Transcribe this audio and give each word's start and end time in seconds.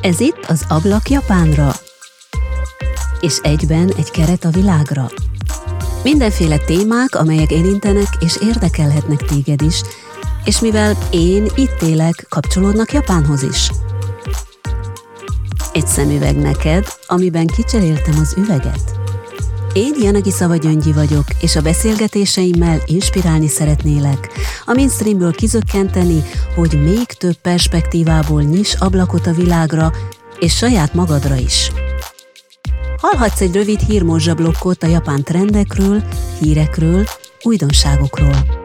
Ez 0.00 0.20
itt 0.20 0.44
az 0.48 0.64
Ablak 0.68 1.10
Japánra, 1.10 1.72
és 3.20 3.38
egyben 3.42 3.92
egy 3.96 4.10
keret 4.10 4.44
a 4.44 4.50
világra. 4.50 5.10
Mindenféle 6.02 6.58
témák, 6.58 7.14
amelyek 7.14 7.50
érintenek 7.50 8.08
és 8.20 8.36
érdekelhetnek 8.42 9.24
téged 9.24 9.62
is, 9.62 9.82
és 10.44 10.60
mivel 10.60 10.96
én 11.10 11.46
itt 11.54 11.82
élek, 11.82 12.26
kapcsolódnak 12.28 12.92
Japánhoz 12.92 13.42
is. 13.42 13.70
Egy 15.72 15.86
szemüveg 15.86 16.36
neked, 16.36 16.86
amiben 17.06 17.46
kicseréltem 17.46 18.18
az 18.18 18.34
üveget. 18.36 18.99
Én 19.72 19.94
Janagi 20.02 20.30
Szava 20.30 20.56
Gyöngyi 20.56 20.92
vagyok, 20.92 21.24
és 21.40 21.56
a 21.56 21.60
beszélgetéseimmel 21.60 22.78
inspirálni 22.86 23.48
szeretnélek, 23.48 24.28
a 24.64 24.72
mainstreamből 24.72 25.32
kizökkenteni, 25.32 26.22
hogy 26.54 26.82
még 26.82 27.06
több 27.06 27.36
perspektívából 27.36 28.42
nyis 28.42 28.74
ablakot 28.74 29.26
a 29.26 29.32
világra, 29.32 29.92
és 30.38 30.56
saját 30.56 30.94
magadra 30.94 31.34
is. 31.34 31.70
Hallhatsz 33.00 33.40
egy 33.40 33.54
rövid 33.54 33.80
hírmorzsablokkot 33.80 34.82
a 34.82 34.86
japán 34.86 35.22
trendekről, 35.22 36.02
hírekről, 36.40 37.04
újdonságokról. 37.42 38.59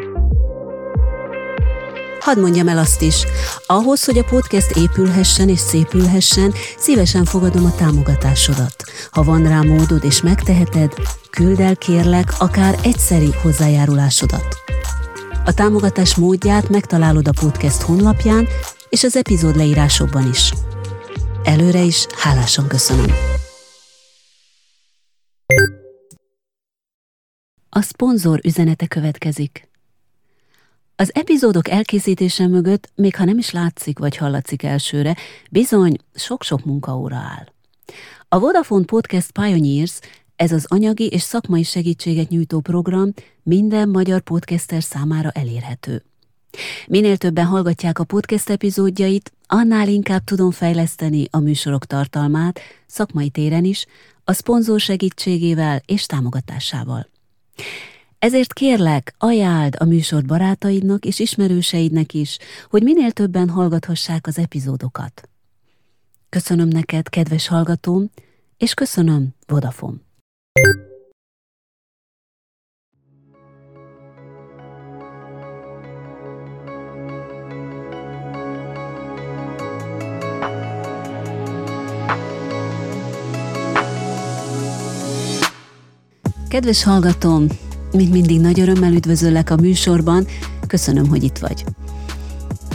Hadd 2.26 2.40
mondjam 2.40 2.68
el 2.68 2.78
azt 2.78 3.02
is, 3.02 3.26
ahhoz, 3.68 4.06
hogy 4.06 4.18
a 4.18 4.24
podcast 4.24 4.76
épülhessen 4.78 5.50
és 5.50 5.60
szépülhessen, 5.60 6.54
szívesen 6.78 7.26
fogadom 7.26 7.66
a 7.66 7.76
támogatásodat. 7.76 8.84
Ha 9.12 9.24
van 9.24 9.48
rá 9.48 9.62
módod 9.62 10.04
és 10.04 10.22
megteheted, 10.22 10.94
küld 11.30 11.60
el 11.60 11.76
kérlek 11.76 12.34
akár 12.40 12.80
egyszeri 12.84 13.32
hozzájárulásodat. 13.42 14.58
A 15.46 15.54
támogatás 15.54 16.16
módját 16.16 16.70
megtalálod 16.70 17.28
a 17.28 17.34
podcast 17.40 17.82
honlapján 17.82 18.48
és 18.90 19.04
az 19.04 19.16
epizód 19.16 19.56
leírásokban 19.56 20.30
is. 20.30 20.54
Előre 21.44 21.82
is 21.82 22.06
hálásan 22.18 22.68
köszönöm. 22.68 23.14
A 27.70 27.82
szponzor 27.82 28.40
üzenete 28.44 28.88
következik. 28.88 29.74
Az 30.98 31.12
epizódok 31.14 31.70
elkészítése 31.70 32.48
mögött, 32.48 32.92
még 32.96 33.16
ha 33.16 33.26
nem 33.26 33.38
is 33.38 33.52
látszik 33.52 34.00
vagy 34.00 34.18
hallatszik 34.18 34.64
elsőre, 34.64 35.16
bizony 35.52 35.98
sok-sok 36.14 36.66
munkaóra 36.66 37.16
áll. 37.16 37.48
A 38.30 38.40
Vodafone 38.40 38.86
Podcast 38.86 39.32
Pioneers, 39.32 40.00
ez 40.36 40.52
az 40.52 40.66
anyagi 40.68 41.08
és 41.08 41.22
szakmai 41.22 41.64
segítséget 41.64 42.30
nyújtó 42.30 42.60
program 42.60 43.14
minden 43.44 43.90
magyar 43.90 44.22
podcaster 44.22 44.84
számára 44.84 45.32
elérhető. 45.32 46.04
Minél 46.88 47.18
többen 47.18 47.46
hallgatják 47.46 48.00
a 48.00 48.04
podcast 48.04 48.50
epizódjait, 48.50 49.32
annál 49.48 49.88
inkább 49.88 50.24
tudom 50.24 50.52
fejleszteni 50.52 51.28
a 51.32 51.40
műsorok 51.40 51.86
tartalmát, 51.86 52.60
szakmai 52.88 53.30
téren 53.30 53.64
is, 53.64 53.86
a 54.24 54.34
szponzor 54.34 54.80
segítségével 54.80 55.82
és 55.86 56.06
támogatásával. 56.06 57.10
Ezért 58.20 58.54
kérlek, 58.54 59.16
ajánld 59.18 59.76
a 59.80 59.86
műsor 59.86 60.24
barátaidnak 60.24 61.06
és 61.06 61.20
ismerőseidnek 61.20 62.14
is, 62.14 62.38
hogy 62.70 62.84
minél 62.84 63.12
többen 63.12 63.50
hallgathassák 63.50 64.28
az 64.28 64.38
epizódokat. 64.38 65.30
Köszönöm 66.30 66.68
neked, 66.68 67.10
kedves 67.10 67.48
hallgatóm, 67.48 68.10
és 68.58 68.74
köszönöm, 68.74 69.28
Vodafone. 69.48 69.98
Kedves 86.48 86.84
hallgatóm, 86.84 87.48
mint 87.96 88.12
mindig 88.12 88.40
nagy 88.40 88.60
örömmel 88.60 88.94
üdvözöllek 88.94 89.50
a 89.50 89.56
műsorban, 89.56 90.28
köszönöm, 90.68 91.08
hogy 91.08 91.24
itt 91.24 91.38
vagy. 91.38 91.64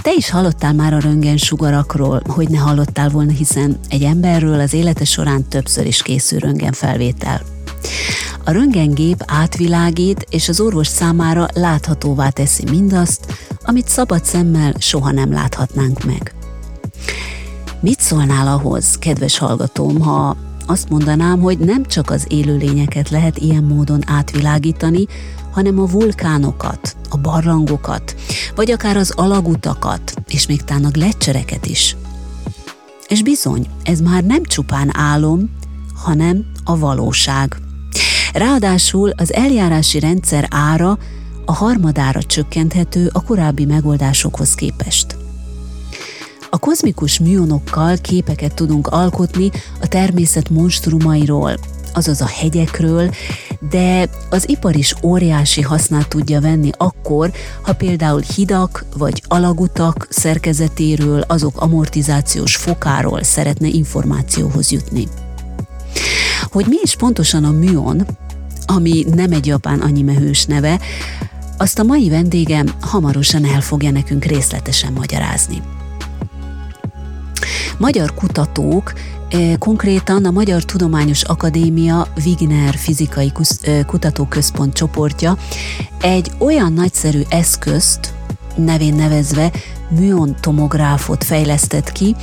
Te 0.03 0.12
is 0.16 0.31
hallottál 0.31 0.72
már 0.72 0.94
a 0.94 0.98
röngen 0.98 1.36
sugarakról, 1.36 2.22
hogy 2.26 2.48
ne 2.48 2.58
hallottál 2.58 3.08
volna, 3.08 3.32
hiszen 3.32 3.78
egy 3.88 4.03
emberről 4.03 4.60
az 4.60 4.72
élete 4.72 5.04
során 5.04 5.48
többször 5.48 5.86
is 5.86 6.03
készül 6.03 6.38
röngen 6.38 6.72
felvétel. 6.72 7.41
A 8.44 8.50
röntgengép 8.50 9.22
átvilágít, 9.26 10.26
és 10.30 10.48
az 10.48 10.60
orvos 10.60 10.86
számára 10.86 11.47
láthatóvá 11.54 12.28
teszi 12.28 12.64
mindazt, 12.70 13.34
amit 13.62 13.88
szabad 13.88 14.25
szemmel 14.25 14.75
soha 14.78 15.10
nem 15.10 15.32
láthatnánk 15.32 16.04
meg. 16.04 16.34
Mit 17.80 18.00
szólnál 18.00 18.48
ahhoz, 18.48 18.98
kedves 18.98 19.38
hallgatóm, 19.38 20.00
ha 20.00 20.36
azt 20.66 20.88
mondanám, 20.88 21.41
hogy 21.41 21.59
nem 21.59 21.84
csak 21.84 22.10
az 22.10 22.25
élőlényeket 22.28 23.10
lehet 23.10 23.38
ilyen 23.38 23.65
módon 23.65 24.03
átvilágítani, 24.06 25.06
hanem 25.50 25.78
a 25.78 25.87
vulkánokat, 25.87 26.97
a 27.10 27.16
barlangokat, 27.16 28.15
vagy 28.54 28.71
akár 28.71 28.97
az 28.97 29.12
alagutakat, 29.16 30.15
és 30.28 30.47
még 30.47 30.62
tán 30.62 30.84
a 30.84 30.91
gletszereket 30.91 31.66
is. 31.66 31.97
És 33.09 33.22
bizony, 33.22 33.66
ez 33.82 34.00
már 34.00 34.25
nem 34.25 34.43
csupán 34.43 34.97
álom, 34.97 35.50
hanem 35.94 36.47
a 36.65 36.78
valóság. 36.78 37.56
Ráadásul 38.32 39.10
az 39.16 39.32
eljárási 39.32 40.00
rendszer 40.00 40.47
ára 40.50 40.98
a 41.44 41.53
harmadára 41.53 42.22
csökkenthető 42.22 43.10
a 43.12 43.22
korábbi 43.22 43.65
megoldásokhoz 43.65 44.54
képest. 44.54 45.19
A 46.52 46.58
kozmikus 46.58 47.18
műonokkal 47.18 47.96
képeket 47.96 48.54
tudunk 48.54 48.86
alkotni 48.86 49.50
a 49.80 49.88
természet 49.88 50.50
monstrumairól, 50.50 51.58
azaz 51.94 52.20
a 52.20 52.26
hegyekről, 52.26 53.10
de 53.70 54.08
az 54.30 54.48
ipar 54.48 54.76
is 54.76 54.94
óriási 55.02 55.60
hasznát 55.60 56.08
tudja 56.08 56.40
venni 56.40 56.70
akkor, 56.76 57.30
ha 57.62 57.72
például 57.72 58.20
hidak 58.20 58.84
vagy 58.96 59.22
alagutak 59.28 60.06
szerkezetéről, 60.10 61.20
azok 61.20 61.60
amortizációs 61.60 62.56
fokáról 62.56 63.22
szeretne 63.22 63.66
információhoz 63.66 64.70
jutni. 64.70 65.08
Hogy 66.42 66.66
mi 66.68 66.76
is 66.82 66.96
pontosan 66.96 67.44
a 67.44 67.50
műon, 67.50 68.06
ami 68.66 69.04
nem 69.14 69.32
egy 69.32 69.46
japán 69.46 69.80
animehős 69.80 70.44
neve, 70.44 70.80
azt 71.56 71.78
a 71.78 71.82
mai 71.82 72.08
vendégem 72.08 72.66
hamarosan 72.80 73.44
el 73.44 73.60
fogja 73.60 73.90
nekünk 73.90 74.24
részletesen 74.24 74.92
magyarázni. 74.92 75.62
Magyar 77.80 78.14
kutatók 78.14 78.92
eh, 79.28 79.56
konkrétan 79.58 80.24
a 80.24 80.30
Magyar 80.30 80.64
Tudományos 80.64 81.22
Akadémia 81.22 82.06
Wigner 82.24 82.74
Fizikai 82.74 83.32
eh, 83.62 83.84
Kutatóközpont 83.86 84.72
csoportja 84.72 85.36
egy 86.00 86.30
olyan 86.38 86.72
nagyszerű 86.72 87.20
eszközt, 87.28 88.14
nevén 88.56 88.94
nevezve 88.94 89.52
műon 89.88 90.36
tomográfot 90.41 91.24
fejlesztett 91.24 91.92
ki, 91.92 92.16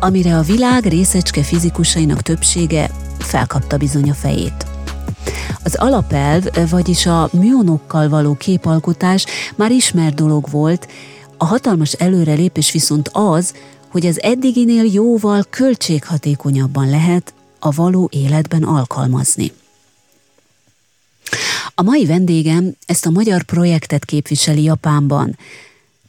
amire 0.00 0.36
a 0.36 0.42
világ 0.42 0.84
részecske 0.84 1.42
fizikusainak 1.42 2.22
többsége 2.22 2.90
felkapta 3.18 3.76
bizony 3.76 4.10
a 4.10 4.14
fejét. 4.14 4.66
Az 5.64 5.74
alapelv, 5.74 6.44
vagyis 6.70 7.06
a 7.06 7.28
műonokkal 7.32 8.08
való 8.08 8.34
képalkotás 8.34 9.26
már 9.56 9.70
ismert 9.70 10.14
dolog 10.14 10.50
volt, 10.50 10.88
a 11.36 11.44
hatalmas 11.44 11.92
előrelépés 11.92 12.72
viszont 12.72 13.10
az, 13.12 13.52
hogy 13.90 14.06
az 14.06 14.22
eddiginél 14.22 14.84
jóval 14.84 15.44
költséghatékonyabban 15.50 16.90
lehet 16.90 17.34
a 17.58 17.70
való 17.70 18.08
életben 18.12 18.62
alkalmazni. 18.62 19.52
A 21.74 21.82
mai 21.82 22.06
vendégem 22.06 22.76
ezt 22.86 23.06
a 23.06 23.10
magyar 23.10 23.42
projektet 23.42 24.04
képviseli 24.04 24.62
Japánban. 24.62 25.38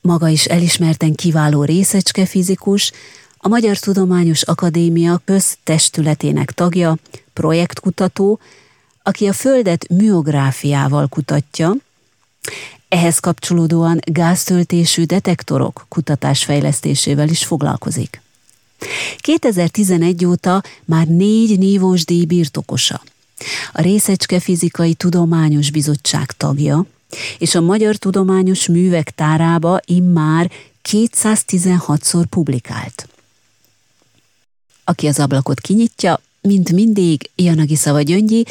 Maga 0.02 0.28
is 0.28 0.46
elismerten 0.46 1.16
kiváló 1.16 1.64
részecske 1.64 2.26
fizikus, 2.26 2.92
a 3.38 3.48
Magyar 3.48 3.78
Tudományos 3.78 4.42
Akadémia 4.42 5.22
köztestületének 5.26 6.52
tagja, 6.52 6.98
projektkutató, 7.34 8.40
aki 9.04 9.28
a 9.28 9.34
Földet 9.34 9.88
műográfiával 9.90 11.08
kutatja, 11.08 11.76
ehhez 12.92 13.20
kapcsolódóan 13.20 14.00
gáztöltésű 14.04 15.04
detektorok 15.04 15.86
kutatásfejlesztésével 15.90 17.30
is 17.30 17.46
foglalkozik. 17.46 18.22
2011 19.18 20.26
óta 20.26 20.64
már 20.86 21.08
négy 21.08 21.58
nívós 21.60 22.06
díj 22.06 22.26
birtokosa. 22.26 23.02
A 23.72 23.82
Részecske 23.82 24.40
Fizikai 24.40 24.94
Tudományos 24.94 25.72
Bizottság 25.72 26.32
tagja, 26.32 26.86
és 27.38 27.56
a 27.56 27.62
Magyar 27.62 27.96
Tudományos 27.96 28.68
Művek 28.68 29.10
tárába 29.10 29.80
immár 29.86 30.52
216-szor 30.90 32.24
publikált. 32.30 33.08
Aki 34.84 35.08
az 35.08 35.20
ablakot 35.20 35.60
kinyitja, 35.60 36.22
mint 36.42 36.72
mindig, 36.72 37.30
Janagi 37.36 37.76
Szava 37.76 38.02
Gyöngyi, 38.02 38.46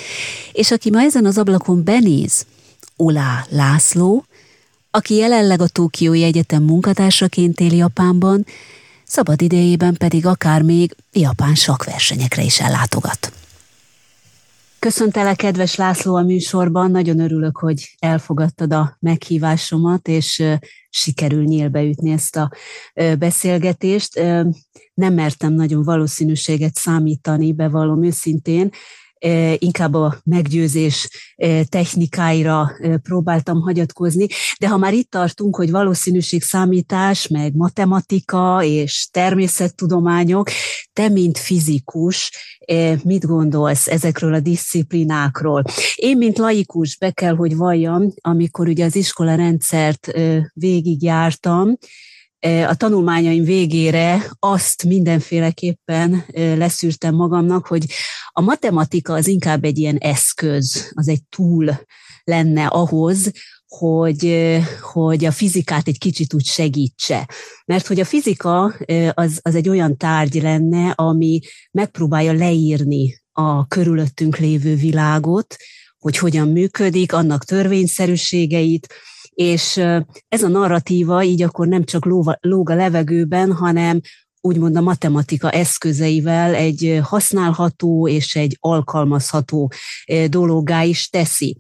és 0.53 0.71
aki 0.71 0.91
ma 0.91 1.01
ezen 1.01 1.27
az 1.27 1.39
ablakon 1.39 1.85
benéz, 1.85 2.47
Olá 2.97 3.47
László, 3.49 4.25
aki 4.91 5.15
jelenleg 5.15 5.61
a 5.61 5.69
Tókiói 5.69 6.23
Egyetem 6.23 6.63
munkatársaként 6.63 7.61
él 7.61 7.73
Japánban, 7.73 8.47
szabad 9.05 9.43
idejében 9.43 9.95
pedig 9.95 10.27
akár 10.27 10.63
még 10.63 10.97
japán 11.13 11.55
sakversenyekre 11.55 12.43
is 12.43 12.61
ellátogat. 12.61 13.33
Köszöntelek, 14.79 15.37
kedves 15.37 15.75
László 15.75 16.15
a 16.15 16.23
műsorban, 16.23 16.91
nagyon 16.91 17.21
örülök, 17.21 17.57
hogy 17.57 17.97
elfogadtad 17.99 18.73
a 18.73 18.97
meghívásomat, 19.01 20.09
és 20.09 20.43
sikerül 20.91 21.45
nyílbeütni 21.45 22.11
ezt 22.11 22.37
a 22.37 22.51
beszélgetést. 23.19 24.21
Nem 24.95 25.15
mertem 25.15 25.53
nagyon 25.53 25.83
valószínűséget 25.83 26.75
számítani, 26.75 27.53
bevallom 27.53 28.05
őszintén, 28.05 28.71
inkább 29.59 29.95
a 29.95 30.21
meggyőzés 30.25 31.09
technikáira 31.69 32.73
próbáltam 33.03 33.61
hagyatkozni, 33.61 34.27
de 34.59 34.69
ha 34.69 34.77
már 34.77 34.95
itt 34.95 35.11
tartunk, 35.11 35.57
hogy 35.57 35.71
valószínűségszámítás, 35.71 37.29
meg 37.29 37.55
matematika 37.57 38.61
és 38.65 39.09
természettudományok, 39.11 40.51
te, 40.93 41.09
mint 41.09 41.39
fizikus, 41.39 42.33
mit 43.05 43.27
gondolsz 43.27 43.89
ezekről 43.89 44.35
a 44.35 44.41
disziplinákról? 44.41 45.65
Én, 45.95 46.17
mint 46.17 46.39
laikus, 46.39 46.99
be 46.99 47.11
kell, 47.11 47.35
hogy 47.35 47.57
valljam, 47.57 48.13
amikor 48.21 48.69
ugye 48.69 48.85
az 48.85 48.97
iskola 48.97 49.35
rendszert 49.35 50.11
végigjártam, 50.53 51.77
a 52.69 52.75
tanulmányaim 52.75 53.45
végére 53.45 54.31
azt 54.39 54.85
mindenféleképpen 54.85 56.25
leszűrtem 56.35 57.15
magamnak, 57.15 57.67
hogy 57.67 57.85
a 58.33 58.41
matematika 58.41 59.13
az 59.13 59.27
inkább 59.27 59.65
egy 59.65 59.79
ilyen 59.79 59.97
eszköz, 59.97 60.91
az 60.95 61.09
egy 61.09 61.23
túl 61.29 61.81
lenne 62.25 62.67
ahhoz, 62.67 63.31
hogy, 63.67 64.59
hogy 64.81 65.25
a 65.25 65.33
fizikát 65.33 65.89
egy 65.89 65.99
kicsit 65.99 66.35
úgy 66.35 66.45
segítse. 66.45 67.29
Mert 67.65 67.87
hogy 67.87 68.01
a 68.01 68.05
fizika 68.05 68.75
az, 69.15 69.41
az 69.43 69.55
egy 69.55 69.69
olyan 69.69 69.97
tárgy 69.97 70.43
lenne, 70.43 70.91
ami 70.91 71.41
megpróbálja 71.71 72.33
leírni 72.33 73.23
a 73.33 73.67
körülöttünk 73.67 74.37
lévő 74.37 74.75
világot, 74.75 75.57
hogy 75.99 76.19
hogyan 76.19 76.49
működik, 76.49 77.13
annak 77.13 77.45
törvényszerűségeit, 77.45 78.95
és 79.31 79.77
ez 80.29 80.43
a 80.43 80.49
narratíva 80.49 81.23
így 81.23 81.43
akkor 81.43 81.67
nem 81.67 81.85
csak 81.85 82.05
lóg 82.41 82.71
a 82.71 82.75
levegőben, 82.75 83.53
hanem 83.53 84.01
úgymond 84.41 84.77
a 84.77 84.81
matematika 84.81 85.51
eszközeivel 85.51 86.55
egy 86.55 87.01
használható 87.03 88.09
és 88.09 88.37
egy 88.37 88.57
alkalmazható 88.61 89.73
dologgá 90.29 90.83
is 90.83 91.09
teszi. 91.09 91.57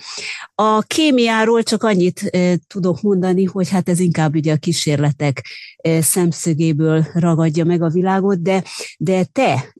A 0.54 0.80
kémiáról 0.80 1.62
csak 1.62 1.82
annyit 1.82 2.30
tudok 2.66 3.00
mondani, 3.00 3.44
hogy 3.44 3.68
hát 3.68 3.88
ez 3.88 3.98
inkább 3.98 4.34
ugye 4.34 4.52
a 4.52 4.56
kísérletek 4.56 5.46
szemszögéből 6.00 7.06
ragadja 7.12 7.64
meg 7.64 7.82
a 7.82 7.88
világot, 7.88 8.42
de, 8.42 8.64
de 8.98 9.24
te, 9.24 9.74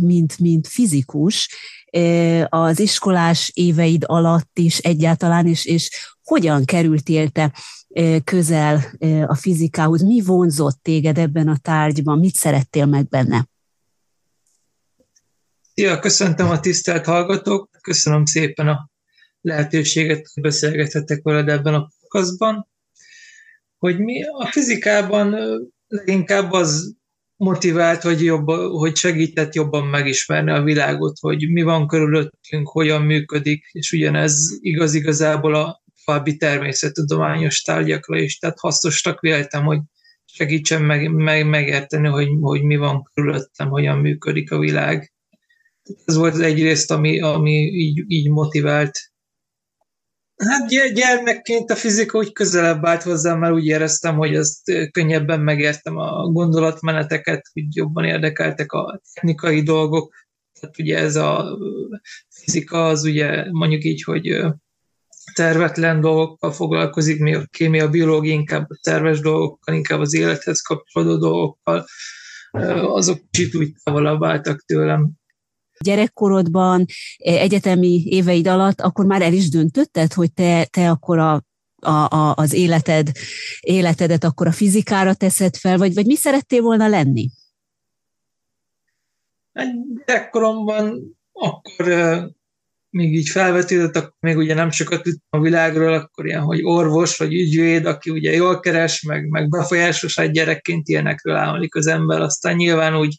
mint, 0.00 0.38
mint 0.38 0.66
fizikus, 0.66 1.48
az 2.48 2.80
iskolás 2.80 3.50
éveid 3.54 4.04
alatt 4.06 4.58
is 4.58 4.78
egyáltalán, 4.78 5.46
és, 5.46 5.64
és 5.64 5.90
hogyan 6.22 6.64
kerültél 6.64 7.28
te 7.28 7.52
közel 8.24 8.84
a 9.26 9.34
fizikához? 9.34 10.02
Mi 10.02 10.20
vonzott 10.20 10.78
téged 10.82 11.18
ebben 11.18 11.48
a 11.48 11.56
tárgyban? 11.62 12.18
Mit 12.18 12.34
szerettél 12.34 12.86
meg 12.86 13.08
benne? 13.08 13.48
Szia, 15.74 15.98
köszöntöm 15.98 16.48
a 16.48 16.60
tisztelt 16.60 17.04
hallgatók, 17.04 17.70
köszönöm 17.80 18.24
szépen 18.24 18.68
a 18.68 18.90
lehetőséget, 19.40 20.26
hogy 20.34 20.42
beszélgethetek 20.42 21.22
veled 21.22 21.48
ebben 21.48 21.74
a 21.74 21.90
podcastban. 22.00 22.68
Hogy 23.78 23.98
mi 23.98 24.22
a 24.24 24.46
fizikában 24.46 25.36
leginkább 25.86 26.52
az 26.52 26.94
motivált, 27.36 28.02
hogy, 28.02 28.24
jobb, 28.24 28.48
hogy 28.50 28.96
segített 28.96 29.54
jobban 29.54 29.86
megismerni 29.86 30.50
a 30.50 30.62
világot, 30.62 31.18
hogy 31.20 31.50
mi 31.50 31.62
van 31.62 31.86
körülöttünk, 31.86 32.68
hogyan 32.68 33.02
működik, 33.02 33.68
és 33.72 33.92
ugyanez 33.92 34.58
igaz 34.60 34.94
igazából 34.94 35.54
a 35.54 35.82
további 36.04 36.36
természettudományos 36.36 37.62
tárgyakra 37.62 38.18
is, 38.18 38.38
tehát 38.38 38.58
hasznosnak 38.58 39.20
véltem, 39.20 39.64
hogy 39.64 39.78
segítsen 40.24 40.82
meg, 40.82 41.10
meg, 41.10 41.48
megérteni, 41.48 42.08
hogy, 42.08 42.28
hogy 42.40 42.62
mi 42.62 42.76
van 42.76 43.10
körülöttem, 43.14 43.68
hogyan 43.68 43.98
működik 43.98 44.50
a 44.50 44.58
világ. 44.58 45.12
Ez 46.04 46.16
volt 46.16 46.34
az 46.34 46.40
egyrészt, 46.40 46.90
ami, 46.90 47.20
ami 47.20 47.52
így, 47.52 48.04
így 48.06 48.30
motivált. 48.30 48.98
Hát 50.36 50.68
gyermekként 50.94 51.70
a 51.70 51.74
fizika 51.74 52.18
úgy 52.18 52.32
közelebb 52.32 52.84
állt 52.84 53.02
hozzám, 53.02 53.38
mert 53.38 53.52
úgy 53.52 53.66
éreztem, 53.66 54.16
hogy 54.16 54.36
azt 54.36 54.90
könnyebben 54.90 55.40
megértem 55.40 55.96
a 55.96 56.26
gondolatmeneteket, 56.26 57.42
hogy 57.52 57.76
jobban 57.76 58.04
érdekeltek 58.04 58.72
a 58.72 59.00
technikai 59.14 59.62
dolgok. 59.62 60.14
Tehát 60.60 60.78
ugye 60.78 60.98
ez 60.98 61.16
a 61.16 61.58
fizika 62.28 62.86
az 62.86 63.04
ugye 63.04 63.50
mondjuk 63.50 63.84
így, 63.84 64.02
hogy 64.02 64.44
tervetlen 65.34 66.00
dolgokkal 66.00 66.52
foglalkozik, 66.52 67.20
mi 67.20 67.34
a 67.34 67.46
kémia, 67.50 67.84
a 67.84 67.90
biológia 67.90 68.32
inkább 68.32 68.70
a 68.70 68.78
terves 68.82 69.20
dolgokkal, 69.20 69.74
inkább 69.74 70.00
az 70.00 70.14
élethez 70.14 70.60
kapcsolódó 70.60 71.16
dolgokkal, 71.16 71.86
azok 72.80 73.30
kicsit 73.30 73.54
úgy 73.54 73.72
távolabb 73.84 74.24
álltak 74.24 74.60
tőlem. 74.60 75.10
Gyerekkorodban, 75.84 76.84
egyetemi 77.16 78.02
éveid 78.04 78.46
alatt, 78.46 78.80
akkor 78.80 79.04
már 79.04 79.22
el 79.22 79.32
is 79.32 79.48
döntötted, 79.48 80.12
hogy 80.12 80.32
te, 80.32 80.64
te 80.64 80.90
akkor 80.90 81.18
a 81.18 81.44
a, 81.86 82.08
a, 82.10 82.34
az 82.36 82.52
életed, 82.52 83.10
életedet 83.60 84.24
akkor 84.24 84.46
a 84.46 84.52
fizikára 84.52 85.14
teszed 85.14 85.56
fel, 85.56 85.78
vagy, 85.78 85.94
vagy 85.94 86.06
mi 86.06 86.14
szerettél 86.14 86.62
volna 86.62 86.88
lenni? 86.88 87.30
Gyerekkoromban 90.06 91.16
akkor 91.32 91.86
még 92.90 93.14
így 93.14 93.28
felvetődött, 93.28 93.96
akkor 93.96 94.14
még 94.20 94.36
ugye 94.36 94.54
nem 94.54 94.70
sokat 94.70 95.02
tudtam 95.02 95.40
a 95.40 95.42
világról, 95.42 95.92
akkor 95.92 96.26
ilyen, 96.26 96.42
hogy 96.42 96.60
orvos 96.62 97.16
vagy 97.16 97.34
ügyvéd, 97.34 97.86
aki 97.86 98.10
ugye 98.10 98.32
jól 98.32 98.60
keres, 98.60 99.02
meg, 99.02 99.28
meg 99.28 99.48
befolyásos 99.48 100.18
egy 100.18 100.30
gyerekként 100.30 100.88
ilyenekről 100.88 101.36
álmodik 101.36 101.74
az 101.74 101.86
ember, 101.86 102.20
aztán 102.20 102.56
nyilván 102.56 102.96
úgy 102.96 103.16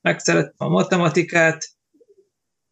megszerettem 0.00 0.66
a 0.66 0.70
matematikát, 0.70 1.66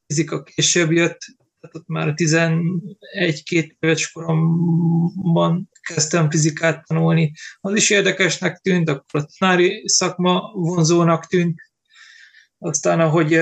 fizika 0.06 0.42
később 0.42 0.92
jött, 0.92 1.18
tehát 1.60 1.76
ott 1.76 1.86
már 1.86 2.12
11-2 2.16 3.76
éves 3.80 4.12
koromban 4.12 5.70
kezdtem 5.80 6.30
fizikát 6.30 6.86
tanulni. 6.86 7.32
Az 7.60 7.74
is 7.74 7.90
érdekesnek 7.90 8.58
tűnt, 8.58 8.88
akkor 8.88 9.20
a 9.20 9.26
tanári 9.38 9.82
szakma 9.88 10.50
vonzónak 10.54 11.26
tűnt. 11.26 11.60
Aztán, 12.58 13.00
ahogy 13.00 13.40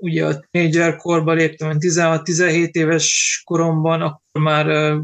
ugye 0.00 0.26
a 0.26 0.40
tínédzser 0.50 0.96
korban 0.96 1.36
léptem, 1.36 1.76
16-17 1.78 2.70
éves 2.70 3.40
koromban, 3.44 4.00
akkor 4.02 4.42
már 4.42 4.96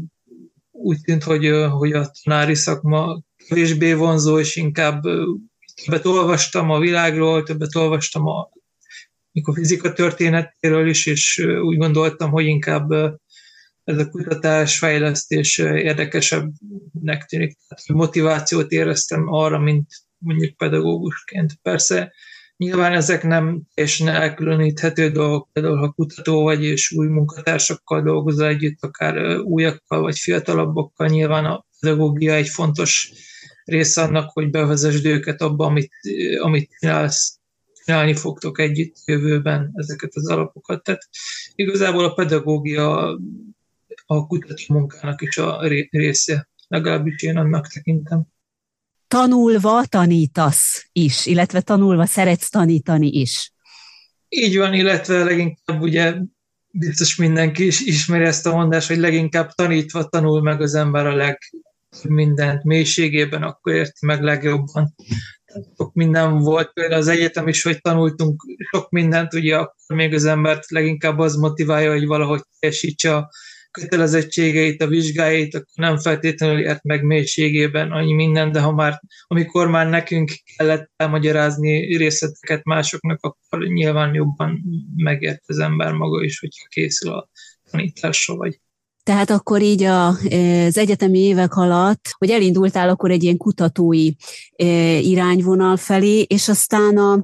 úgy 0.71 1.01
tűnt, 1.01 1.23
hogy, 1.23 1.49
hogy 1.71 1.91
a 1.91 2.11
tanári 2.23 2.55
szakma 2.55 3.21
kevésbé 3.47 3.93
vonzó, 3.93 4.39
és 4.39 4.55
inkább 4.55 5.01
többet 5.83 6.05
olvastam 6.05 6.69
a 6.69 6.79
világról, 6.79 7.43
többet 7.43 7.75
olvastam 7.75 8.27
a 8.27 8.49
mikor 9.33 9.53
fizika 9.53 9.93
történetéről 9.93 10.87
is, 10.87 11.05
és 11.05 11.37
úgy 11.61 11.77
gondoltam, 11.77 12.31
hogy 12.31 12.45
inkább 12.45 12.91
ez 13.83 13.97
a 13.97 14.09
kutatás, 14.09 14.77
fejlesztés 14.77 15.57
érdekesebbnek 15.57 17.25
tűnik. 17.25 17.57
Tehát 17.67 17.87
motivációt 17.87 18.71
éreztem 18.71 19.27
arra, 19.27 19.59
mint 19.59 19.87
mondjuk 20.17 20.57
pedagógusként. 20.57 21.53
Persze 21.61 22.13
Nyilván 22.57 22.93
ezek 22.93 23.23
nem 23.23 23.61
teljesen 23.73 24.07
elkülöníthető 24.07 25.09
dolgok, 25.09 25.49
például 25.51 25.77
ha 25.77 25.91
kutató 25.91 26.43
vagy 26.43 26.63
és 26.63 26.91
új 26.91 27.07
munkatársakkal 27.07 28.01
dolgozol 28.01 28.47
együtt, 28.47 28.83
akár 28.83 29.37
újakkal 29.37 30.01
vagy 30.01 30.17
fiatalabbokkal, 30.17 31.07
nyilván 31.07 31.45
a 31.45 31.65
pedagógia 31.79 32.33
egy 32.33 32.47
fontos 32.47 33.11
része 33.63 34.01
annak, 34.01 34.29
hogy 34.29 34.49
bevezesd 34.49 35.05
őket 35.05 35.41
abba, 35.41 35.65
amit, 35.65 35.91
amit 36.41 36.69
csinálsz, 36.79 37.39
csinálni 37.85 38.15
fogtok 38.15 38.59
együtt 38.59 38.95
jövőben 39.05 39.71
ezeket 39.73 40.11
az 40.13 40.29
alapokat. 40.29 40.83
Tehát 40.83 41.07
igazából 41.55 42.05
a 42.05 42.13
pedagógia 42.13 43.17
a 44.05 44.27
kutató 44.27 44.63
munkának 44.67 45.21
is 45.21 45.37
a 45.37 45.67
része, 45.89 46.49
legalábbis 46.67 47.21
én 47.21 47.37
annak 47.37 47.67
tekintem 47.67 48.31
tanulva 49.13 49.85
tanítasz 49.89 50.89
is, 50.91 51.25
illetve 51.25 51.61
tanulva 51.61 52.05
szeretsz 52.05 52.49
tanítani 52.49 53.07
is. 53.07 53.53
Így 54.29 54.57
van, 54.57 54.73
illetve 54.73 55.23
leginkább 55.23 55.81
ugye 55.81 56.15
biztos 56.69 57.15
mindenki 57.15 57.65
is 57.65 57.79
ismeri 57.79 58.23
ezt 58.23 58.45
a 58.45 58.55
mondást, 58.55 58.87
hogy 58.87 58.97
leginkább 58.97 59.51
tanítva 59.51 60.03
tanul 60.03 60.41
meg 60.41 60.61
az 60.61 60.75
ember 60.75 61.05
a 61.05 61.15
leg 61.15 61.37
mindent 62.07 62.63
mélységében, 62.63 63.43
akkor 63.43 63.73
érti 63.73 64.05
meg 64.05 64.21
legjobban. 64.21 64.95
Sok 65.77 65.93
minden 65.93 66.39
volt, 66.39 66.73
például 66.73 66.99
az 66.99 67.07
egyetem 67.07 67.47
is, 67.47 67.63
hogy 67.63 67.81
tanultunk 67.81 68.43
sok 68.71 68.89
mindent, 68.89 69.33
ugye 69.33 69.57
akkor 69.57 69.95
még 69.95 70.13
az 70.13 70.25
embert 70.25 70.71
leginkább 70.71 71.19
az 71.19 71.35
motiválja, 71.35 71.91
hogy 71.91 72.05
valahogy 72.05 72.41
teljesítse 72.59 73.15
a 73.15 73.29
kötelezettségeit, 73.71 74.81
a 74.81 74.87
vizsgáit, 74.87 75.55
akkor 75.55 75.65
nem 75.73 75.97
feltétlenül 75.97 76.59
ért 76.59 76.83
meg 76.83 77.03
mélységében 77.03 77.91
annyi 77.91 78.13
minden, 78.13 78.51
de 78.51 78.59
ha 78.59 78.71
már, 78.71 79.01
amikor 79.27 79.67
már 79.67 79.89
nekünk 79.89 80.31
kellett 80.55 80.91
elmagyarázni 80.95 81.97
részleteket 81.97 82.63
másoknak, 82.63 83.19
akkor 83.21 83.63
nyilván 83.67 84.13
jobban 84.13 84.61
megért 84.95 85.43
az 85.45 85.59
ember 85.59 85.91
maga 85.91 86.23
is, 86.23 86.39
hogyha 86.39 86.67
készül 86.69 87.11
a 87.11 87.29
tanításra 87.71 88.35
vagy. 88.35 88.59
Tehát 89.03 89.29
akkor 89.29 89.61
így 89.61 89.83
a, 89.83 90.07
az 90.07 90.77
egyetemi 90.77 91.19
évek 91.19 91.55
alatt, 91.55 92.15
hogy 92.17 92.29
elindultál 92.29 92.89
akkor 92.89 93.11
egy 93.11 93.23
ilyen 93.23 93.37
kutatói 93.37 94.11
irányvonal 95.01 95.77
felé, 95.77 96.21
és 96.21 96.49
aztán 96.49 96.97
a 96.97 97.23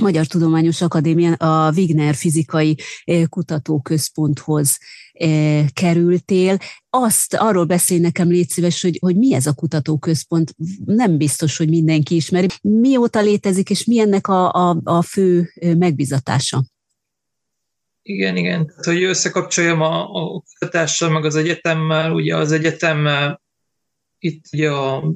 Magyar 0.00 0.26
Tudományos 0.26 0.80
Akadémia 0.80 1.32
a 1.32 1.72
Wigner 1.76 2.14
Fizikai 2.14 2.76
Kutatóközponthoz 3.28 4.78
kerültél. 5.72 6.58
Azt 6.90 7.34
arról 7.34 7.64
beszélj 7.64 8.00
nekem, 8.00 8.28
légy 8.28 8.48
szíves, 8.48 8.82
hogy, 8.82 8.98
hogy 9.00 9.16
mi 9.16 9.34
ez 9.34 9.46
a 9.46 9.52
kutatóközpont. 9.52 10.54
Nem 10.84 11.16
biztos, 11.16 11.56
hogy 11.56 11.68
mindenki 11.68 12.14
ismeri. 12.14 12.46
Mióta 12.62 13.20
létezik, 13.20 13.70
és 13.70 13.84
mi 13.84 13.98
ennek 14.00 14.28
a, 14.28 14.52
a, 14.52 14.80
a 14.84 15.02
fő 15.02 15.52
megbizatása? 15.78 16.64
Igen, 18.10 18.36
igen. 18.36 18.66
Tehát, 18.66 18.84
hogy 18.84 19.02
összekapcsoljam 19.02 19.80
a, 19.80 20.02
a 20.02 20.42
kutatással, 20.58 21.10
meg 21.10 21.24
az 21.24 21.36
egyetemmel, 21.36 22.12
ugye 22.12 22.36
az 22.36 22.52
egyetem 22.52 23.08
itt 24.18 24.44
ugye 24.52 24.70
a 24.70 25.12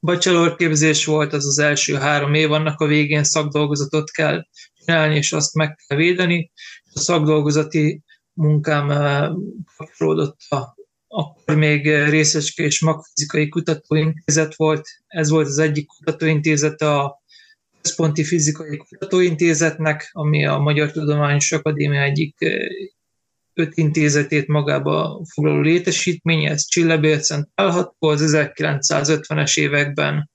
bachelor 0.00 0.56
képzés 0.56 1.04
volt, 1.04 1.32
az 1.32 1.46
az 1.46 1.58
első 1.58 1.94
három 1.94 2.34
év, 2.34 2.52
annak 2.52 2.80
a 2.80 2.86
végén 2.86 3.24
szakdolgozatot 3.24 4.10
kell 4.10 4.46
csinálni, 4.78 5.16
és 5.16 5.32
azt 5.32 5.54
meg 5.54 5.78
kell 5.86 5.98
védeni. 5.98 6.50
A 6.92 6.98
szakdolgozati 6.98 8.02
munkám 8.32 8.88
kapcsolódott 9.76 10.38
a 10.48 10.76
akkor 11.10 11.56
még 11.56 11.86
részecske 11.86 12.62
és 12.62 12.80
magfizikai 12.80 13.48
kutatóintézet 13.48 14.54
volt. 14.56 14.88
Ez 15.06 15.30
volt 15.30 15.46
az 15.46 15.58
egyik 15.58 15.86
kutatóintézet 15.86 16.80
a 16.80 17.17
Központi 17.88 18.24
Fizikai 18.24 18.76
Kutatóintézetnek, 18.76 20.08
ami 20.12 20.46
a 20.46 20.58
Magyar 20.58 20.90
Tudományos 20.90 21.52
Akadémia 21.52 22.02
egyik 22.02 22.36
öt 23.54 23.72
intézetét 23.74 24.46
magába 24.46 25.24
foglaló 25.34 25.60
létesítmény, 25.60 26.44
ez 26.44 26.66
Csillebélcen 26.66 27.50
található, 27.54 28.08
az 28.08 28.36
1950-es 28.36 29.58
években 29.58 30.30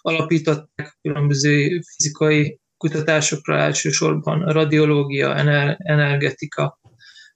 alapították 0.00 0.98
különböző 1.00 1.80
fizikai 1.96 2.58
kutatásokra, 2.76 3.58
elsősorban 3.58 4.52
radiológia, 4.52 5.36
energetika, 5.76 6.80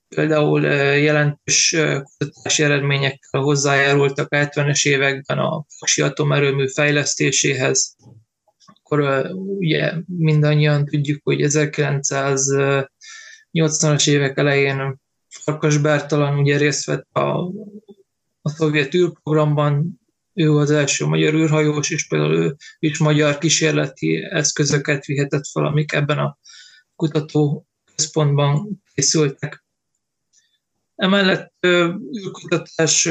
például 0.08 0.62
jelentős 0.96 1.76
kutatási 2.18 2.62
eredményekkel 2.62 3.40
hozzájárultak 3.40 4.28
70-es 4.30 4.88
években 4.88 5.38
a 5.38 5.64
Paksi 5.78 6.02
atomerőmű 6.02 6.68
fejlesztéséhez, 6.68 7.96
akkor 8.88 9.30
ugye 9.34 9.92
mindannyian 10.06 10.84
tudjuk, 10.84 11.20
hogy 11.24 11.38
1980-as 11.40 14.08
évek 14.08 14.38
elején 14.38 15.00
Farkas 15.28 15.78
Bertalan 15.78 16.38
ugye 16.38 16.56
részt 16.56 16.84
vett 16.84 17.08
a, 17.12 17.52
a 18.42 18.48
szovjet 18.48 18.94
űrprogramban, 18.94 20.00
ő 20.34 20.56
az 20.56 20.70
első 20.70 21.04
magyar 21.04 21.34
űrhajós, 21.34 21.90
és 21.90 22.06
például 22.06 22.34
ő 22.34 22.56
is 22.78 22.98
magyar 22.98 23.38
kísérleti 23.38 24.26
eszközöket 24.30 25.04
vihetett 25.04 25.46
fel, 25.46 25.64
amik 25.64 25.92
ebben 25.92 26.18
a 26.18 26.38
kutatóközpontban 26.96 28.82
készültek. 28.94 29.64
Emellett 30.96 31.52
űrkutatás 32.16 33.08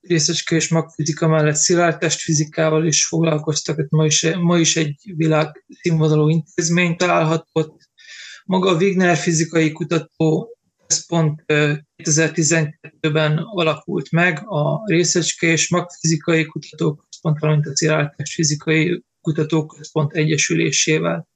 részecske 0.00 0.56
és 0.56 0.68
magfizika 0.68 1.28
mellett 1.28 1.54
szilárd 1.54 1.98
testfizikával 1.98 2.86
is 2.86 3.06
foglalkoztak, 3.06 3.88
ma 3.88 4.04
is, 4.04 4.26
ma 4.38 4.58
is 4.58 4.76
egy 4.76 5.12
világ 5.16 5.64
színvonalú 5.80 6.28
intézmény 6.28 6.96
található. 6.96 7.80
Maga 8.44 8.70
a 8.70 8.76
Wigner 8.76 9.16
fizikai 9.16 9.72
kutató 9.72 10.58
központ 10.86 11.44
2012-ben 11.46 13.38
alakult 13.38 14.10
meg 14.10 14.42
a 14.48 14.82
részecske 14.86 15.46
és 15.46 15.70
magfizikai 15.70 16.44
kutatóközpont, 16.44 17.38
valamint 17.38 17.66
a 17.66 17.76
szilárd 17.76 18.14
testfizikai 18.16 19.04
kutatóközpont 19.20 20.12
egyesülésével 20.12 21.28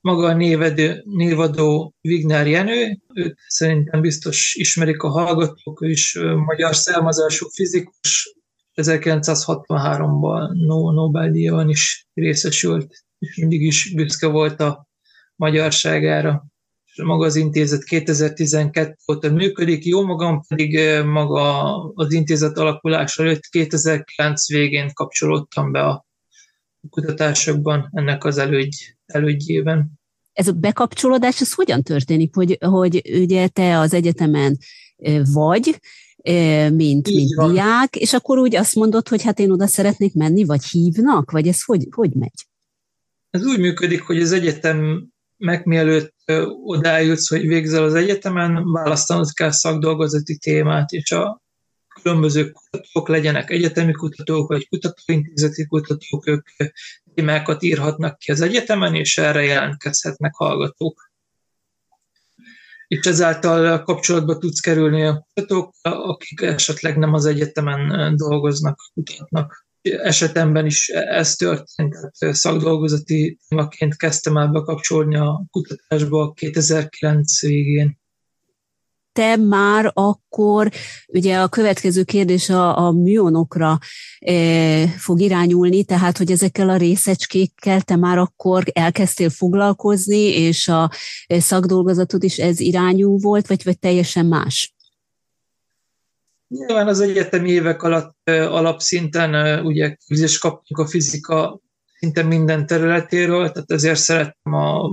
maga 0.00 0.26
a 0.26 0.34
névedő, 0.34 1.02
névadó 1.04 1.94
Wigner 2.02 2.46
Jenő, 2.46 2.98
őt 3.14 3.38
szerintem 3.46 4.00
biztos 4.00 4.54
ismerik 4.54 5.02
a 5.02 5.08
hallgatók, 5.08 5.82
ő 5.82 5.90
is 5.90 6.18
magyar 6.46 6.74
származású 6.74 7.48
fizikus, 7.48 8.34
1963-ban 8.74 10.48
Nobel-díjon 10.94 11.68
is 11.68 12.06
részesült, 12.14 13.04
és 13.18 13.36
mindig 13.36 13.62
is 13.62 13.94
büszke 13.94 14.26
volt 14.26 14.60
a 14.60 14.88
magyarságára. 15.36 16.44
És 16.84 17.02
maga 17.02 17.24
az 17.24 17.36
intézet 17.36 17.84
2012 17.84 18.96
óta 19.12 19.30
működik, 19.30 19.84
jó 19.84 20.04
magam 20.04 20.42
pedig 20.48 20.80
maga 21.04 21.74
az 21.94 22.12
intézet 22.12 22.58
alakulása 22.58 23.22
előtt 23.22 23.42
2009 23.42 24.48
végén 24.48 24.90
kapcsolódtam 24.92 25.72
be 25.72 25.80
a 25.80 26.08
kutatásokban 26.90 27.88
ennek 27.92 28.24
az 28.24 28.38
elődj, 28.38 28.76
elődjében. 29.06 29.90
Ez 30.32 30.48
a 30.48 30.52
bekapcsolódás, 30.52 31.40
ez 31.40 31.54
hogyan 31.54 31.82
történik, 31.82 32.34
hogy, 32.34 32.58
hogy 32.60 33.02
ugye 33.20 33.48
te 33.48 33.78
az 33.78 33.94
egyetemen 33.94 34.58
vagy, 35.32 35.80
mint, 36.72 37.06
mint 37.08 37.50
diák, 37.50 37.96
és 37.96 38.12
akkor 38.12 38.38
úgy 38.38 38.56
azt 38.56 38.74
mondod, 38.74 39.08
hogy 39.08 39.22
hát 39.22 39.38
én 39.38 39.50
oda 39.50 39.66
szeretnék 39.66 40.14
menni, 40.14 40.44
vagy 40.44 40.64
hívnak, 40.64 41.30
vagy 41.30 41.48
ez 41.48 41.64
hogy, 41.64 41.86
hogy 41.90 42.10
megy? 42.12 42.46
Ez 43.30 43.44
úgy 43.44 43.58
működik, 43.58 44.02
hogy 44.02 44.22
az 44.22 44.32
egyetem 44.32 45.08
meg 45.36 45.66
mielőtt 45.66 46.14
odájutsz, 46.64 47.28
hogy 47.28 47.46
végzel 47.46 47.84
az 47.84 47.94
egyetemen, 47.94 48.72
választanod 48.72 49.32
kell 49.32 49.50
szakdolgozati 49.50 50.36
témát, 50.36 50.90
és 50.90 51.12
a 51.12 51.42
különböző 52.02 52.50
kutatók 52.50 53.08
legyenek 53.08 53.50
egyetemi 53.50 53.92
kutatók, 53.92 54.48
vagy 54.48 54.68
kutatóintézeti 54.68 55.66
kutatók, 55.66 56.26
ők 56.26 56.46
témákat 57.14 57.62
írhatnak 57.62 58.18
ki 58.18 58.30
az 58.30 58.40
egyetemen, 58.40 58.94
és 58.94 59.18
erre 59.18 59.42
jelentkezhetnek 59.42 60.34
hallgatók. 60.34 61.10
És 62.88 63.06
ezáltal 63.06 63.82
kapcsolatba 63.82 64.38
tudsz 64.38 64.60
kerülni 64.60 65.04
a 65.04 65.26
kutatók, 65.32 65.74
akik 65.82 66.40
esetleg 66.40 66.98
nem 66.98 67.14
az 67.14 67.24
egyetemen 67.24 68.16
dolgoznak, 68.16 68.78
kutatnak. 68.94 69.66
Esetemben 69.82 70.66
is 70.66 70.88
ez 70.88 71.34
történt, 71.34 71.92
tehát 72.18 72.36
szakdolgozati 72.36 73.38
témaként 73.48 73.96
kezdtem 73.96 74.36
el 74.36 74.48
bekapcsolni 74.48 75.16
a 75.16 75.44
kutatásba 75.50 76.32
2009 76.32 77.40
végén 77.40 77.99
te 79.20 79.36
már 79.36 79.90
akkor, 79.94 80.70
ugye 81.06 81.38
a 81.38 81.48
következő 81.48 82.02
kérdés 82.02 82.48
a, 82.48 82.86
a 82.86 82.92
műonokra 82.92 83.78
e, 84.18 84.86
fog 84.88 85.20
irányulni, 85.20 85.84
tehát 85.84 86.18
hogy 86.18 86.30
ezekkel 86.30 86.68
a 86.68 86.76
részecskékkel 86.76 87.80
te 87.80 87.96
már 87.96 88.18
akkor 88.18 88.62
elkezdtél 88.72 89.30
foglalkozni, 89.30 90.18
és 90.18 90.68
a 90.68 90.90
e, 91.26 91.40
szakdolgozatod 91.40 92.22
is 92.22 92.38
ez 92.38 92.60
irányú 92.60 93.18
volt, 93.18 93.46
vagy, 93.46 93.64
vagy 93.64 93.78
teljesen 93.78 94.26
más? 94.26 94.74
Nyilván 96.48 96.88
az 96.88 97.00
egyetemi 97.00 97.50
évek 97.50 97.82
alatt 97.82 98.16
e, 98.24 98.50
alapszinten 98.50 99.64
ugye 99.66 99.96
képzést 100.06 100.40
kaptunk 100.40 100.80
a 100.80 100.90
fizika 100.90 101.60
szinte 101.98 102.22
minden 102.22 102.66
területéről, 102.66 103.50
tehát 103.50 103.70
ezért 103.70 103.98
szerettem 103.98 104.52
a 104.52 104.90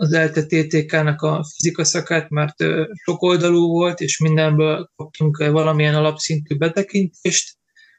az 0.00 0.16
LTTTK-nak 0.16 1.22
a 1.22 1.44
fizika 1.44 1.84
szakát, 1.84 2.28
mert 2.28 2.54
sok 3.04 3.22
oldalú 3.22 3.68
volt, 3.68 4.00
és 4.00 4.18
mindenből 4.18 4.90
kaptunk 4.96 5.36
valamilyen 5.36 5.94
alapszintű 5.94 6.56
betekintést. 6.56 7.58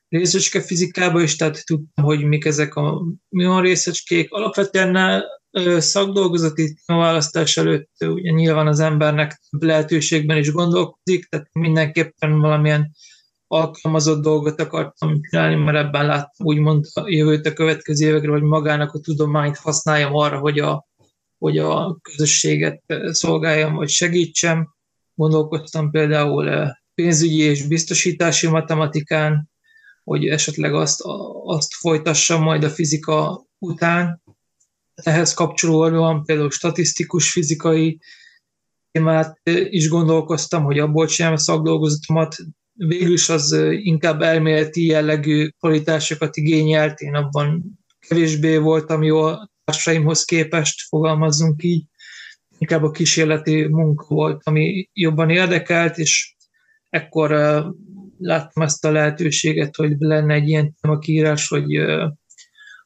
Részecske 0.10 0.62
fizikába 0.62 1.22
is, 1.22 1.36
tehát 1.36 1.66
tudtam, 1.66 2.06
hogy 2.06 2.24
mik 2.24 2.46
ezek 2.46 2.76
a 2.76 3.02
milyen 3.30 3.62
részecskék. 3.62 4.32
Alapvetően 4.32 5.24
szakdolgozati 5.78 6.76
választás 6.86 7.58
előtt 7.58 7.92
ugye 8.00 8.32
nyilván 8.32 8.68
az 8.68 8.80
embernek 8.80 9.42
lehetőségben 9.50 10.38
is 10.38 10.52
gondolkodik, 10.52 11.26
tehát 11.26 11.48
mindenképpen 11.52 12.40
valamilyen 12.40 12.92
alkalmazott 13.48 14.22
dolgot 14.22 14.62
akartam 14.62 15.22
csinálni, 15.22 15.56
mert 15.56 15.78
ebben 15.78 16.06
láttam 16.06 16.46
úgymond 16.46 16.86
a 16.94 17.04
jövőt 17.06 17.46
a 17.46 17.54
következő 17.54 18.08
évekre, 18.08 18.32
hogy 18.32 18.42
magának 18.42 18.94
a 18.94 19.00
tudományt 19.00 19.58
használjam 19.58 20.16
arra, 20.16 20.40
hogy 20.40 20.60
a 20.60 20.90
hogy 21.42 21.58
a 21.58 21.98
közösséget 22.02 22.84
szolgáljam, 23.06 23.76
vagy 23.76 23.90
segítsem. 23.90 24.76
Gondolkoztam 25.16 25.92
például 25.92 26.76
pénzügyi 26.96 27.42
és 27.42 27.68
biztosítási 27.68 28.48
matematikán, 28.48 29.50
hogy 30.04 30.28
esetleg 30.28 30.74
azt, 30.74 31.02
azt 31.44 31.74
folytassam 31.74 32.42
majd 32.42 32.64
a 32.64 32.70
fizika 32.70 33.46
után. 33.58 34.22
Ehhez 34.94 35.34
kapcsolódóan 35.34 36.24
például 36.24 36.52
statisztikus 36.52 37.32
fizikai 37.32 38.00
témát 38.92 39.40
is 39.70 39.90
gondolkoztam, 39.90 40.64
hogy 40.64 40.80
abból 40.80 41.08
sem 41.08 41.36
szakdolgozatomat, 41.36 42.36
végül 42.74 43.14
is 43.14 43.30
az 43.30 43.52
inkább 43.72 44.22
elméleti 44.22 44.86
jellegű 44.86 45.48
kvalitásokat 45.48 46.38
igényelt, 46.38 47.00
én 47.00 47.16
abban 47.16 47.80
kevésbé 48.00 48.58
voltam 48.58 49.04
jó 49.04 49.22
a 49.22 49.51
társaimhoz 49.72 50.24
képest, 50.24 50.88
fogalmazzunk 50.88 51.64
így. 51.64 51.86
Inkább 52.58 52.84
a 52.84 52.92
kísérleti 52.92 53.68
munka 53.68 54.06
volt, 54.08 54.42
ami 54.44 54.90
jobban 54.94 55.30
érdekelt, 55.30 55.98
és 55.98 56.36
ekkor 56.90 57.30
láttam 58.18 58.64
ezt 58.64 58.86
a 58.86 58.92
lehetőséget, 58.92 59.76
hogy 59.76 59.96
lenne 59.98 60.34
egy 60.34 60.48
ilyen 60.48 60.76
témakírás, 60.82 61.48
hogy 61.48 61.82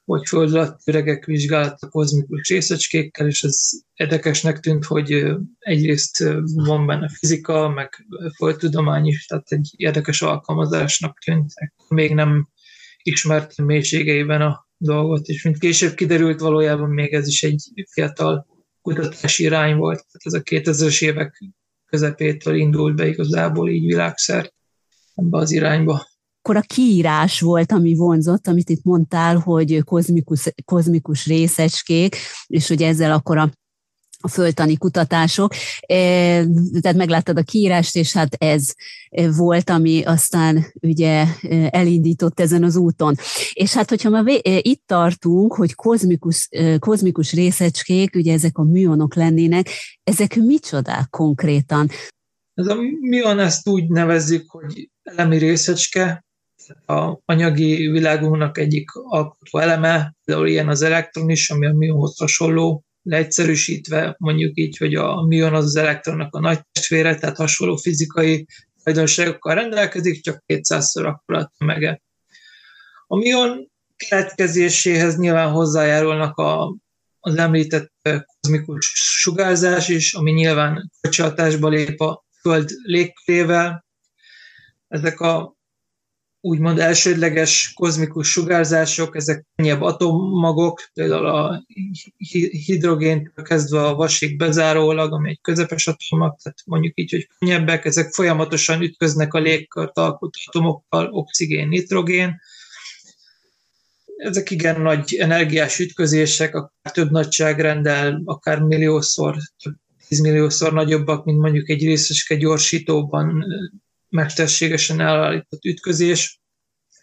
hogy 0.05 0.27
föld 0.27 0.53
alatt 0.53 0.79
öregek 0.85 1.25
vizsgálata 1.25 1.89
kozmikus 1.89 2.49
részecskékkel, 2.49 3.27
és 3.27 3.43
ez 3.43 3.69
érdekesnek 3.93 4.59
tűnt, 4.59 4.85
hogy 4.85 5.25
egyrészt 5.59 6.23
van 6.43 6.85
benne 6.85 7.09
fizika, 7.09 7.69
meg 7.69 8.05
földtudomány 8.35 9.05
is, 9.05 9.25
tehát 9.25 9.51
egy 9.51 9.69
érdekes 9.75 10.21
alkalmazásnak 10.21 11.19
tűnt. 11.19 11.53
Még 11.87 12.13
nem 12.13 12.49
ismertem 13.01 13.65
mélységeiben 13.65 14.41
a 14.41 14.64
dolgot, 14.85 15.27
és 15.27 15.43
mint 15.43 15.57
később 15.57 15.93
kiderült, 15.93 16.39
valójában 16.39 16.89
még 16.89 17.13
ez 17.13 17.27
is 17.27 17.43
egy 17.43 17.85
fiatal 17.91 18.47
kutatási 18.81 19.43
irány 19.43 19.75
volt. 19.75 20.05
Tehát 20.11 20.23
ez 20.23 20.33
a 20.33 20.41
2000-es 20.41 21.01
évek 21.01 21.43
közepétől 21.85 22.55
indult 22.55 22.95
be 22.95 23.07
igazából 23.07 23.69
így 23.69 23.85
világszert 23.85 24.53
ebbe 25.15 25.37
az 25.37 25.51
irányba 25.51 26.05
akkor 26.45 26.57
a 26.57 26.73
kiírás 26.75 27.39
volt, 27.39 27.71
ami 27.71 27.95
vonzott, 27.95 28.47
amit 28.47 28.69
itt 28.69 28.83
mondtál, 28.83 29.37
hogy 29.37 29.83
kozmikus, 29.83 30.49
kozmikus 30.65 31.25
részecskék, 31.25 32.15
és 32.47 32.67
hogy 32.67 32.81
ezzel 32.81 33.11
akkor 33.11 33.37
a 33.37 33.51
a 34.19 34.27
földtani 34.27 34.77
kutatások. 34.77 35.53
E, 35.79 35.95
tehát 36.81 36.97
megláttad 36.97 37.37
a 37.37 37.43
kiírást, 37.43 37.95
és 37.95 38.13
hát 38.13 38.35
ez 38.37 38.73
volt, 39.37 39.69
ami 39.69 40.03
aztán 40.03 40.65
ugye 40.81 41.25
elindított 41.69 42.39
ezen 42.39 42.63
az 42.63 42.75
úton. 42.75 43.15
És 43.53 43.73
hát, 43.73 43.89
hogyha 43.89 44.09
már 44.09 44.23
itt 44.61 44.83
tartunk, 44.85 45.53
hogy 45.53 45.73
kozmikus, 45.73 46.49
kozmikus 46.79 47.33
részecskék, 47.33 48.15
ugye 48.15 48.33
ezek 48.33 48.57
a 48.57 48.63
műonok 48.63 49.15
lennének, 49.15 49.69
ezek 50.03 50.35
micsodák 50.35 51.09
konkrétan? 51.09 51.89
Ez 52.53 52.67
a 52.67 52.75
műon 53.01 53.39
ezt 53.39 53.69
úgy 53.69 53.87
nevezzük, 53.87 54.49
hogy 54.49 54.89
elemi 55.03 55.37
részecske, 55.37 56.25
a 56.85 57.19
anyagi 57.25 57.87
világunknak 57.87 58.57
egyik 58.57 58.89
alkotó 58.93 59.59
eleme, 59.59 60.15
például 60.25 60.47
ilyen 60.47 60.69
az 60.69 60.81
elektron 60.81 61.29
is, 61.29 61.49
ami 61.49 61.65
a 61.65 61.73
műonhoz 61.73 62.17
hasonló, 62.17 62.83
leegyszerűsítve 63.05 64.15
mondjuk 64.17 64.57
így, 64.57 64.77
hogy 64.77 64.95
a 64.95 65.25
műon 65.25 65.53
az 65.53 65.65
az 65.65 65.75
elektronnak 65.75 66.35
a 66.35 66.39
nagy 66.39 66.59
testvére, 66.71 67.15
tehát 67.15 67.37
hasonló 67.37 67.75
fizikai 67.75 68.47
tulajdonságokkal 68.83 69.55
rendelkezik, 69.55 70.23
csak 70.23 70.43
200-szor 70.47 71.05
akkora 71.05 71.39
a 71.39 71.51
tömege. 71.57 72.01
A 73.07 73.17
műon 73.17 73.71
keletkezéséhez 73.97 75.17
nyilván 75.17 75.51
hozzájárulnak 75.51 76.37
a, 76.37 76.75
az 77.19 77.35
említett 77.35 77.91
kozmikus 78.41 78.91
sugárzás 78.95 79.89
is, 79.89 80.13
ami 80.13 80.31
nyilván 80.31 80.91
kocsihatásba 81.01 81.69
lép 81.69 82.01
a 82.01 82.25
Föld 82.41 82.69
légkörével. 82.83 83.85
Ezek 84.87 85.19
a 85.19 85.54
úgymond 86.45 86.79
elsődleges 86.79 87.71
kozmikus 87.73 88.31
sugárzások, 88.31 89.15
ezek 89.15 89.45
könnyebb 89.55 89.81
atommagok, 89.81 90.89
például 90.93 91.25
a 91.25 91.65
hidrogén 92.65 93.31
kezdve 93.43 93.85
a 93.85 93.95
vasig 93.95 94.37
bezárólag, 94.37 95.13
ami 95.13 95.29
egy 95.29 95.41
közepes 95.41 95.87
atommag, 95.87 96.35
tehát 96.41 96.57
mondjuk 96.65 96.99
így, 96.99 97.11
hogy 97.11 97.29
könnyebbek, 97.39 97.85
ezek 97.85 98.13
folyamatosan 98.13 98.81
ütköznek 98.81 99.33
a 99.33 99.39
légkört 99.39 99.97
alkotó 99.97 100.39
atomokkal, 100.45 101.07
oxigén, 101.11 101.67
nitrogén. 101.67 102.41
Ezek 104.17 104.51
igen 104.51 104.81
nagy 104.81 105.15
energiás 105.15 105.79
ütközések, 105.79 106.55
akár 106.55 106.93
több 106.93 107.11
nagyságrendel, 107.11 108.21
akár 108.25 108.59
milliószor, 108.59 109.35
több 109.63 109.75
tízmilliószor 110.07 110.73
nagyobbak, 110.73 111.25
mint 111.25 111.39
mondjuk 111.39 111.69
egy 111.69 111.83
részeske 111.83 112.35
gyorsítóban 112.35 113.45
mesterségesen 114.15 114.99
elállított 114.99 115.65
ütközés. 115.65 116.39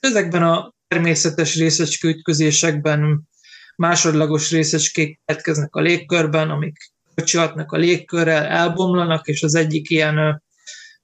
Ezekben 0.01 0.43
a 0.43 0.75
természetes 0.89 1.57
részecske 1.57 2.09
ütközésekben 2.09 3.29
másodlagos 3.77 4.51
részecskék 4.51 5.21
keletkeznek 5.25 5.75
a 5.75 5.81
légkörben, 5.81 6.51
amik 6.51 6.77
kocsihatnak 7.15 7.73
a 7.73 7.77
légkörrel, 7.77 8.45
elbomlanak, 8.45 9.27
és 9.27 9.43
az 9.43 9.55
egyik 9.55 9.91
ilyen 9.91 10.43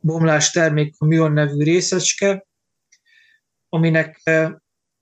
bomlás 0.00 0.50
termék 0.50 0.94
a 0.98 1.04
műon 1.04 1.32
nevű 1.32 1.62
részecske, 1.62 2.46
aminek 3.68 4.30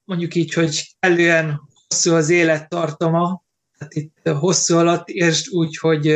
mondjuk 0.04 0.34
így, 0.34 0.52
hogy 0.52 0.96
kellően 0.98 1.60
hosszú 1.88 2.14
az 2.14 2.30
élettartama, 2.30 3.44
tehát 3.78 3.94
itt 3.94 4.28
hosszú 4.28 4.76
alatt 4.76 5.08
értsd 5.08 5.48
úgy, 5.48 5.76
hogy 5.76 6.06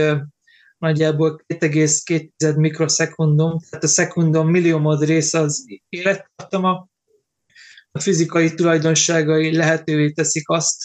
nagyjából 0.80 1.44
2,2 1.46 2.56
mikroszekundum, 2.56 3.58
tehát 3.70 3.84
a 3.84 3.88
szekundum 3.88 4.48
milliómod 4.48 5.04
része 5.04 5.38
az 5.38 5.64
élettartama. 5.88 6.88
A 7.92 8.00
fizikai 8.00 8.54
tulajdonságai 8.54 9.56
lehetővé 9.56 10.10
teszik 10.10 10.48
azt, 10.48 10.76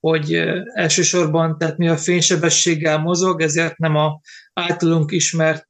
hogy 0.00 0.34
elsősorban, 0.74 1.58
tehát 1.58 1.76
mi 1.76 1.88
a 1.88 1.96
fénysebességgel 1.96 2.98
mozog, 2.98 3.40
ezért 3.40 3.78
nem 3.78 3.96
a 3.96 4.20
általunk 4.52 5.12
ismert 5.12 5.68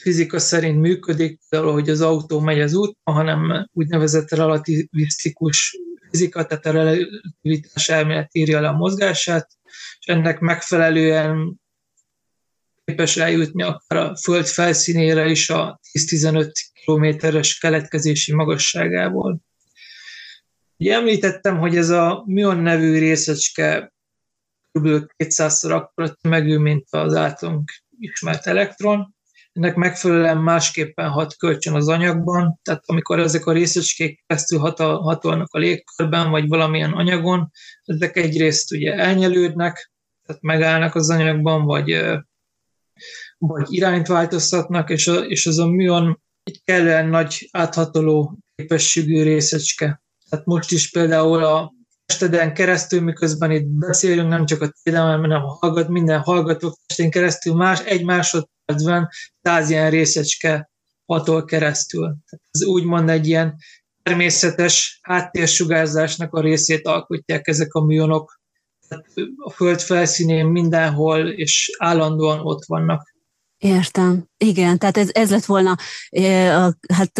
fizika 0.00 0.38
szerint 0.38 0.80
működik, 0.80 1.40
például, 1.48 1.72
hogy 1.72 1.90
az 1.90 2.00
autó 2.00 2.40
megy 2.40 2.60
az 2.60 2.74
út, 2.74 2.96
hanem 3.02 3.68
úgynevezett 3.72 4.30
relativisztikus 4.30 5.78
fizika, 6.10 6.46
tehát 6.46 6.66
a 6.66 6.70
relativitás 6.70 7.88
elmélet 7.88 8.34
írja 8.34 8.60
le 8.60 8.68
a 8.68 8.76
mozgását, 8.76 9.48
és 9.98 10.06
ennek 10.06 10.40
megfelelően 10.40 11.62
képes 12.84 13.16
eljutni 13.16 13.62
akár 13.62 13.98
a 13.98 14.16
föld 14.16 14.46
felszínére 14.46 15.26
is 15.26 15.50
a 15.50 15.80
10-15 15.92 16.52
kilométeres 16.72 17.58
keletkezési 17.58 18.34
magasságából. 18.34 19.40
Ugye 20.76 20.94
említettem, 20.94 21.58
hogy 21.58 21.76
ez 21.76 21.88
a 21.88 22.22
műon 22.26 22.58
nevű 22.58 22.98
részecske 22.98 23.92
kb. 24.72 24.88
200-szor 25.16 25.72
akkora 25.72 26.08
tömegű, 26.20 26.58
mint 26.58 26.86
az 26.90 27.14
általunk 27.14 27.72
ismert 27.98 28.46
elektron. 28.46 29.14
Ennek 29.52 29.74
megfelelően 29.74 30.38
másképpen 30.38 31.08
hat 31.08 31.36
kölcsön 31.36 31.74
az 31.74 31.88
anyagban, 31.88 32.60
tehát 32.62 32.82
amikor 32.86 33.18
ezek 33.18 33.46
a 33.46 33.52
részecskék 33.52 34.24
keresztül 34.26 34.58
hatolnak 34.78 35.54
a 35.54 35.58
légkörben, 35.58 36.30
vagy 36.30 36.48
valamilyen 36.48 36.92
anyagon, 36.92 37.50
ezek 37.84 38.16
egyrészt 38.16 38.72
ugye 38.72 38.94
elnyelődnek, 38.94 39.92
tehát 40.26 40.42
megállnak 40.42 40.94
az 40.94 41.10
anyagban, 41.10 41.64
vagy 41.64 41.90
vagy 43.46 43.66
irányt 43.68 44.06
változtatnak, 44.06 44.90
és, 44.90 45.06
a, 45.06 45.14
és 45.14 45.46
az 45.46 45.58
a 45.58 45.66
műon 45.66 46.22
egy 46.42 46.60
kellően 46.64 47.08
nagy 47.08 47.48
áthatoló 47.52 48.38
képességű 48.54 49.22
részecske. 49.22 50.02
Tehát 50.28 50.46
most 50.46 50.70
is 50.70 50.90
például 50.90 51.44
a 51.44 51.72
testeden 52.06 52.54
keresztül, 52.54 53.00
miközben 53.00 53.50
itt 53.50 53.66
beszélünk, 53.66 54.28
nem 54.28 54.46
csak 54.46 54.62
a 54.62 54.72
tédelmen, 54.82 55.20
hanem 55.20 55.42
a 55.42 55.56
hallgat, 55.60 55.88
minden 55.88 56.20
hallgató 56.20 56.76
testén 56.86 57.10
keresztül 57.10 57.54
más, 57.54 57.80
egy 57.80 58.04
másodpercben 58.04 59.08
száz 59.42 59.70
ilyen 59.70 59.90
részecske 59.90 60.70
hatol 61.06 61.44
keresztül. 61.44 62.02
Tehát 62.02 62.46
ez 62.50 62.64
úgymond 62.64 63.08
egy 63.08 63.26
ilyen 63.26 63.56
természetes 64.02 64.98
háttérsugárzásnak 65.02 66.34
a 66.34 66.40
részét 66.40 66.86
alkotják 66.86 67.48
ezek 67.48 67.74
a 67.74 67.84
műonok. 67.84 68.40
Tehát 68.88 69.04
a 69.36 69.50
föld 69.50 69.80
felszínén 69.80 70.46
mindenhol 70.46 71.28
és 71.28 71.70
állandóan 71.78 72.40
ott 72.40 72.64
vannak. 72.66 73.13
Értem. 73.64 74.24
Igen, 74.36 74.78
tehát 74.78 74.96
ez, 74.96 75.08
ez 75.12 75.30
lett 75.30 75.44
volna, 75.44 75.76
hát 76.94 77.18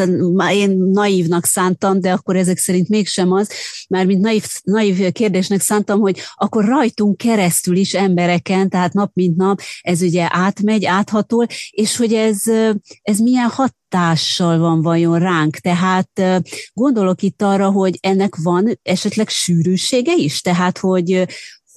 én 0.50 0.76
naívnak 0.78 1.44
szántam, 1.44 2.00
de 2.00 2.12
akkor 2.12 2.36
ezek 2.36 2.58
szerint 2.58 2.88
mégsem 2.88 3.32
az, 3.32 3.50
már 3.88 4.06
mint 4.06 4.20
naív, 4.20 4.44
naív 4.62 5.12
kérdésnek 5.12 5.60
szántam, 5.60 6.00
hogy 6.00 6.20
akkor 6.34 6.64
rajtunk 6.64 7.16
keresztül 7.16 7.76
is 7.76 7.94
embereken, 7.94 8.68
tehát 8.68 8.92
nap 8.92 9.10
mint 9.14 9.36
nap 9.36 9.60
ez 9.80 10.02
ugye 10.02 10.28
átmegy, 10.30 10.84
áthatol, 10.84 11.46
és 11.70 11.96
hogy 11.96 12.12
ez, 12.14 12.42
ez 13.02 13.18
milyen 13.18 13.48
hatással 13.48 14.58
van 14.58 14.82
vajon 14.82 15.18
ránk. 15.18 15.56
Tehát 15.56 16.20
gondolok 16.72 17.22
itt 17.22 17.42
arra, 17.42 17.70
hogy 17.70 17.98
ennek 18.00 18.36
van 18.36 18.78
esetleg 18.82 19.28
sűrűsége 19.28 20.14
is, 20.16 20.40
tehát 20.40 20.78
hogy, 20.78 21.26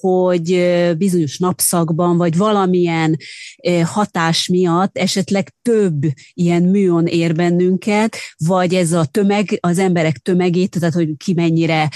hogy 0.00 0.70
bizonyos 0.98 1.38
napszakban, 1.38 2.16
vagy 2.16 2.36
valamilyen 2.36 3.16
hatás 3.84 4.48
miatt 4.48 4.96
esetleg 4.96 5.54
több 5.62 6.02
ilyen 6.32 6.62
műon 6.62 7.06
ér 7.06 7.34
bennünket, 7.34 8.16
vagy 8.36 8.74
ez 8.74 8.92
a 8.92 9.04
tömeg, 9.04 9.58
az 9.60 9.78
emberek 9.78 10.16
tömegét, 10.16 10.76
tehát 10.80 10.94
hogy 10.94 11.16
ki 11.16 11.34
mennyire 11.34 11.88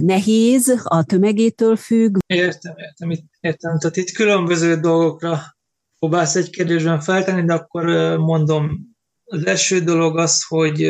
nehéz, 0.00 0.80
a 0.84 1.04
tömegétől 1.04 1.76
függ. 1.76 2.16
Értem, 2.26 2.74
értem, 2.76 3.10
értem. 3.40 3.78
Tehát 3.78 3.96
itt 3.96 4.10
különböző 4.10 4.80
dolgokra 4.80 5.56
próbálsz 5.98 6.34
egy 6.34 6.50
kérdésben 6.50 7.00
feltenni, 7.00 7.44
de 7.44 7.54
akkor 7.54 7.84
mondom, 8.18 8.86
az 9.24 9.46
első 9.46 9.80
dolog 9.80 10.18
az, 10.18 10.44
hogy 10.48 10.82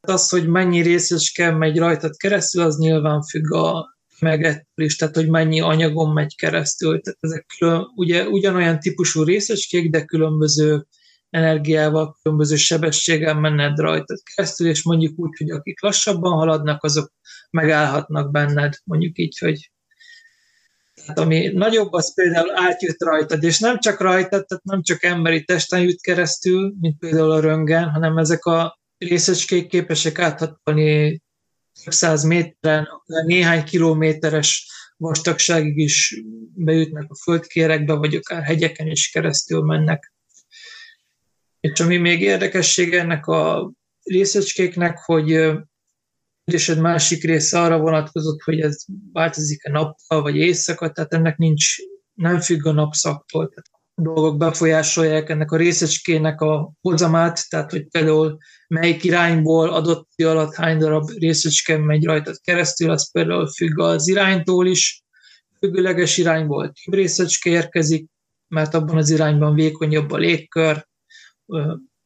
az, 0.00 0.28
hogy 0.28 0.48
mennyi 0.48 0.82
részecske 0.82 1.50
megy 1.50 1.78
rajtad 1.78 2.16
keresztül, 2.16 2.62
az 2.62 2.78
nyilván 2.78 3.22
függ 3.22 3.52
a 3.52 3.95
megettől 4.20 4.86
is, 4.86 4.96
tehát 4.96 5.14
hogy 5.14 5.28
mennyi 5.28 5.60
anyagon 5.60 6.12
megy 6.12 6.36
keresztül. 6.36 7.00
Tehát 7.00 7.18
ezek 7.20 7.46
külön, 7.58 7.86
ugye 7.94 8.28
ugyanolyan 8.28 8.80
típusú 8.80 9.22
részecskék, 9.22 9.90
de 9.90 10.04
különböző 10.04 10.86
energiával, 11.30 12.16
különböző 12.22 12.56
sebességgel 12.56 13.34
menned 13.34 13.78
rajtad 13.78 14.18
keresztül, 14.34 14.68
és 14.68 14.82
mondjuk 14.82 15.18
úgy, 15.18 15.36
hogy 15.38 15.50
akik 15.50 15.82
lassabban 15.82 16.32
haladnak, 16.32 16.84
azok 16.84 17.12
megállhatnak 17.50 18.30
benned, 18.30 18.74
mondjuk 18.84 19.18
így, 19.18 19.38
hogy 19.38 19.70
tehát 20.94 21.18
ami 21.18 21.48
nagyobb, 21.48 21.92
az 21.92 22.14
például 22.14 22.50
átjut 22.54 23.02
rajtad, 23.02 23.42
és 23.42 23.58
nem 23.58 23.78
csak 23.78 24.00
rajtad, 24.00 24.46
tehát 24.46 24.64
nem 24.64 24.82
csak 24.82 25.04
emberi 25.04 25.44
testen 25.44 25.80
jut 25.80 26.00
keresztül, 26.00 26.74
mint 26.80 26.98
például 26.98 27.30
a 27.30 27.40
röngen, 27.40 27.90
hanem 27.90 28.18
ezek 28.18 28.44
a 28.44 28.78
részecskék 28.98 29.68
képesek 29.68 30.18
áthatolni 30.18 31.22
több 31.84 31.92
száz 31.92 32.24
méteren, 32.24 32.88
néhány 33.24 33.64
kilométeres 33.64 34.70
vastagságig 34.96 35.78
is 35.78 36.22
bejutnak 36.54 37.10
a 37.10 37.16
földkérekbe, 37.22 37.92
vagy 37.92 38.14
akár 38.14 38.42
hegyeken 38.42 38.86
is 38.86 39.10
keresztül 39.10 39.62
mennek. 39.62 40.12
És 41.60 41.80
ami 41.80 41.96
még 41.96 42.20
érdekessége 42.20 43.00
ennek 43.00 43.26
a 43.26 43.72
részecskéknek, 44.02 44.98
hogy 44.98 45.26
kérdésed 46.44 46.78
másik 46.78 47.24
része 47.24 47.60
arra 47.60 47.78
vonatkozott, 47.78 48.40
hogy 48.40 48.60
ez 48.60 48.84
változik-e 49.12 49.70
nappal 49.70 50.22
vagy 50.22 50.36
éjszaka, 50.36 50.92
tehát 50.92 51.12
ennek 51.12 51.36
nincs, 51.36 51.74
nem 52.14 52.40
függ 52.40 52.66
a 52.66 52.72
napszaktól. 52.72 53.48
Tehát 53.48 53.66
a 53.70 53.75
dolgok 54.02 54.36
befolyásolják 54.36 55.28
ennek 55.28 55.50
a 55.50 55.56
részecskének 55.56 56.40
a 56.40 56.72
hozamát, 56.80 57.48
tehát 57.48 57.70
hogy 57.70 57.86
például 57.88 58.38
melyik 58.68 59.04
irányból 59.04 59.68
adott 59.68 60.08
idő 60.14 60.30
alatt 60.30 60.54
hány 60.54 60.78
darab 60.78 61.10
részecske 61.18 61.78
megy 61.78 62.04
rajtad 62.04 62.36
keresztül, 62.40 62.90
az 62.90 63.10
például 63.10 63.48
függ 63.48 63.78
az 63.78 64.08
iránytól 64.08 64.66
is, 64.66 65.02
függőleges 65.58 66.18
irányból 66.18 66.72
több 66.84 66.94
részecske 66.94 67.50
érkezik, 67.50 68.06
mert 68.48 68.74
abban 68.74 68.96
az 68.96 69.10
irányban 69.10 69.54
vékonyabb 69.54 70.10
a 70.10 70.16
légkör, 70.16 70.86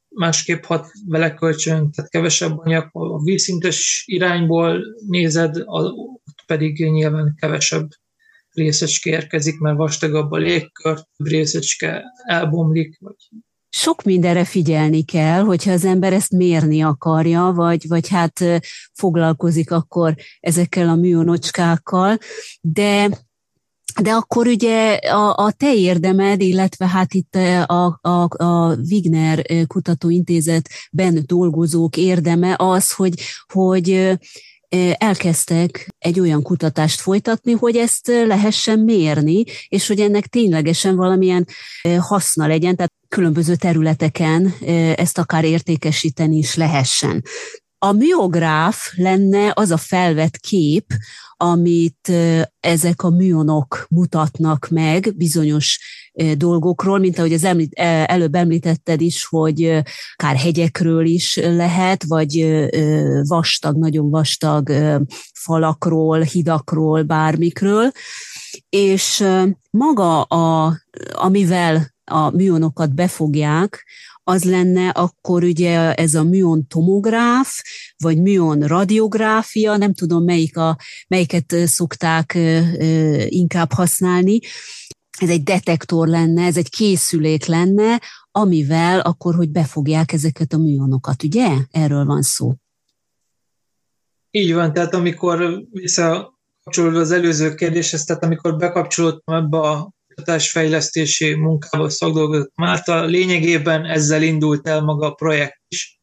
másképp 0.08 0.64
hat 0.64 0.86
vele 1.06 1.34
kölcsön, 1.34 1.90
tehát 1.90 2.10
kevesebb 2.10 2.58
anyag, 2.58 2.88
a 2.92 3.22
vízszintes 3.22 4.04
irányból 4.06 4.82
nézed, 5.06 5.56
ott 5.64 6.42
pedig 6.46 6.90
nyilván 6.90 7.34
kevesebb 7.40 7.88
részecske 8.52 9.10
érkezik, 9.10 9.58
mert 9.58 9.76
vastagabb 9.76 10.30
a 10.30 10.36
légkör, 10.36 10.94
több 11.16 11.26
részecske 11.26 12.02
elbomlik, 12.24 12.98
vagy 13.00 13.16
sok 13.72 14.02
mindenre 14.02 14.44
figyelni 14.44 15.04
kell, 15.04 15.42
hogyha 15.42 15.72
az 15.72 15.84
ember 15.84 16.12
ezt 16.12 16.30
mérni 16.30 16.82
akarja, 16.82 17.52
vagy, 17.54 17.88
vagy 17.88 18.08
hát 18.08 18.44
foglalkozik 18.92 19.70
akkor 19.70 20.14
ezekkel 20.40 20.88
a 20.88 20.94
műonocskákkal, 20.94 22.18
de 22.60 23.08
de 24.00 24.10
akkor 24.10 24.46
ugye 24.46 24.94
a, 24.94 25.36
a 25.36 25.52
te 25.52 25.74
érdemed, 25.74 26.40
illetve 26.40 26.86
hát 26.88 27.14
itt 27.14 27.34
a, 27.66 27.98
a, 28.02 28.44
a 28.44 28.76
Wigner 28.90 29.46
Kutatóintézetben 29.66 31.22
dolgozók 31.26 31.96
érdeme 31.96 32.54
az, 32.58 32.92
hogy, 32.92 33.20
hogy 33.52 34.18
elkezdtek 34.92 35.88
egy 35.98 36.20
olyan 36.20 36.42
kutatást 36.42 37.00
folytatni, 37.00 37.52
hogy 37.52 37.76
ezt 37.76 38.06
lehessen 38.06 38.78
mérni, 38.78 39.44
és 39.68 39.86
hogy 39.86 40.00
ennek 40.00 40.26
ténylegesen 40.26 40.96
valamilyen 40.96 41.46
haszna 41.98 42.46
legyen, 42.46 42.76
tehát 42.76 42.92
különböző 43.08 43.54
területeken 43.54 44.54
ezt 44.94 45.18
akár 45.18 45.44
értékesíteni 45.44 46.36
is 46.36 46.54
lehessen. 46.54 47.24
A 47.78 47.92
műográf 47.92 48.92
lenne 48.96 49.52
az 49.54 49.70
a 49.70 49.76
felvett 49.76 50.36
kép, 50.36 50.84
amit 51.36 52.12
ezek 52.60 53.02
a 53.02 53.10
műonok 53.10 53.86
mutatnak 53.90 54.68
meg 54.70 55.14
bizonyos 55.16 55.80
dolgokról, 56.36 56.98
mint 56.98 57.18
ahogy 57.18 57.32
az 57.32 57.44
említ, 57.44 57.72
előbb 58.06 58.34
említetted 58.34 59.00
is, 59.00 59.24
hogy 59.24 59.82
akár 60.12 60.36
hegyekről 60.36 61.04
is 61.04 61.36
lehet, 61.36 62.04
vagy 62.06 62.66
vastag, 63.28 63.76
nagyon 63.76 64.10
vastag 64.10 64.72
falakról, 65.32 66.20
hidakról, 66.20 67.02
bármikről, 67.02 67.90
és 68.68 69.24
maga, 69.70 70.22
a, 70.22 70.76
amivel 71.12 71.94
a 72.04 72.30
műonokat 72.30 72.94
befogják, 72.94 73.84
az 74.24 74.44
lenne 74.44 74.88
akkor 74.88 75.44
ugye 75.44 75.94
ez 75.94 76.14
a 76.14 76.22
műon 76.22 76.66
tomográf, 76.66 77.62
vagy 77.96 78.22
műon 78.22 78.60
radiográfia, 78.60 79.76
nem 79.76 79.94
tudom 79.94 80.24
melyik 80.24 80.56
a, 80.56 80.76
melyiket 81.08 81.54
szokták 81.64 82.38
inkább 83.28 83.72
használni. 83.72 84.38
Ez 85.18 85.28
egy 85.28 85.42
detektor 85.42 86.08
lenne, 86.08 86.44
ez 86.44 86.56
egy 86.56 86.70
készülék 86.70 87.44
lenne, 87.44 88.00
amivel 88.30 89.00
akkor, 89.00 89.34
hogy 89.34 89.50
befogják 89.50 90.12
ezeket 90.12 90.52
a 90.52 90.58
műonokat, 90.58 91.22
ugye? 91.22 91.48
Erről 91.70 92.04
van 92.04 92.22
szó. 92.22 92.54
Így 94.30 94.52
van, 94.54 94.72
tehát 94.72 94.94
amikor 94.94 95.62
visszakapcsolódva 95.70 97.00
az 97.00 97.10
előző 97.10 97.54
kérdéshez, 97.54 98.04
tehát 98.04 98.24
amikor 98.24 98.56
bekapcsolódtam 98.56 99.34
ebbe 99.34 99.58
a 99.58 99.92
kutatásfejlesztési 100.08 101.34
munkába 101.34 101.88
szakdolgozottam 101.88 102.64
által. 102.64 103.06
Lényegében 103.06 103.84
ezzel 103.84 104.22
indult 104.22 104.68
el 104.68 104.80
maga 104.80 105.06
a 105.06 105.14
projekt 105.14 105.60
is. 105.68 106.00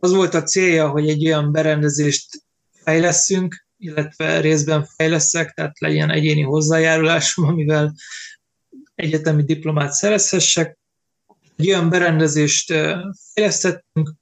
Az 0.00 0.12
volt 0.12 0.34
a 0.34 0.42
célja, 0.42 0.88
hogy 0.88 1.08
egy 1.08 1.26
olyan 1.26 1.52
berendezést 1.52 2.44
fejleszünk, 2.84 3.66
illetve 3.78 4.40
részben 4.40 4.88
fejleszek, 4.96 5.52
tehát 5.52 5.80
legyen 5.80 6.10
egyéni 6.10 6.42
hozzájárulásom, 6.42 7.46
amivel 7.52 7.94
egyetemi 8.96 9.42
diplomát 9.42 9.92
szerezhessek. 9.92 10.78
Egy 11.56 11.68
olyan 11.68 11.88
berendezést 11.88 12.74
fejlesztettünk, 13.34 14.12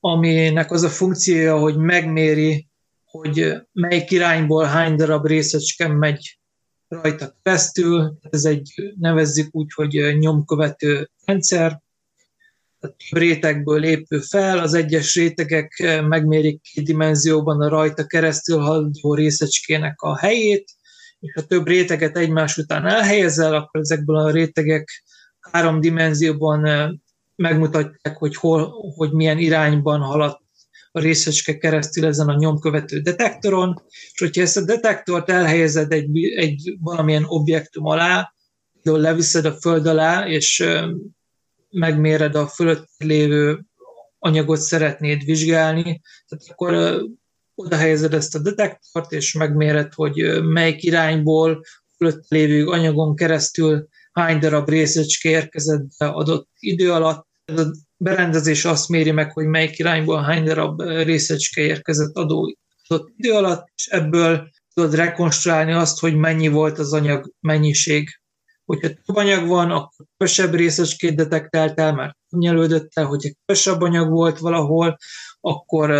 aminek 0.00 0.70
az 0.70 0.82
a 0.82 0.88
funkciója, 0.88 1.58
hogy 1.58 1.76
megméri, 1.76 2.68
hogy 3.04 3.54
melyik 3.72 4.10
irányból 4.10 4.64
hány 4.64 4.96
darab 4.96 5.26
részecske 5.26 5.88
megy 5.88 6.38
rajta 6.88 7.36
keresztül. 7.42 8.18
Ez 8.30 8.44
egy, 8.44 8.92
nevezzük 8.98 9.54
úgy, 9.54 9.72
hogy 9.72 10.18
nyomkövető 10.18 11.10
rendszer, 11.24 11.80
több 12.80 12.94
rétegből 13.10 13.84
épül 13.84 14.22
fel, 14.22 14.58
az 14.58 14.74
egyes 14.74 15.14
rétegek 15.14 16.00
megmérik 16.08 16.60
két 16.60 16.84
dimenzióban 16.84 17.60
a 17.60 17.68
rajta 17.68 18.06
keresztül 18.06 18.58
haladó 18.58 19.14
részecskének 19.14 20.00
a 20.00 20.18
helyét, 20.18 20.75
és 21.20 21.32
ha 21.34 21.42
több 21.42 21.66
réteget 21.66 22.16
egymás 22.16 22.56
után 22.56 22.86
elhelyezel, 22.86 23.54
akkor 23.54 23.80
ezekből 23.80 24.16
a 24.16 24.30
rétegek 24.30 25.04
három 25.40 25.80
dimenzióban 25.80 26.62
megmutatják, 27.36 28.16
hogy, 28.16 28.36
hol, 28.36 28.92
hogy 28.96 29.12
milyen 29.12 29.38
irányban 29.38 30.00
halad 30.00 30.38
a 30.92 31.00
részecske 31.00 31.58
keresztül 31.58 32.06
ezen 32.06 32.28
a 32.28 32.36
nyomkövető 32.36 33.00
detektoron, 33.00 33.82
és 33.88 34.20
hogyha 34.20 34.42
ezt 34.42 34.56
a 34.56 34.64
detektort 34.64 35.30
elhelyezed 35.30 35.92
egy, 35.92 36.24
egy 36.24 36.76
valamilyen 36.80 37.24
objektum 37.26 37.86
alá, 37.86 38.32
például 38.82 39.04
leviszed 39.04 39.44
a 39.44 39.52
föld 39.52 39.86
alá, 39.86 40.28
és 40.28 40.64
megméred 41.70 42.34
a 42.34 42.46
fölött 42.46 42.88
lévő 42.98 43.64
anyagot 44.18 44.58
szeretnéd 44.60 45.24
vizsgálni, 45.24 46.00
tehát 46.28 46.44
akkor 46.48 47.02
oda 47.56 47.76
helyezed 47.76 48.14
ezt 48.14 48.34
a 48.34 48.38
detektort, 48.38 49.12
és 49.12 49.32
megméred, 49.32 49.92
hogy 49.94 50.42
melyik 50.42 50.82
irányból 50.82 51.64
fölött 51.96 52.24
lévő 52.28 52.66
anyagon 52.66 53.16
keresztül 53.16 53.88
hány 54.12 54.38
darab 54.38 54.68
részecske 54.68 55.28
érkezett 55.28 55.86
be 55.98 56.06
adott 56.06 56.48
idő 56.58 56.92
alatt. 56.92 57.26
Ez 57.44 57.58
a 57.58 57.70
berendezés 57.96 58.64
azt 58.64 58.88
méri 58.88 59.10
meg, 59.10 59.32
hogy 59.32 59.46
melyik 59.46 59.78
irányból 59.78 60.22
hány 60.22 60.44
darab 60.44 60.82
részecske 60.82 61.60
érkezett 61.60 62.14
adó 62.14 62.56
idő 63.16 63.32
alatt, 63.32 63.68
és 63.74 63.86
ebből 63.86 64.50
tudod 64.74 64.94
rekonstruálni 64.94 65.72
azt, 65.72 66.00
hogy 66.00 66.14
mennyi 66.14 66.48
volt 66.48 66.78
az 66.78 66.92
anyag 66.92 67.32
mennyiség. 67.40 68.20
Hogyha 68.64 68.88
több 68.88 69.16
anyag 69.16 69.46
van, 69.46 69.70
akkor 69.70 70.06
kevesebb 70.16 70.54
részecskét 70.54 71.14
detektáltál, 71.14 71.94
mert 71.94 72.16
nyelődött 72.30 72.90
el, 72.94 73.04
hogyha 73.04 73.30
kevesebb 73.44 73.80
anyag 73.80 74.10
volt 74.10 74.38
valahol, 74.38 74.96
akkor 75.40 75.90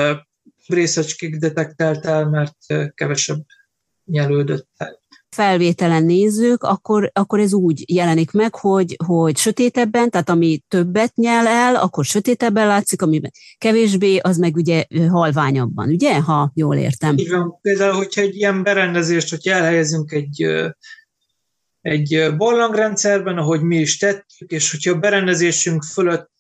részecskék 0.68 1.36
detektáltál, 1.36 2.28
mert 2.28 2.56
kevesebb 2.94 3.44
nyelődött 4.04 4.68
el 4.76 5.04
felvételen 5.36 6.04
nézzük, 6.04 6.62
akkor, 6.62 7.10
akkor 7.12 7.40
ez 7.40 7.52
úgy 7.52 7.84
jelenik 7.92 8.30
meg, 8.30 8.54
hogy, 8.54 8.96
hogy 9.06 9.36
sötétebben, 9.36 10.10
tehát 10.10 10.28
ami 10.28 10.62
többet 10.68 11.14
nyel 11.14 11.46
el, 11.46 11.74
akkor 11.74 12.04
sötétebben 12.04 12.66
látszik, 12.66 13.02
ami 13.02 13.20
kevésbé, 13.58 14.16
az 14.16 14.36
meg 14.36 14.56
ugye 14.56 14.84
halványabban, 15.08 15.88
ugye, 15.88 16.20
ha 16.20 16.50
jól 16.54 16.76
értem. 16.76 17.16
Így 17.16 17.30
van. 17.30 17.58
Például, 17.60 17.92
hogyha 17.92 18.20
egy 18.20 18.36
ilyen 18.36 18.62
berendezést, 18.62 19.30
hogyha 19.30 19.54
elhelyezünk 19.54 20.12
egy, 20.12 20.46
egy 21.80 22.34
barlangrendszerben, 22.36 23.38
ahogy 23.38 23.62
mi 23.62 23.76
is 23.76 23.96
tettük, 23.96 24.50
és 24.50 24.70
hogyha 24.70 24.90
a 24.90 24.98
berendezésünk 24.98 25.82
fölött 25.82 26.30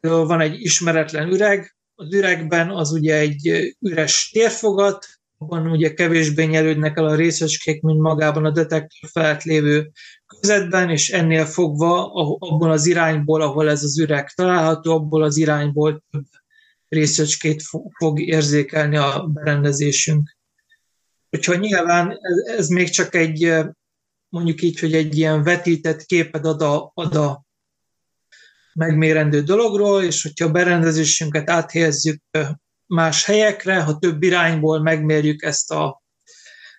van 0.00 0.40
egy 0.40 0.60
ismeretlen 0.60 1.32
üreg, 1.32 1.76
az 1.94 2.14
üregben 2.14 2.70
az 2.70 2.92
ugye 2.92 3.14
egy 3.16 3.74
üres 3.80 4.30
térfogat, 4.32 5.06
abban 5.38 5.70
ugye 5.70 5.94
kevésbé 5.94 6.44
nyelődnek 6.44 6.96
el 6.96 7.06
a 7.06 7.14
részecskék, 7.14 7.82
mint 7.82 8.00
magában 8.00 8.44
a 8.44 8.50
detektor 8.50 9.10
felett 9.10 9.42
lévő 9.42 9.90
közetben, 10.26 10.90
és 10.90 11.10
ennél 11.10 11.44
fogva 11.44 12.12
abban 12.38 12.70
az 12.70 12.86
irányból, 12.86 13.42
ahol 13.42 13.70
ez 13.70 13.82
az 13.82 13.98
üreg 13.98 14.30
található, 14.30 14.92
abból 14.94 15.22
az 15.22 15.36
irányból 15.36 16.02
több 16.10 16.26
részecskét 16.88 17.62
fog 17.98 18.20
érzékelni 18.20 18.96
a 18.96 19.30
berendezésünk. 19.32 20.36
Úgyhogy 21.30 21.60
nyilván 21.60 22.10
ez, 22.10 22.56
ez 22.56 22.68
még 22.68 22.88
csak 22.88 23.14
egy, 23.14 23.54
mondjuk 24.28 24.62
így, 24.62 24.80
hogy 24.80 24.94
egy 24.94 25.18
ilyen 25.18 25.42
vetített 25.42 26.02
képet 26.02 26.44
ad 26.44 26.62
a, 26.62 26.90
ad 26.94 27.16
a 27.16 27.44
megmérendő 28.74 29.42
dologról, 29.42 30.02
és 30.02 30.22
hogyha 30.22 30.46
a 30.46 30.50
berendezésünket 30.50 31.50
áthelyezzük 31.50 32.22
más 32.86 33.24
helyekre, 33.24 33.82
ha 33.82 33.98
több 33.98 34.22
irányból 34.22 34.82
megmérjük 34.82 35.42
ezt, 35.42 35.70
a, 35.70 36.02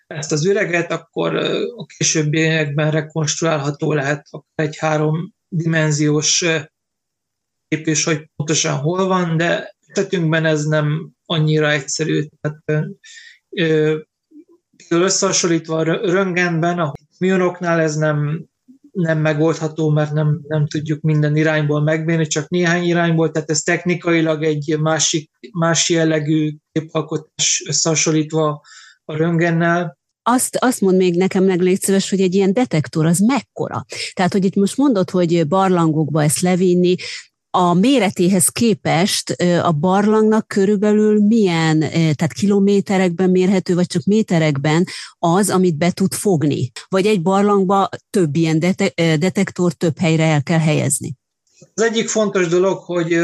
ezt 0.07 0.31
az 0.31 0.45
üreget, 0.45 0.91
akkor 0.91 1.35
a 1.75 1.85
későbbiekben 1.97 2.91
rekonstruálható 2.91 3.93
lehet 3.93 4.29
egy 4.55 4.77
háromdimenziós 4.77 6.45
kép 7.67 7.87
is, 7.87 8.03
hogy 8.03 8.29
pontosan 8.35 8.77
hol 8.77 9.07
van, 9.07 9.37
de 9.37 9.75
esetünkben 9.87 10.45
ez 10.45 10.65
nem 10.65 11.11
annyira 11.25 11.71
egyszerű. 11.71 12.23
Tehát, 12.41 12.87
összehasonlítva 14.89 15.77
a 15.77 15.83
röngenben, 15.83 16.79
a 16.79 16.93
mionoknál 17.19 17.79
ez 17.79 17.95
nem 17.95 18.45
nem 18.95 19.19
megoldható, 19.19 19.89
mert 19.89 20.11
nem, 20.11 20.41
nem 20.47 20.67
tudjuk 20.67 21.01
minden 21.01 21.35
irányból 21.35 21.81
megmérni, 21.81 22.27
csak 22.27 22.49
néhány 22.49 22.83
irányból, 22.83 23.31
tehát 23.31 23.49
ez 23.49 23.61
technikailag 23.61 24.43
egy 24.43 24.77
másik, 24.79 25.31
más 25.51 25.89
jellegű 25.89 26.55
képalkotás 26.71 27.63
összehasonlítva 27.67 28.61
a 29.05 29.15
röngennel. 29.15 29.97
Azt, 30.21 30.57
azt 30.59 30.81
mond 30.81 30.97
még 30.97 31.17
nekem 31.17 31.43
meg 31.43 31.61
légy 31.61 31.81
szíves, 31.81 32.09
hogy 32.09 32.21
egy 32.21 32.35
ilyen 32.35 32.53
detektor 32.53 33.05
az 33.05 33.19
mekkora. 33.19 33.85
Tehát, 34.13 34.31
hogy 34.31 34.45
itt 34.45 34.55
most 34.55 34.77
mondod, 34.77 35.09
hogy 35.09 35.47
barlangokba 35.47 36.23
ezt 36.23 36.39
levinni, 36.39 36.95
a 37.55 37.73
méretéhez 37.73 38.47
képest 38.47 39.29
a 39.63 39.71
barlangnak 39.71 40.47
körülbelül 40.47 41.21
milyen, 41.21 41.79
tehát 41.79 42.33
kilométerekben 42.33 43.29
mérhető, 43.29 43.75
vagy 43.75 43.87
csak 43.87 44.03
méterekben 44.03 44.85
az, 45.19 45.49
amit 45.49 45.77
be 45.77 45.91
tud 45.91 46.13
fogni? 46.13 46.71
Vagy 46.87 47.05
egy 47.05 47.21
barlangba 47.21 47.89
több 48.09 48.35
ilyen 48.35 48.59
dete- 48.59 48.93
detektor 49.19 49.73
több 49.73 49.97
helyre 49.97 50.23
el 50.23 50.43
kell 50.43 50.59
helyezni? 50.59 51.15
Az 51.73 51.83
egyik 51.83 52.07
fontos 52.07 52.47
dolog, 52.47 52.77
hogy 52.77 53.19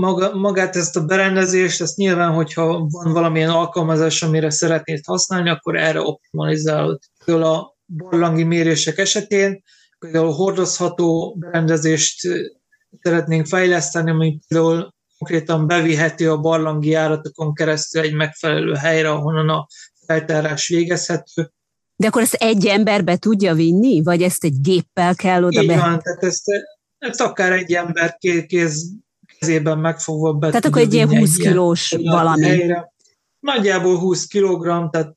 maga, 0.00 0.34
magát 0.34 0.76
ezt 0.76 0.96
a 0.96 1.04
berendezést, 1.04 1.80
ezt 1.80 1.96
nyilván, 1.96 2.32
hogyha 2.32 2.86
van 2.90 3.12
valamilyen 3.12 3.50
alkalmazás, 3.50 4.22
amire 4.22 4.50
szeretnéd 4.50 5.00
használni, 5.04 5.50
akkor 5.50 5.76
erre 5.76 6.00
optimalizálod. 6.00 6.98
Például 7.24 7.46
a 7.46 7.76
barlangi 7.86 8.42
mérések 8.42 8.98
esetén, 8.98 9.62
például 9.98 10.32
hordozható 10.32 11.36
berendezést 11.38 12.28
szeretnénk 13.00 13.46
fejleszteni, 13.46 14.10
ami 14.10 14.38
például 14.48 14.94
konkrétan 15.18 15.66
beviheti 15.66 16.26
a 16.26 16.40
barlangi 16.40 16.88
járatokon 16.88 17.54
keresztül 17.54 18.02
egy 18.02 18.14
megfelelő 18.14 18.74
helyre, 18.74 19.10
ahonnan 19.10 19.48
a 19.48 19.66
feltárás 20.06 20.68
végezhető. 20.68 21.50
De 21.96 22.06
akkor 22.06 22.22
ezt 22.22 22.34
egy 22.34 22.66
emberbe 22.66 23.16
tudja 23.16 23.54
vinni, 23.54 24.02
vagy 24.02 24.22
ezt 24.22 24.44
egy 24.44 24.60
géppel 24.60 25.14
kell 25.14 25.44
oda 25.44 25.62
Így 25.62 25.68
be? 25.68 25.74
van, 25.74 26.00
tehát 26.02 26.24
ezt, 26.24 26.44
ezt 26.98 27.20
akár 27.20 27.52
egy 27.52 27.72
ember 27.72 28.16
kéz, 28.46 28.92
kezében 29.38 29.78
megfogva 29.78 30.32
be 30.32 30.46
Tehát 30.46 30.64
akkor 30.64 30.82
egy 30.82 30.94
ilyen 30.94 31.08
20 31.08 31.36
kilós 31.36 31.94
valami. 32.02 32.46
Helyre. 32.46 32.92
Nagyjából 33.40 33.98
20 33.98 34.26
kg, 34.26 34.90
tehát 34.90 35.16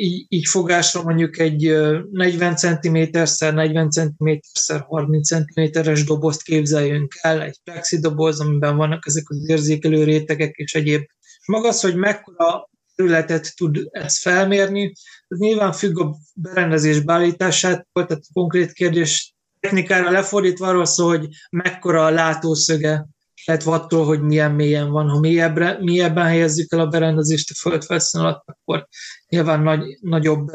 így, 0.00 0.26
így 0.28 0.46
fogásra 0.46 1.02
mondjuk 1.02 1.38
egy 1.38 1.76
40 2.10 2.56
cm-szer 2.56 3.54
40 3.54 3.90
cm-szer 3.90 4.80
30 4.80 5.28
cm-es 5.28 6.04
dobozt 6.04 6.42
képzeljünk 6.42 7.12
el, 7.20 7.42
egy 7.42 7.58
plexi 7.64 7.98
doboz, 7.98 8.40
amiben 8.40 8.76
vannak 8.76 9.06
ezek 9.06 9.24
az 9.28 9.48
érzékelő 9.48 10.04
rétegek 10.04 10.56
és 10.56 10.74
egyéb. 10.74 11.02
Maga 11.46 11.68
az, 11.68 11.80
hogy 11.80 11.96
mekkora 11.96 12.68
területet 12.94 13.56
tud 13.56 13.88
ez 13.90 14.20
felmérni, 14.20 14.92
ez 15.28 15.38
nyilván 15.38 15.72
függ 15.72 15.98
a 15.98 16.16
berendezés 16.34 17.00
beállításától, 17.00 18.06
tehát 18.06 18.22
a 18.28 18.32
konkrét 18.32 18.72
kérdés 18.72 19.34
technikára 19.60 20.10
lefordítva 20.10 20.66
arról 20.66 20.84
szól, 20.84 21.18
hogy 21.18 21.28
mekkora 21.50 22.04
a 22.04 22.10
látószöge 22.10 23.06
illetve 23.48 23.72
attól, 23.72 24.04
hogy 24.04 24.20
milyen 24.20 24.52
mélyen 24.52 24.90
van. 24.90 25.08
Ha 25.08 25.18
mélyebbre, 25.18 25.78
mélyebben 25.80 26.26
helyezzük 26.26 26.72
el 26.72 26.80
a 26.80 26.86
berendezést 26.86 27.50
a 27.50 27.54
földfelszín 27.54 28.20
alatt, 28.20 28.44
akkor 28.46 28.88
nyilván 29.28 29.62
nagy, 29.62 29.98
nagyobb 30.00 30.50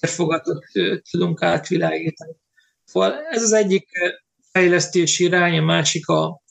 térfogatot 0.00 0.64
tudunk 1.10 1.42
átvilágítani. 1.42 2.36
Szóval 2.84 3.14
ez 3.30 3.42
az 3.42 3.52
egyik 3.52 3.88
fejlesztési 4.52 5.24
irány, 5.24 5.58
a 5.58 5.62
másik 5.62 6.08
a, 6.08 6.42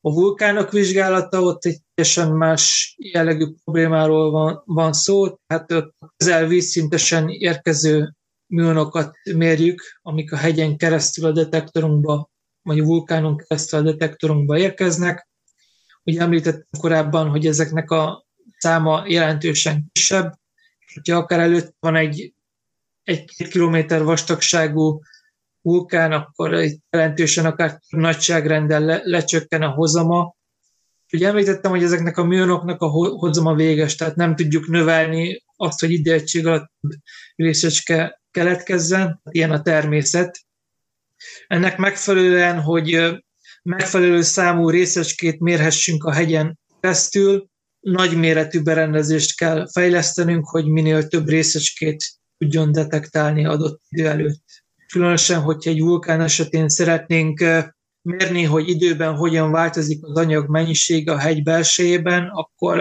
a 0.00 0.12
vulkánok 0.12 0.70
vizsgálata, 0.70 1.40
ott 1.40 1.64
egy 1.64 1.78
teljesen 1.94 2.32
más 2.32 2.94
jellegű 2.98 3.46
problémáról 3.64 4.30
van, 4.30 4.62
van 4.64 4.92
szó, 4.92 5.28
tehát 5.46 5.72
ott 5.72 5.94
közel 6.16 6.46
vízszintesen 6.46 7.28
érkező 7.28 8.14
műonokat 8.46 9.16
mérjük, 9.34 9.82
amik 10.02 10.32
a 10.32 10.36
hegyen 10.36 10.76
keresztül 10.76 11.26
a 11.26 11.32
detektorunkba 11.32 12.30
a 12.62 12.74
vulkánon 12.74 13.36
keresztül 13.36 13.78
a 13.78 13.82
detektorunkba 13.82 14.58
érkeznek. 14.58 15.28
Ugye 16.04 16.20
említettem 16.20 16.80
korábban, 16.80 17.28
hogy 17.28 17.46
ezeknek 17.46 17.90
a 17.90 18.26
száma 18.58 19.04
jelentősen 19.06 19.86
kisebb, 19.92 20.32
hogyha 20.94 21.16
akár 21.16 21.40
előtt 21.40 21.74
van 21.80 21.96
egy, 21.96 22.34
egy 23.02 23.24
két 23.24 23.48
kilométer 23.48 24.02
vastagságú 24.02 25.00
vulkán, 25.60 26.12
akkor 26.12 26.64
jelentősen 26.90 27.46
akár 27.46 27.80
nagyságrendel 27.88 28.80
le, 28.80 29.00
lecsökken 29.04 29.62
a 29.62 29.70
hozama. 29.70 30.34
Ugye 31.12 31.28
említettem, 31.28 31.70
hogy 31.70 31.82
ezeknek 31.82 32.16
a 32.16 32.24
műonoknak 32.24 32.80
a 32.80 32.88
hozama 32.88 33.54
véges, 33.54 33.94
tehát 33.94 34.16
nem 34.16 34.36
tudjuk 34.36 34.66
növelni 34.66 35.42
azt, 35.56 35.80
hogy 35.80 35.90
idegység 35.90 36.46
alatt 36.46 36.70
részecske 37.36 38.20
keletkezzen, 38.30 39.20
ilyen 39.30 39.50
a 39.50 39.62
természet. 39.62 40.40
Ennek 41.46 41.76
megfelelően, 41.76 42.60
hogy 42.60 43.14
megfelelő 43.62 44.22
számú 44.22 44.70
részecskét 44.70 45.40
mérhessünk 45.40 46.04
a 46.04 46.12
hegyen 46.12 46.58
keresztül, 46.80 47.50
nagyméretű 47.80 48.62
berendezést 48.62 49.36
kell 49.36 49.66
fejlesztenünk, 49.72 50.48
hogy 50.48 50.66
minél 50.66 51.06
több 51.06 51.28
részecskét 51.28 52.04
tudjon 52.38 52.72
detektálni 52.72 53.46
adott 53.46 53.80
idő 53.88 54.08
előtt. 54.08 54.44
Különösen, 54.92 55.40
hogyha 55.40 55.70
egy 55.70 55.80
vulkán 55.80 56.20
esetén 56.20 56.68
szeretnénk 56.68 57.44
mérni, 58.02 58.44
hogy 58.44 58.68
időben 58.68 59.14
hogyan 59.14 59.50
változik 59.50 60.04
az 60.04 60.16
anyag 60.16 60.48
mennyisége 60.48 61.12
a 61.12 61.18
hegy 61.18 61.42
belsejében, 61.42 62.28
akkor 62.32 62.78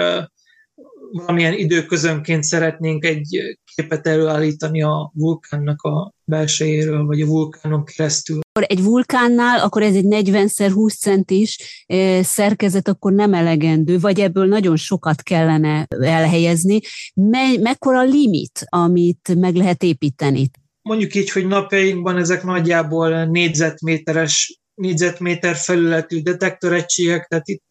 valamilyen 1.12 1.54
időközönként 1.54 2.44
szeretnénk 2.44 3.06
egy 3.06 3.58
képet 3.76 4.08
előállítani 4.08 4.82
a 4.82 5.12
vulkánnak 5.14 5.82
a 5.82 6.14
belsejéről, 6.24 7.06
vagy 7.06 7.22
a 7.22 7.26
vulkánon 7.26 7.86
keresztül. 7.86 8.40
Egy 8.60 8.84
vulkánnál, 8.84 9.60
akkor 9.60 9.82
ez 9.82 9.96
egy 9.96 10.06
40x20 10.08 10.98
centis 10.98 11.84
szerkezet, 12.22 12.88
akkor 12.88 13.14
nem 13.14 13.34
elegendő, 13.34 14.00
vagy 14.00 14.20
ebből 14.20 14.48
nagyon 14.48 14.76
sokat 14.76 15.22
kellene 15.22 15.86
elhelyezni. 16.00 16.80
Me- 17.14 17.62
mekkora 17.62 18.00
a 18.00 18.04
limit, 18.04 18.66
amit 18.70 19.36
meg 19.36 19.56
lehet 19.56 19.84
építeni? 19.84 20.50
Mondjuk 20.82 21.16
így, 21.16 21.32
hogy 21.32 21.48
napjainkban 21.48 22.18
ezek 22.18 22.44
nagyjából 22.44 23.26
négyzetméteres, 23.26 24.60
négyzetméter 24.74 25.56
felületű 25.56 26.22
detektoregységek, 26.22 27.28
tehát 27.28 27.48
itt 27.48 27.64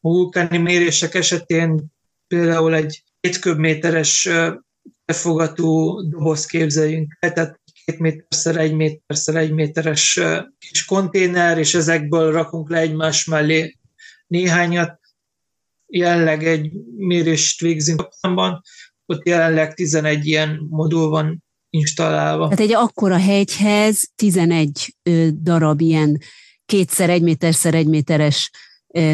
a 0.00 0.08
vulkáni 0.08 0.58
mérések 0.58 1.14
esetén 1.14 1.96
például 2.28 2.74
egy 2.74 3.02
két 3.20 3.38
köbméteres 3.38 4.28
befogató 5.04 6.00
doboz 6.02 6.46
képzeljünk 6.46 7.16
el, 7.20 7.32
tehát 7.32 7.60
két 7.84 7.98
méterszer 7.98 8.56
egy 8.56 8.74
méterszer 8.74 9.36
egy 9.36 9.52
méteres 9.52 10.20
kis 10.58 10.84
konténer, 10.84 11.58
és 11.58 11.74
ezekből 11.74 12.32
rakunk 12.32 12.70
le 12.70 12.78
egymás 12.78 13.24
mellé 13.24 13.76
néhányat. 14.26 15.00
Jelenleg 15.86 16.46
egy 16.46 16.72
mérést 16.96 17.60
végzünk 17.60 18.08
a 18.20 18.62
ott 19.06 19.26
jelenleg 19.26 19.74
11 19.74 20.26
ilyen 20.26 20.66
modul 20.70 21.08
van 21.08 21.44
installálva. 21.70 22.48
Tehát 22.48 22.60
egy 22.60 22.74
akkora 22.74 23.18
hegyhez 23.18 24.10
11 24.14 24.96
darab 25.42 25.80
ilyen 25.80 26.18
kétszer 26.66 27.10
egy 27.10 27.22
méterszer 27.22 27.74
egy 27.74 27.86
méteres 27.86 28.50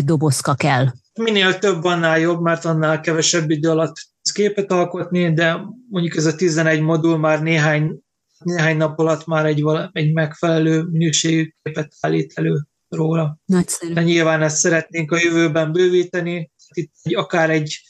dobozka 0.00 0.54
kell 0.54 0.92
minél 1.18 1.58
több, 1.58 1.84
annál 1.84 2.18
jobb, 2.18 2.40
mert 2.40 2.64
annál 2.64 3.00
kevesebb 3.00 3.50
idő 3.50 3.70
alatt 3.70 3.94
képet 4.32 4.72
alkotni, 4.72 5.32
de 5.32 5.60
mondjuk 5.90 6.16
ez 6.16 6.26
a 6.26 6.34
11 6.34 6.80
modul 6.80 7.18
már 7.18 7.42
néhány 7.42 8.02
néhány 8.44 8.76
nap 8.76 8.98
alatt 8.98 9.26
már 9.26 9.46
egy, 9.46 9.64
egy 9.92 10.12
megfelelő 10.12 10.82
minőségű 10.82 11.52
képet 11.62 11.92
állít 12.00 12.32
elő 12.34 12.66
róla. 12.88 13.38
Nagyszerű. 13.44 13.92
De 13.92 14.02
nyilván 14.02 14.42
ezt 14.42 14.56
szeretnénk 14.56 15.12
a 15.12 15.18
jövőben 15.18 15.72
bővíteni, 15.72 16.50
itt 16.74 16.92
egy, 17.02 17.14
akár 17.14 17.50
egy 17.50 17.80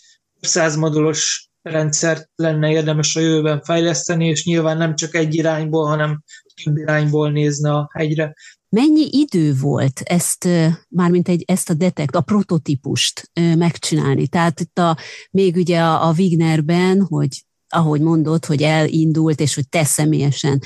százmodulos 0.40 1.48
rendszert 1.62 2.30
lenne 2.36 2.70
érdemes 2.70 3.16
a 3.16 3.20
jövőben 3.20 3.62
fejleszteni, 3.62 4.28
és 4.28 4.44
nyilván 4.44 4.76
nem 4.76 4.94
csak 4.94 5.14
egy 5.14 5.34
irányból, 5.34 5.86
hanem 5.86 6.22
több 6.64 6.76
irányból 6.76 7.30
nézne 7.30 7.72
a 7.72 7.90
hegyre. 7.92 8.34
Mennyi 8.74 9.08
idő 9.10 9.54
volt 9.60 10.00
ezt, 10.04 10.48
mármint 10.88 11.28
egy, 11.28 11.44
ezt 11.46 11.70
a 11.70 11.74
detekt, 11.74 12.14
a 12.14 12.20
prototípust 12.20 13.30
megcsinálni? 13.56 14.28
Tehát 14.28 14.60
itt 14.60 14.78
a, 14.78 14.96
még 15.30 15.56
ugye 15.56 15.80
a, 15.80 16.08
a 16.08 16.14
Wignerben, 16.18 17.02
hogy 17.02 17.44
ahogy 17.68 18.00
mondod, 18.00 18.44
hogy 18.44 18.62
elindult, 18.62 19.40
és 19.40 19.54
hogy 19.54 19.68
te 19.68 19.84
személyesen 19.84 20.60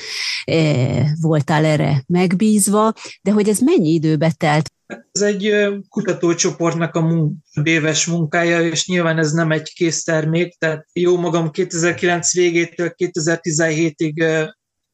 e, 0.44 1.16
voltál 1.20 1.64
erre 1.64 2.02
megbízva, 2.06 2.92
de 3.22 3.30
hogy 3.30 3.48
ez 3.48 3.58
mennyi 3.58 3.92
időbe 3.92 4.32
telt? 4.36 4.70
Ez 5.12 5.22
egy 5.22 5.52
kutatócsoportnak 5.88 6.94
a 6.94 7.00
munk, 7.00 7.34
éves 7.62 8.06
munkája, 8.06 8.60
és 8.60 8.86
nyilván 8.86 9.18
ez 9.18 9.32
nem 9.32 9.50
egy 9.50 9.72
kész 9.72 10.04
termék, 10.04 10.58
tehát 10.58 10.86
jó 10.92 11.18
magam 11.18 11.50
2009 11.50 12.34
végétől 12.34 12.94
2017-ig 12.96 14.48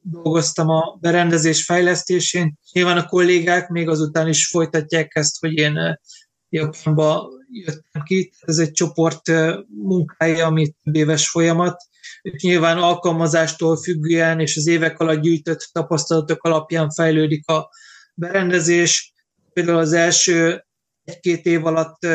dolgoztam 0.04 0.68
a 0.68 0.98
berendezés 1.00 1.64
fejlesztésén. 1.64 2.58
Nyilván 2.72 2.96
a 2.96 3.06
kollégák 3.06 3.68
még 3.68 3.88
azután 3.88 4.28
is 4.28 4.46
folytatják 4.46 5.14
ezt, 5.14 5.40
hogy 5.40 5.52
én 5.52 5.98
Japánba 6.48 7.28
jöttem 7.50 8.02
ki. 8.02 8.32
Ez 8.40 8.58
egy 8.58 8.72
csoport 8.72 9.22
munkája, 9.68 10.46
ami 10.46 10.74
több 10.82 10.94
éves 10.94 11.28
folyamat. 11.28 11.76
Nyilván 12.22 12.78
alkalmazástól 12.78 13.76
függően 13.76 14.40
és 14.40 14.56
az 14.56 14.66
évek 14.66 14.98
alatt 14.98 15.20
gyűjtött 15.20 15.68
tapasztalatok 15.72 16.42
alapján 16.42 16.90
fejlődik 16.90 17.48
a 17.48 17.68
berendezés. 18.14 19.12
Például 19.52 19.78
az 19.78 19.92
első 19.92 20.64
egy-két 21.04 21.46
év 21.46 21.66
alatt 21.66 22.06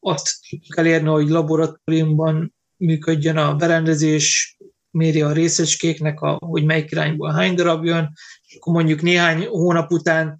azt 0.00 0.28
tudjuk 0.48 0.76
elérni, 0.76 1.08
hogy 1.08 1.28
laboratóriumban 1.28 2.54
működjön 2.76 3.36
a 3.36 3.54
berendezés, 3.54 4.56
méri 4.92 5.22
a 5.22 5.32
részecskéknek, 5.32 6.20
a, 6.20 6.38
hogy 6.40 6.64
melyik 6.64 6.90
irányból 6.90 7.32
hány 7.32 7.54
darab 7.54 7.84
jön, 7.84 8.12
és 8.46 8.56
akkor 8.56 8.72
mondjuk 8.72 9.02
néhány 9.02 9.46
hónap 9.46 9.90
után 9.90 10.38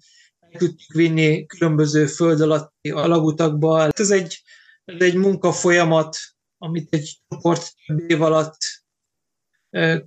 tudjuk 0.57 0.93
vinni 0.93 1.45
különböző 1.45 2.05
föld 2.05 2.41
alatti 2.41 2.89
alagutakba. 2.89 3.87
Ez 3.87 4.11
egy, 4.11 4.41
ez 4.85 5.01
egy 5.01 5.15
munkafolyamat, 5.15 6.17
amit 6.57 6.93
egy 6.93 7.21
csoport 7.27 7.73
év 8.07 8.21
alatt 8.21 8.57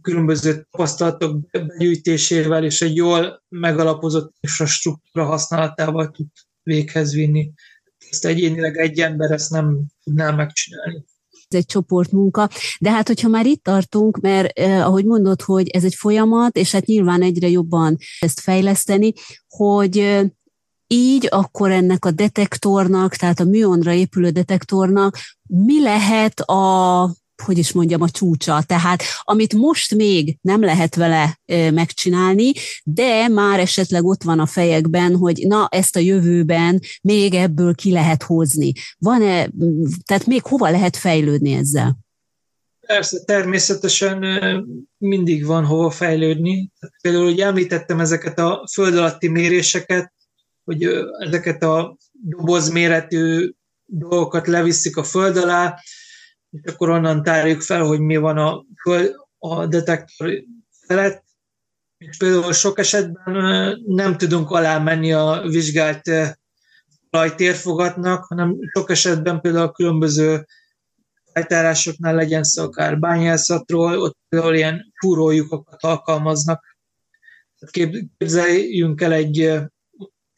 különböző 0.00 0.66
tapasztalatok 0.70 1.50
begyűjtésével 1.50 2.64
és 2.64 2.82
egy 2.82 2.96
jól 2.96 3.44
megalapozott 3.48 4.34
infrastruktúra 4.40 5.26
használatával 5.26 6.10
tud 6.10 6.26
véghez 6.62 7.14
vinni. 7.14 7.52
Ezt 8.10 8.24
egyénileg 8.24 8.76
egy 8.76 9.00
ember 9.00 9.30
ezt 9.30 9.50
nem 9.50 9.86
tudná 10.02 10.30
megcsinálni 10.30 11.04
egy 11.54 11.66
csoportmunka. 11.66 12.48
De 12.80 12.90
hát, 12.90 13.06
hogyha 13.06 13.28
már 13.28 13.46
itt 13.46 13.62
tartunk, 13.62 14.20
mert 14.20 14.58
eh, 14.58 14.86
ahogy 14.86 15.04
mondod, 15.04 15.42
hogy 15.42 15.68
ez 15.68 15.84
egy 15.84 15.94
folyamat, 15.94 16.56
és 16.56 16.72
hát 16.72 16.86
nyilván 16.86 17.22
egyre 17.22 17.48
jobban 17.48 17.96
ezt 18.20 18.40
fejleszteni, 18.40 19.12
hogy 19.48 19.98
eh, 19.98 20.24
így 20.86 21.28
akkor 21.30 21.70
ennek 21.70 22.04
a 22.04 22.10
detektornak, 22.10 23.14
tehát 23.14 23.40
a 23.40 23.44
műonra 23.44 23.92
épülő 23.92 24.30
detektornak 24.30 25.18
mi 25.48 25.82
lehet 25.82 26.40
a 26.40 27.10
hogy 27.42 27.58
is 27.58 27.72
mondjam, 27.72 28.02
a 28.02 28.08
csúcsa. 28.08 28.62
Tehát 28.66 29.02
amit 29.20 29.54
most 29.54 29.94
még 29.94 30.38
nem 30.40 30.60
lehet 30.60 30.94
vele 30.94 31.40
megcsinálni, 31.70 32.52
de 32.84 33.28
már 33.28 33.60
esetleg 33.60 34.04
ott 34.04 34.22
van 34.22 34.38
a 34.38 34.46
fejekben, 34.46 35.16
hogy 35.16 35.44
na, 35.48 35.68
ezt 35.70 35.96
a 35.96 36.00
jövőben 36.00 36.80
még 37.02 37.34
ebből 37.34 37.74
ki 37.74 37.92
lehet 37.92 38.22
hozni. 38.22 38.72
Van-e, 38.98 39.50
tehát 40.04 40.26
még 40.26 40.42
hova 40.42 40.70
lehet 40.70 40.96
fejlődni 40.96 41.52
ezzel? 41.52 41.98
Persze, 42.86 43.24
természetesen 43.24 44.24
mindig 44.98 45.44
van 45.44 45.64
hova 45.64 45.90
fejlődni. 45.90 46.70
Például, 47.02 47.24
hogy 47.24 47.40
említettem 47.40 48.00
ezeket 48.00 48.38
a 48.38 48.68
föld 48.72 48.96
alatti 48.96 49.28
méréseket, 49.28 50.12
hogy 50.64 50.88
ezeket 51.26 51.62
a 51.62 51.96
dobozméretű 52.12 53.50
dolgokat 53.84 54.46
leviszik 54.46 54.96
a 54.96 55.04
föld 55.04 55.36
alá, 55.36 55.78
és 56.50 56.72
akkor 56.72 56.88
onnan 56.88 57.22
tárjuk 57.22 57.60
fel, 57.60 57.82
hogy 57.82 58.00
mi 58.00 58.16
van 58.16 58.38
a, 58.38 58.64
a 59.38 59.66
detektor 59.66 60.32
felett, 60.86 61.24
és 61.98 62.16
például 62.16 62.52
sok 62.52 62.78
esetben 62.78 63.78
nem 63.86 64.16
tudunk 64.16 64.50
alá 64.50 64.78
menni 64.78 65.12
a 65.12 65.42
vizsgált 65.46 66.10
talajtérfogatnak, 67.10 68.24
hanem 68.24 68.56
sok 68.72 68.90
esetben 68.90 69.40
például 69.40 69.66
a 69.66 69.72
különböző 69.72 70.46
feltárásoknál 71.32 72.14
legyen 72.14 72.42
szó 72.42 72.62
akár 72.62 72.98
bányászatról, 72.98 73.98
ott 73.98 74.16
például 74.28 74.54
ilyen 74.54 74.92
fúrólyukokat 75.00 75.82
alkalmaznak. 75.82 76.76
Képzeljünk 77.70 79.00
el 79.00 79.12
egy 79.12 79.32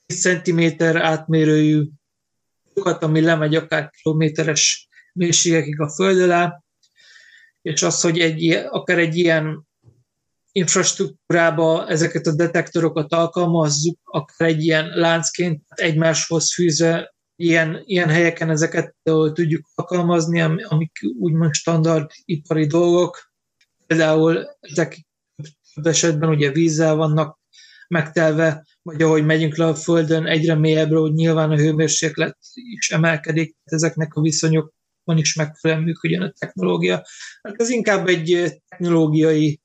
10 0.06 0.20
cm 0.20 0.82
átmérőjű 0.96 1.88
lyukat, 2.74 3.02
ami 3.02 3.20
lemegy 3.20 3.54
akár 3.54 3.90
kilométeres 3.90 4.87
mélységekig 5.18 5.80
a 5.80 5.88
föld 5.88 6.20
alá, 6.20 6.62
és 7.62 7.82
az, 7.82 8.00
hogy 8.00 8.18
egy, 8.18 8.50
akár 8.70 8.98
egy 8.98 9.16
ilyen 9.16 9.66
infrastruktúrába 10.52 11.88
ezeket 11.88 12.26
a 12.26 12.34
detektorokat 12.34 13.12
alkalmazzuk, 13.12 13.98
akár 14.04 14.48
egy 14.48 14.62
ilyen 14.62 14.86
láncként 14.86 15.62
egymáshoz 15.68 16.54
fűzve, 16.54 17.14
ilyen, 17.36 17.82
ilyen 17.84 18.08
helyeken 18.08 18.50
ezeket 18.50 18.94
tudjuk 19.02 19.68
alkalmazni, 19.74 20.40
amik 20.40 20.98
úgymond 21.18 21.54
standard 21.54 22.10
ipari 22.24 22.66
dolgok. 22.66 23.32
Például 23.86 24.56
ezek 24.60 25.06
több 25.74 25.86
esetben 25.86 26.28
ugye 26.28 26.50
vízzel 26.50 26.94
vannak 26.94 27.38
megtelve, 27.88 28.66
vagy 28.82 29.02
ahogy 29.02 29.24
megyünk 29.24 29.56
le 29.56 29.66
a 29.66 29.74
Földön 29.74 30.26
egyre 30.26 30.54
mélyebbre, 30.54 30.98
hogy 30.98 31.12
nyilván 31.12 31.50
a 31.50 31.56
hőmérséklet 31.56 32.38
is 32.54 32.90
emelkedik, 32.90 33.56
ezeknek 33.64 34.14
a 34.14 34.20
viszonyok 34.20 34.72
van 35.08 35.18
is 35.18 35.34
megfelelően 35.34 35.86
működjön 35.86 36.22
a 36.22 36.32
technológia. 36.38 37.04
Hát 37.42 37.54
ez 37.56 37.70
inkább 37.70 38.08
egy 38.08 38.52
technológiai 38.68 39.60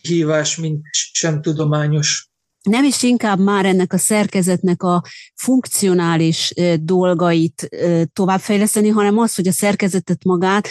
hívás, 0.00 0.56
mint 0.56 0.80
sem 0.92 1.42
tudományos. 1.42 2.30
Nem 2.62 2.84
is 2.84 3.02
inkább 3.02 3.38
már 3.38 3.66
ennek 3.66 3.92
a 3.92 3.98
szerkezetnek 3.98 4.82
a 4.82 5.02
funkcionális 5.34 6.54
dolgait 6.80 7.68
továbbfejleszteni, 8.12 8.88
hanem 8.88 9.18
az, 9.18 9.34
hogy 9.34 9.48
a 9.48 9.52
szerkezetet 9.52 10.24
magát 10.24 10.68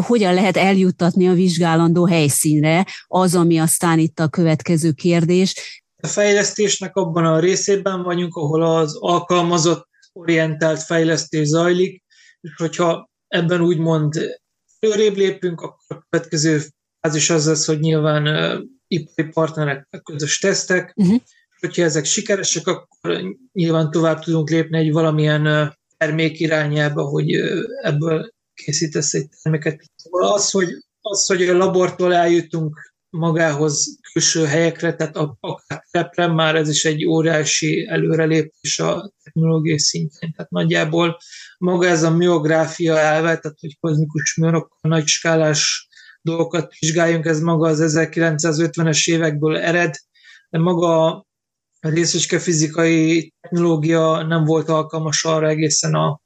hogyan 0.00 0.34
lehet 0.34 0.56
eljuttatni 0.56 1.28
a 1.28 1.32
vizsgálandó 1.32 2.06
helyszínre, 2.06 2.86
az, 3.06 3.34
ami 3.34 3.58
aztán 3.58 3.98
itt 3.98 4.18
a 4.18 4.28
következő 4.28 4.92
kérdés. 4.92 5.54
A 5.96 6.06
fejlesztésnek 6.06 6.96
abban 6.96 7.24
a 7.24 7.38
részében 7.38 8.02
vagyunk, 8.02 8.34
ahol 8.34 8.62
az 8.62 8.96
alkalmazott 9.00 9.88
orientált 10.12 10.82
fejlesztés 10.82 11.46
zajlik, 11.46 12.04
és 12.40 12.54
hogyha 12.56 13.10
ebben 13.28 13.60
úgymond 13.60 14.38
előrébb 14.78 15.16
lépünk, 15.16 15.60
akkor 15.60 15.96
a 15.96 16.06
következő 16.08 16.60
fázis 17.00 17.30
az 17.30 17.46
lesz, 17.46 17.66
hogy 17.66 17.80
nyilván 17.80 18.26
uh, 18.26 18.64
ipari 18.86 19.28
partnerek 19.28 19.88
közös 20.04 20.38
tesztek, 20.38 20.92
uh-huh. 20.96 21.20
hogyha 21.60 21.82
ezek 21.82 22.04
sikeresek, 22.04 22.66
akkor 22.66 23.34
nyilván 23.52 23.90
tovább 23.90 24.20
tudunk 24.20 24.50
lépni 24.50 24.78
egy 24.78 24.92
valamilyen 24.92 25.46
uh, 25.46 25.72
termék 25.96 26.40
irányába, 26.40 27.02
hogy 27.02 27.36
uh, 27.36 27.60
ebből 27.82 28.34
készítesz 28.54 29.14
egy 29.14 29.28
terméket. 29.42 29.80
Az, 30.10 30.50
hogy, 30.50 30.68
az, 31.00 31.26
hogy 31.26 31.42
a 31.42 31.56
labortól 31.56 32.14
eljutunk 32.14 32.94
magához 33.10 33.98
külső 34.12 34.44
helyekre, 34.44 34.94
tehát 34.94 35.16
akár 35.40 35.84
terepre, 35.90 36.26
már 36.26 36.54
ez 36.54 36.68
is 36.68 36.84
egy 36.84 37.06
óriási 37.06 37.86
előrelépés 37.88 38.78
a 38.78 39.12
technológiai 39.36 39.78
szintjén. 39.78 40.32
Tehát 40.32 40.50
nagyjából 40.50 41.18
maga 41.58 41.86
ez 41.86 42.02
a 42.02 42.10
miográfia 42.10 42.98
elve, 42.98 43.38
tehát 43.38 43.58
hogy 43.60 43.78
kozmikus 43.80 44.36
műanokkal 44.36 44.90
nagy 44.90 45.06
skálás 45.06 45.88
dolgokat 46.22 46.72
vizsgáljunk, 46.78 47.24
ez 47.24 47.40
maga 47.40 47.68
az 47.68 47.96
1950-es 47.98 49.10
évekből 49.10 49.56
ered, 49.56 49.94
de 50.50 50.58
maga 50.58 51.06
a 51.80 51.88
részecske 51.88 52.38
fizikai 52.38 53.32
technológia 53.40 54.22
nem 54.22 54.44
volt 54.44 54.68
alkalmas 54.68 55.24
arra 55.24 55.48
egészen 55.48 55.94
a 55.94 56.20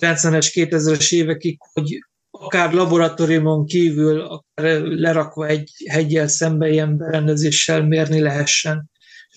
90-es, 0.00 0.50
2000-es 0.54 1.12
évekig, 1.12 1.58
hogy 1.72 1.98
akár 2.30 2.72
laboratóriumon 2.72 3.66
kívül, 3.66 4.20
akár 4.20 4.80
lerakva 4.80 5.46
egy 5.46 5.70
hegyel 5.88 6.28
szembe 6.28 6.68
ilyen 6.68 6.96
berendezéssel 6.96 7.82
mérni 7.86 8.20
lehessen. 8.20 8.90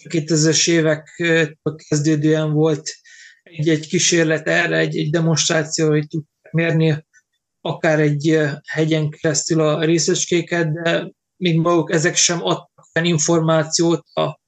A 0.04 0.08
2000-es 0.08 0.70
évek 0.70 1.24
kezdődően 1.88 2.54
volt 2.54 2.90
egy-egy 3.44 3.88
kísérlet 3.88 4.48
erre, 4.48 4.78
egy-egy 4.78 5.10
demonstráció, 5.10 5.88
hogy 5.88 6.08
tudták 6.08 6.52
mérni 6.52 7.06
akár 7.62 8.00
egy 8.00 8.40
hegyen 8.66 9.10
keresztül 9.10 9.62
a 9.62 9.84
részecskéket, 9.84 10.72
de 10.72 11.12
még 11.38 11.60
maguk 11.60 11.92
ezek 11.92 12.16
sem 12.16 12.44
adtak 12.44 12.90
olyan 12.94 13.08
információt 13.08 14.04
a, 14.14 14.40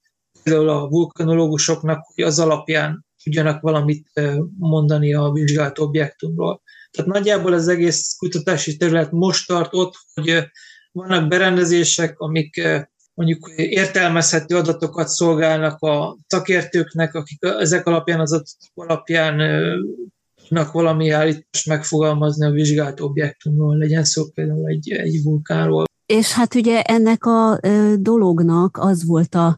például 0.43 0.69
a 0.69 0.87
vulkanológusoknak, 0.87 2.05
hogy 2.13 2.23
az 2.23 2.39
alapján 2.39 3.05
tudjanak 3.23 3.61
valamit 3.61 4.21
mondani 4.57 5.13
a 5.13 5.31
vizsgált 5.31 5.79
objektumról. 5.79 6.61
Tehát 6.91 7.11
nagyjából 7.11 7.53
az 7.53 7.67
egész 7.67 8.15
kutatási 8.17 8.77
terület 8.77 9.11
most 9.11 9.47
tart 9.47 9.73
ott, 9.73 9.93
hogy 10.13 10.43
vannak 10.91 11.27
berendezések, 11.27 12.19
amik 12.19 12.61
mondjuk 13.13 13.49
értelmezhető 13.55 14.55
adatokat 14.55 15.07
szolgálnak 15.07 15.81
a 15.81 16.17
szakértőknek, 16.27 17.13
akik 17.15 17.39
ezek 17.41 17.87
alapján 17.87 18.19
az 18.19 18.31
adatok 18.31 18.71
alapján 18.73 19.39
tudnak 20.35 20.71
valami 20.71 21.09
állítást 21.09 21.67
megfogalmazni 21.67 22.45
a 22.45 22.51
vizsgált 22.51 22.99
objektumról, 22.99 23.77
legyen 23.77 24.03
szó 24.03 24.23
például 24.33 24.67
egy, 24.67 24.91
egy 24.91 25.23
vulkánról. 25.23 25.83
És 26.05 26.31
hát 26.31 26.55
ugye 26.55 26.81
ennek 26.81 27.25
a 27.25 27.59
dolognak 27.95 28.77
az 28.77 29.05
volt 29.05 29.35
a, 29.35 29.57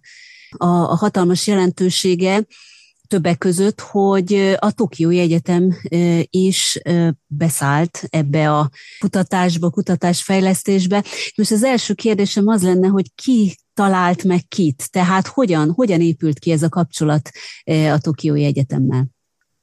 a, 0.57 0.67
a 0.67 0.95
hatalmas 0.95 1.47
jelentősége, 1.47 2.45
többek 3.07 3.37
között, 3.37 3.79
hogy 3.79 4.55
a 4.59 4.71
Tokiói 4.71 5.19
Egyetem 5.19 5.77
is 6.29 6.79
beszállt 7.27 8.03
ebbe 8.09 8.51
a 8.51 8.69
kutatásba, 8.99 9.69
kutatásfejlesztésbe. 9.69 11.03
Most 11.35 11.51
az 11.51 11.63
első 11.63 11.93
kérdésem 11.93 12.47
az 12.47 12.63
lenne, 12.63 12.87
hogy 12.87 13.15
ki 13.15 13.57
talált 13.73 14.23
meg 14.23 14.47
kit, 14.47 14.91
tehát 14.91 15.27
hogyan, 15.27 15.71
hogyan 15.71 16.01
épült 16.01 16.39
ki 16.39 16.51
ez 16.51 16.63
a 16.63 16.69
kapcsolat 16.69 17.29
a 17.91 17.97
Tokiói 18.01 18.43
Egyetemmel? 18.43 19.07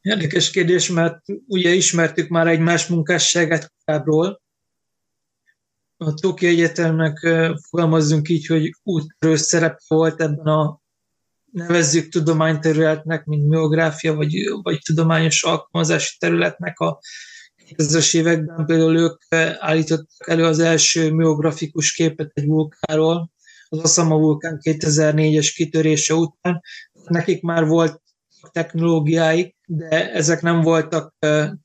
Érdekes 0.01 0.51
kérdés, 0.51 0.89
mert 0.89 1.21
ugye 1.47 1.71
ismertük 1.71 2.29
már 2.29 2.47
egymás 2.47 2.87
munkásságát 2.87 3.73
korábbról. 3.85 4.41
A 5.97 6.15
Tokió 6.15 6.49
Egyetemnek 6.49 7.19
fogalmazzunk 7.69 8.29
így, 8.29 8.47
hogy 8.47 8.75
úttörő 8.83 9.37
szerepe 9.37 9.81
volt 9.89 10.21
ebben 10.21 10.47
a 10.47 10.81
nevezzük 11.53 12.09
tudományterületnek, 12.09 13.25
mint 13.25 13.49
miográfia, 13.49 14.15
vagy, 14.15 14.35
vagy 14.63 14.79
tudományos 14.85 15.43
alkalmazási 15.43 16.17
területnek 16.19 16.79
a 16.79 17.01
2000-es 17.77 18.17
években 18.17 18.67
például 18.67 18.99
ők 18.99 19.23
állítottak 19.59 20.29
elő 20.29 20.45
az 20.45 20.59
első 20.59 21.13
miografikus 21.13 21.93
képet 21.93 22.31
egy 22.35 22.47
vulkáról, 22.47 23.31
az 23.69 23.79
Asama 23.79 24.19
vulkán 24.19 24.61
2004-es 24.63 25.53
kitörése 25.55 26.15
után. 26.15 26.61
Nekik 27.05 27.43
már 27.43 27.67
volt 27.67 28.03
technológiáik, 28.53 29.57
de 29.67 30.13
ezek 30.13 30.43
nem 30.43 30.61
voltak 30.61 31.15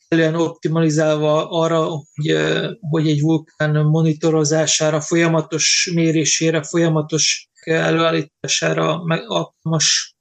kellően 0.07 0.35
optimalizálva 0.35 1.49
arra, 1.49 1.85
hogy, 1.85 2.37
hogy 2.79 3.07
egy 3.07 3.21
vulkán 3.21 3.85
monitorozására, 3.85 5.01
folyamatos 5.01 5.91
mérésére, 5.93 6.63
folyamatos 6.63 7.46
előállítására 7.75 9.03
alkalmas 9.27 10.15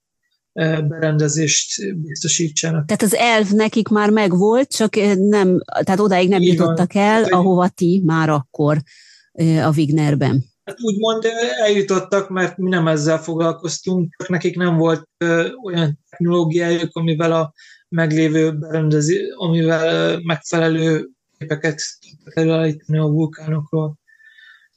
berendezést 0.88 1.96
biztosítsanak. 1.96 2.86
Tehát 2.86 3.02
az 3.02 3.14
elv 3.14 3.50
nekik 3.50 3.88
már 3.88 4.10
megvolt, 4.10 4.70
csak 4.70 4.94
nem, 5.16 5.58
tehát 5.82 6.00
odáig 6.00 6.28
nem 6.28 6.42
Igen, 6.42 6.54
jutottak 6.54 6.94
el, 6.94 7.24
ahova 7.24 7.68
ti 7.68 8.02
már 8.04 8.28
akkor 8.28 8.82
a 9.62 9.72
Wignerben. 9.76 10.44
Hát 10.64 10.80
úgymond 10.80 11.24
eljutottak, 11.62 12.28
mert 12.28 12.56
mi 12.56 12.68
nem 12.68 12.88
ezzel 12.88 13.18
foglalkoztunk, 13.18 14.14
csak 14.18 14.28
nekik 14.28 14.56
nem 14.56 14.76
volt 14.76 15.08
olyan 15.64 15.98
technológiájuk, 16.10 16.96
amivel 16.96 17.32
a 17.32 17.52
meglévő 17.88 18.52
berendezés, 18.58 19.20
amivel 19.36 20.18
megfelelő 20.22 21.08
képeket 21.38 21.80
tudtak 22.00 22.36
előállítani 22.36 22.98
a 22.98 23.08
vulkánokról. 23.08 23.98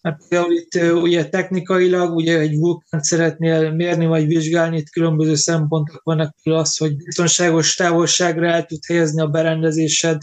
Mert 0.02 0.28
például 0.28 0.52
itt 0.52 0.76
ugye 1.04 1.30
technikailag 1.30 2.16
ugye 2.16 2.39
egy 2.39 2.58
vulkánt 2.58 3.04
szeretnél 3.04 3.72
mérni 3.72 4.06
vagy 4.06 4.28
vizsgálni, 4.28 4.78
itt 4.78 4.89
különböző 4.89 5.36
szempontok 5.36 6.04
vannak, 6.04 6.36
például 6.43 6.66
az, 6.66 6.78
hogy 6.78 6.95
biztonságos 6.95 7.76
távolságra 7.76 8.47
el 8.47 8.66
tud 8.66 8.86
helyezni 8.86 9.22
a 9.22 9.28
berendezésed, 9.28 10.22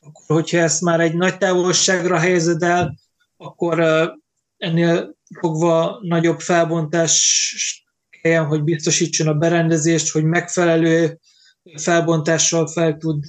akkor 0.00 0.36
hogyha 0.36 0.58
ezt 0.58 0.80
már 0.80 1.00
egy 1.00 1.14
nagy 1.14 1.38
távolságra 1.38 2.18
helyezed 2.18 2.62
el, 2.62 2.98
akkor 3.36 3.80
ennél 4.56 5.16
fogva 5.40 5.98
nagyobb 6.02 6.40
felbontás 6.40 7.84
kelljen, 8.22 8.46
hogy 8.46 8.62
biztosítson 8.62 9.26
a 9.26 9.34
berendezést, 9.34 10.10
hogy 10.10 10.24
megfelelő 10.24 11.18
felbontással 11.76 12.66
fel 12.66 12.96
tud 12.96 13.24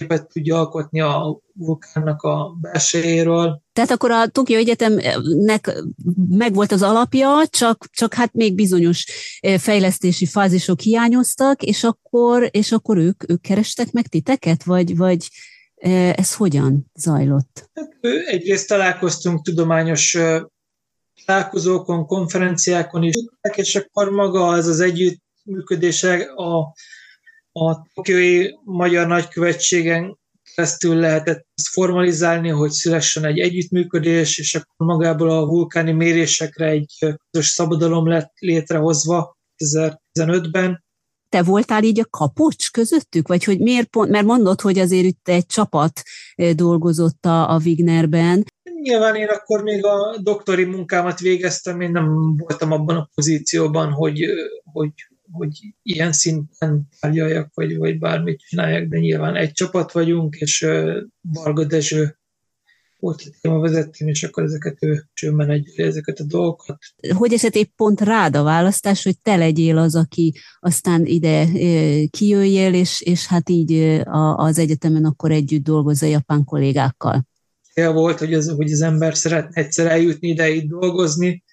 képet 0.00 0.28
tudja 0.28 0.58
alkotni 0.58 1.00
a 1.00 1.40
vulkánnak 1.52 2.22
a 2.22 2.56
belsejéről. 2.60 3.62
Tehát 3.72 3.90
akkor 3.90 4.10
a 4.10 4.26
Tokió 4.26 4.56
Egyetemnek 4.56 5.82
megvolt 6.28 6.72
az 6.72 6.82
alapja, 6.82 7.46
csak, 7.50 7.86
csak 7.90 8.14
hát 8.14 8.32
még 8.32 8.54
bizonyos 8.54 9.06
fejlesztési 9.58 10.26
fázisok 10.26 10.80
hiányoztak, 10.80 11.62
és 11.62 11.84
akkor, 11.84 12.48
és 12.50 12.72
akkor 12.72 12.96
ők, 12.96 13.30
ők 13.30 13.40
kerestek 13.40 13.92
meg 13.92 14.06
titeket, 14.06 14.64
vagy, 14.64 14.96
vagy 14.96 15.28
ez 16.14 16.34
hogyan 16.34 16.90
zajlott? 16.94 17.70
Hát, 17.74 17.92
egyrészt 18.26 18.68
találkoztunk 18.68 19.44
tudományos 19.44 20.18
találkozókon, 21.24 22.06
konferenciákon 22.06 23.02
is, 23.02 23.14
és 23.54 23.76
akkor 23.76 24.10
maga 24.10 24.46
az 24.46 24.66
az 24.66 24.80
együttműködése 24.80 26.16
a, 26.22 26.74
a 27.60 27.86
Tokiói 27.94 28.48
Magyar 28.64 29.06
Nagykövetségen 29.06 30.18
keresztül 30.54 30.94
lehetett 30.94 31.46
ezt 31.54 31.68
formalizálni, 31.68 32.48
hogy 32.48 32.70
szülessen 32.70 33.24
egy 33.24 33.38
együttműködés, 33.38 34.38
és 34.38 34.54
akkor 34.54 34.86
magából 34.86 35.30
a 35.30 35.46
vulkáni 35.46 35.92
mérésekre 35.92 36.66
egy 36.66 36.94
közös 37.30 37.48
szabadalom 37.48 38.08
lett 38.08 38.32
létrehozva 38.38 39.36
2015-ben, 39.64 40.84
te 41.28 41.42
voltál 41.42 41.82
így 41.82 42.00
a 42.00 42.06
kapocs 42.10 42.70
közöttük? 42.70 43.28
Vagy 43.28 43.44
hogy 43.44 43.58
miért 43.58 43.88
pont, 43.88 44.10
mert 44.10 44.26
mondod, 44.26 44.60
hogy 44.60 44.78
azért 44.78 45.04
itt 45.04 45.28
egy 45.28 45.46
csapat 45.46 46.02
dolgozott 46.54 47.24
a, 47.24 47.54
a 47.54 47.60
Wignerben. 47.64 48.44
Nyilván 48.82 49.14
én 49.14 49.28
akkor 49.28 49.62
még 49.62 49.84
a 49.84 50.16
doktori 50.22 50.64
munkámat 50.64 51.20
végeztem, 51.20 51.80
én 51.80 51.90
nem 51.90 52.36
voltam 52.36 52.72
abban 52.72 52.96
a 52.96 53.08
pozícióban, 53.14 53.92
hogy, 53.92 54.24
hogy, 54.72 54.92
hogy 55.32 55.58
ilyen 55.82 56.12
szinten 56.12 56.88
tárgyaljak, 57.00 57.50
vagy, 57.54 57.76
vagy 57.76 57.98
bármit 57.98 58.40
csináljak, 58.40 58.88
de 58.88 58.98
nyilván 58.98 59.36
egy 59.36 59.52
csapat 59.52 59.92
vagyunk, 59.92 60.36
és 60.36 60.66
Varga 61.20 61.64
Dezső 61.64 62.14
volt 63.00 63.22
a 63.26 63.30
témavezetőm, 63.40 64.08
és 64.08 64.22
akkor 64.22 64.42
ezeket 64.42 64.76
ő, 64.80 65.04
ő 65.22 65.30
menedzseri 65.30 65.88
ezeket 65.88 66.18
a 66.18 66.24
dolgokat. 66.24 66.78
Hogy 67.14 67.32
esett 67.32 67.54
épp 67.54 67.70
pont 67.76 68.00
rád 68.00 68.36
a 68.36 68.42
választás, 68.42 69.02
hogy 69.02 69.20
te 69.22 69.36
legyél 69.36 69.78
az, 69.78 69.94
aki 69.96 70.34
aztán 70.60 71.06
ide 71.06 71.46
kijöjjél, 72.10 72.74
és, 72.74 73.00
és 73.00 73.26
hát 73.26 73.48
így 73.48 74.02
az 74.34 74.58
egyetemen 74.58 75.04
akkor 75.04 75.30
együtt 75.30 75.62
dolgozza 75.62 76.06
a 76.06 76.08
japán 76.08 76.44
kollégákkal? 76.44 77.28
Cél 77.72 77.92
volt, 77.92 78.18
hogy 78.18 78.34
az, 78.34 78.48
hogy 78.48 78.72
az 78.72 78.80
ember 78.80 79.16
szeretne 79.16 79.62
egyszer 79.62 79.86
eljutni 79.86 80.28
ide 80.28 80.48
itt 80.48 80.68
dolgozni, 80.68 81.44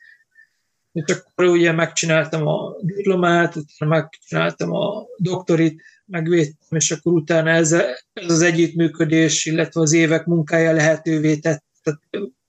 és 1.05 1.13
akkor 1.13 1.45
ugye 1.45 1.71
megcsináltam 1.71 2.47
a 2.47 2.75
diplomát, 2.81 3.55
utána 3.55 3.91
megcsináltam 3.91 4.73
a 4.73 5.05
doktorit, 5.17 5.81
megvédtem, 6.05 6.77
és 6.77 6.91
akkor 6.91 7.13
utána 7.13 7.49
ez, 7.49 7.71
ez 8.13 8.31
az 8.31 8.41
együttműködés, 8.41 9.45
illetve 9.45 9.81
az 9.81 9.93
évek 9.93 10.25
munkája 10.25 10.71
lehetővé 10.71 11.35
tett. 11.35 11.63
Tehát 11.83 11.99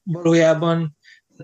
valójában 0.02 0.96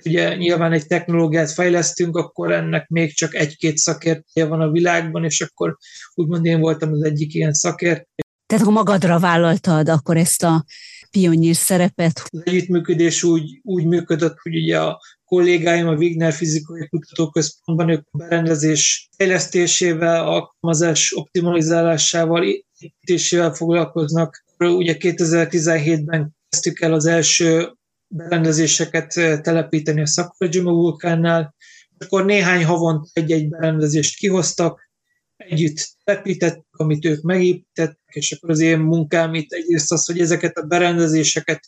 ugye 0.04 0.34
nyilván 0.36 0.72
egy 0.72 0.86
technológiát 0.86 1.50
fejlesztünk, 1.50 2.16
akkor 2.16 2.52
ennek 2.52 2.88
még 2.88 3.14
csak 3.14 3.34
egy-két 3.34 3.76
szakértője 3.76 4.46
van 4.46 4.60
a 4.60 4.70
világban, 4.70 5.24
és 5.24 5.40
akkor 5.40 5.76
úgymond 6.14 6.44
én 6.44 6.60
voltam 6.60 6.92
az 6.92 7.02
egyik 7.02 7.34
ilyen 7.34 7.52
szakértő. 7.52 8.22
Tehát 8.46 8.64
ha 8.64 8.70
magadra 8.70 9.18
vállaltad 9.18 9.88
akkor 9.88 10.16
ezt 10.16 10.42
a 10.42 10.64
pionnyír 11.10 11.54
szerepet? 11.54 12.22
Az 12.26 12.40
együttműködés 12.44 13.22
úgy, 13.22 13.60
úgy 13.62 13.86
működött, 13.86 14.36
hogy 14.42 14.56
ugye 14.56 14.80
a 14.80 15.00
kollégáim 15.34 15.88
a 15.88 15.94
Wigner 15.94 16.32
Fizikai 16.32 16.88
Kutatóközpontban 16.88 17.88
ők 17.88 18.06
a 18.10 18.16
berendezés 18.16 19.08
fejlesztésével, 19.16 20.26
alkalmazás 20.26 21.12
optimalizálásával, 21.12 22.44
építésével 22.78 23.52
foglalkoznak. 23.52 24.44
Ugye 24.58 24.96
2017-ben 24.98 26.34
kezdtük 26.48 26.80
el 26.80 26.92
az 26.92 27.06
első 27.06 27.72
berendezéseket 28.08 29.12
telepíteni 29.42 30.00
a 30.00 30.06
Sakurajima 30.06 30.70
vulkánnál, 30.72 31.54
akkor 31.98 32.24
néhány 32.24 32.64
havonta 32.64 33.08
egy-egy 33.12 33.48
berendezést 33.48 34.16
kihoztak, 34.16 34.90
együtt 35.36 35.88
telepítettük, 36.04 36.76
amit 36.76 37.04
ők 37.04 37.22
megépítettek, 37.22 38.14
és 38.14 38.32
akkor 38.32 38.50
az 38.50 38.60
én 38.60 38.78
munkám 38.78 39.34
itt 39.34 39.52
egyrészt 39.52 39.92
az, 39.92 40.06
hogy 40.06 40.20
ezeket 40.20 40.56
a 40.56 40.66
berendezéseket 40.66 41.60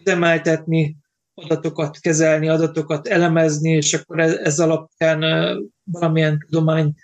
üzemeltetni, 0.00 0.96
adatokat 1.42 1.98
kezelni, 1.98 2.48
adatokat 2.48 3.08
elemezni, 3.08 3.70
és 3.70 3.94
akkor 3.94 4.20
ez, 4.20 4.32
ez 4.32 4.58
alapján 4.58 5.24
valamilyen 5.84 6.38
tudományt 6.48 6.98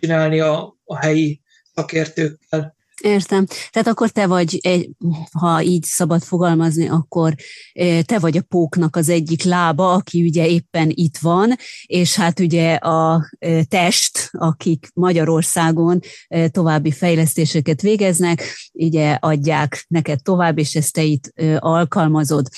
csinálni 0.00 0.40
a, 0.40 0.76
a 0.84 0.96
helyi 0.98 1.42
szakértőkkel. 1.74 2.76
Értem. 3.02 3.46
Tehát 3.70 3.88
akkor 3.88 4.10
te 4.10 4.26
vagy, 4.26 4.60
ha 5.32 5.62
így 5.62 5.84
szabad 5.84 6.22
fogalmazni, 6.22 6.88
akkor 6.88 7.34
te 8.02 8.18
vagy 8.18 8.36
a 8.36 8.42
póknak 8.42 8.96
az 8.96 9.08
egyik 9.08 9.42
lába, 9.42 9.92
aki 9.92 10.22
ugye 10.22 10.46
éppen 10.46 10.90
itt 10.94 11.18
van, 11.18 11.54
és 11.86 12.14
hát 12.14 12.40
ugye 12.40 12.74
a 12.74 13.30
test, 13.68 14.28
akik 14.32 14.88
Magyarországon 14.94 16.00
további 16.50 16.90
fejlesztéseket 16.90 17.80
végeznek, 17.80 18.42
ugye 18.72 19.12
adják 19.20 19.84
neked 19.88 20.22
tovább, 20.22 20.58
és 20.58 20.74
ezt 20.74 20.92
te 20.92 21.02
itt 21.02 21.32
alkalmazod. 21.58 22.48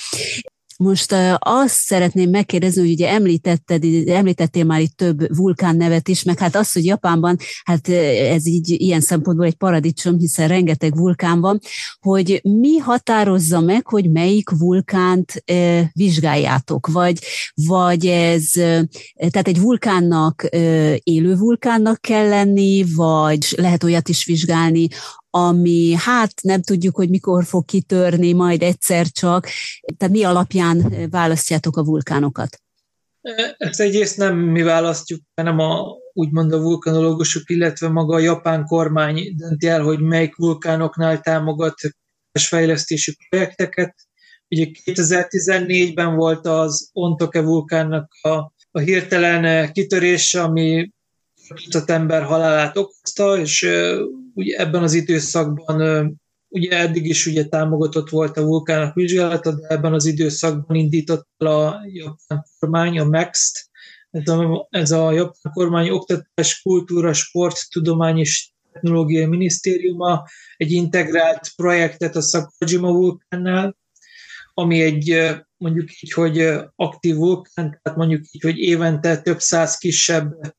Most 0.83 1.15
azt 1.37 1.75
szeretném 1.75 2.29
megkérdezni, 2.29 2.81
hogy 2.81 2.91
ugye 2.91 3.09
említetted, 3.09 3.83
említettél 4.07 4.63
már 4.63 4.81
itt 4.81 4.97
több 4.97 5.35
vulkán 5.35 5.75
nevet 5.75 6.07
is, 6.07 6.23
meg 6.23 6.39
hát 6.39 6.55
az, 6.55 6.71
hogy 6.71 6.85
Japánban, 6.85 7.37
hát 7.63 7.87
ez 7.87 8.47
így 8.47 8.69
ilyen 8.69 9.01
szempontból 9.01 9.45
egy 9.45 9.55
paradicsom, 9.55 10.17
hiszen 10.17 10.47
rengeteg 10.47 10.97
vulkán 10.97 11.41
van, 11.41 11.59
hogy 11.99 12.39
mi 12.43 12.77
határozza 12.77 13.59
meg, 13.59 13.87
hogy 13.87 14.11
melyik 14.11 14.49
vulkánt 14.49 15.43
vizsgáljátok, 15.93 16.87
vagy, 16.87 17.19
vagy 17.67 18.05
ez, 18.05 18.49
tehát 19.15 19.47
egy 19.47 19.59
vulkánnak 19.59 20.47
élő 21.03 21.35
vulkánnak 21.35 22.01
kell 22.01 22.27
lenni, 22.27 22.85
vagy 22.95 23.53
lehet 23.57 23.83
olyat 23.83 24.09
is 24.09 24.25
vizsgálni, 24.25 24.87
ami 25.33 25.93
hát 25.97 26.33
nem 26.41 26.61
tudjuk, 26.61 26.95
hogy 26.95 27.09
mikor 27.09 27.45
fog 27.45 27.65
kitörni, 27.65 28.33
majd 28.33 28.61
egyszer 28.61 29.07
csak. 29.07 29.47
Tehát 29.97 30.13
mi 30.13 30.23
alapján 30.23 31.07
választjátok 31.09 31.77
a 31.77 31.83
vulkánokat? 31.83 32.61
Ezt 33.57 33.79
egyrészt 33.79 34.17
nem 34.17 34.37
mi 34.37 34.61
választjuk, 34.61 35.21
hanem 35.35 35.59
a, 35.59 35.97
úgymond 36.13 36.53
a 36.53 36.61
vulkanológusok, 36.61 37.49
illetve 37.49 37.89
maga 37.89 38.15
a 38.15 38.19
japán 38.19 38.65
kormány 38.65 39.35
dönti 39.35 39.67
el, 39.67 39.81
hogy 39.81 39.99
melyik 39.99 40.35
vulkánoknál 40.35 41.19
támogat 41.19 41.75
fejlesztési 42.39 43.17
projekteket. 43.29 43.95
Ugye 44.49 44.65
2014-ben 44.85 46.15
volt 46.15 46.45
az 46.45 46.89
Ontoke 46.93 47.41
vulkánnak 47.41 48.13
a, 48.21 48.29
a 48.71 48.79
hirtelen 48.79 49.71
kitörése, 49.71 50.41
ami 50.41 50.91
tucat 51.53 51.89
ember 51.89 52.23
halálát 52.23 52.77
okozta, 52.77 53.39
és 53.39 53.69
ugye 54.33 54.57
ebben 54.57 54.83
az 54.83 54.93
időszakban 54.93 56.19
ugye 56.47 56.77
eddig 56.77 57.05
is 57.05 57.25
ugye 57.25 57.45
támogatott 57.45 58.09
volt 58.09 58.37
a 58.37 58.43
vulkának 58.43 58.93
vizsgálata, 58.93 59.51
de 59.51 59.67
ebben 59.67 59.93
az 59.93 60.05
időszakban 60.05 60.75
indított 60.75 61.27
el 61.37 61.47
a 61.47 61.81
japán 61.85 62.45
kormány, 62.59 62.99
a 62.99 63.05
MEX-t, 63.05 63.69
ez 64.11 64.27
a, 64.27 64.67
ez 64.69 64.91
a 64.91 65.11
japán 65.11 65.53
kormány 65.53 65.89
oktatás, 65.89 66.61
kultúra, 66.61 67.13
sport, 67.13 67.69
tudomány 67.69 68.17
és 68.17 68.51
technológiai 68.71 69.25
minisztériuma 69.25 70.23
egy 70.57 70.71
integrált 70.71 71.49
projektet 71.55 72.15
a 72.15 72.21
Sakurajima 72.21 72.91
vulkánnál, 72.91 73.77
ami 74.53 74.81
egy 74.81 75.35
mondjuk 75.57 76.01
így, 76.01 76.11
hogy 76.11 76.49
aktív 76.75 77.15
vulkán, 77.15 77.79
tehát 77.81 77.97
mondjuk 77.97 78.21
így, 78.31 78.41
hogy 78.41 78.57
évente 78.57 79.21
több 79.21 79.39
száz 79.39 79.77
kisebb 79.77 80.55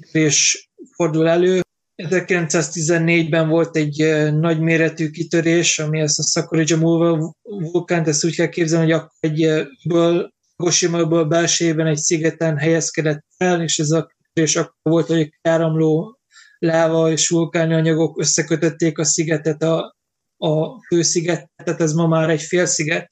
kitörés 0.00 0.70
fordul 0.94 1.28
elő. 1.28 1.60
1914-ben 2.02 3.48
volt 3.48 3.76
egy 3.76 3.96
nagyméretű 4.32 5.10
kitörés, 5.10 5.78
ami 5.78 6.00
ezt 6.00 6.18
a 6.18 6.22
Sakurajima 6.22 7.34
vulkánt, 7.42 8.08
ezt 8.08 8.24
úgy 8.24 8.34
kell 8.34 8.48
képzelni, 8.48 8.92
hogy 8.92 9.00
akkor 9.00 9.10
egy 9.20 9.66
ből, 9.84 10.30
Goshima-ból 10.56 11.24
belsejében 11.24 11.86
egy 11.86 11.96
szigeten 11.96 12.56
helyezkedett 12.56 13.24
el, 13.36 13.62
és 13.62 13.78
ez 13.78 13.90
a 13.90 14.06
kitörés 14.06 14.56
akkor 14.56 14.74
volt, 14.82 15.06
hogy 15.06 15.30
áramló 15.42 16.18
láva 16.58 17.10
és 17.10 17.28
vulkáni 17.28 17.74
anyagok 17.74 18.20
összekötötték 18.20 18.98
a 18.98 19.04
szigetet 19.04 19.62
a, 19.62 19.96
a 20.36 20.82
fősziget, 20.86 21.50
tehát 21.64 21.80
ez 21.80 21.92
ma 21.92 22.06
már 22.06 22.30
egy 22.30 22.42
félsziget. 22.42 23.08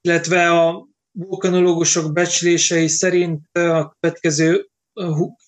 Illetve 0.00 0.50
a 0.50 0.88
vulkanológusok 1.12 2.12
becslései 2.12 2.88
szerint 2.88 3.58
a 3.58 3.96
következő 4.00 4.69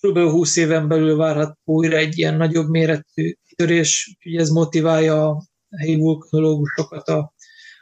kb. 0.01 0.17
20 0.17 0.55
éven 0.55 0.87
belül 0.87 1.15
várhat 1.15 1.57
újra 1.63 1.97
egy 1.97 2.17
ilyen 2.17 2.37
nagyobb 2.37 2.69
méretű 2.69 3.33
törés, 3.55 4.15
úgyhogy 4.15 4.41
ez 4.41 4.49
motiválja 4.49 5.27
a 5.29 5.43
helyi 5.77 5.95
vulkanológusokat 5.95 7.07
a 7.07 7.33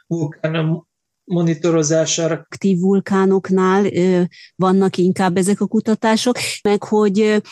vulkán 0.06 0.86
monitorozására. 1.24 2.34
Aktív 2.34 2.78
vulkánoknál 2.78 3.86
vannak 4.56 4.96
inkább 4.96 5.36
ezek 5.36 5.60
a 5.60 5.66
kutatások, 5.66 6.38
meg 6.62 6.82
hogy 6.82 7.42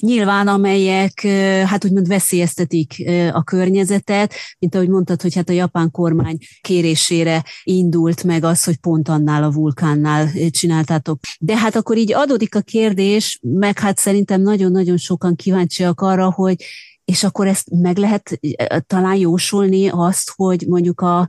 nyilván 0.00 0.48
amelyek 0.48 1.20
hát 1.66 1.84
úgymond 1.84 2.08
veszélyeztetik 2.08 3.10
a 3.32 3.42
környezetet, 3.42 4.34
mint 4.58 4.74
ahogy 4.74 4.88
mondtad, 4.88 5.22
hogy 5.22 5.34
hát 5.34 5.48
a 5.48 5.52
japán 5.52 5.90
kormány 5.90 6.38
kérésére 6.60 7.44
indult 7.62 8.24
meg 8.24 8.44
az, 8.44 8.64
hogy 8.64 8.76
pont 8.76 9.08
annál 9.08 9.42
a 9.42 9.52
vulkánnál 9.52 10.30
csináltátok. 10.50 11.18
De 11.38 11.56
hát 11.56 11.76
akkor 11.76 11.96
így 11.96 12.12
adódik 12.12 12.54
a 12.54 12.60
kérdés, 12.60 13.38
meg 13.42 13.78
hát 13.78 13.98
szerintem 13.98 14.40
nagyon-nagyon 14.42 14.96
sokan 14.96 15.36
kíváncsiak 15.36 16.00
arra, 16.00 16.30
hogy 16.30 16.56
és 17.04 17.24
akkor 17.24 17.46
ezt 17.46 17.68
meg 17.70 17.96
lehet 17.96 18.40
talán 18.86 19.16
jósolni 19.16 19.88
azt, 19.88 20.32
hogy 20.36 20.64
mondjuk 20.68 21.00
a 21.00 21.28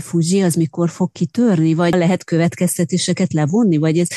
Fuji 0.00 0.42
az 0.42 0.54
mikor 0.54 0.90
fog 0.90 1.12
kitörni, 1.12 1.74
vagy 1.74 1.94
lehet 1.94 2.24
következtetéseket 2.24 3.32
levonni, 3.32 3.76
vagy 3.76 3.98
ez 3.98 4.08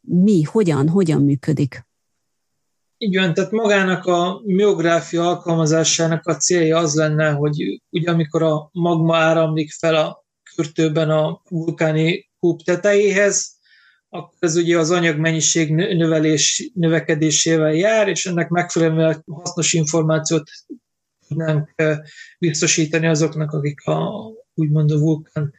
mi, 0.00 0.42
hogyan, 0.42 0.88
hogyan 0.88 1.22
működik? 1.22 1.88
Így 3.02 3.16
van, 3.16 3.34
tehát 3.34 3.50
magának 3.50 4.04
a 4.04 4.40
miográfia 4.44 5.28
alkalmazásának 5.28 6.26
a 6.26 6.36
célja 6.36 6.78
az 6.78 6.94
lenne, 6.94 7.30
hogy 7.30 7.82
ugye 7.90 8.10
amikor 8.10 8.42
a 8.42 8.68
magma 8.72 9.16
áramlik 9.16 9.72
fel 9.72 9.94
a 9.94 10.24
kürtőben 10.54 11.10
a 11.10 11.40
vulkáni 11.48 12.30
kúp 12.38 12.62
tetejéhez, 12.62 13.58
akkor 14.08 14.34
ez 14.38 14.56
ugye 14.56 14.78
az 14.78 14.90
anyagmennyiség 14.90 15.74
növelés, 15.74 16.70
növekedésével 16.74 17.72
jár, 17.72 18.08
és 18.08 18.26
ennek 18.26 18.48
megfelelően 18.48 19.24
hasznos 19.26 19.72
információt 19.72 20.50
tudnánk 21.28 21.74
biztosítani 22.38 23.06
azoknak, 23.06 23.52
akik 23.52 23.86
a 23.86 24.30
úgymond 24.54 24.90
a 24.90 24.98
vulkán, 24.98 25.54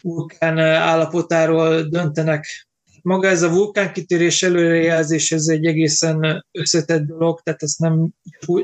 vulkán 0.00 0.58
állapotáról 0.58 1.82
döntenek 1.82 2.66
maga 3.06 3.28
ez 3.28 3.42
a 3.42 3.50
vulkánkitérés 3.50 4.42
előrejelzés, 4.42 5.32
ez 5.32 5.46
egy 5.46 5.66
egészen 5.66 6.46
összetett 6.52 7.02
dolog, 7.02 7.40
tehát 7.40 7.62
ezt 7.62 7.78
nem, 7.78 8.08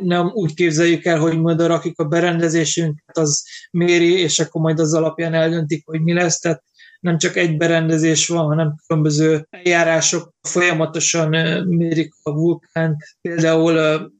nem 0.03 0.31
úgy 0.35 0.55
képzeljük 0.55 1.05
el, 1.05 1.19
hogy 1.19 1.41
majd 1.41 1.67
rakjuk 1.67 1.99
a 1.99 2.05
berendezésünket, 2.05 3.19
az 3.19 3.45
méri, 3.71 4.19
és 4.21 4.39
akkor 4.39 4.61
majd 4.61 4.79
az 4.79 4.95
alapján 4.95 5.35
eldöntik, 5.35 5.87
hogy 5.87 6.01
mi 6.01 6.13
lesz, 6.13 6.39
tehát 6.39 6.63
nem 7.01 7.19
csak 7.19 7.37
egy 7.37 7.57
berendezés 7.57 8.29
van, 8.29 8.47
hanem 8.47 8.75
különböző 8.87 9.47
eljárások 9.51 10.35
folyamatosan 10.41 11.29
mérik 11.67 12.15
a 12.23 12.33
vulkánt, 12.33 12.97
például 13.21 14.11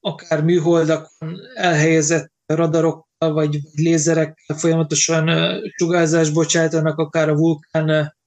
akár 0.00 0.44
műholdakon 0.44 1.36
elhelyezett 1.54 2.32
radarokkal 2.46 3.32
vagy 3.32 3.58
lézerekkel 3.74 4.56
folyamatosan 4.56 5.30
sugárzást 5.76 6.32
bocsájtanak, 6.32 6.98
akár 6.98 7.28
a 7.28 7.34
vulkán 7.34 8.18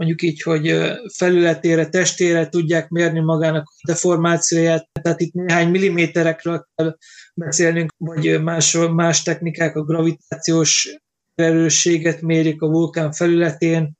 mondjuk 0.00 0.22
így, 0.22 0.42
hogy 0.42 0.92
felületére, 1.16 1.88
testére 1.88 2.48
tudják 2.48 2.88
mérni 2.88 3.20
magának 3.20 3.64
a 3.66 3.86
deformációját, 3.86 4.88
tehát 5.02 5.20
itt 5.20 5.32
néhány 5.32 5.68
milliméterekről 5.68 6.66
kell 6.74 6.96
beszélnünk, 7.34 7.92
vagy 7.96 8.42
más, 8.42 8.76
más 8.90 9.22
technikák, 9.22 9.76
a 9.76 9.82
gravitációs 9.82 10.98
erősséget 11.34 12.20
mérik 12.20 12.62
a 12.62 12.68
vulkán 12.68 13.12
felületén, 13.12 13.92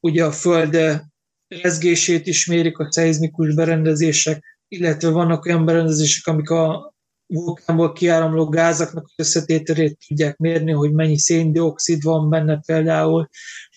ugye 0.00 0.24
a 0.24 0.32
föld 0.32 1.02
rezgését 1.48 2.26
is 2.26 2.46
mérik 2.46 2.78
a 2.78 2.92
szeizmikus 2.92 3.54
berendezések, 3.54 4.58
illetve 4.68 5.08
vannak 5.08 5.44
olyan 5.44 5.64
berendezések, 5.64 6.26
amik 6.26 6.50
a 6.50 6.94
vulkánból 7.26 7.92
kiáramló 7.92 8.48
gázaknak 8.48 9.12
összetételét 9.16 9.98
tudják 10.06 10.36
mérni, 10.36 10.72
hogy 10.72 10.92
mennyi 10.92 11.18
széndiokszid 11.18 12.02
van 12.02 12.30
benne 12.30 12.60
például. 12.66 13.28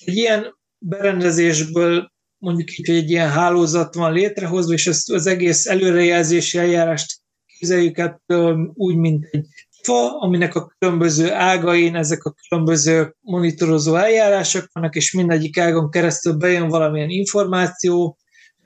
Egy 0.05 0.15
ilyen 0.15 0.56
berendezésből 0.79 2.11
mondjuk 2.37 2.77
így, 2.77 2.87
hogy 2.87 2.95
egy 2.95 3.09
ilyen 3.09 3.29
hálózat 3.29 3.95
van 3.95 4.13
létrehozva, 4.13 4.73
és 4.73 4.87
ezt 4.87 5.11
az 5.11 5.27
egész 5.27 5.65
előrejelzési 5.65 6.57
eljárást 6.57 7.19
képzeljük 7.45 7.97
el 7.97 8.21
úgy, 8.73 8.95
mint 8.95 9.27
egy 9.31 9.45
fa, 9.83 10.19
aminek 10.19 10.55
a 10.55 10.71
különböző 10.79 11.31
ágain 11.31 11.95
ezek 11.95 12.23
a 12.23 12.35
különböző 12.47 13.15
monitorozó 13.19 13.95
eljárások 13.95 14.69
vannak, 14.71 14.95
és 14.95 15.11
mindegyik 15.11 15.57
ágon 15.57 15.89
keresztül 15.89 16.33
bejön 16.33 16.67
valamilyen 16.67 17.09
információ, 17.09 18.17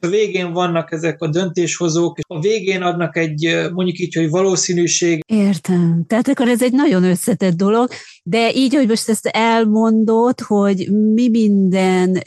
a 0.03 0.07
végén 0.07 0.53
vannak 0.53 0.91
ezek 0.91 1.21
a 1.21 1.27
döntéshozók, 1.27 2.17
és 2.17 2.23
a 2.27 2.39
végén 2.39 2.81
adnak 2.81 3.17
egy, 3.17 3.69
mondjuk 3.73 3.99
így, 3.99 4.15
hogy 4.15 4.29
valószínűség. 4.29 5.23
Értem. 5.27 6.03
Tehát 6.07 6.27
akkor 6.27 6.47
ez 6.47 6.63
egy 6.63 6.73
nagyon 6.73 7.03
összetett 7.03 7.55
dolog, 7.55 7.89
de 8.23 8.53
így, 8.53 8.75
hogy 8.75 8.87
most 8.87 9.09
ezt 9.09 9.25
elmondod, 9.25 10.39
hogy 10.39 10.91
mi 11.13 11.29
minden 11.29 12.21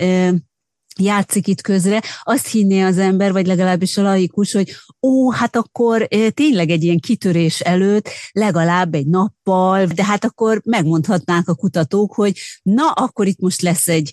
játszik 1.00 1.46
itt 1.46 1.60
közre, 1.60 2.02
azt 2.22 2.48
hinné 2.48 2.82
az 2.82 2.98
ember, 2.98 3.32
vagy 3.32 3.46
legalábbis 3.46 3.96
a 3.96 4.02
laikus, 4.02 4.52
hogy 4.52 4.70
ó, 5.02 5.30
hát 5.30 5.56
akkor 5.56 6.08
tényleg 6.34 6.70
egy 6.70 6.82
ilyen 6.82 7.00
kitörés 7.00 7.60
előtt 7.60 8.08
legalább 8.32 8.94
egy 8.94 9.06
nappal, 9.06 9.86
de 9.86 10.04
hát 10.04 10.24
akkor 10.24 10.60
megmondhatnák 10.64 11.48
a 11.48 11.54
kutatók, 11.54 12.14
hogy 12.14 12.38
na, 12.62 12.90
akkor 12.90 13.26
itt 13.26 13.40
most 13.40 13.62
lesz 13.62 13.88
egy 13.88 14.10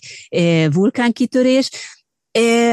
vulkánkitörés, 0.72 1.70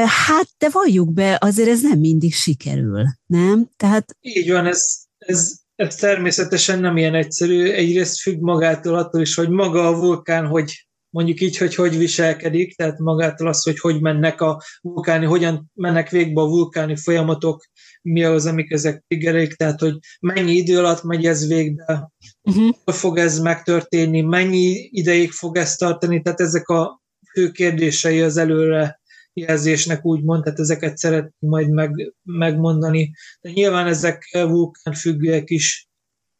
Hát, 0.06 0.48
de 0.58 0.68
valljuk 0.70 1.12
be, 1.12 1.38
azért 1.40 1.68
ez 1.68 1.82
nem 1.82 1.98
mindig 1.98 2.34
sikerül, 2.34 3.04
nem? 3.26 3.68
Tehát... 3.76 4.16
Így 4.20 4.50
van, 4.50 4.66
ez, 4.66 4.80
ez, 5.18 5.54
ez 5.74 5.94
természetesen 5.94 6.80
nem 6.80 6.96
ilyen 6.96 7.14
egyszerű. 7.14 7.70
Egyrészt 7.70 8.20
függ 8.20 8.40
magától 8.40 8.94
attól 8.94 9.20
is, 9.20 9.34
hogy 9.34 9.48
maga 9.48 9.86
a 9.86 9.98
vulkán, 9.98 10.46
hogy 10.46 10.88
mondjuk 11.10 11.40
így, 11.40 11.56
hogy 11.56 11.74
hogy 11.74 11.98
viselkedik, 11.98 12.76
tehát 12.76 12.98
magától 12.98 13.48
az, 13.48 13.62
hogy 13.62 13.78
hogy 13.78 14.00
mennek 14.00 14.40
a 14.40 14.62
vulkáni, 14.80 15.26
hogyan 15.26 15.70
mennek 15.74 16.10
végbe 16.10 16.40
a 16.40 16.48
vulkáni 16.48 16.96
folyamatok, 16.96 17.64
mi 18.02 18.24
az, 18.24 18.46
amik 18.46 18.70
ezek 18.70 19.04
triggerik, 19.06 19.54
tehát 19.54 19.80
hogy 19.80 19.98
mennyi 20.20 20.52
idő 20.52 20.78
alatt 20.78 21.02
megy 21.02 21.26
ez 21.26 21.46
végbe, 21.46 22.10
uh-huh. 22.42 22.74
fog 22.84 23.18
ez 23.18 23.38
megtörténni, 23.38 24.20
mennyi 24.20 24.88
ideig 24.92 25.30
fog 25.30 25.56
ez 25.56 25.76
tartani, 25.76 26.22
tehát 26.22 26.40
ezek 26.40 26.68
a 26.68 27.00
fő 27.32 27.50
kérdései 27.50 28.20
az 28.20 28.36
előre 28.36 28.99
jelzésnek 29.32 30.04
úgymond, 30.04 30.42
tehát 30.42 30.58
ezeket 30.58 30.96
szeretném 30.96 31.50
majd 31.50 31.70
meg, 31.70 32.14
megmondani. 32.22 33.10
De 33.40 33.50
nyilván 33.50 33.86
ezek 33.86 34.28
vulkánfüggőek 34.32 35.50
is 35.50 35.88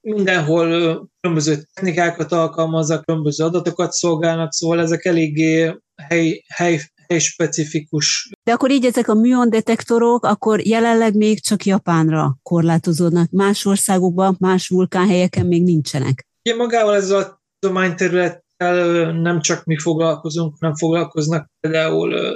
mindenhol 0.00 0.68
különböző 1.20 1.62
technikákat 1.74 2.32
alkalmaznak, 2.32 3.04
különböző 3.04 3.44
adatokat 3.44 3.92
szolgálnak, 3.92 4.52
szóval 4.52 4.80
ezek 4.80 5.04
eléggé 5.04 5.74
hely, 6.08 6.42
hely, 6.46 6.80
hely 7.06 7.18
specifikus. 7.18 8.30
De 8.44 8.52
akkor 8.52 8.70
így 8.70 8.84
ezek 8.84 9.08
a 9.08 9.14
műon 9.14 9.50
detektorok 9.50 10.24
akkor 10.24 10.66
jelenleg 10.66 11.16
még 11.16 11.40
csak 11.40 11.64
Japánra 11.64 12.38
korlátozódnak. 12.42 13.30
Más 13.30 13.64
országokban, 13.64 14.36
más 14.38 14.68
vulkánhelyeken 14.68 15.46
még 15.46 15.62
nincsenek. 15.62 16.26
Ugye 16.44 16.56
magával 16.56 16.94
ez 16.94 17.10
a 17.10 17.42
tudományterülettel 17.58 19.12
nem 19.12 19.40
csak 19.40 19.64
mi 19.64 19.78
foglalkozunk, 19.78 20.54
hanem 20.60 20.74
foglalkoznak 20.74 21.50
például 21.60 22.34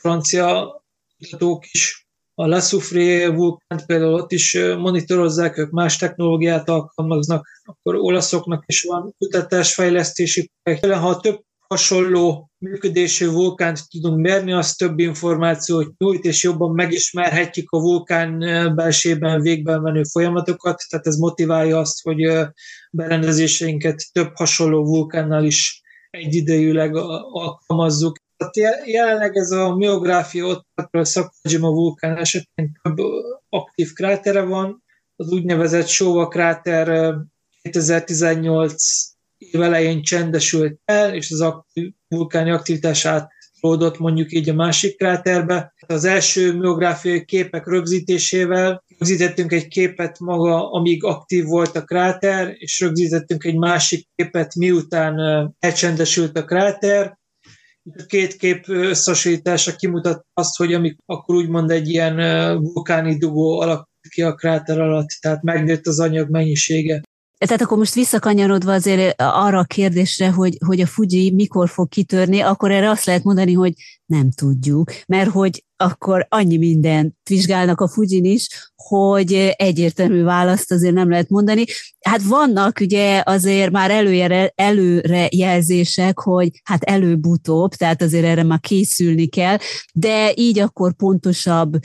francia 0.00 0.82
kutatók 1.18 1.64
is, 1.70 2.08
a 2.34 2.46
La 2.46 2.60
Soufrié 2.60 3.26
vulkánt 3.26 3.86
például 3.86 4.14
ott 4.14 4.32
is 4.32 4.58
monitorozzák, 4.78 5.58
ők 5.58 5.70
más 5.70 5.96
technológiát 5.96 6.68
alkalmaznak, 6.68 7.46
akkor 7.64 7.94
olaszoknak 7.94 8.62
is 8.66 8.82
van 8.82 9.14
kutatásfejlesztési 9.18 10.50
projekt. 10.62 10.94
Ha 10.94 11.20
több 11.20 11.40
hasonló 11.58 12.50
működésű 12.58 13.28
vulkánt 13.28 13.88
tudunk 13.90 14.20
mérni, 14.20 14.52
az 14.52 14.74
több 14.74 14.98
információt 14.98 15.98
nyújt, 15.98 16.24
és 16.24 16.42
jobban 16.42 16.74
megismerhetjük 16.74 17.70
a 17.70 17.80
vulkán 17.80 18.38
belsében 18.74 19.40
végben 19.40 19.80
menő 19.80 20.02
folyamatokat, 20.02 20.82
tehát 20.88 21.06
ez 21.06 21.16
motiválja 21.16 21.78
azt, 21.78 22.02
hogy 22.02 22.48
berendezéseinket 22.90 24.02
több 24.12 24.30
hasonló 24.34 24.84
vulkánnal 24.84 25.44
is 25.44 25.82
egyidejűleg 26.10 26.96
alkalmazzuk. 26.96 28.16
Tehát 28.48 28.86
jelenleg 28.86 29.36
ez 29.36 29.50
a 29.50 29.76
miográfia 29.76 30.46
ott 30.46 30.66
a 30.74 31.04
Szakajima 31.04 31.68
vulkán 31.68 32.16
esetén 32.16 32.72
több 32.82 32.96
aktív 33.48 33.92
krátere 33.92 34.42
van. 34.42 34.84
Az 35.16 35.32
úgynevezett 35.32 35.86
Sóva 35.86 36.28
kráter 36.28 37.14
2018 37.62 38.74
év 39.38 39.62
elején 39.62 40.02
csendesült 40.02 40.80
el, 40.84 41.14
és 41.14 41.30
az 41.30 41.40
aktív, 41.40 41.92
vulkáni 42.08 42.50
aktivitását 42.50 43.30
ródott 43.60 43.98
mondjuk 43.98 44.32
így 44.32 44.48
a 44.48 44.54
másik 44.54 44.96
kráterbe. 44.96 45.74
Az 45.86 46.04
első 46.04 46.54
miográfiai 46.54 47.24
képek 47.24 47.66
rögzítésével 47.66 48.84
rögzítettünk 48.98 49.52
egy 49.52 49.68
képet 49.68 50.18
maga, 50.18 50.70
amíg 50.70 51.04
aktív 51.04 51.44
volt 51.44 51.76
a 51.76 51.84
kráter, 51.84 52.54
és 52.58 52.80
rögzítettünk 52.80 53.44
egy 53.44 53.56
másik 53.56 54.08
képet, 54.14 54.54
miután 54.54 55.16
elcsendesült 55.58 56.38
a 56.38 56.44
kráter, 56.44 57.18
két 58.06 58.36
kép 58.36 58.68
összehasonlítása 58.68 59.76
kimutat 59.76 60.26
azt, 60.34 60.56
hogy 60.56 60.74
amik 60.74 60.96
akkor 61.06 61.34
úgymond 61.34 61.70
egy 61.70 61.88
ilyen 61.88 62.16
vulkáni 62.62 63.18
dugó 63.18 63.60
alakult 63.60 63.88
ki 64.08 64.22
a 64.22 64.34
kráter 64.34 64.80
alatt, 64.80 65.08
tehát 65.20 65.42
megnőtt 65.42 65.86
az 65.86 66.00
anyag 66.00 66.30
mennyisége. 66.30 67.02
Tehát 67.46 67.62
akkor 67.62 67.78
most 67.78 67.94
visszakanyarodva 67.94 68.72
azért 68.72 69.14
arra 69.22 69.58
a 69.58 69.64
kérdésre, 69.64 70.30
hogy, 70.30 70.56
hogy 70.66 70.80
a 70.80 70.86
Fuji 70.86 71.30
mikor 71.34 71.68
fog 71.68 71.88
kitörni, 71.88 72.40
akkor 72.40 72.70
erre 72.70 72.90
azt 72.90 73.04
lehet 73.04 73.24
mondani, 73.24 73.52
hogy 73.52 73.72
nem 74.06 74.30
tudjuk, 74.30 74.92
mert 75.06 75.30
hogy 75.30 75.64
akkor 75.76 76.26
annyi 76.28 76.56
mindent 76.56 77.14
vizsgálnak 77.28 77.80
a 77.80 77.88
Fujin 77.88 78.24
is, 78.24 78.72
hogy 78.76 79.32
egyértelmű 79.56 80.22
választ 80.22 80.72
azért 80.72 80.94
nem 80.94 81.10
lehet 81.10 81.28
mondani. 81.28 81.64
Hát 82.00 82.22
vannak 82.22 82.78
ugye 82.80 83.22
azért 83.24 83.70
már 83.70 83.90
előre, 83.90 84.52
előre 84.54 85.28
jelzések, 85.30 86.18
hogy 86.18 86.50
hát 86.64 86.82
előbb-utóbb, 86.82 87.70
tehát 87.70 88.02
azért 88.02 88.24
erre 88.24 88.42
már 88.42 88.60
készülni 88.60 89.26
kell, 89.26 89.58
de 89.94 90.32
így 90.34 90.58
akkor 90.58 90.94
pontosabb 90.94 91.78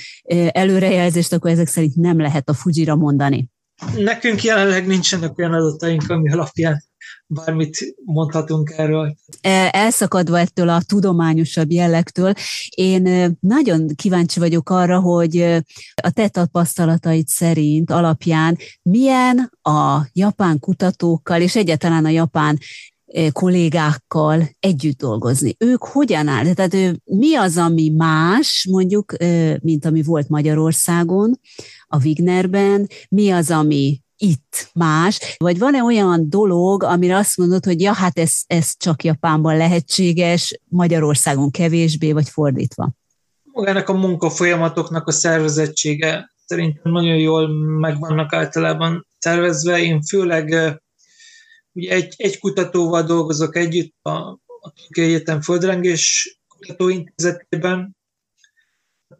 előrejelzést 0.49 1.33
akkor 1.33 1.51
ezek 1.51 1.67
szerint 1.67 1.95
nem 1.95 2.19
lehet 2.19 2.49
a 2.49 2.53
Fujira 2.53 2.95
mondani. 2.95 3.49
Nekünk 3.97 4.43
jelenleg 4.43 4.87
nincsenek 4.87 5.37
olyan 5.37 5.53
adataink, 5.53 6.09
ami 6.09 6.31
alapján 6.31 6.83
bármit 7.27 7.95
mondhatunk 8.05 8.73
erről. 8.77 9.15
E, 9.41 9.69
elszakadva 9.71 10.39
ettől 10.39 10.69
a 10.69 10.81
tudományosabb 10.81 11.71
jellegtől, 11.71 12.33
én 12.69 13.35
nagyon 13.39 13.87
kíváncsi 13.95 14.39
vagyok 14.39 14.69
arra, 14.69 14.99
hogy 14.99 15.41
a 16.03 16.11
te 16.13 16.27
tapasztalataid 16.27 17.27
szerint 17.27 17.91
alapján 17.91 18.57
milyen 18.81 19.51
a 19.61 20.01
japán 20.13 20.59
kutatókkal 20.59 21.41
és 21.41 21.55
egyáltalán 21.55 22.05
a 22.05 22.09
japán 22.09 22.59
kollégákkal 23.31 24.49
együtt 24.59 24.97
dolgozni. 24.97 25.55
Ők 25.59 25.83
hogyan 25.83 26.27
áll? 26.27 26.53
Tehát 26.53 26.97
mi 27.03 27.35
az, 27.35 27.57
ami 27.57 27.89
más, 27.89 28.67
mondjuk, 28.71 29.13
mint 29.61 29.85
ami 29.85 30.03
volt 30.03 30.29
Magyarországon, 30.29 31.39
a 31.87 32.03
Wignerben, 32.03 32.87
mi 33.09 33.29
az, 33.29 33.51
ami 33.51 34.03
itt 34.17 34.69
más, 34.73 35.35
vagy 35.37 35.59
van-e 35.59 35.83
olyan 35.83 36.29
dolog, 36.29 36.83
amire 36.83 37.17
azt 37.17 37.37
mondod, 37.37 37.65
hogy 37.65 37.81
ja, 37.81 37.93
hát 37.93 38.19
ez, 38.19 38.33
ez 38.47 38.71
csak 38.77 39.03
Japánban 39.03 39.57
lehetséges, 39.57 40.59
Magyarországon 40.69 41.51
kevésbé, 41.51 42.11
vagy 42.11 42.29
fordítva? 42.29 42.91
Magának 43.43 43.89
a 43.89 43.93
munkafolyamatoknak 43.93 45.07
a 45.07 45.11
szervezettsége 45.11 46.33
szerintem 46.45 46.91
nagyon 46.91 47.17
jól 47.17 47.47
meg 47.79 47.99
vannak 47.99 48.33
általában 48.33 49.07
szervezve. 49.17 49.79
Én 49.79 50.01
főleg 50.01 50.55
ugye 51.75 51.93
egy, 51.93 52.13
egy 52.17 52.39
kutatóval 52.39 53.03
dolgozok 53.03 53.55
együtt 53.55 53.95
a, 54.01 54.09
a 54.59 54.73
Tokyo 54.75 55.03
Egyetem 55.03 55.41
Földrengés 55.41 56.37
Kutatóintézetében. 56.47 57.95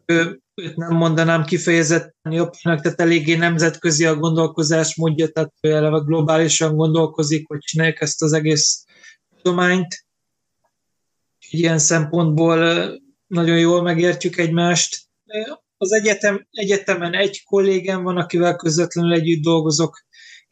Ő 0.04 0.40
őt 0.54 0.76
nem 0.76 0.94
mondanám 0.94 1.44
kifejezetten 1.44 2.32
jobbnak, 2.32 2.80
tehát 2.80 3.00
eléggé 3.00 3.34
nemzetközi 3.34 4.06
a 4.06 4.16
gondolkozás 4.16 4.96
módja, 4.96 5.28
tehát 5.28 5.52
ő 5.60 5.70
eleve 5.70 5.98
globálisan 5.98 6.76
gondolkozik, 6.76 7.46
hogy 7.46 7.58
csinálják 7.58 8.00
ezt 8.00 8.22
az 8.22 8.32
egész 8.32 8.84
tudományt. 9.42 10.04
Ilyen 11.50 11.78
szempontból 11.78 12.58
nagyon 13.26 13.58
jól 13.58 13.82
megértjük 13.82 14.36
egymást. 14.38 15.04
Az 15.76 15.92
egyetem, 15.92 16.46
egyetemen 16.50 17.14
egy 17.14 17.44
kollégám 17.44 18.02
van, 18.02 18.16
akivel 18.16 18.56
közvetlenül 18.56 19.12
együtt 19.12 19.42
dolgozok, 19.42 20.05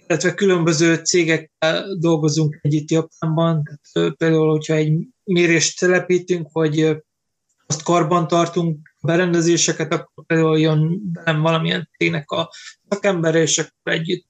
illetve 0.06 0.34
különböző 0.34 0.94
cégekkel 0.94 1.96
dolgozunk 1.98 2.58
együtt 2.62 2.90
Japánban. 2.90 3.80
Például, 3.92 4.50
hogyha 4.50 4.74
egy 4.74 4.92
mérést 5.24 5.78
telepítünk, 5.78 6.52
vagy 6.52 6.96
azt 7.66 7.82
karban 7.82 8.28
tartunk, 8.28 8.94
berendezéseket, 9.00 9.92
akkor 9.92 10.26
például 10.26 10.58
jön 10.58 11.00
velem 11.12 11.40
valamilyen 11.40 11.90
cégnek 11.98 12.30
a 12.30 12.50
szakember, 12.88 13.34
és 13.34 13.58
akkor 13.58 13.92
együtt 13.92 14.26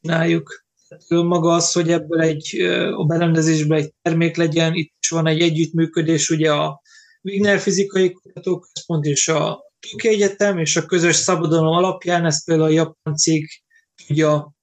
csináljuk. 0.00 0.64
Maga 1.08 1.54
az, 1.54 1.72
hogy 1.72 1.90
ebből 1.90 2.20
egy, 2.20 2.60
a 2.96 3.04
berendezésből 3.04 3.78
egy 3.78 3.92
termék 4.02 4.36
legyen, 4.36 4.74
itt 4.74 4.94
is 5.00 5.08
van 5.08 5.26
egy 5.26 5.40
együttműködés, 5.40 6.30
ugye 6.30 6.52
a 6.52 6.82
Wigner 7.22 7.58
Fizikai 7.58 8.12
Kutatóközpont 8.12 9.04
és 9.04 9.28
a 9.28 9.60
Tokyo 9.80 10.10
Egyetem, 10.10 10.58
és 10.58 10.76
a 10.76 10.86
közös 10.86 11.16
szabadalom 11.16 11.66
alapján 11.66 12.24
ezt 12.24 12.44
például 12.44 12.68
a 12.68 12.72
japán 12.72 13.16
cég 13.16 13.48
tudja 14.06 14.54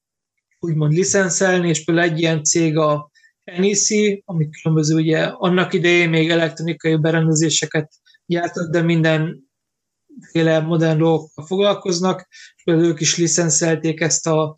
úgymond 0.67 0.93
licenszelni, 0.93 1.69
és 1.69 1.83
például 1.83 2.09
egy 2.09 2.19
ilyen 2.19 2.43
cég 2.43 2.77
a 2.77 3.11
NEC, 3.43 3.87
ami 4.25 4.49
különböző 4.49 4.95
ugye 4.95 5.23
annak 5.23 5.73
idején 5.73 6.09
még 6.09 6.29
elektronikai 6.29 6.95
berendezéseket 6.95 7.91
gyártott, 8.25 8.71
de 8.71 8.81
mindenféle 8.81 10.59
modern 10.61 10.97
dolgokkal 10.97 11.45
foglalkoznak, 11.45 12.27
és 12.63 12.63
ők 12.65 12.99
is 12.99 13.17
licenszelték 13.17 14.01
ezt 14.01 14.27
a 14.27 14.55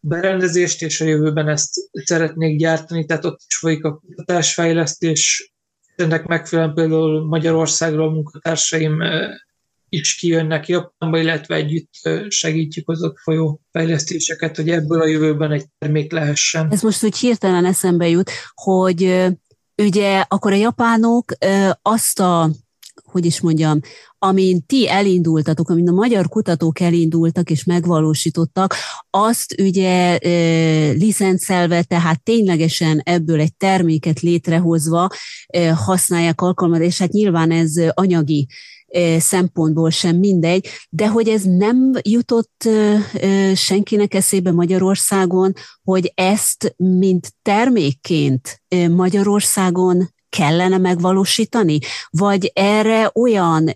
berendezést, 0.00 0.82
és 0.82 1.00
a 1.00 1.04
jövőben 1.04 1.48
ezt 1.48 1.70
szeretnék 1.92 2.58
gyártani, 2.58 3.04
tehát 3.04 3.24
ott 3.24 3.40
is 3.48 3.56
folyik 3.56 3.84
a 3.84 3.98
kutatásfejlesztés, 3.98 5.52
ennek 5.96 6.26
megfelelően 6.26 6.74
például 6.74 7.26
Magyarországról 7.26 8.10
munkatársaim 8.10 9.02
is 9.90 10.14
kijönnek 10.14 10.68
Japánba, 10.68 11.18
illetve 11.18 11.54
együtt 11.54 11.92
segítjük 12.28 12.88
az 12.88 13.02
ott 13.02 13.18
folyó 13.18 13.60
fejlesztéseket, 13.72 14.56
hogy 14.56 14.68
ebből 14.68 15.00
a 15.00 15.06
jövőben 15.06 15.52
egy 15.52 15.64
termék 15.78 16.12
lehessen. 16.12 16.68
Ez 16.70 16.82
most 16.82 17.04
úgy 17.04 17.16
hirtelen 17.16 17.64
eszembe 17.64 18.08
jut, 18.08 18.30
hogy 18.54 19.26
ugye 19.76 20.24
akkor 20.28 20.52
a 20.52 20.56
japánok 20.56 21.32
azt 21.82 22.20
a 22.20 22.50
hogy 23.04 23.24
is 23.24 23.40
mondjam, 23.40 23.80
amin 24.18 24.66
ti 24.66 24.88
elindultatok, 24.88 25.70
amin 25.70 25.88
a 25.88 25.92
magyar 25.92 26.28
kutatók 26.28 26.80
elindultak 26.80 27.50
és 27.50 27.64
megvalósítottak, 27.64 28.74
azt 29.10 29.60
ugye 29.60 30.18
e, 30.18 30.30
licenszelve, 30.90 31.82
tehát 31.82 32.22
ténylegesen 32.22 33.00
ebből 33.04 33.40
egy 33.40 33.56
terméket 33.56 34.20
létrehozva 34.20 35.08
e, 35.46 35.72
használják 35.72 36.40
alkalmat, 36.40 36.80
és 36.80 36.98
hát 36.98 37.12
nyilván 37.12 37.50
ez 37.50 37.72
anyagi 37.94 38.46
szempontból 39.18 39.90
sem 39.90 40.16
mindegy, 40.16 40.66
de 40.90 41.08
hogy 41.08 41.28
ez 41.28 41.42
nem 41.42 41.92
jutott 42.02 42.68
senkinek 43.54 44.14
eszébe 44.14 44.52
Magyarországon, 44.52 45.52
hogy 45.82 46.12
ezt 46.14 46.74
mint 46.76 47.32
termékként 47.42 48.62
Magyarországon 48.90 50.08
kellene 50.28 50.78
megvalósítani? 50.78 51.78
Vagy 52.10 52.50
erre 52.54 53.10
olyan 53.14 53.74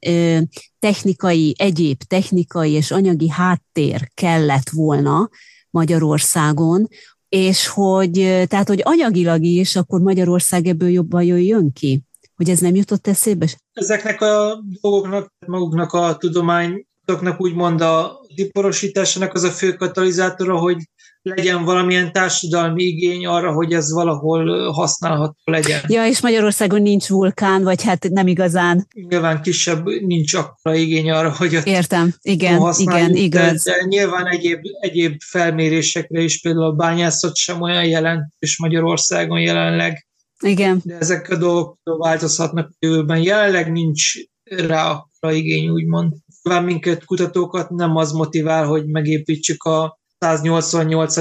technikai, 0.79 1.55
egyéb 1.59 2.03
technikai 2.03 2.73
és 2.73 2.91
anyagi 2.91 3.31
háttér 3.31 4.11
kellett 4.15 4.71
volna 4.71 5.29
Magyarországon, 5.71 6.89
és 7.29 7.67
hogy, 7.67 8.13
tehát, 8.49 8.69
hogy 8.69 8.81
anyagilag 8.85 9.43
is 9.43 9.77
akkor 9.77 10.01
Magyarország 10.01 10.67
ebből 10.67 10.89
jobban 10.89 11.23
jöjjön 11.23 11.73
ki? 11.73 12.03
Hogy 12.37 12.51
ez 12.51 12.59
nem 12.59 12.75
jutott 12.75 13.07
eszébe? 13.07 13.47
Ezeknek 13.73 14.21
a 14.21 14.63
dolgoknak, 14.81 15.33
maguknak 15.47 15.93
a 15.93 16.17
tudományoknak 16.17 17.37
úgymond 17.41 17.81
a 17.81 18.21
diporosításának 18.35 19.35
az 19.35 19.43
a 19.43 19.51
fő 19.51 19.73
katalizátora, 19.73 20.59
hogy 20.59 20.77
legyen 21.23 21.65
valamilyen 21.65 22.13
társadalmi 22.13 22.83
igény 22.83 23.27
arra, 23.27 23.53
hogy 23.53 23.73
ez 23.73 23.93
valahol 23.93 24.73
használható 24.73 25.35
legyen. 25.45 25.81
Ja, 25.87 26.07
és 26.07 26.21
Magyarországon 26.21 26.83
nincs 26.83 27.07
vulkán, 27.07 27.63
vagy 27.63 27.83
hát 27.83 28.09
nem 28.09 28.27
igazán. 28.27 28.87
Nyilván 29.09 29.43
kisebb 29.43 29.85
nincs 29.85 30.35
akkora 30.35 30.77
igény 30.77 31.11
arra, 31.11 31.35
hogy 31.37 31.57
ott 31.57 31.67
Értem, 31.67 32.15
igen, 32.23 32.73
igen, 32.77 33.15
igaz. 33.15 33.65
De, 33.65 33.73
de 33.73 33.85
nyilván 33.85 34.27
egyéb, 34.27 34.61
egyéb 34.81 35.21
felmérésekre 35.21 36.21
is, 36.21 36.41
például 36.41 36.65
a 36.65 36.73
bányászat 36.73 37.37
sem 37.37 37.61
olyan 37.61 37.85
jelentős 37.85 38.59
Magyarországon 38.59 39.41
jelenleg. 39.41 40.07
Igen. 40.41 40.81
De 40.85 40.99
ezek 40.99 41.29
a 41.31 41.37
dolgok 41.37 41.79
változhatnak 41.83 42.69
a 42.69 42.75
jövőben. 42.79 43.23
Jelenleg 43.23 43.73
nincs 43.73 44.13
rá 44.45 44.91
akkora 44.91 45.33
igény, 45.33 45.69
úgymond. 45.69 46.13
Nyilván 46.43 46.65
minket 46.65 47.05
kutatókat 47.05 47.71
nem 47.71 47.97
az 47.97 48.13
motivál, 48.13 48.67
hogy 48.67 48.87
megépítsük 48.87 49.63
a 49.63 49.99
188. 50.19 51.17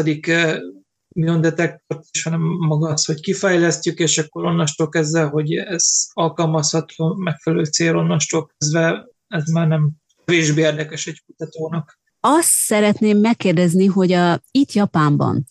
miondetektort, 1.15 2.05
hanem 2.23 2.41
maga 2.41 2.89
az, 2.89 3.05
hogy 3.05 3.19
kifejlesztjük, 3.19 3.99
és 3.99 4.17
akkor 4.17 4.45
onnastól 4.45 4.89
kezdve, 4.89 5.23
hogy 5.23 5.53
ez 5.53 5.83
alkalmazható 6.13 7.13
megfelelő 7.13 7.63
cél, 7.63 7.97
onnastól 7.97 8.49
kezdve 8.57 9.07
ez 9.27 9.47
már 9.47 9.67
nem 9.67 9.91
kevésbé 10.25 10.61
érdekes 10.61 11.07
egy 11.07 11.23
kutatónak. 11.25 11.99
Azt 12.19 12.49
szeretném 12.49 13.17
megkérdezni, 13.17 13.85
hogy 13.85 14.11
a, 14.11 14.41
itt 14.51 14.71
Japánban, 14.71 15.45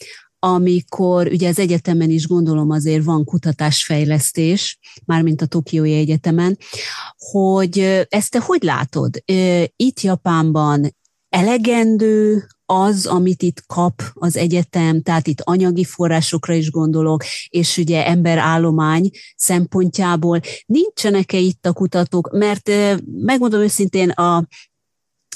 amikor 0.45 1.27
ugye 1.27 1.49
az 1.49 1.59
egyetemen 1.59 2.11
is 2.11 2.27
gondolom 2.27 2.71
azért 2.71 3.05
van 3.05 3.25
kutatásfejlesztés, 3.25 4.79
mármint 5.05 5.43
a 5.43 5.47
Tokiói 5.47 5.95
Egyetemen, 5.95 6.59
hogy 7.17 7.79
ezt 8.09 8.31
te 8.31 8.41
hogy 8.41 8.63
látod? 8.63 9.23
Itt 9.77 10.01
Japánban 10.01 10.97
elegendő 11.29 12.47
az, 12.67 13.07
amit 13.07 13.43
itt 13.43 13.67
kap 13.67 14.03
az 14.13 14.37
egyetem, 14.37 15.03
tehát 15.03 15.27
itt 15.27 15.41
anyagi 15.41 15.85
forrásokra 15.85 16.55
is 16.55 16.71
gondolok, 16.71 17.25
és 17.49 17.77
ugye 17.77 18.07
emberállomány 18.07 19.11
szempontjából 19.37 20.41
nincsenek-e 20.67 21.39
itt 21.39 21.67
a 21.67 21.73
kutatók, 21.73 22.31
mert 22.31 22.71
megmondom 23.05 23.61
őszintén, 23.61 24.11
a, 24.11 24.47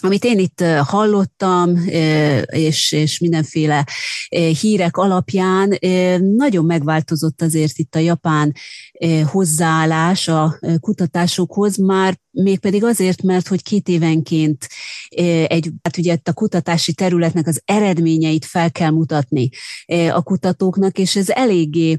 amit 0.01 0.25
én 0.25 0.39
itt 0.39 0.61
hallottam, 0.83 1.77
és, 2.47 2.93
és 2.93 3.19
mindenféle 3.19 3.87
hírek 4.61 4.97
alapján 4.97 5.79
nagyon 6.37 6.65
megváltozott 6.65 7.43
azért 7.43 7.79
itt 7.79 7.95
a 7.95 7.99
japán 7.99 8.55
hozzáállás 9.31 10.29
a 10.29 10.59
kutatásokhoz, 10.81 11.77
már 11.77 12.19
mégpedig 12.31 12.85
azért, 12.85 13.23
mert 13.23 13.49
hogy 13.49 13.63
két 13.63 13.89
évenként 13.89 14.69
egy, 15.47 15.71
hát 15.83 15.99
ugye 15.99 16.19
a 16.25 16.33
kutatási 16.33 16.93
területnek 16.95 17.47
az 17.47 17.61
eredményeit 17.65 18.45
fel 18.45 18.71
kell 18.73 18.91
mutatni 18.91 19.49
a 20.13 20.23
kutatóknak, 20.23 20.99
és 20.99 21.17
ez 21.17 21.29
eléggé 21.29 21.99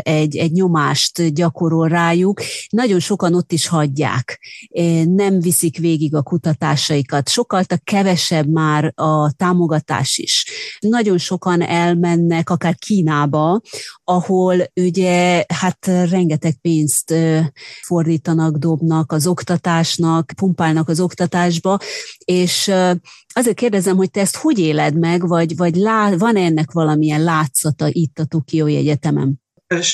egy, 0.00 0.36
egy 0.36 0.52
nyomást 0.52 1.34
gyakorol 1.34 1.88
rájuk. 1.88 2.40
Nagyon 2.68 3.00
sokan 3.00 3.34
ott 3.34 3.52
is 3.52 3.66
hagyják, 3.66 4.40
nem 5.04 5.40
viszik 5.40 5.78
végig 5.78 6.14
a 6.14 6.22
kutatásaikat. 6.22 7.28
Sokkal 7.28 7.64
kevesebb 7.84 8.48
már 8.48 8.92
a 8.94 9.32
támogatás 9.32 10.18
is. 10.18 10.46
Nagyon 10.78 11.18
sokan 11.18 11.62
elmennek 11.62 12.50
akár 12.50 12.74
Kínába, 12.74 13.60
ahol 14.04 14.56
ugye 14.74 15.44
hát 15.54 15.90
rengeteg 16.08 16.54
pénzt 16.60 17.14
fordítanak, 17.82 18.56
dobnak 18.56 19.12
az 19.12 19.26
oktatásnak, 19.26 20.32
pumpálnak 20.36 20.88
az 20.88 21.00
oktatásba, 21.00 21.78
és 22.24 22.70
azért 23.32 23.56
kérdezem, 23.56 23.96
hogy 23.96 24.10
te 24.10 24.20
ezt 24.20 24.36
hogy 24.36 24.58
éled 24.58 24.98
meg, 24.98 25.28
vagy, 25.28 25.56
vagy 25.56 25.74
lá, 25.74 26.16
van 26.16 26.36
-e 26.36 26.40
ennek 26.40 26.72
valamilyen 26.72 27.22
látszata 27.22 27.88
itt 27.90 28.18
a 28.18 28.24
Tokiói 28.24 28.76
Egyetemen? 28.76 29.40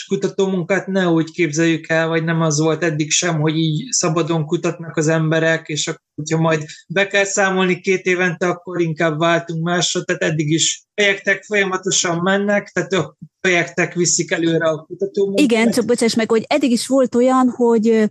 kutatómunkát 0.06 0.86
ne 0.86 1.08
úgy 1.08 1.30
képzeljük 1.30 1.88
el, 1.88 2.08
vagy 2.08 2.24
nem 2.24 2.40
az 2.40 2.60
volt 2.60 2.82
eddig 2.82 3.10
sem, 3.10 3.40
hogy 3.40 3.56
így 3.56 3.90
szabadon 3.90 4.44
kutatnak 4.44 4.96
az 4.96 5.08
emberek, 5.08 5.68
és 5.68 5.86
akkor, 5.88 6.00
hogyha 6.14 6.38
majd 6.38 6.64
be 6.88 7.06
kell 7.06 7.24
számolni 7.24 7.80
két 7.80 8.04
évente, 8.04 8.48
akkor 8.48 8.80
inkább 8.80 9.18
váltunk 9.18 9.64
másra, 9.64 10.02
tehát 10.02 10.22
eddig 10.22 10.50
is 10.50 10.85
projektek 10.96 11.42
folyamatosan 11.42 12.18
mennek, 12.22 12.68
tehát 12.68 12.92
a 12.92 13.16
projektek 13.40 13.94
viszik 13.94 14.30
előre 14.30 14.68
a 14.68 14.84
kutatómunkát. 14.84 15.44
Igen, 15.44 15.70
csak 15.70 15.84
bocsáss 15.84 16.14
meg, 16.14 16.30
hogy 16.30 16.44
eddig 16.46 16.70
is 16.70 16.86
volt 16.86 17.14
olyan, 17.14 17.48
hogy 17.48 18.08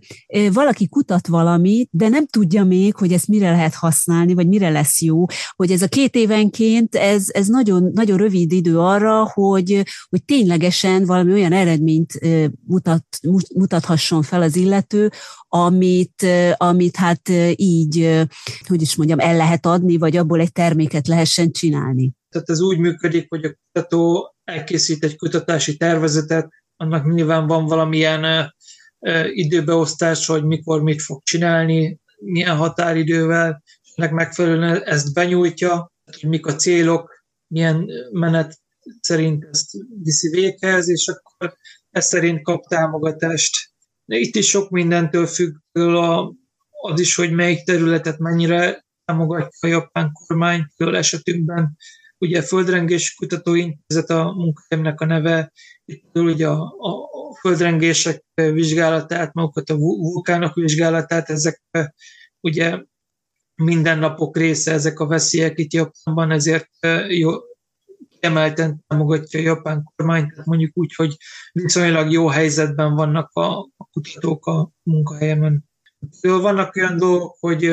valaki 0.52 0.88
kutat 0.88 1.26
valamit, 1.26 1.88
de 1.92 2.08
nem 2.08 2.26
tudja 2.26 2.64
még, 2.64 2.94
hogy 2.94 3.12
ezt 3.12 3.28
mire 3.28 3.50
lehet 3.50 3.74
használni, 3.74 4.34
vagy 4.34 4.48
mire 4.48 4.68
lesz 4.68 5.00
jó, 5.00 5.24
hogy 5.56 5.70
ez 5.70 5.82
a 5.82 5.88
két 5.88 6.14
évenként, 6.14 6.94
ez, 6.94 7.26
ez 7.28 7.46
nagyon, 7.46 7.90
nagyon 7.92 8.16
rövid 8.16 8.52
idő 8.52 8.78
arra, 8.78 9.30
hogy, 9.32 9.82
hogy 10.08 10.24
ténylegesen 10.24 11.04
valami 11.04 11.32
olyan 11.32 11.52
eredményt 11.52 12.12
mutat, 12.66 13.04
mutathasson 13.54 14.22
fel 14.22 14.42
az 14.42 14.56
illető, 14.56 15.10
amit, 15.48 16.26
amit 16.56 16.96
hát 16.96 17.28
így, 17.54 18.26
hogy 18.66 18.82
is 18.82 18.96
mondjam, 18.96 19.18
el 19.18 19.36
lehet 19.36 19.66
adni, 19.66 19.96
vagy 19.96 20.16
abból 20.16 20.40
egy 20.40 20.52
terméket 20.52 21.06
lehessen 21.06 21.50
csinálni. 21.50 22.15
Tehát 22.36 22.50
ez 22.50 22.60
úgy 22.60 22.78
működik, 22.78 23.26
hogy 23.28 23.44
a 23.44 23.54
kutató 23.54 24.34
elkészít 24.44 25.04
egy 25.04 25.16
kutatási 25.16 25.76
tervezetet, 25.76 26.48
annak 26.76 27.12
nyilván 27.14 27.46
van 27.46 27.66
valamilyen 27.66 28.52
időbeosztás, 29.32 30.26
hogy 30.26 30.44
mikor 30.44 30.82
mit 30.82 31.02
fog 31.02 31.22
csinálni, 31.22 32.00
milyen 32.16 32.56
határidővel, 32.56 33.62
ennek 33.94 34.12
megfelelően 34.12 34.82
ezt 34.82 35.12
benyújtja, 35.12 35.92
hogy 36.04 36.28
mik 36.28 36.46
a 36.46 36.54
célok, 36.54 37.24
milyen 37.46 37.86
menet 38.12 38.58
szerint 39.00 39.44
ezt 39.50 39.70
viszi 40.02 40.28
véghez, 40.28 40.88
és 40.88 41.08
akkor 41.08 41.56
ez 41.90 42.06
szerint 42.06 42.42
kap 42.42 42.66
támogatást. 42.66 43.70
Itt 44.06 44.34
is 44.34 44.48
sok 44.48 44.70
mindentől 44.70 45.26
függ 45.26 45.56
az 46.82 47.00
is, 47.00 47.14
hogy 47.14 47.32
melyik 47.32 47.64
területet 47.64 48.18
mennyire 48.18 48.84
támogatja 49.04 49.48
a 49.60 49.66
japán 49.66 50.12
kormány, 50.12 50.66
például 50.76 50.98
esetünkben 50.98 51.76
ugye 52.18 52.42
Földrengés 52.42 53.14
Kutatóintézet 53.14 54.10
a 54.10 54.32
munkahelyemnek 54.32 55.00
a 55.00 55.04
neve, 55.04 55.52
itt 55.84 56.18
ugye 56.18 56.48
a, 56.48 56.62
a 56.62 57.36
földrengések 57.40 58.24
vizsgálatát, 58.34 59.34
magukat 59.34 59.70
a 59.70 59.76
vulkánok 59.76 60.54
vizsgálatát, 60.54 61.30
ezek 61.30 61.62
ugye 62.40 62.82
mindennapok 63.54 64.36
része 64.36 64.72
ezek 64.72 65.00
a 65.00 65.06
veszélyek 65.06 65.58
itt 65.58 65.72
Japánban, 65.72 66.30
ezért 66.30 66.68
jó, 67.08 67.32
emelten 68.20 68.84
támogatja 68.86 69.40
a 69.40 69.42
japán 69.42 69.92
kormány, 69.96 70.28
tehát 70.28 70.46
mondjuk 70.46 70.70
úgy, 70.74 70.94
hogy 70.94 71.16
viszonylag 71.52 72.12
jó 72.12 72.26
helyzetben 72.26 72.94
vannak 72.94 73.30
a, 73.32 73.58
a 73.58 73.84
kutatók 73.92 74.46
a 74.46 74.70
munkahelyemen. 74.82 75.64
Vannak 76.20 76.76
olyan 76.76 76.96
dolgok, 76.96 77.36
hogy, 77.40 77.64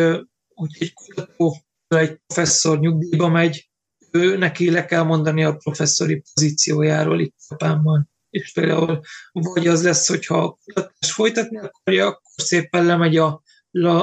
hogy 0.54 0.76
egy 0.80 0.94
kutató, 0.94 1.58
egy 1.88 2.20
professzor 2.28 2.80
nyugdíjba 2.80 3.28
megy, 3.30 3.72
ő 4.14 4.38
neki 4.38 4.72
le 4.72 4.86
kell 4.86 5.04
mondani 5.04 5.44
a 5.44 5.56
professzori 5.56 6.24
pozíciójáról 6.34 7.20
itt 7.20 7.36
Japánban. 7.50 8.10
és 8.30 8.52
például 8.52 9.02
vagy 9.32 9.68
az 9.68 9.84
lesz, 9.84 10.08
hogyha 10.08 10.38
a 10.38 10.58
kutatás 10.64 11.12
folytatni 11.12 11.58
akarja, 11.58 12.08
akkor 12.08 12.22
szépen 12.36 12.86
lemegy 12.86 13.18
a 13.18 13.42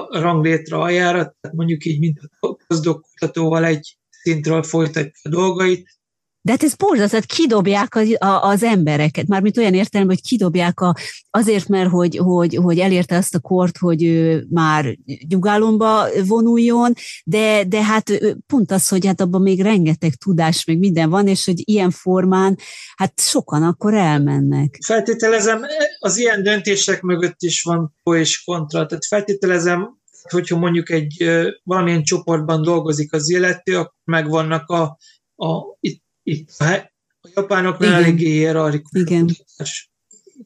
ranglétre 0.08 0.76
aljára, 0.76 1.18
tehát 1.18 1.56
mondjuk 1.56 1.84
így, 1.84 1.98
mint 1.98 2.18
a 2.40 2.54
pozdok 2.66 3.02
kutatóval 3.02 3.64
egy 3.64 3.98
szintről 4.08 4.62
folytatja 4.62 5.20
a 5.22 5.28
dolgait, 5.28 5.99
de 6.42 6.50
hát 6.50 6.62
ez 6.62 6.74
borzasztó, 6.74 7.08
tehát 7.08 7.26
kidobják 7.26 7.94
az, 7.94 8.16
az 8.40 8.62
embereket, 8.62 9.26
mármint 9.26 9.58
olyan 9.58 9.74
értelemben, 9.74 10.16
hogy 10.16 10.28
kidobják 10.28 10.80
a, 10.80 10.94
azért, 11.30 11.68
mert 11.68 11.90
hogy, 11.90 12.16
hogy, 12.16 12.54
hogy 12.54 12.78
elérte 12.78 13.16
azt 13.16 13.34
a 13.34 13.40
kort, 13.40 13.76
hogy 13.78 14.04
ő 14.04 14.46
már 14.50 14.96
nyugalomba 15.28 16.06
vonuljon, 16.26 16.92
de, 17.24 17.64
de 17.64 17.84
hát 17.84 18.10
pont 18.46 18.70
az, 18.70 18.88
hogy 18.88 19.06
hát 19.06 19.20
abban 19.20 19.42
még 19.42 19.62
rengeteg 19.62 20.14
tudás, 20.14 20.64
meg 20.64 20.78
minden 20.78 21.10
van, 21.10 21.28
és 21.28 21.44
hogy 21.44 21.68
ilyen 21.68 21.90
formán, 21.90 22.58
hát 22.96 23.20
sokan 23.20 23.62
akkor 23.62 23.94
elmennek. 23.94 24.78
Feltételezem, 24.84 25.60
az 25.98 26.16
ilyen 26.16 26.42
döntések 26.42 27.00
mögött 27.00 27.42
is 27.42 27.62
van 27.62 27.94
pro 28.02 28.16
és 28.16 28.44
kontra, 28.44 28.86
tehát 28.86 29.06
feltételezem, 29.06 29.98
hogyha 30.30 30.58
mondjuk 30.58 30.90
egy 30.90 31.24
valamilyen 31.62 32.02
csoportban 32.02 32.62
dolgozik 32.62 33.12
az 33.12 33.30
illető, 33.30 33.76
akkor 33.76 33.94
megvannak 34.04 34.68
a, 34.68 34.98
a 35.36 35.76
itt 35.80 36.02
itt 36.22 36.50
a 36.58 36.90
japánoknál 37.34 37.92
eléggé 37.92 38.30
hierarchikus. 38.30 39.00
Igen. 39.00 39.28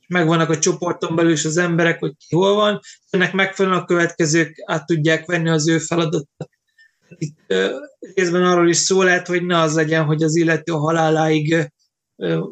Megvannak 0.09 0.51
a 0.51 0.59
csoporton 0.59 1.16
belül 1.16 1.33
is 1.33 1.45
az 1.45 1.57
emberek, 1.57 1.99
hogy 1.99 2.12
ki 2.16 2.35
hol 2.35 2.55
van, 2.55 2.81
ennek 3.11 3.33
megfelelően 3.33 3.81
a 3.81 3.85
következők 3.85 4.62
át 4.66 4.87
tudják 4.87 5.27
venni 5.27 5.49
az 5.49 5.68
ő 5.68 5.79
feladatot. 5.79 6.29
Itt 7.18 7.55
részben 8.14 8.45
arról 8.45 8.68
is 8.68 8.77
szó 8.77 9.03
lehet, 9.03 9.27
hogy 9.27 9.45
ne 9.45 9.59
az 9.59 9.75
legyen, 9.75 10.05
hogy 10.05 10.22
az 10.22 10.37
illető 10.37 10.72
haláláig 10.72 11.72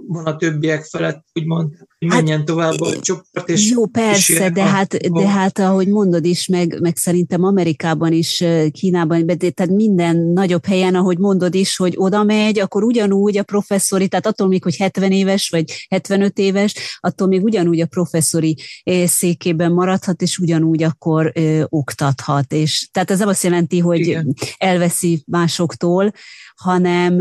van 0.07 0.27
a 0.27 0.37
többiek 0.37 0.85
felett, 0.85 1.25
úgymond, 1.33 1.75
menjen 2.07 2.37
hát, 2.37 2.47
tovább 2.47 2.81
a 2.81 3.01
csoport. 3.01 3.49
És 3.49 3.71
jó, 3.71 3.87
persze, 3.87 4.51
de 4.51 4.63
hát, 4.63 4.97
de 4.97 5.29
hát 5.29 5.59
ahogy 5.59 5.89
mondod 5.89 6.25
is, 6.25 6.47
meg, 6.47 6.81
meg 6.81 6.97
szerintem 6.97 7.45
Amerikában 7.45 8.13
is, 8.13 8.45
Kínában, 8.71 9.27
de 9.27 9.35
tehát 9.37 9.73
minden 9.73 10.17
nagyobb 10.17 10.67
helyen, 10.67 10.95
ahogy 10.95 11.19
mondod 11.19 11.55
is, 11.55 11.77
hogy 11.77 11.95
oda 11.97 12.23
megy, 12.23 12.59
akkor 12.59 12.83
ugyanúgy 12.83 13.39
a 13.39 13.43
professzori, 13.43 14.09
tehát 14.09 14.27
attól 14.27 14.49
még, 14.49 14.63
hogy 14.63 14.77
70 14.77 15.13
éves 15.13 15.49
vagy 15.49 15.87
75 15.89 16.39
éves, 16.39 16.99
attól 17.01 17.29
még 17.29 17.43
ugyanúgy 17.43 17.81
a 17.81 17.87
professzori 17.87 18.57
székében 19.05 19.73
maradhat, 19.73 20.23
és 20.23 20.39
ugyanúgy 20.39 20.83
akkor 20.83 21.33
ö, 21.35 21.63
oktathat. 21.69 22.53
És, 22.53 22.89
tehát 22.93 23.11
ez 23.11 23.19
nem 23.19 23.29
azt 23.29 23.43
jelenti, 23.43 23.79
hogy 23.79 23.99
Igen. 23.99 24.35
elveszi 24.57 25.23
másoktól, 25.27 26.13
hanem 26.55 27.21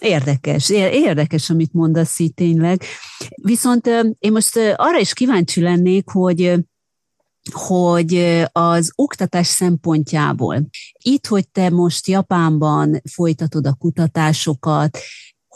Érdekes, 0.00 0.70
érdekes, 0.70 1.50
amit 1.50 1.72
mondasz 1.72 2.18
így 2.18 2.34
tényleg. 2.34 2.82
Viszont 3.42 3.86
én 4.18 4.32
most 4.32 4.56
arra 4.76 4.98
is 4.98 5.12
kíváncsi 5.12 5.60
lennék, 5.60 6.08
hogy 6.10 6.54
hogy 7.52 8.42
az 8.52 8.92
oktatás 8.94 9.46
szempontjából, 9.46 10.68
itt, 11.02 11.26
hogy 11.26 11.48
te 11.48 11.70
most 11.70 12.06
Japánban 12.06 13.00
folytatod 13.12 13.66
a 13.66 13.74
kutatásokat, 13.74 14.98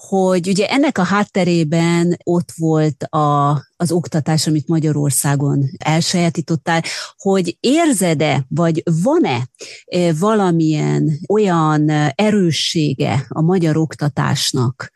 hogy 0.08 0.48
ugye 0.48 0.66
ennek 0.66 0.98
a 0.98 1.02
hátterében 1.02 2.16
ott 2.24 2.52
volt 2.56 3.02
a, 3.02 3.50
az 3.76 3.92
oktatás, 3.92 4.46
amit 4.46 4.68
Magyarországon 4.68 5.64
elsajátítottál, 5.78 6.82
hogy 7.16 7.56
érzed-e, 7.60 8.44
vagy 8.48 8.82
van-e 9.02 9.48
e, 9.84 10.12
valamilyen 10.18 11.18
olyan 11.28 11.90
erőssége 12.14 13.26
a 13.28 13.40
magyar 13.40 13.76
oktatásnak, 13.76 14.92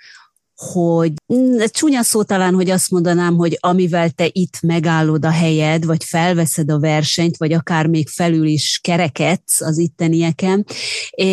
hogy 0.56 1.12
mm, 1.34 1.58
csúnya 1.66 2.02
szó 2.02 2.22
talán, 2.22 2.54
hogy 2.54 2.70
azt 2.70 2.90
mondanám, 2.90 3.36
hogy 3.36 3.58
amivel 3.60 4.10
te 4.10 4.28
itt 4.32 4.60
megállod 4.60 5.24
a 5.24 5.30
helyed, 5.30 5.84
vagy 5.84 6.04
felveszed 6.04 6.70
a 6.70 6.78
versenyt, 6.78 7.36
vagy 7.36 7.52
akár 7.52 7.86
még 7.86 8.08
felül 8.08 8.46
is 8.46 8.78
kerekedsz 8.82 9.60
az 9.60 9.78
ittenieken. 9.78 10.66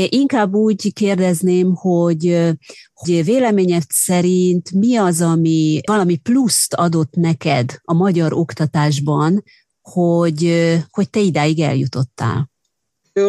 Inkább 0.09 0.53
úgy 0.53 0.93
kérdezném, 0.93 1.76
hogy, 1.76 2.39
hogy 2.93 3.26
véleményed 3.26 3.84
szerint 3.89 4.72
mi 4.72 4.95
az, 4.95 5.22
ami 5.22 5.80
valami 5.86 6.17
pluszt 6.17 6.74
adott 6.74 7.13
neked 7.13 7.76
a 7.82 7.93
magyar 7.93 8.34
oktatásban, 8.34 9.43
hogy, 9.82 10.69
hogy 10.89 11.09
te 11.09 11.19
idáig 11.19 11.59
eljutottál? 11.59 12.49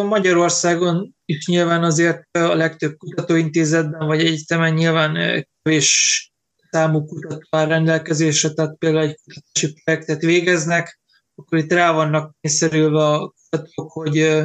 Magyarországon 0.09 1.15
is 1.37 1.47
nyilván 1.47 1.85
azért 1.85 2.37
a 2.37 2.55
legtöbb 2.55 2.97
kutatóintézetben 2.97 4.07
vagy 4.07 4.21
egyetemen 4.21 4.75
nyilván 4.75 5.45
kevés 5.63 6.33
számú 6.71 7.05
kutató 7.05 7.47
áll 7.51 7.67
rendelkezésre, 7.67 8.51
tehát 8.51 8.77
például 8.79 9.09
egy 9.09 9.19
kutatási 9.25 9.83
projektet 9.85 10.21
végeznek, 10.21 11.01
akkor 11.35 11.59
itt 11.59 11.73
rá 11.73 11.93
vannak 11.93 12.35
kényszerülve 12.41 13.05
a 13.05 13.29
kutatók, 13.29 13.93
hogy 13.93 14.43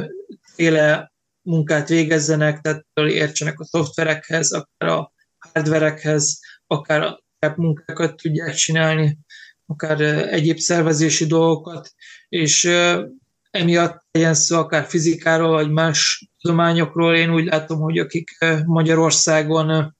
féle 0.54 1.12
munkát 1.42 1.88
végezzenek, 1.88 2.60
tehát 2.60 2.86
értsenek 2.94 3.60
a 3.60 3.64
szoftverekhez, 3.64 4.52
akár 4.52 4.90
a 4.90 5.12
hardverekhez, 5.38 6.40
akár 6.66 7.02
a 7.02 7.22
munkákat 7.56 8.16
tudják 8.16 8.54
csinálni, 8.54 9.18
akár 9.66 10.00
egyéb 10.32 10.58
szervezési 10.58 11.26
dolgokat, 11.26 11.92
és 12.28 12.70
emiatt 13.50 14.04
legyen 14.10 14.34
szó 14.34 14.58
akár 14.58 14.84
fizikáról, 14.84 15.50
vagy 15.50 15.70
más 15.70 16.28
tudományokról, 16.48 17.14
én 17.14 17.34
úgy 17.34 17.44
látom, 17.44 17.80
hogy 17.80 17.98
akik 17.98 18.38
Magyarországon 18.66 19.96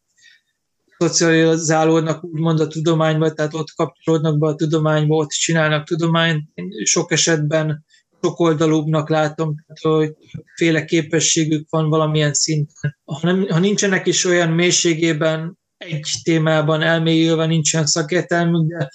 szocializálódnak 0.99 2.25
úgymond 2.25 2.61
a 2.61 2.67
tudományba, 2.67 3.33
tehát 3.33 3.55
ott 3.55 3.71
kapcsolódnak 3.77 4.39
be 4.39 4.47
a 4.47 4.55
tudományba, 4.55 5.17
ott 5.17 5.29
csinálnak 5.29 5.87
tudományt. 5.87 6.49
Én 6.55 6.71
sok 6.85 7.13
esetben 7.13 7.85
sokoldalúbbnak 8.23 9.09
látom, 9.09 9.55
tehát, 9.67 10.01
hogy 10.01 10.17
féle 10.55 10.85
képességük 10.85 11.67
van 11.71 11.89
valamilyen 11.89 12.33
szinten. 12.33 12.99
Ha, 13.05 13.19
nem, 13.23 13.47
ha 13.49 13.59
nincsenek 13.59 14.07
is 14.07 14.25
olyan 14.25 14.51
mélységében 14.51 15.59
egy 15.77 16.09
témában 16.23 16.83
elmélyülve, 16.83 17.47
nincsen 17.47 17.87
szakértelmük, 17.87 18.69
de 18.69 18.91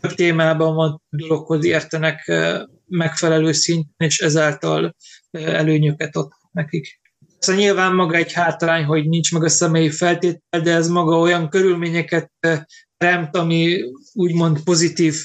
több 0.00 0.12
témában 0.12 0.74
van 0.74 1.02
dologhoz 1.10 1.64
értenek 1.64 2.32
megfelelő 2.86 3.52
szinten, 3.52 4.08
és 4.08 4.18
ezáltal 4.18 4.94
előnyöket 5.30 6.16
ad 6.16 6.28
nekik. 6.58 7.00
Szóval 7.38 7.60
nyilván 7.60 7.94
maga 7.94 8.16
egy 8.16 8.32
hátrány, 8.32 8.84
hogy 8.84 9.08
nincs 9.08 9.32
meg 9.32 9.44
a 9.44 9.48
személyi 9.48 9.90
feltétel, 9.90 10.60
de 10.62 10.74
ez 10.74 10.88
maga 10.88 11.18
olyan 11.18 11.48
körülményeket 11.48 12.30
teremt, 12.96 13.36
ami 13.36 13.80
úgymond 14.12 14.62
pozitív, 14.62 15.16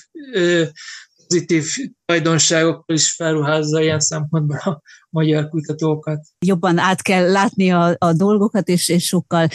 pozitív 1.27 1.65
tulajdonságokkal 2.05 2.95
is 2.95 3.11
felruházza 3.11 3.81
ilyen 3.81 3.99
szempontból 3.99 4.57
a 4.57 4.81
magyar 5.09 5.49
kutatókat. 5.49 6.19
Jobban 6.45 6.77
át 6.77 7.01
kell 7.01 7.31
látni 7.31 7.71
a, 7.71 7.95
a 7.97 8.13
dolgokat, 8.13 8.67
és, 8.67 8.89
és 8.89 9.05
sokkal 9.05 9.47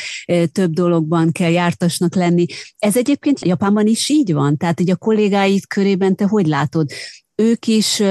több 0.52 0.72
dologban 0.72 1.32
kell 1.32 1.50
jártasnak 1.50 2.14
lenni. 2.14 2.46
Ez 2.78 2.96
egyébként 2.96 3.44
Japánban 3.44 3.86
is 3.86 4.08
így 4.08 4.32
van? 4.32 4.56
Tehát 4.56 4.78
hogy 4.78 4.90
a 4.90 4.96
kollégáid 4.96 5.66
körében 5.66 6.16
te 6.16 6.24
hogy 6.24 6.46
látod? 6.46 6.90
Ők 7.42 7.66
is 7.66 8.02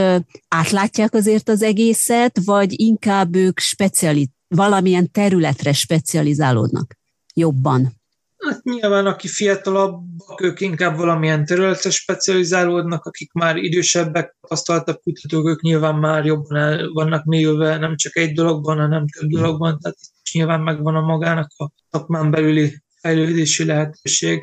átlátják 0.47 1.13
azért 1.13 1.49
az 1.49 1.61
egészet, 1.61 2.39
vagy 2.45 2.79
inkább 2.79 3.35
ők 3.35 3.59
speciali, 3.59 4.29
valamilyen 4.47 5.11
területre 5.11 5.73
specializálódnak 5.73 6.97
jobban? 7.33 7.95
Hát 8.37 8.63
nyilván, 8.63 9.05
aki 9.05 9.27
fiatalabbak, 9.27 10.41
ők 10.41 10.61
inkább 10.61 10.97
valamilyen 10.97 11.45
területre 11.45 11.89
specializálódnak, 11.89 13.05
akik 13.05 13.31
már 13.31 13.55
idősebbek, 13.55 14.35
tapasztaltabb 14.41 14.99
kutatók, 15.03 15.47
ők 15.47 15.61
nyilván 15.61 15.95
már 15.95 16.25
jobban 16.25 16.57
el 16.57 16.89
vannak 16.93 17.25
mélyülve, 17.25 17.77
nem 17.77 17.95
csak 17.95 18.15
egy 18.15 18.33
dologban, 18.33 18.77
hanem 18.77 19.07
több 19.07 19.29
dologban, 19.29 19.79
tehát 19.79 19.97
nyilván 20.31 20.61
megvan 20.61 20.95
a 20.95 21.01
magának 21.01 21.49
a 21.57 21.69
szakmán 21.89 22.31
belüli 22.31 22.81
fejlődési 23.07 23.65
lehetőség. 23.65 24.41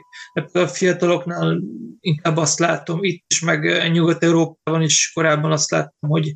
A 0.53 0.67
fiataloknál 0.67 1.61
inkább 2.01 2.37
azt 2.37 2.59
látom 2.59 3.05
itt 3.05 3.25
is, 3.29 3.41
meg 3.41 3.91
Nyugat-Európában 3.93 4.83
is 4.83 5.11
korábban 5.15 5.53
azt 5.53 5.71
láttam, 5.71 6.11
hogy 6.11 6.33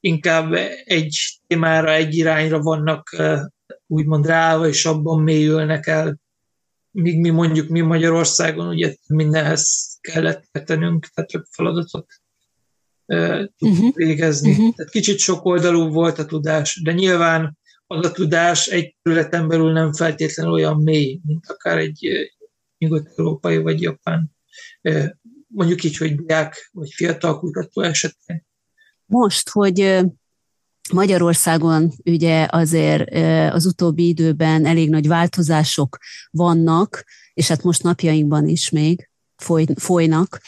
inkább 0.00 0.52
egy 0.84 1.40
témára, 1.46 1.92
egy 1.92 2.14
irányra 2.14 2.62
vannak 2.62 3.16
úgymond 3.86 4.26
ráva, 4.26 4.68
és 4.68 4.84
abban 4.84 5.22
mélyülnek 5.22 5.86
el. 5.86 6.18
Míg 6.90 7.20
mi 7.20 7.30
mondjuk 7.30 7.68
mi 7.68 7.80
Magyarországon 7.80 8.68
ugye 8.68 8.94
mindenhez 9.06 9.90
kellett 10.00 10.44
tennünk, 10.64 11.06
tehát 11.06 11.30
több 11.30 11.44
feladatot 11.50 12.06
uh-huh. 13.58 13.94
végezni. 13.94 14.50
Uh-huh. 14.50 14.74
Tehát 14.74 14.92
kicsit 14.92 15.18
sokoldalú 15.18 15.88
volt 15.88 16.18
a 16.18 16.24
tudás, 16.24 16.80
de 16.84 16.92
nyilván 16.92 17.58
az 17.92 18.06
a 18.06 18.12
tudás 18.12 18.66
egy 18.66 18.96
területen 19.02 19.48
belül 19.48 19.72
nem 19.72 19.92
feltétlenül 19.92 20.52
olyan 20.52 20.82
mély, 20.82 21.20
mint 21.26 21.46
akár 21.46 21.78
egy 21.78 22.08
nyugat-európai 22.78 23.56
vagy 23.56 23.82
japán, 23.82 24.30
mondjuk 25.46 25.84
így, 25.84 25.96
hogy 25.96 26.14
diák 26.14 26.70
vagy 26.72 26.90
fiatal 26.92 27.38
kutató 27.38 27.82
esetén. 27.82 28.46
Most, 29.06 29.48
hogy 29.48 30.00
Magyarországon 30.92 31.92
ugye 32.04 32.46
azért 32.50 33.14
az 33.54 33.66
utóbbi 33.66 34.08
időben 34.08 34.66
elég 34.66 34.90
nagy 34.90 35.08
változások 35.08 35.98
vannak, 36.30 37.04
és 37.34 37.48
hát 37.48 37.62
most 37.62 37.82
napjainkban 37.82 38.48
is 38.48 38.70
még, 38.70 39.10
folynak 39.76 40.40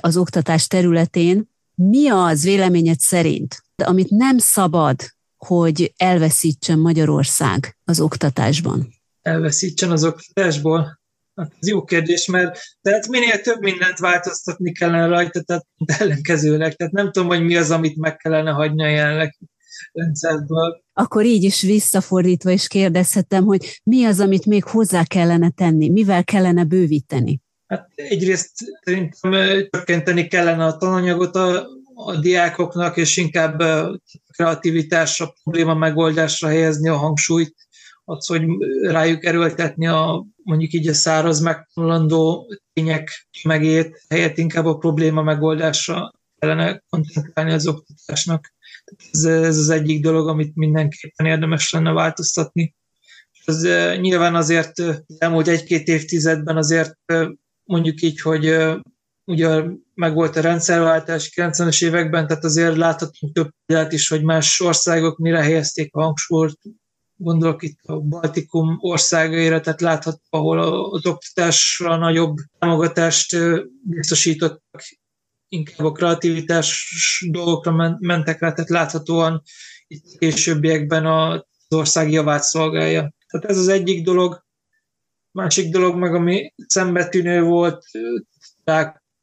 az 0.00 0.16
oktatás 0.16 0.66
területén. 0.66 1.50
Mi 1.74 2.08
az 2.08 2.42
véleményed 2.42 2.98
szerint, 3.00 3.62
amit 3.84 4.10
nem 4.10 4.38
szabad, 4.38 5.15
hogy 5.36 5.92
elveszítsen 5.96 6.78
Magyarország 6.78 7.76
az 7.84 8.00
oktatásban? 8.00 8.88
Elveszítsen 9.22 9.90
az 9.90 10.04
oktatásból? 10.04 11.00
Hát 11.34 11.52
ez 11.60 11.68
jó 11.68 11.84
kérdés, 11.84 12.26
mert 12.26 12.58
tehát 12.82 13.08
minél 13.08 13.40
több 13.40 13.60
mindent 13.60 13.98
változtatni 13.98 14.72
kellene 14.72 15.06
rajta, 15.06 15.42
tehát 15.42 15.66
ellenkezőleg. 15.86 16.74
Tehát 16.74 16.92
nem 16.92 17.12
tudom, 17.12 17.28
hogy 17.28 17.44
mi 17.44 17.56
az, 17.56 17.70
amit 17.70 17.96
meg 17.96 18.16
kellene 18.16 18.50
hagyni 18.50 18.84
a 18.84 18.88
jelenleg 18.88 19.38
rendszerből. 19.92 20.82
Akkor 20.92 21.24
így 21.24 21.42
is 21.42 21.62
visszafordítva 21.62 22.50
is 22.50 22.68
kérdezhetem, 22.68 23.44
hogy 23.44 23.80
mi 23.84 24.04
az, 24.04 24.20
amit 24.20 24.46
még 24.46 24.64
hozzá 24.64 25.04
kellene 25.04 25.50
tenni, 25.50 25.90
mivel 25.90 26.24
kellene 26.24 26.64
bővíteni? 26.64 27.40
Hát 27.66 27.90
egyrészt 27.94 28.52
szerintem 28.84 29.32
csökkenteni 29.70 30.26
kellene 30.26 30.64
a 30.64 30.76
tananyagot 30.76 31.36
a, 31.36 31.66
a 31.98 32.16
diákoknak, 32.16 32.96
és 32.96 33.16
inkább 33.16 33.62
kreativitásra, 34.32 35.34
probléma 35.42 35.74
megoldásra 35.74 36.48
helyezni 36.48 36.88
a 36.88 36.96
hangsúlyt, 36.96 37.54
az, 38.04 38.26
hogy 38.26 38.42
rájuk 38.82 39.24
erőltetni 39.24 39.86
a 39.86 40.26
mondjuk 40.42 40.72
így 40.72 40.88
a 40.88 40.94
száraz 40.94 41.40
megtanulandó 41.40 42.54
tények 42.72 43.28
megét, 43.42 44.04
helyett 44.08 44.38
inkább 44.38 44.64
a 44.64 44.76
probléma 44.76 45.22
megoldásra 45.22 46.12
kellene 46.38 46.82
koncentrálni 46.88 47.52
az 47.52 47.66
oktatásnak. 47.66 48.54
Ez, 49.12 49.24
ez 49.24 49.56
az 49.56 49.70
egyik 49.70 50.02
dolog, 50.02 50.28
amit 50.28 50.54
mindenképpen 50.54 51.26
érdemes 51.26 51.70
lenne 51.70 51.92
változtatni. 51.92 52.74
Ez 53.44 53.62
nyilván 54.00 54.34
azért 54.34 54.82
elmúlt 55.18 55.48
egy-két 55.48 55.88
évtizedben 55.88 56.56
azért 56.56 56.94
mondjuk 57.64 58.02
így, 58.02 58.20
hogy 58.20 58.56
ugye 59.26 59.62
meg 59.94 60.18
a 60.18 60.40
rendszerváltás 60.40 61.32
90-es 61.34 61.84
években, 61.84 62.26
tehát 62.26 62.44
azért 62.44 62.76
láthatunk 62.76 63.34
több 63.34 63.50
példát 63.66 63.92
is, 63.92 64.08
hogy 64.08 64.22
más 64.22 64.60
országok 64.60 65.18
mire 65.18 65.42
helyezték 65.42 65.94
a 65.94 66.02
hangsúlyt, 66.02 66.58
gondolok 67.16 67.62
itt 67.62 67.78
a 67.82 68.00
Baltikum 68.00 68.76
országaira, 68.80 69.60
tehát 69.60 69.80
látható, 69.80 70.20
ahol 70.30 70.58
az 70.92 71.06
oktatásra 71.06 71.96
nagyobb 71.96 72.36
támogatást 72.58 73.36
biztosítottak, 73.82 74.82
inkább 75.48 75.86
a 75.86 75.92
kreativitás 75.92 76.88
dolgokra 77.30 77.96
mentek 77.98 78.40
rá, 78.40 78.52
tehát 78.52 78.70
láthatóan 78.70 79.42
itt 79.86 80.18
későbbiekben 80.18 81.06
az 81.06 81.44
ország 81.68 82.10
javát 82.10 82.42
szolgálja. 82.42 83.12
Tehát 83.26 83.46
ez 83.46 83.58
az 83.58 83.68
egyik 83.68 84.04
dolog. 84.04 84.44
Másik 85.30 85.70
dolog 85.72 85.96
meg, 85.96 86.14
ami 86.14 86.54
szembetűnő 86.66 87.42
volt, 87.42 87.84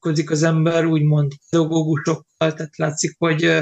találkozik 0.03 0.31
az 0.31 0.43
ember 0.43 0.85
úgymond 0.85 1.31
pedagógusokkal, 1.49 2.53
tehát 2.53 2.77
látszik, 2.77 3.15
hogy 3.17 3.59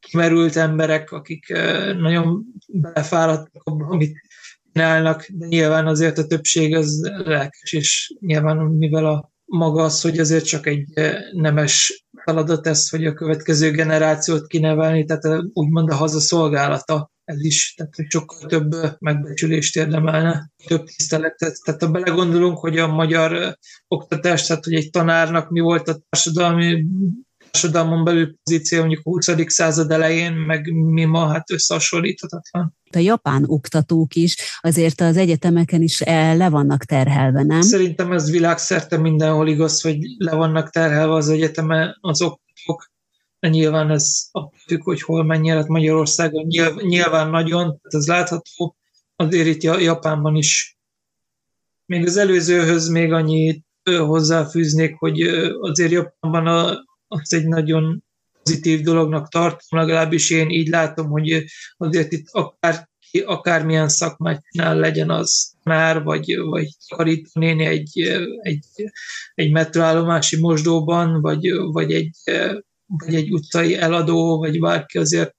kimerült 0.00 0.56
emberek, 0.56 1.12
akik 1.12 1.52
nagyon 1.98 2.44
belefáradtak 2.66 3.62
abban, 3.62 3.90
amit 3.90 4.20
csinálnak, 4.72 5.26
de 5.28 5.46
nyilván 5.46 5.86
azért 5.86 6.18
a 6.18 6.26
többség 6.26 6.74
az 6.74 7.10
lelkes, 7.24 7.72
és 7.72 8.14
nyilván 8.20 8.56
mivel 8.56 9.06
a 9.06 9.32
maga 9.44 9.82
az, 9.82 10.00
hogy 10.00 10.18
azért 10.18 10.44
csak 10.44 10.66
egy 10.66 10.84
nemes 11.32 12.04
feladat 12.24 12.66
ez, 12.66 12.88
hogy 12.88 13.06
a 13.06 13.14
következő 13.14 13.70
generációt 13.70 14.46
kinevelni, 14.46 15.04
tehát 15.04 15.42
úgymond 15.52 15.90
a 15.90 15.94
haza 15.94 16.20
szolgálata 16.20 17.10
ez 17.26 17.44
is, 17.44 17.74
tehát 17.76 18.10
sokkal 18.10 18.48
több 18.48 18.74
megbecsülést 18.98 19.76
érdemelne, 19.76 20.50
több 20.66 20.84
tiszteletet. 20.84 21.60
Tehát 21.64 21.82
ha 21.82 21.90
belegondolunk, 21.90 22.58
hogy 22.58 22.78
a 22.78 22.86
magyar 22.86 23.56
oktatás, 23.88 24.46
tehát 24.46 24.64
hogy 24.64 24.74
egy 24.74 24.90
tanárnak 24.90 25.50
mi 25.50 25.60
volt 25.60 25.88
a 25.88 25.98
társadalmi 26.08 26.84
társadalmon 27.50 28.04
belül 28.04 28.36
pozíció 28.42 28.78
mondjuk 28.78 29.00
a 29.04 29.10
20. 29.10 29.26
század 29.46 29.90
elején, 29.90 30.32
meg 30.32 30.72
mi 30.72 31.04
ma, 31.04 31.26
hát 31.26 31.50
összehasonlíthatatlan. 31.50 32.74
A 32.94 32.98
japán 32.98 33.44
oktatók 33.46 34.14
is 34.14 34.36
azért 34.60 35.00
az 35.00 35.16
egyetemeken 35.16 35.82
is 35.82 36.00
le 36.34 36.48
vannak 36.48 36.84
terhelve, 36.84 37.42
nem? 37.42 37.60
Szerintem 37.60 38.12
ez 38.12 38.30
világszerte 38.30 38.98
mindenhol 38.98 39.48
igaz, 39.48 39.80
hogy 39.80 39.98
le 40.18 40.34
vannak 40.34 40.70
terhelve 40.70 41.14
az 41.14 41.28
egyeteme 41.28 41.96
az 42.00 42.22
oktatók, 42.22 42.94
nyilván 43.48 43.90
ez 43.90 44.30
függ, 44.66 44.82
hogy 44.82 45.02
hol 45.02 45.24
mennyire, 45.24 45.56
hát 45.56 45.68
Magyarországon 45.68 46.46
nyilván, 46.80 47.30
nagyon, 47.30 47.80
ez 47.82 48.06
látható, 48.06 48.76
azért 49.16 49.46
itt 49.46 49.62
Japánban 49.62 50.36
is. 50.36 50.78
Még 51.86 52.06
az 52.06 52.16
előzőhöz 52.16 52.88
még 52.88 53.12
annyit 53.12 53.64
hozzáfűznék, 53.84 54.94
hogy 54.98 55.20
azért 55.60 55.90
Japánban 55.90 56.46
a 56.46 56.84
azt 57.08 57.34
egy 57.34 57.46
nagyon 57.46 58.04
pozitív 58.42 58.80
dolognak 58.80 59.28
tartom, 59.28 59.78
legalábbis 59.78 60.30
én 60.30 60.50
így 60.50 60.68
látom, 60.68 61.08
hogy 61.08 61.44
azért 61.76 62.12
itt 62.12 62.28
akár 62.30 62.88
akármilyen 63.24 63.88
szakmát 63.88 64.44
csinál, 64.50 64.76
legyen 64.76 65.10
az 65.10 65.52
már, 65.62 66.02
vagy, 66.02 66.36
vagy 66.38 66.68
takarítani 66.88 67.64
egy, 67.64 68.00
egy, 68.40 68.64
egy 69.34 69.52
metroállomási 69.52 70.40
mosdóban, 70.40 71.20
vagy, 71.20 71.52
vagy, 71.72 71.92
egy, 71.92 72.10
vagy 72.86 73.14
egy 73.14 73.32
utcai 73.32 73.76
eladó, 73.76 74.38
vagy 74.38 74.60
bárki 74.60 74.98
azért 74.98 75.34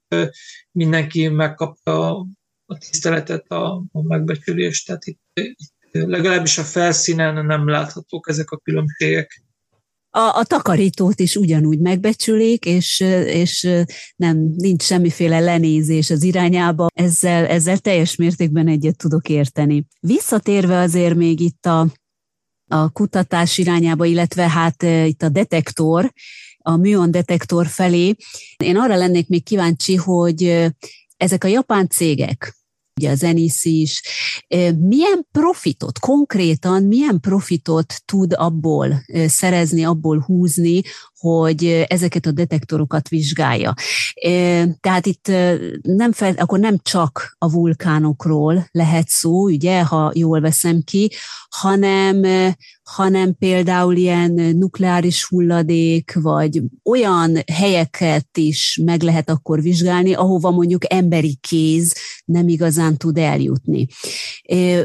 mindenki 0.71 1.27
megkapta 1.27 2.17
a, 2.65 2.77
tiszteletet, 2.77 3.51
a, 3.51 3.83
a 3.91 4.01
megbecsülést. 4.01 4.85
Tehát 4.85 5.05
itt, 5.05 5.21
itt 5.33 5.71
legalábbis 5.91 6.57
a 6.57 6.63
felszínen 6.63 7.45
nem 7.45 7.67
láthatók 7.67 8.29
ezek 8.29 8.51
a 8.51 8.57
különbségek 8.57 9.45
a, 10.17 10.37
a 10.37 10.43
takarítót 10.43 11.19
is 11.19 11.35
ugyanúgy 11.35 11.79
megbecsülik, 11.79 12.65
és, 12.65 12.99
és 13.25 13.69
nem 14.15 14.37
nincs 14.55 14.83
semmiféle 14.83 15.39
lenézés 15.39 16.09
az 16.09 16.23
irányába. 16.23 16.87
Ezzel, 16.93 17.45
ezzel 17.45 17.77
teljes 17.77 18.15
mértékben 18.15 18.67
egyet 18.67 18.97
tudok 18.97 19.29
érteni. 19.29 19.87
Visszatérve 19.99 20.79
azért 20.79 21.15
még 21.15 21.39
itt 21.39 21.65
a, 21.65 21.87
a 22.67 22.89
kutatás 22.89 23.57
irányába, 23.57 24.05
illetve 24.05 24.49
hát 24.49 24.83
itt 24.83 25.21
a 25.21 25.29
detektor, 25.29 26.13
a 26.67 26.77
műon 26.77 27.11
detektor 27.11 27.67
felé, 27.67 28.15
én 28.57 28.77
arra 28.77 28.95
lennék 28.95 29.27
még 29.27 29.43
kíváncsi, 29.43 29.95
hogy 29.95 30.65
ezek 31.17 31.43
a 31.43 31.47
japán 31.47 31.89
cégek, 31.89 32.55
ugye 32.99 33.09
a 33.09 33.15
Zenis 33.15 33.63
is, 33.63 34.01
milyen 34.77 35.27
profitot, 35.31 35.99
konkrétan 35.99 36.83
milyen 36.83 37.19
profitot 37.19 37.93
tud 38.05 38.33
abból 38.35 39.03
szerezni, 39.27 39.83
abból 39.83 40.19
húzni, 40.19 40.81
hogy 41.19 41.85
ezeket 41.87 42.25
a 42.25 42.31
detektorokat 42.31 43.09
vizsgálja. 43.09 43.73
Tehát 44.79 45.05
itt 45.05 45.27
nem 45.81 46.11
fel, 46.11 46.33
akkor 46.37 46.59
nem 46.59 46.77
csak 46.81 47.35
a 47.37 47.51
vulkánokról 47.51 48.67
lehet 48.71 49.07
szó, 49.07 49.43
ugye, 49.43 49.83
ha 49.83 50.11
jól 50.15 50.41
veszem 50.41 50.81
ki, 50.81 51.11
hanem, 51.49 52.25
hanem 52.83 53.35
például 53.35 53.95
ilyen 53.95 54.31
nukleáris 54.31 55.25
hulladék, 55.25 56.13
vagy 56.21 56.61
olyan 56.83 57.37
helyeket 57.53 58.37
is 58.37 58.79
meg 58.83 59.01
lehet 59.01 59.29
akkor 59.29 59.61
vizsgálni, 59.61 60.13
ahova 60.13 60.51
mondjuk 60.51 60.93
emberi 60.93 61.37
kéz 61.41 61.95
nem 62.25 62.47
igazán 62.47 62.97
tud 62.97 63.17
eljutni. 63.17 63.87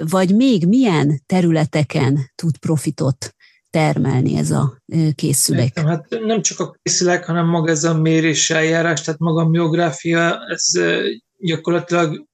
Vagy 0.09 0.35
még 0.35 0.67
milyen 0.67 1.23
területeken 1.27 2.31
tud 2.35 2.59
profitot 2.59 3.35
termelni 3.73 4.37
ez 4.37 4.51
a 4.51 4.77
készülék? 5.15 5.79
Hát 5.79 6.07
nem 6.25 6.43
csak 6.43 6.61
a 6.61 6.75
készülék, 6.83 7.25
hanem 7.25 7.47
maga 7.47 7.71
ez 7.71 7.85
a 7.85 7.95
mérés 7.95 8.51
eljárás, 8.51 9.01
tehát 9.01 9.21
maga 9.21 9.43
a 9.43 9.49
miográfia, 9.49 10.39
ez 10.49 10.65
gyakorlatilag 11.39 12.27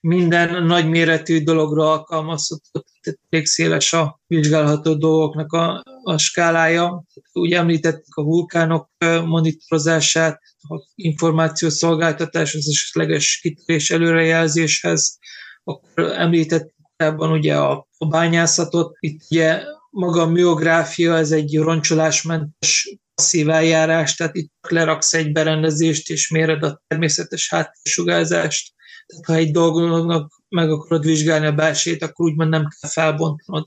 minden 0.00 0.64
nagyméretű 0.64 1.42
dologra 1.42 1.90
alkalmazható, 1.90 2.84
tehát 3.00 3.18
elég 3.28 3.46
széles 3.46 3.92
a 3.92 4.20
vizsgálható 4.26 4.94
dolgoknak 4.94 5.52
a, 5.52 5.82
a 6.02 6.18
skálája. 6.18 7.04
Úgy 7.32 7.52
említettük 7.52 8.14
a 8.14 8.22
vulkánok 8.22 8.88
monitorozását, 9.24 10.40
a 10.68 10.90
információszolgáltatás, 10.94 12.54
az 12.54 12.68
esetleges 12.68 13.38
kitörés 13.42 13.90
előrejelzéshez, 13.90 15.18
akkor 15.64 16.12
említettük 16.12 16.74
korábban 16.96 17.30
ugye 17.30 17.56
a, 17.56 17.86
bányászatot, 18.08 18.96
itt 19.00 19.20
ugye 19.30 19.62
maga 19.96 20.22
a 20.22 20.26
miográfia, 20.26 21.16
ez 21.16 21.30
egy 21.30 21.58
roncsolásmentes 21.58 22.98
passzív 23.14 23.48
eljárás, 23.50 24.14
tehát 24.14 24.34
itt 24.34 24.52
leraksz 24.68 25.14
egy 25.14 25.32
berendezést 25.32 26.10
és 26.10 26.28
méred 26.28 26.62
a 26.62 26.82
természetes 26.86 27.48
háttérsugárzást. 27.50 28.74
Tehát 29.06 29.24
ha 29.24 29.34
egy 29.34 29.50
dolgnak 29.50 30.42
meg 30.48 30.70
akarod 30.70 31.04
vizsgálni 31.04 31.46
a 31.46 31.52
belsét, 31.52 32.02
akkor 32.02 32.26
úgymond 32.26 32.50
nem 32.50 32.68
kell 32.68 32.90
felbontanod. 32.90 33.64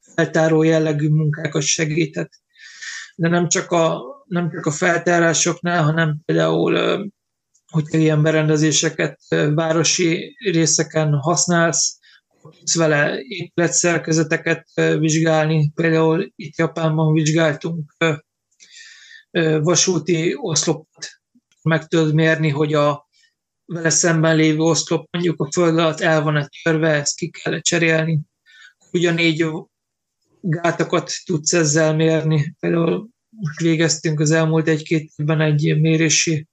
Feltáró 0.00 0.62
jellegű 0.62 1.08
munkákat 1.08 1.62
segített. 1.62 2.30
De 3.16 3.28
nem 3.28 3.48
csak 3.48 3.70
a, 3.70 4.02
nem 4.26 4.50
csak 4.50 4.66
a 4.66 4.70
feltárásoknál, 4.70 5.82
hanem 5.82 6.20
például, 6.24 6.74
hogyha 7.70 7.98
ilyen 7.98 8.22
berendezéseket 8.22 9.20
városi 9.54 10.36
részeken 10.50 11.12
használsz, 11.12 11.98
tudsz 12.50 12.76
vele 12.76 13.20
épületszerkezeteket 13.20 14.66
vizsgálni. 14.98 15.70
Például 15.74 16.32
itt 16.36 16.56
Japánban 16.56 17.12
vizsgáltunk 17.12 17.94
vasúti 19.60 20.34
oszlopot, 20.40 21.08
meg 21.62 21.86
tudod 21.86 22.14
mérni, 22.14 22.48
hogy 22.48 22.74
a 22.74 23.08
vele 23.64 23.90
szemben 23.90 24.36
lévő 24.36 24.58
oszlop 24.58 25.06
mondjuk 25.10 25.40
a 25.40 25.48
föld 25.52 25.78
alatt 25.78 26.00
el 26.00 26.22
van-e 26.22 26.48
törve, 26.62 26.88
ezt 26.88 27.16
ki 27.16 27.30
kell 27.30 27.60
cserélni. 27.60 28.20
Ugyanígy 28.92 29.46
gátakat 30.40 31.12
tudsz 31.24 31.52
ezzel 31.52 31.94
mérni. 31.94 32.54
Például 32.60 33.08
most 33.28 33.60
végeztünk 33.60 34.20
az 34.20 34.30
elmúlt 34.30 34.68
egy-két 34.68 35.10
évben 35.16 35.40
egy 35.40 35.80
mérési 35.80 36.48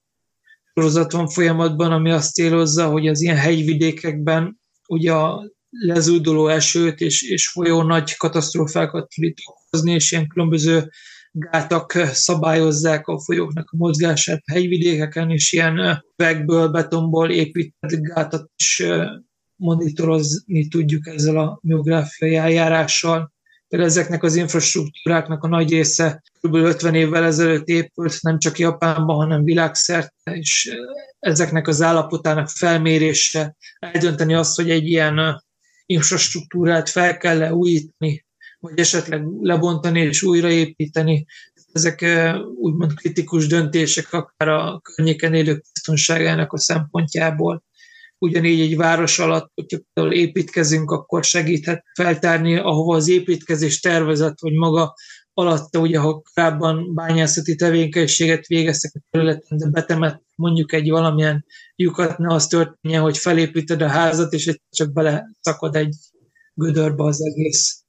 sorozat 0.74 1.12
van 1.12 1.28
folyamatban, 1.28 1.92
ami 1.92 2.12
azt 2.12 2.34
célozza, 2.34 2.90
hogy 2.90 3.08
az 3.08 3.22
ilyen 3.22 3.38
hegyvidékekben 3.38 4.60
ugye 4.88 5.14
a 5.14 5.52
lezúduló 5.72 6.48
esőt 6.48 7.00
és, 7.00 7.22
és 7.22 7.50
folyó 7.50 7.84
nagy 7.84 8.18
katasztrófákat 8.18 9.10
tud 9.16 9.34
okozni, 9.46 9.94
és 9.94 10.12
ilyen 10.12 10.28
különböző 10.28 10.90
gátak 11.32 11.92
szabályozzák 12.12 13.08
a 13.08 13.20
folyóknak 13.20 13.70
a 13.72 13.78
mozgását 13.78 14.42
a 14.46 14.52
hegyvidékeken, 14.52 15.30
és 15.30 15.52
ilyen 15.52 16.04
üvegből, 16.18 16.68
betonból 16.68 17.30
épített 17.32 18.02
gátat 18.02 18.52
is 18.56 18.84
monitorozni 19.56 20.68
tudjuk 20.68 21.08
ezzel 21.08 21.38
a 21.38 21.60
geográfiai 21.62 22.36
eljárással. 22.36 23.32
Például 23.68 23.92
ezeknek 23.92 24.24
az 24.24 24.36
infrastruktúráknak 24.36 25.44
a 25.44 25.48
nagy 25.48 25.70
része 25.70 26.24
kb. 26.42 26.56
50 26.56 26.96
évvel 26.96 27.24
ezelőtt 27.24 27.68
épült, 27.68 28.22
nem 28.22 28.40
csak 28.40 28.60
Japánban, 28.60 29.16
hanem 29.16 29.44
világszerte, 29.44 30.32
és 30.32 30.78
ezeknek 31.20 31.68
az 31.68 31.82
állapotának 31.82 32.50
felmérése, 32.50 33.56
eldönteni 33.80 34.34
azt, 34.34 34.56
hogy 34.56 34.70
egy 34.70 34.88
ilyen 34.88 35.44
infrastruktúrát 35.92 36.90
fel 36.90 37.18
kell 37.18 37.52
újítani, 37.52 38.26
vagy 38.60 38.80
esetleg 38.80 39.24
lebontani 39.42 40.00
és 40.00 40.24
újraépíteni. 40.24 41.26
Ezek 41.72 42.06
úgymond 42.56 42.94
kritikus 42.94 43.48
döntések 43.48 44.14
akár 44.14 44.48
a 44.48 44.80
környéken 44.84 45.34
élők 45.34 45.64
biztonságának 45.74 46.54
a 46.54 46.58
szempontjából. 46.58 47.64
Ugyanígy 48.18 48.60
egy 48.60 48.76
város 48.76 49.20
alatt, 49.20 49.52
hogyha 49.56 49.80
például 49.94 50.16
építkezünk, 50.16 50.92
akkor 50.92 51.24
segíthet 51.24 51.84
feltárni, 51.94 52.58
ahova 52.58 52.96
az 52.96 53.08
építkezés 53.08 53.80
tervezett, 53.80 54.40
vagy 54.40 54.54
maga 54.54 54.94
alatta, 55.34 55.80
ugye, 55.80 56.00
ha 56.00 56.22
korábban 56.34 56.94
bányászati 56.94 57.56
tevékenységet 57.56 58.48
végeztek 58.48 58.92
a 58.96 59.02
területen, 59.10 59.58
de 59.58 59.70
betemet 59.70 60.22
mondjuk 60.36 60.74
egy 60.74 60.90
valamilyen 60.90 61.46
lyukat, 61.76 62.18
ne 62.18 62.34
az 62.34 62.48
történjen, 62.48 63.02
hogy 63.02 63.18
felépíted 63.18 63.82
a 63.82 63.88
házat, 63.88 64.34
és 64.34 64.60
csak 64.70 64.94
bele 64.94 65.30
szakad 65.40 65.76
egy 65.76 65.96
gödörbe 66.54 67.04
az 67.04 67.22
egész. 67.22 67.81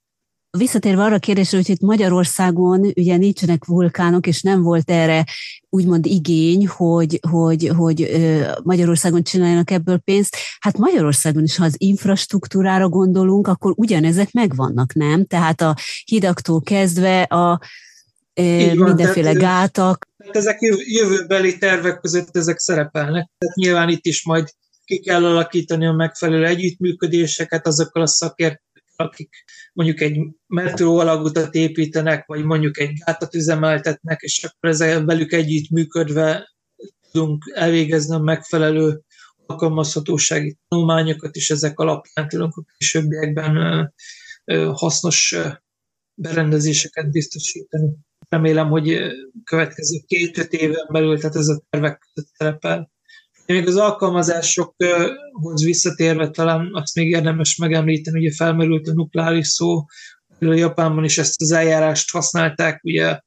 Visszatérve 0.59 1.03
arra 1.03 1.15
a 1.15 1.19
kérdésre, 1.19 1.57
hogy 1.57 1.69
itt 1.71 1.81
Magyarországon 1.81 2.93
ugye 2.97 3.17
nincsenek 3.17 3.65
vulkánok, 3.65 4.27
és 4.27 4.43
nem 4.43 4.63
volt 4.63 4.91
erre 4.91 5.25
úgymond 5.69 6.07
igény, 6.07 6.67
hogy, 6.67 7.21
hogy, 7.31 7.71
hogy 7.77 8.11
Magyarországon 8.63 9.23
csináljanak 9.23 9.71
ebből 9.71 9.99
pénzt. 9.99 10.37
Hát 10.61 10.79
Magyarországon 10.79 11.43
is, 11.43 11.57
ha 11.57 11.65
az 11.65 11.75
infrastruktúrára 11.79 12.89
gondolunk, 12.89 13.47
akkor 13.47 13.73
ugyanezek 13.77 14.33
megvannak, 14.33 14.95
nem? 14.95 15.27
Tehát 15.27 15.61
a 15.61 15.77
hidaktól 16.05 16.63
kezdve 16.63 17.23
a 17.23 17.61
van, 18.35 18.77
mindenféle 18.77 19.33
gátak. 19.33 20.09
Tehát 20.17 20.37
ezek 20.37 20.59
jövőbeli 20.87 21.59
tervek 21.59 22.01
között 22.01 22.37
ezek 22.37 22.59
szerepelnek. 22.59 23.31
Tehát 23.39 23.57
nyilván 23.57 23.89
itt 23.89 24.07
is 24.07 24.25
majd 24.25 24.49
ki 24.85 25.01
kell 25.01 25.25
alakítani 25.25 25.87
a 25.87 25.93
megfelelő 25.93 26.47
együttműködéseket 26.47 27.67
azokkal 27.67 28.03
a 28.03 28.07
szakértőkkel, 28.07 28.72
akik 29.03 29.45
mondjuk 29.73 30.01
egy 30.01 30.21
metró 30.47 30.99
alagutat 30.99 31.55
építenek, 31.55 32.27
vagy 32.27 32.45
mondjuk 32.45 32.79
egy 32.79 32.93
gátat 33.05 33.35
üzemeltetnek, 33.35 34.21
és 34.21 34.45
akkor 34.45 34.71
ezzel 34.71 35.05
velük 35.05 35.33
együtt 35.33 35.71
működve 35.71 36.55
tudunk 37.11 37.53
elvégezni 37.55 38.15
a 38.15 38.19
megfelelő 38.19 39.01
alkalmazhatósági 39.47 40.57
tanulmányokat, 40.69 41.35
és 41.35 41.51
ezek 41.51 41.79
alapján 41.79 42.29
tudunk 42.29 42.57
a 42.57 42.65
későbbiekben 42.79 43.95
hasznos 44.73 45.37
berendezéseket 46.15 47.11
biztosítani. 47.11 47.91
Remélem, 48.29 48.69
hogy 48.69 48.99
következő 49.45 49.99
két-öt 50.07 50.53
éven 50.53 50.89
belül, 50.91 51.19
tehát 51.19 51.37
ez 51.37 51.49
a 51.49 51.63
tervek 51.71 52.11
között 52.15 52.33
szerepel. 53.47 53.65
Még 53.65 53.67
az 53.67 53.77
alkalmazásokhoz 53.77 55.65
visszatérve 55.65 56.31
talán 56.31 56.71
azt 56.73 56.95
még 56.95 57.09
érdemes 57.09 57.57
megemlíteni, 57.57 58.19
ugye 58.19 58.33
felmerült 58.35 58.89
a 58.89 58.93
nukleáris 58.93 59.49
szó, 59.49 59.85
a 60.39 60.55
Japánban 60.55 61.05
is 61.05 61.19
ezt 61.19 61.41
az 61.41 61.53
eljárást 61.53 62.11
használták, 62.11 62.85
ugye 62.85 63.21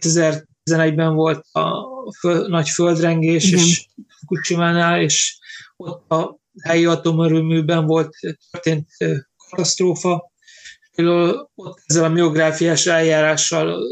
2011-ben 0.00 1.14
volt 1.14 1.44
a 1.52 1.86
föl, 2.18 2.48
nagy 2.48 2.68
földrengés, 2.68 3.46
Igen. 3.46 3.58
és 3.58 3.86
Fukushima-nál, 4.18 5.00
és 5.00 5.38
ott 5.76 6.10
a 6.10 6.38
helyi 6.62 6.84
atomerőműben 6.84 7.86
volt, 7.86 8.16
történt 8.50 8.88
katasztrófa, 9.48 10.31
például 10.96 11.50
ott 11.54 11.80
ezzel 11.86 12.04
a 12.04 12.08
miográfiás 12.08 12.86
eljárással 12.86 13.82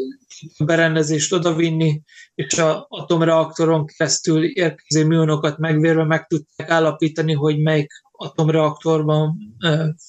a 0.56 0.64
berendezést 0.64 1.32
odavinni, 1.32 2.02
és 2.34 2.58
a 2.58 2.86
atomreaktoron 2.88 3.86
keresztül 3.86 4.44
érkező 4.44 5.06
műonokat 5.06 5.58
megvérve 5.58 6.04
meg 6.04 6.26
tudták 6.26 6.70
állapítani, 6.70 7.32
hogy 7.32 7.58
melyik 7.58 7.92
atomreaktorban 8.12 9.38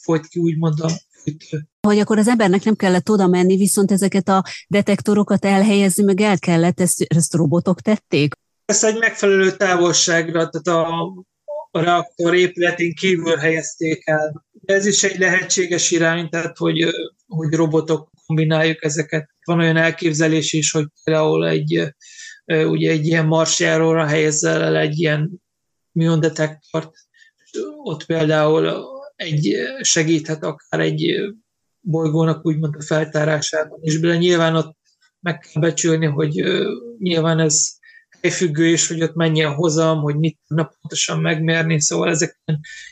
folyt 0.02 0.28
ki 0.28 0.39
úgymond 0.39 0.80
a 0.80 0.89
fűtő. 1.24 1.68
Hogy 1.88 2.00
akkor 2.00 2.18
az 2.18 2.28
embernek 2.28 2.64
nem 2.64 2.76
kellett 2.76 3.10
oda 3.10 3.28
menni, 3.28 3.58
viszont 3.58 3.92
ezeket 3.92 4.28
a 4.28 4.44
detektorokat 4.68 5.46
elhelyezni, 5.46 6.04
meg 6.04 6.22
el 6.22 6.39
kellett, 6.39 6.80
ezt, 6.80 7.02
ezt 7.08 7.34
robotok 7.34 7.82
tették? 7.82 8.34
Ezt 8.66 8.84
egy 8.84 8.98
megfelelő 9.00 9.52
távolságra, 9.52 10.50
tehát 10.50 10.84
a, 10.86 11.14
a 11.72 11.80
reaktor 11.80 12.36
épületén 12.36 12.93
kívül 12.93 13.36
helyezték 13.36 14.07
el. 14.07 14.45
Ez 14.65 14.86
is 14.86 15.03
egy 15.03 15.19
lehetséges 15.19 15.91
irány, 15.91 16.30
tehát 16.30 16.57
hogy, 16.57 16.86
hogy 17.28 17.53
robotok 17.53 18.09
kombináljuk 18.26 18.84
ezeket. 18.84 19.30
Van 19.43 19.59
olyan 19.59 19.78
elképzelés 19.78 20.53
is, 20.53 20.72
hogy 20.72 20.86
például 21.03 21.47
egy 21.47 21.93
ugye 22.45 22.91
egy 22.91 23.05
ilyen 23.07 23.26
marsjáróra 23.26 24.05
helyezzel 24.05 24.61
el 24.61 24.78
egy 24.78 24.99
ilyen 24.99 25.41
miondetektort, 25.91 26.91
ott 27.84 28.05
például 28.05 28.86
egy 29.15 29.57
segíthet 29.82 30.43
akár 30.43 30.80
egy 30.80 31.15
bolygónak 31.80 32.45
úgymond 32.45 32.76
a 32.76 32.82
feltárásában 32.82 33.80
is, 33.82 33.99
de 33.99 34.17
nyilván 34.17 34.55
ott 34.55 34.78
meg 35.19 35.39
kell 35.39 35.61
becsülni, 35.61 36.05
hogy 36.05 36.43
nyilván 36.97 37.39
ez 37.39 37.80
helyfüggő 38.22 38.67
is, 38.67 38.88
hogy 38.88 39.01
ott 39.03 39.15
mennyi 39.15 39.43
a 39.43 39.53
hozam, 39.53 40.01
hogy 40.01 40.15
mit 40.15 40.38
tudna 40.47 40.72
pontosan 40.82 41.19
megmérni, 41.19 41.82
szóval 41.82 42.09
ezek 42.09 42.39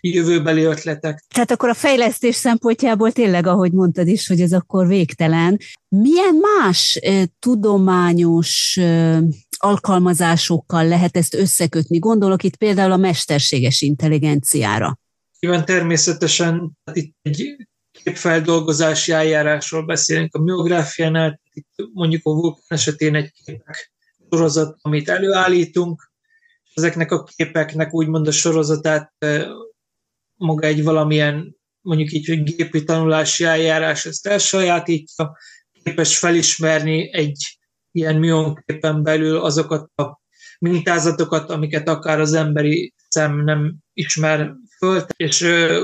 jövőbeli 0.01 0.63
ötletek. 0.63 1.23
Tehát 1.33 1.51
akkor 1.51 1.69
a 1.69 1.73
fejlesztés 1.73 2.35
szempontjából 2.35 3.11
tényleg, 3.11 3.47
ahogy 3.47 3.71
mondtad 3.71 4.07
is, 4.07 4.27
hogy 4.27 4.41
ez 4.41 4.53
akkor 4.53 4.87
végtelen. 4.87 5.57
Milyen 5.87 6.35
más 6.35 6.95
eh, 6.95 7.23
tudományos 7.39 8.77
eh, 8.77 9.19
alkalmazásokkal 9.57 10.87
lehet 10.87 11.17
ezt 11.17 11.33
összekötni? 11.33 11.99
Gondolok 11.99 12.43
itt 12.43 12.55
például 12.55 12.91
a 12.91 12.97
mesterséges 12.97 13.81
intelligenciára. 13.81 14.99
Igen, 15.39 15.65
természetesen 15.65 16.71
itt 16.93 17.15
egy 17.21 17.67
képfeldolgozási 18.03 19.11
eljárásról 19.11 19.85
beszélünk 19.85 20.35
a 20.35 20.41
miográfiánál, 20.41 21.39
itt 21.53 21.89
mondjuk 21.93 22.25
a 22.25 22.31
vulkán 22.31 22.61
esetén 22.67 23.15
egy 23.15 23.31
képek 23.45 23.91
sorozat, 24.29 24.77
amit 24.81 25.09
előállítunk, 25.09 26.11
és 26.63 26.71
ezeknek 26.73 27.11
a 27.11 27.23
képeknek 27.23 27.93
úgymond 27.93 28.27
a 28.27 28.31
sorozatát 28.31 29.13
maga 30.35 30.67
egy 30.67 30.83
valamilyen, 30.83 31.55
mondjuk 31.81 32.11
így, 32.11 32.27
hogy 32.27 32.43
gépi 32.43 32.83
tanulási 32.83 33.43
eljárás 33.43 34.05
ezt 34.05 34.27
elsajátítja, 34.27 35.37
képes 35.83 36.17
felismerni 36.17 37.13
egy 37.13 37.59
ilyen 37.91 38.15
mionképen 38.15 39.03
belül 39.03 39.37
azokat 39.37 39.91
a 39.95 40.21
mintázatokat, 40.59 41.49
amiket 41.49 41.87
akár 41.87 42.19
az 42.19 42.33
emberi 42.33 42.93
szem 43.07 43.43
nem 43.43 43.75
ismer 43.93 44.53
föl, 44.79 45.05
és 45.15 45.41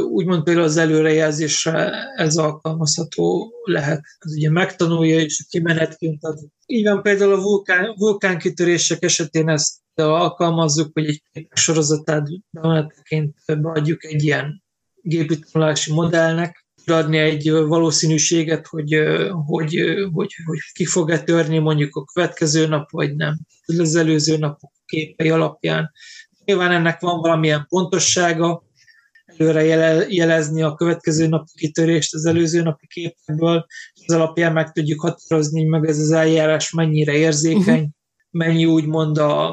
úgymond 0.09 0.43
például 0.43 0.65
az 0.65 0.77
előrejelzésre 0.77 1.91
ez 2.15 2.35
alkalmazható 2.35 3.53
lehet. 3.63 4.01
Ez 4.19 4.31
ugye 4.35 4.51
megtanulja, 4.51 5.19
és 5.19 5.45
kimenetként 5.49 6.23
ad. 6.23 6.39
Így 6.65 6.85
van 6.85 7.01
például 7.01 7.33
a 7.33 7.41
vulkán, 7.41 7.93
vulkánkitörések 7.97 9.03
esetén 9.03 9.49
ezt 9.49 9.73
alkalmazzuk, 9.93 10.89
hogy 10.93 11.05
egy 11.05 11.21
képek 11.31 11.57
sorozatát 11.57 12.27
bemenetként 12.49 13.35
beadjuk 13.45 14.03
egy 14.03 14.23
ilyen 14.23 14.63
gépi 15.01 15.39
modellnek, 15.91 16.65
adni 16.85 17.17
egy 17.17 17.51
valószínűséget, 17.51 18.67
hogy, 18.67 18.99
hogy, 19.45 19.75
hogy, 20.11 20.33
hogy 20.45 20.59
ki 20.73 20.85
fog-e 20.85 21.23
törni 21.23 21.57
mondjuk 21.57 21.95
a 21.95 22.03
következő 22.03 22.67
nap, 22.67 22.91
vagy 22.91 23.15
nem. 23.15 23.39
Az 23.65 23.95
előző 23.95 24.37
napok 24.37 24.71
képei 24.85 25.29
alapján. 25.29 25.91
Nyilván 26.45 26.71
ennek 26.71 26.99
van 26.99 27.19
valamilyen 27.19 27.65
pontossága, 27.69 28.64
előre 29.37 29.63
jelezni 30.09 30.61
a 30.61 30.73
következő 30.73 31.27
napi 31.27 31.51
kitörést 31.55 32.13
az 32.13 32.25
előző 32.25 32.61
napi 32.61 32.87
képekből, 32.87 33.65
és 33.93 34.01
az 34.07 34.15
alapján 34.15 34.53
meg 34.53 34.71
tudjuk 34.71 35.01
határozni, 35.01 35.63
meg 35.63 35.87
ez 35.87 35.99
az 35.99 36.11
eljárás 36.11 36.71
mennyire 36.71 37.13
érzékeny, 37.13 37.63
uh-huh. 37.63 37.89
mennyi 38.29 38.65
úgymond 38.65 39.17
a, 39.17 39.49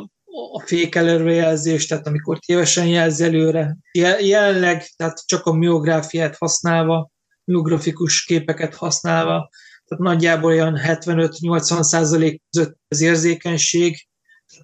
a 0.52 0.62
fék 0.64 0.94
előrejelzés, 0.94 1.86
tehát 1.86 2.06
amikor 2.06 2.38
tévesen 2.38 2.86
jelz 2.86 3.20
előre. 3.20 3.76
Jelenleg, 4.20 4.86
tehát 4.96 5.26
csak 5.26 5.46
a 5.46 5.52
miográfiát 5.52 6.36
használva, 6.36 7.10
miografikus 7.44 8.24
képeket 8.24 8.74
használva, 8.74 9.50
tehát 9.84 10.14
nagyjából 10.14 10.50
olyan 10.50 10.78
75-80 10.82 11.82
százalék 11.82 12.42
között 12.50 12.76
az 12.88 13.00
érzékenység, 13.00 14.06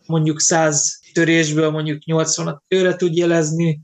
mondjuk 0.06 0.40
100 0.40 1.00
törésből 1.12 1.70
mondjuk 1.70 2.02
80-at 2.06 2.58
előre 2.68 2.96
tud 2.96 3.16
jelezni, 3.16 3.80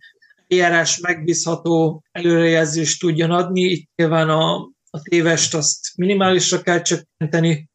eljárás 0.48 0.98
megbízható 0.98 2.04
előrejelzést 2.12 3.00
tudjon 3.00 3.30
adni, 3.30 3.60
itt 3.60 3.90
nyilván 3.96 4.28
a, 4.28 4.54
a 4.90 5.00
tévest 5.02 5.54
azt 5.54 5.96
minimálisra 5.96 6.60
kell 6.60 6.82
csökkenteni, 6.82 7.68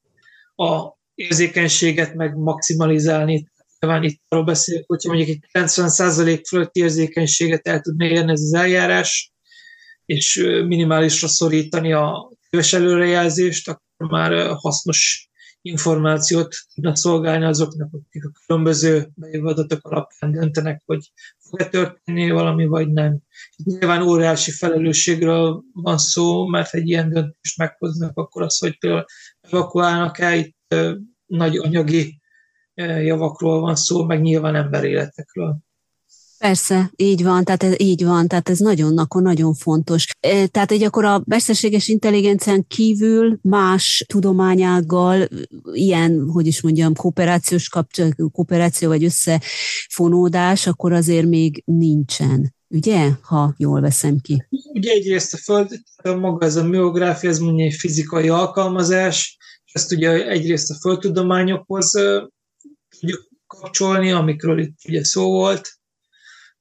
a 0.55 0.97
érzékenységet 1.15 2.13
meg 2.13 2.35
maximalizálni. 2.35 3.47
Nyilván 3.79 4.03
itt 4.03 4.21
arról 4.27 4.43
beszélünk, 4.43 4.85
hogyha 4.87 5.13
mondjuk 5.13 5.29
egy 5.29 5.61
90% 5.63 6.41
fölötti 6.47 6.79
érzékenységet 6.79 7.67
el 7.67 7.79
tudna 7.79 8.05
érni 8.05 8.31
ez 8.31 8.41
az 8.41 8.53
eljárás, 8.53 9.31
és 10.05 10.35
minimálisra 10.65 11.27
szorítani 11.27 11.93
a 11.93 12.31
téves 12.49 12.73
előrejelzést, 12.73 13.69
akkor 13.69 14.09
már 14.09 14.55
hasznos 14.55 15.29
információt 15.61 16.55
tudnak 16.73 16.97
szolgálni 16.97 17.45
azoknak, 17.45 17.89
akik 17.93 18.25
a 18.25 18.31
különböző 18.45 19.09
bejövő 19.15 19.53
alapján 19.81 20.31
döntenek, 20.31 20.81
hogy 20.85 21.11
fog-e 21.49 21.69
történni 21.69 22.31
valami, 22.31 22.65
vagy 22.65 22.91
nem. 22.91 23.19
Nyilván 23.63 24.01
óriási 24.01 24.51
felelősségről 24.51 25.63
van 25.73 25.97
szó, 25.97 26.47
mert 26.47 26.73
egy 26.73 26.87
ilyen 26.87 27.09
döntést 27.09 27.57
meghoznak, 27.57 28.17
akkor 28.17 28.41
az, 28.41 28.57
hogy 28.57 28.77
például 28.77 29.05
evakuálnak-e, 29.39 30.35
itt 30.35 30.75
nagy 31.25 31.57
anyagi 31.57 32.21
javakról 32.83 33.59
van 33.59 33.75
szó, 33.75 34.05
meg 34.05 34.21
nyilván 34.21 34.55
emberéletekről. 34.55 35.57
Persze, 36.39 36.91
így 36.95 37.23
van, 37.23 37.43
tehát 37.43 37.63
ez, 37.63 37.73
így 37.77 38.03
van, 38.03 38.27
tehát 38.27 38.49
ez 38.49 38.59
nagyon, 38.59 38.97
akkor 38.97 39.21
nagyon 39.21 39.53
fontos. 39.53 40.07
Tehát 40.51 40.71
egy 40.71 40.83
akkor 40.83 41.05
a 41.05 41.23
mesterséges 41.25 41.87
intelligencián 41.87 42.65
kívül 42.67 43.39
más 43.41 44.05
tudományággal 44.07 45.27
ilyen, 45.71 46.29
hogy 46.29 46.47
is 46.47 46.61
mondjam, 46.61 46.93
kooperációs 46.93 47.69
kapcsolat, 47.69 48.13
kooperáció 48.31 48.87
vagy 48.87 49.03
összefonódás, 49.03 50.67
akkor 50.67 50.93
azért 50.93 51.27
még 51.27 51.63
nincsen 51.65 52.55
ugye, 52.67 53.09
ha 53.21 53.53
jól 53.57 53.81
veszem 53.81 54.17
ki. 54.19 54.47
Ugye 54.73 54.91
egyrészt 54.91 55.33
a 55.33 55.37
Föld, 55.37 55.69
maga 56.03 56.45
ez 56.45 56.55
a 56.55 56.63
miográfia, 56.63 57.29
ez 57.29 57.39
mondja 57.39 57.65
egy 57.65 57.73
fizikai 57.73 58.29
alkalmazás, 58.29 59.37
ezt 59.71 59.91
ugye 59.91 60.27
egyrészt 60.27 60.69
a 60.69 60.79
földtudományokhoz 60.81 61.91
tudjuk 62.99 63.27
kapcsolni, 63.47 64.11
amikről 64.11 64.59
itt 64.59 64.77
ugye 64.87 65.03
szó 65.03 65.31
volt, 65.31 65.78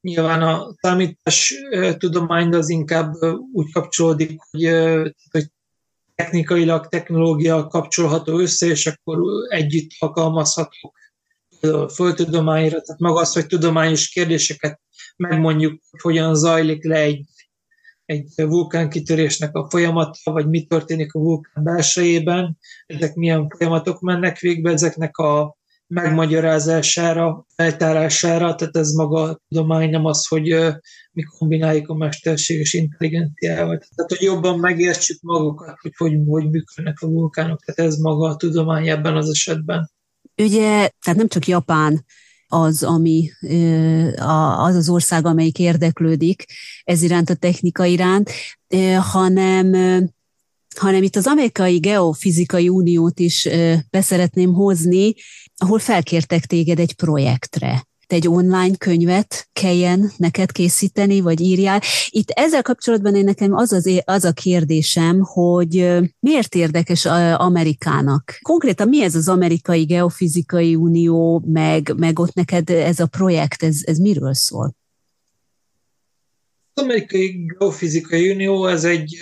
Nyilván 0.01 0.43
a 0.43 0.75
számítás 0.81 1.55
tudomány 1.99 2.55
az 2.55 2.69
inkább 2.69 3.15
úgy 3.53 3.73
kapcsolódik, 3.73 4.41
hogy, 4.51 4.65
hogy 5.31 5.47
technikailag, 6.15 6.89
technológia 6.89 7.67
kapcsolható 7.67 8.39
össze, 8.39 8.67
és 8.67 8.87
akkor 8.87 9.19
együtt 9.49 9.91
alkalmazhatók 9.99 10.97
a 11.61 11.89
földtudományra, 11.89 12.81
tehát 12.81 13.01
maga 13.01 13.21
az, 13.21 13.33
hogy 13.33 13.47
tudományos 13.47 14.09
kérdéseket 14.09 14.81
megmondjuk, 15.17 15.81
hogy 15.91 16.01
hogyan 16.01 16.35
zajlik 16.35 16.85
le 16.85 16.97
egy, 16.97 17.25
egy 18.05 18.33
vulkánkitörésnek 18.37 19.55
a 19.55 19.71
folyamata, 19.71 20.33
vagy 20.33 20.49
mi 20.49 20.67
történik 20.67 21.15
a 21.15 21.19
vulkán 21.19 21.65
belsejében, 21.65 22.59
ezek 22.87 23.15
milyen 23.15 23.49
folyamatok 23.49 24.01
mennek 24.01 24.39
végbe, 24.39 24.71
ezeknek 24.71 25.17
a 25.17 25.58
megmagyarázására, 25.89 27.47
feltárására, 27.55 28.55
tehát 28.55 28.77
ez 28.77 28.91
maga 28.91 29.23
a 29.23 29.41
tudomány, 29.49 29.91
nem 29.91 30.05
az, 30.05 30.27
hogy 30.27 30.57
mi 31.13 31.23
kombináljuk 31.23 31.89
a 31.89 31.95
mesterséges 31.95 32.73
intelligenciával. 32.73 33.79
Tehát, 33.79 34.11
hogy 34.11 34.23
jobban 34.23 34.59
megértsük 34.59 35.19
magukat, 35.21 35.79
hogy 35.81 35.93
hogy, 35.97 36.19
hogy 36.27 36.51
működnek 36.51 37.01
a 37.01 37.07
vulkánok, 37.07 37.61
tehát 37.65 37.91
ez 37.91 37.99
maga 37.99 38.29
a 38.29 38.37
tudomány 38.37 38.89
ebben 38.89 39.17
az 39.17 39.31
esetben. 39.31 39.91
Ugye, 40.43 40.91
tehát 41.05 41.19
nem 41.19 41.29
csak 41.29 41.47
Japán 41.47 42.05
az, 42.47 42.83
ami 42.83 43.31
az 44.57 44.75
az 44.75 44.89
ország, 44.89 45.27
amelyik 45.27 45.59
érdeklődik 45.59 46.45
ez 46.85 47.03
iránt 47.03 47.31
a 47.31 47.35
technika 47.35 47.85
iránt, 47.85 48.31
hanem 49.13 49.73
hanem 50.77 51.03
itt 51.03 51.17
az 51.17 51.27
Amerikai 51.27 51.79
Geofizikai 51.79 52.69
Uniót 52.69 53.19
is 53.19 53.49
beszeretném 53.91 54.53
hozni, 54.53 55.15
ahol 55.59 55.79
felkértek 55.79 56.47
téged 56.47 56.79
egy 56.79 56.95
projektre 56.95 57.89
egy 58.13 58.29
online 58.29 58.77
könyvet 58.77 59.49
kelljen 59.53 60.11
neked 60.17 60.53
készíteni, 60.53 61.21
vagy 61.21 61.41
írjál. 61.41 61.81
Itt 62.09 62.31
ezzel 62.31 62.63
kapcsolatban 62.63 63.15
én 63.15 63.25
nekem 63.25 63.55
az, 63.55 63.73
az, 63.73 64.03
az 64.05 64.25
a 64.25 64.33
kérdésem, 64.33 65.21
hogy 65.21 65.99
miért 66.21 66.55
érdekes 66.55 67.05
Amerikának? 67.35 68.39
Konkrétan 68.43 68.89
mi 68.89 69.03
ez 69.03 69.15
az 69.15 69.29
Amerikai 69.29 69.85
Geofizikai 69.85 70.75
Unió, 70.75 71.43
meg, 71.47 71.93
meg 71.97 72.19
ott 72.19 72.35
neked 72.35 72.71
ez 72.71 73.01
a 73.01 73.07
projekt, 73.07 73.63
ez, 73.63 73.81
ez 73.85 73.99
miről 73.99 74.35
szól? 74.35 74.77
Az 76.75 76.83
Amerikai 76.83 77.45
Geofizikai 77.59 78.31
Unió, 78.31 78.67
ez 78.67 78.85
egy 78.85 79.19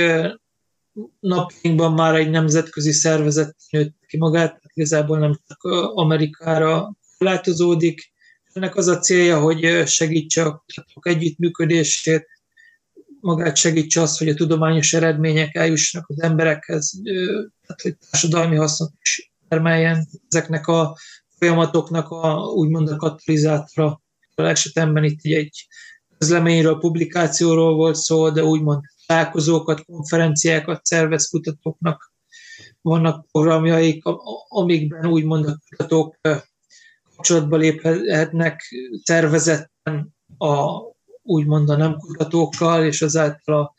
napjainkban 1.20 1.92
már 1.92 2.14
egy 2.14 2.30
nemzetközi 2.30 2.92
szervezet 2.92 3.56
nőtt 3.70 3.94
ki 4.06 4.16
magát, 4.16 4.60
igazából 4.76 5.18
nem 5.18 5.38
csak 5.46 5.62
Amerikára 5.94 6.96
korlátozódik. 7.18 8.12
Ennek 8.52 8.76
az 8.76 8.86
a 8.86 8.98
célja, 8.98 9.40
hogy 9.40 9.86
segítse 9.86 10.42
a 10.44 10.64
kutatók 10.66 11.06
együttműködését, 11.06 12.26
magát 13.20 13.56
segítse 13.56 14.00
az, 14.00 14.18
hogy 14.18 14.28
a 14.28 14.34
tudományos 14.34 14.92
eredmények 14.92 15.54
eljussanak 15.54 16.08
az 16.08 16.22
emberekhez, 16.22 17.00
tehát 17.66 17.82
hogy 17.82 17.96
társadalmi 18.10 18.56
hasznot 18.56 18.92
is 19.00 19.32
termeljen 19.48 20.08
ezeknek 20.28 20.66
a 20.66 20.96
folyamatoknak 21.38 22.08
a 22.08 22.42
úgymond 22.42 22.88
a 22.88 22.96
katalizátora. 22.96 24.02
A 24.34 24.42
esetemben 24.42 25.04
itt 25.04 25.20
egy 25.22 25.66
közleményről, 26.18 26.78
publikációról 26.78 27.74
volt 27.74 27.96
szó, 27.96 28.30
de 28.30 28.44
úgymond 28.44 28.82
találkozókat, 29.06 29.84
konferenciákat 29.84 30.84
szervez 30.84 31.28
kutatóknak, 31.28 32.12
vannak 32.86 33.26
programjaik, 33.30 34.02
amikben 34.48 35.06
úgymond 35.06 35.46
a 35.46 35.58
kutatók 35.68 36.16
kapcsolatba 37.14 37.56
léphetnek 37.56 38.74
szervezetten 39.02 40.14
a 40.38 40.80
úgymond 41.22 41.70
a 41.70 41.76
nem 41.76 41.96
kutatókkal, 41.96 42.84
és 42.84 43.02
azáltal 43.02 43.60
a 43.60 43.74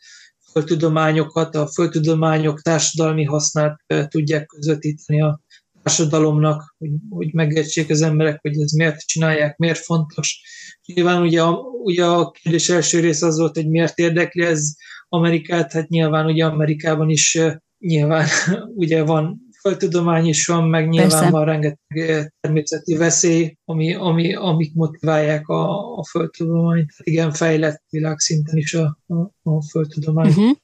földtudományokat, 0.50 1.54
a 1.54 1.66
földtudományok 1.66 2.60
társadalmi 2.60 3.24
hasznát 3.24 3.80
tudják 4.08 4.46
közvetíteni 4.46 5.22
a 5.22 5.40
társadalomnak, 5.82 6.74
hogy, 6.78 6.90
hogy 7.10 7.32
megértsék 7.32 7.90
az 7.90 8.02
emberek, 8.02 8.40
hogy 8.40 8.60
ez 8.60 8.72
miért 8.72 9.06
csinálják, 9.06 9.56
miért 9.56 9.84
fontos. 9.84 10.40
Nyilván 10.86 11.22
ugye 11.22 11.42
a, 11.42 11.58
ugye 11.82 12.04
a 12.04 12.30
kérdés 12.30 12.68
első 12.68 13.00
rész 13.00 13.22
az 13.22 13.38
volt, 13.38 13.54
hogy 13.54 13.68
miért 13.68 13.98
érdekli 13.98 14.42
ez 14.42 14.74
Amerikát, 15.08 15.72
hát 15.72 15.88
nyilván 15.88 16.26
ugye 16.26 16.44
Amerikában 16.44 17.10
is 17.10 17.38
nyilván 17.78 18.26
ugye 18.82 19.04
van 19.04 19.48
földtudomány 19.60 20.26
is 20.26 20.46
van, 20.46 20.68
meg 20.68 20.88
nyilván 20.88 21.10
Persze. 21.10 21.30
van 21.30 21.44
rengeteg 21.44 22.32
természeti 22.40 22.96
veszély, 22.96 23.56
ami, 23.64 23.94
ami, 23.94 24.34
amik 24.34 24.74
motiválják 24.74 25.48
a, 25.48 25.92
a 25.96 26.04
földtudományt. 26.04 26.92
Igen, 26.98 27.32
fejlett 27.32 27.82
világszinten 27.90 28.56
is 28.56 28.74
a, 28.74 28.98
a, 29.06 29.14
a 29.42 29.62
földtudomány. 29.70 30.28
Uh-huh. 30.28 30.56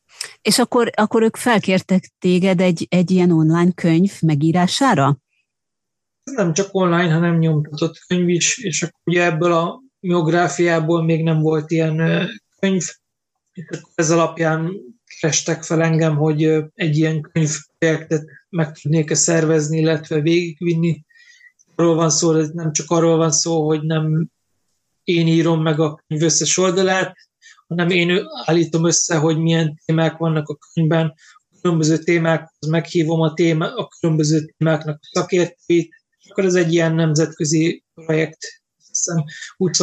És 0.42 0.58
akkor, 0.58 0.90
akkor 0.94 1.22
ők 1.22 1.36
felkértek 1.36 2.12
téged 2.18 2.60
egy, 2.60 2.86
egy 2.90 3.10
ilyen 3.10 3.30
online 3.30 3.72
könyv 3.74 4.12
megírására? 4.20 5.18
Nem 6.24 6.52
csak 6.52 6.68
online, 6.74 7.12
hanem 7.12 7.38
nyomtatott 7.38 7.98
könyv 8.06 8.28
is, 8.28 8.58
és 8.58 8.82
akkor 8.82 9.00
ugye 9.04 9.24
ebből 9.24 9.52
a 9.52 9.82
biográfiából 10.00 11.02
még 11.02 11.22
nem 11.22 11.40
volt 11.40 11.70
ilyen 11.70 12.28
könyv, 12.58 12.82
és 13.52 13.66
akkor 13.68 13.92
ez 13.94 14.10
alapján 14.10 14.70
kerestek 15.24 15.62
fel 15.62 15.82
engem, 15.82 16.16
hogy 16.16 16.42
egy 16.74 16.96
ilyen 16.96 17.20
könyvprojektet 17.20 18.24
meg 18.48 18.72
tudnék-e 18.72 19.14
szervezni, 19.14 19.78
illetve 19.78 20.20
végigvinni. 20.20 21.04
Arról 21.74 21.94
van 21.94 22.10
szó, 22.10 22.32
hogy 22.32 22.52
nem 22.52 22.72
csak 22.72 22.90
arról 22.90 23.16
van 23.16 23.30
szó, 23.32 23.66
hogy 23.66 23.82
nem 23.82 24.28
én 25.04 25.26
írom 25.26 25.62
meg 25.62 25.80
a 25.80 26.02
könyv 26.06 26.22
összes 26.22 26.58
oldalát, 26.58 27.16
hanem 27.66 27.90
én 27.90 28.26
állítom 28.44 28.86
össze, 28.86 29.16
hogy 29.16 29.38
milyen 29.38 29.80
témák 29.84 30.16
vannak 30.16 30.48
a 30.48 30.58
könyvben, 30.72 31.14
a 31.50 31.58
különböző 31.60 31.98
témákhoz 31.98 32.68
meghívom 32.68 33.20
a, 33.20 33.34
téma, 33.34 33.74
a 33.76 33.88
különböző 34.00 34.54
témáknak 34.56 34.98
a 35.00 35.08
szakértőit, 35.12 35.94
akkor 36.28 36.44
ez 36.44 36.54
egy 36.54 36.72
ilyen 36.72 36.94
nemzetközi 36.94 37.84
projekt. 37.94 38.62
Hiszem 38.88 39.24
20 39.56 39.78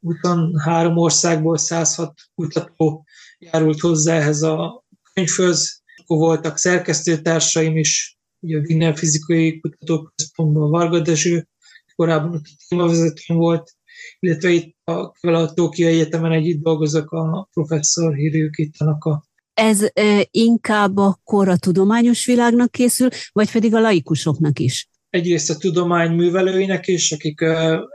23 0.00 0.96
országból 0.96 1.58
106 1.58 2.14
kutató 2.34 3.04
járult 3.52 3.80
hozzá 3.80 4.14
ehhez 4.14 4.42
a 4.42 4.84
könyvhöz. 5.12 5.82
Akkor 5.96 6.18
voltak 6.18 6.56
szerkesztőtársaim 6.56 7.76
is, 7.76 8.18
ugye 8.40 8.58
a 8.58 8.60
Wiener 8.60 8.96
Fizikai 8.96 9.60
Kutatóközpontban 9.60 10.70
Varga 10.70 11.00
Dezső, 11.00 11.48
korábban 11.96 12.34
a 12.34 12.40
témavezetőm 12.68 13.36
volt, 13.36 13.72
illetve 14.18 14.50
itt 14.50 14.76
a, 14.84 14.92
a 15.20 15.52
Tokiai 15.54 15.92
Egyetemen 15.92 16.32
együtt 16.32 16.62
dolgozok 16.62 17.10
a 17.10 17.48
professzor 17.52 18.14
Hiryuki 18.14 18.70
Tanaka 18.78 19.24
ez 19.54 19.86
inkább 20.30 20.96
akkor 20.96 21.48
a 21.48 21.56
tudományos 21.56 22.26
világnak 22.26 22.70
készül, 22.70 23.08
vagy 23.32 23.52
pedig 23.52 23.74
a 23.74 23.80
laikusoknak 23.80 24.58
is? 24.58 24.88
Egyrészt 25.14 25.50
a 25.50 25.56
tudomány 25.56 26.10
művelőinek 26.10 26.86
is, 26.86 27.12
akik 27.12 27.40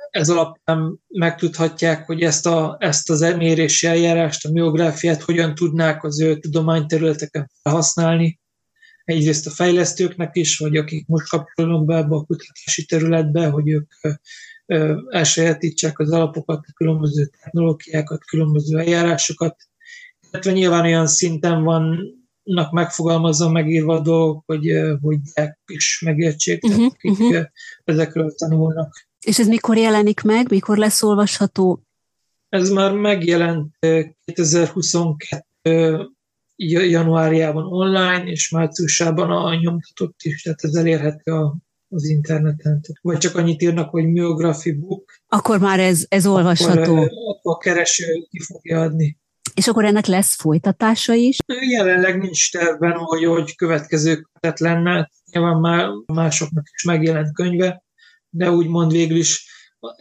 ez 0.09 0.29
alapján 0.29 0.99
megtudhatják, 1.07 2.05
hogy 2.05 2.21
ezt, 2.21 2.45
a, 2.45 2.77
ezt 2.79 3.09
az 3.09 3.19
mérési 3.37 3.87
eljárást, 3.87 4.45
a 4.45 4.51
miográfiát 4.51 5.21
hogyan 5.21 5.55
tudnák 5.55 6.03
az 6.03 6.21
ő 6.21 6.39
tudományterületeken 6.39 7.51
felhasználni. 7.61 8.39
Egyrészt 9.03 9.47
a 9.47 9.49
fejlesztőknek 9.49 10.35
is, 10.35 10.57
vagy 10.57 10.77
akik 10.77 11.07
most 11.07 11.29
kapcsolódnak 11.29 11.85
be 11.85 11.95
ebbe 11.95 12.15
a 12.15 12.23
kutatási 12.23 12.85
területbe, 12.85 13.47
hogy 13.47 13.69
ők 13.69 13.91
elsajátítsák 15.09 15.99
az 15.99 16.11
alapokat, 16.11 16.65
a 16.67 16.73
különböző 16.73 17.25
technológiákat, 17.25 18.25
különböző 18.25 18.77
eljárásokat, 18.77 19.55
illetve 20.31 20.51
nyilván 20.51 20.85
olyan 20.85 21.07
szinten 21.07 21.63
vannak 22.49 22.71
megfogalmazva, 22.71 23.49
megírva 23.49 23.95
a 23.95 23.99
dolgok, 23.99 24.43
hogy, 24.45 24.71
hogy 25.01 25.17
is 25.65 26.01
megértsék, 26.05 26.63
uh-huh, 26.63 26.85
akik 26.85 27.11
uh-huh. 27.11 27.45
ezekről 27.83 28.33
tanulnak. 28.35 29.07
És 29.25 29.39
ez 29.39 29.47
mikor 29.47 29.77
jelenik 29.77 30.21
meg, 30.21 30.49
mikor 30.49 30.77
lesz 30.77 31.03
olvasható? 31.03 31.83
Ez 32.49 32.69
már 32.69 32.93
megjelent 32.93 33.75
2022 34.25 36.09
januárjában 36.55 37.65
online, 37.65 38.23
és 38.23 38.49
márciusában 38.49 39.31
a 39.31 39.55
nyomtatott 39.55 40.19
is, 40.21 40.41
tehát 40.41 40.63
ez 40.63 40.73
elérhető 40.73 41.31
a, 41.31 41.55
az 41.89 42.05
interneten. 42.05 42.81
Vagy 43.01 43.17
csak 43.17 43.35
annyit 43.35 43.61
írnak, 43.61 43.89
hogy 43.89 44.05
Myography 44.05 44.71
Book. 44.71 45.11
Akkor 45.27 45.59
már 45.59 45.79
ez, 45.79 46.05
ez 46.07 46.27
olvasható. 46.27 46.95
Akkor, 46.95 47.09
akkor 47.27 47.53
a 47.53 47.57
kereső 47.57 48.27
ki 48.29 48.39
fogja 48.39 48.81
adni. 48.81 49.18
És 49.53 49.67
akkor 49.67 49.85
ennek 49.85 50.05
lesz 50.05 50.35
folytatása 50.35 51.13
is? 51.13 51.37
Jelenleg 51.69 52.21
nincs 52.21 52.51
tervben, 52.51 52.91
hogy, 52.91 53.25
hogy 53.25 53.55
következő 53.55 54.15
kötet 54.15 54.59
lenne. 54.59 55.09
Nyilván 55.31 55.59
már 55.59 55.87
másoknak 56.05 56.67
is 56.73 56.83
megjelent 56.83 57.33
könyve, 57.33 57.83
de 58.29 58.51
úgymond 58.51 58.91
végül 58.91 59.17
is 59.17 59.47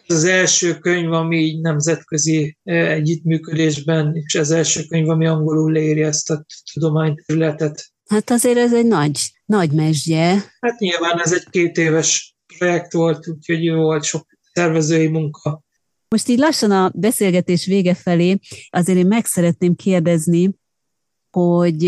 ez 0.07 0.17
az 0.17 0.25
első 0.25 0.79
könyv, 0.79 1.13
ami 1.13 1.37
így 1.37 1.61
nemzetközi 1.61 2.57
e, 2.65 2.73
együttműködésben, 2.73 4.15
és 4.15 4.35
az 4.35 4.51
első 4.51 4.83
könyv, 4.83 5.09
ami 5.09 5.27
angolul 5.27 5.73
leírja 5.73 6.07
ezt 6.07 6.31
a 6.31 6.45
tudományterületet. 6.73 7.87
Hát 8.09 8.31
azért 8.31 8.59
ez 8.59 8.75
egy 8.75 8.87
nagy, 8.87 9.21
nagy 9.45 9.73
mesdje. 9.73 10.45
Hát 10.61 10.79
nyilván 10.79 11.21
ez 11.21 11.33
egy 11.33 11.49
két 11.51 11.77
éves 11.77 12.37
projekt 12.59 12.93
volt, 12.93 13.29
úgyhogy 13.29 13.71
volt 13.71 14.05
sok 14.05 14.27
szervezői 14.53 15.07
munka. 15.07 15.63
Most 16.09 16.29
így 16.29 16.39
lassan 16.39 16.71
a 16.71 16.93
beszélgetés 16.95 17.67
vége 17.67 17.95
felé 17.95 18.39
azért 18.71 18.99
én 18.99 19.07
meg 19.07 19.25
szeretném 19.25 19.75
kérdezni, 19.75 20.51
hogy 21.31 21.85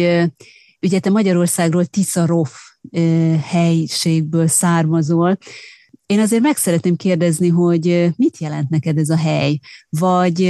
ugye 0.82 1.00
te 1.00 1.10
Magyarországról 1.10 1.84
Tiszarof 1.84 2.58
helységből 3.42 4.46
származol, 4.46 5.38
én 6.10 6.20
azért 6.20 6.42
meg 6.42 6.56
szeretném 6.56 6.96
kérdezni, 6.96 7.48
hogy 7.48 8.10
mit 8.16 8.38
jelent 8.38 8.68
neked 8.68 8.98
ez 8.98 9.08
a 9.08 9.16
hely? 9.16 9.58
Vagy 9.88 10.42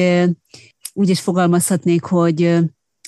úgy 0.93 1.09
is 1.09 1.21
fogalmazhatnék, 1.21 2.05
hogy, 2.05 2.59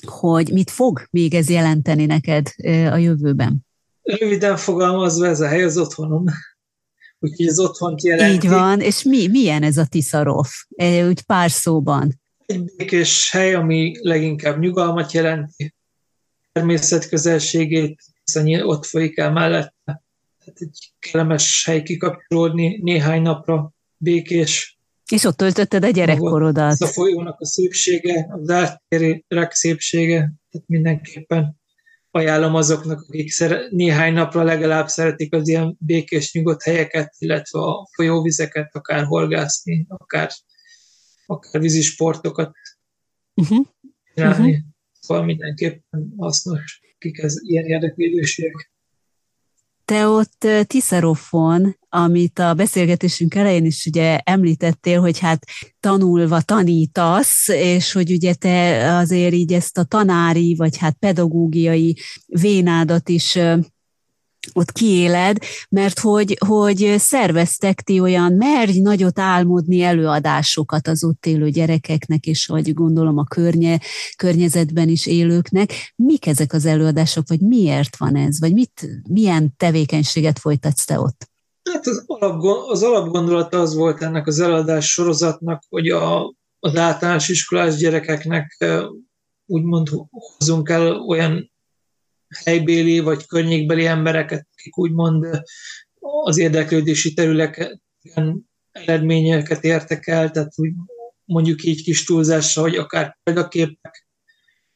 hogy 0.07 0.53
mit 0.53 0.71
fog 0.71 1.07
még 1.11 1.35
ez 1.35 1.49
jelenteni 1.49 2.07
neked 2.07 2.47
a 2.67 2.97
jövőben? 2.97 3.67
Röviden 4.03 4.57
fogalmazva, 4.57 5.27
ez 5.27 5.41
a 5.41 5.47
hely 5.47 5.63
az 5.63 5.79
otthonom 5.79 6.25
úgyhogy 7.23 7.47
az 7.47 7.59
otthont 7.59 8.05
jelenti. 8.05 8.35
Így 8.35 8.49
van, 8.51 8.81
és 8.81 9.03
mi, 9.03 9.27
milyen 9.27 9.63
ez 9.63 9.77
a 9.77 9.87
Tiszarov? 9.87 10.47
Úgy 11.09 11.23
pár 11.23 11.51
szóban. 11.51 12.21
Egy 12.47 12.65
békés 12.77 13.31
hely, 13.31 13.55
ami 13.55 13.93
leginkább 14.01 14.59
nyugalmat 14.59 15.13
jelenti, 15.13 15.75
természet 16.53 17.09
közelségét, 17.09 18.03
hiszen 18.25 18.63
ott 18.63 18.85
folyik 18.85 19.19
el 19.19 19.33
mellette. 19.33 20.03
Tehát 20.45 20.59
egy 20.59 20.93
kellemes 20.99 21.65
hely 21.67 21.83
kikapcsolódni 21.83 22.81
néhány 22.83 23.23
napra, 23.23 23.73
békés. 23.97 24.79
És 25.11 25.25
ott 25.25 25.37
töltötted 25.37 25.85
a 25.85 25.91
gyerekkorodat. 25.91 26.71
Ez 26.71 26.81
a 26.81 26.87
folyónak 26.87 27.41
a 27.41 27.47
szépsége, 27.47 28.29
az 28.31 28.51
ártérek 28.51 29.53
szépsége, 29.53 30.17
tehát 30.51 30.69
mindenképpen 30.69 31.61
ajánlom 32.15 32.55
azoknak, 32.55 33.01
akik 33.09 33.31
szere, 33.31 33.67
néhány 33.71 34.13
napra 34.13 34.43
legalább 34.43 34.89
szeretik 34.89 35.35
az 35.35 35.49
ilyen 35.49 35.77
békés, 35.81 36.33
nyugodt 36.33 36.63
helyeket, 36.63 37.15
illetve 37.19 37.61
a 37.61 37.89
folyóvizeket, 37.93 38.75
akár 38.75 39.05
horgászni, 39.05 39.87
akár, 39.89 40.31
akár 41.27 41.61
vízisportokat 41.61 42.55
uh-huh. 43.35 43.67
csinálni. 44.15 44.51
Uh-huh. 44.51 44.65
Szóval 45.01 45.25
mindenképpen 45.25 46.15
hasznos, 46.17 46.81
kik 46.99 47.19
ez 47.19 47.35
ilyen 47.43 47.65
érdeklődőségek. 47.65 48.72
Te 49.85 50.07
ott 50.07 50.47
Tiszarofon, 50.67 51.77
amit 51.89 52.39
a 52.39 52.55
beszélgetésünk 52.55 53.35
elején 53.35 53.65
is 53.65 53.87
ugye 53.87 54.19
említettél, 54.19 55.01
hogy 55.01 55.19
hát 55.19 55.45
tanulva 55.81 56.41
tanítasz, 56.41 57.49
és 57.49 57.93
hogy 57.93 58.13
ugye 58.13 58.35
te 58.35 58.87
azért 58.97 59.35
így 59.35 59.53
ezt 59.53 59.79
a 59.79 59.85
tanári, 59.85 60.55
vagy 60.55 60.77
hát 60.77 60.97
pedagógiai 60.99 61.97
vénádat 62.27 63.09
is 63.09 63.39
ott 64.53 64.73
kiéled, 64.73 65.39
mert 65.69 65.99
hogy, 65.99 66.37
hogy 66.47 66.95
szerveztek 66.99 67.81
ti 67.81 68.01
olyan 68.01 68.33
merj 68.33 68.79
nagyot 68.79 69.19
álmodni 69.19 69.83
előadásokat 69.83 70.89
az 70.89 71.05
ott 71.05 71.27
élő 71.27 71.51
gyerekeknek, 71.51 72.27
és 72.27 72.47
vagy 72.47 72.75
gondolom 72.75 73.19
a 73.19 73.25
környe, 73.25 73.81
környezetben 74.17 74.89
is 74.89 75.07
élőknek. 75.07 75.93
Mik 75.97 76.27
ezek 76.27 76.53
az 76.53 76.67
előadások, 76.67 77.29
vagy 77.29 77.41
miért 77.41 77.97
van 77.97 78.17
ez, 78.17 78.41
vagy 78.41 78.53
mit, 78.53 78.89
milyen 79.09 79.55
tevékenységet 79.57 80.39
folytatsz 80.39 80.85
te 80.85 81.01
ott? 81.01 81.31
Hát 81.71 81.87
az, 81.87 82.05
alap, 82.07 82.43
az 82.69 82.83
alapgondolata 82.83 83.61
az 83.61 83.75
volt 83.75 84.03
ennek 84.03 84.27
az 84.27 84.41
előadás 84.41 84.91
sorozatnak, 84.91 85.63
hogy 85.69 85.89
a, 85.89 86.35
az 86.59 86.77
általános 86.77 87.29
iskolás 87.29 87.77
gyerekeknek 87.77 88.65
úgymond 89.47 89.89
hozunk 90.11 90.69
el 90.69 91.01
olyan 91.01 91.52
helybéli 92.45 93.01
vagy 93.01 93.27
környékbeli 93.27 93.87
embereket, 93.87 94.47
akik 94.53 94.79
úgymond 94.79 95.43
az 96.25 96.39
érdeklődési 96.39 97.13
területeken 97.15 98.51
eredményeket 98.73 99.65
értek 99.65 100.07
el, 100.07 100.31
tehát 100.31 100.53
úgy 100.57 100.73
mondjuk 101.25 101.65
így 101.65 101.83
kis 101.83 102.05
túlzásra, 102.05 102.63
hogy 102.63 102.77
akár 102.77 103.19
példaképek, 103.23 104.07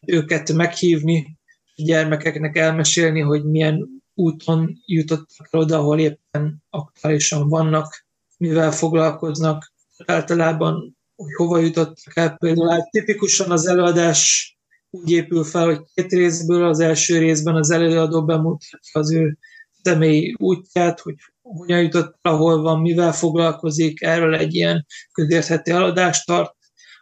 őket 0.07 0.53
meghívni, 0.53 1.39
a 1.77 1.83
gyermekeknek 1.83 2.57
elmesélni, 2.57 3.21
hogy 3.21 3.45
milyen 3.45 4.03
úton 4.15 4.83
jutottak 4.87 5.49
el 5.51 5.61
oda, 5.61 5.79
ahol 5.79 5.99
éppen 5.99 6.63
aktuálisan 6.71 7.49
vannak, 7.49 8.07
mivel 8.39 8.73
foglalkoznak, 8.73 9.73
általában, 10.05 10.97
hogy 11.17 11.33
hova 11.35 11.59
jutottak 11.59 12.17
el. 12.17 12.37
Például 12.37 12.71
hát 12.71 12.91
tipikusan 12.91 13.51
az 13.51 13.67
előadás 13.67 14.56
úgy 14.97 15.11
épül 15.11 15.45
fel, 15.45 15.65
hogy 15.65 15.81
két 15.95 16.13
részből 16.13 16.65
az 16.65 16.81
első 16.81 17.19
részben 17.19 17.55
az 17.55 17.71
előadó 17.71 18.25
bemutatja 18.25 19.01
az 19.01 19.13
ő 19.13 19.39
személyi 19.83 20.35
útját, 20.39 21.01
hogy 21.01 21.15
hogyan 21.43 21.83
jutott, 21.83 22.19
ahol 22.23 22.63
van, 22.63 22.81
mivel 22.81 23.13
foglalkozik, 23.13 24.03
erről 24.03 24.35
egy 24.35 24.55
ilyen 24.55 24.87
közérthető 25.13 25.73
eladást 25.73 26.27
tart. 26.27 26.55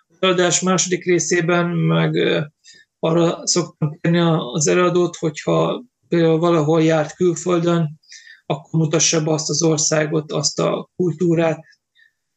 Az 0.09 0.17
eladás 0.21 0.61
második 0.61 1.05
részében 1.05 1.67
meg 1.69 2.15
arra 2.99 3.47
szoktam 3.47 3.99
kérni 4.01 4.19
az 4.53 4.67
előadót, 4.67 5.17
hogyha 5.17 5.85
például 6.09 6.39
valahol 6.39 6.83
járt 6.83 7.15
külföldön, 7.15 8.01
akkor 8.47 8.81
mutassa 8.81 9.23
be 9.23 9.33
azt 9.33 9.49
az 9.49 9.63
országot, 9.63 10.33
azt 10.33 10.61
a 10.61 10.91
kultúrát. 10.97 11.65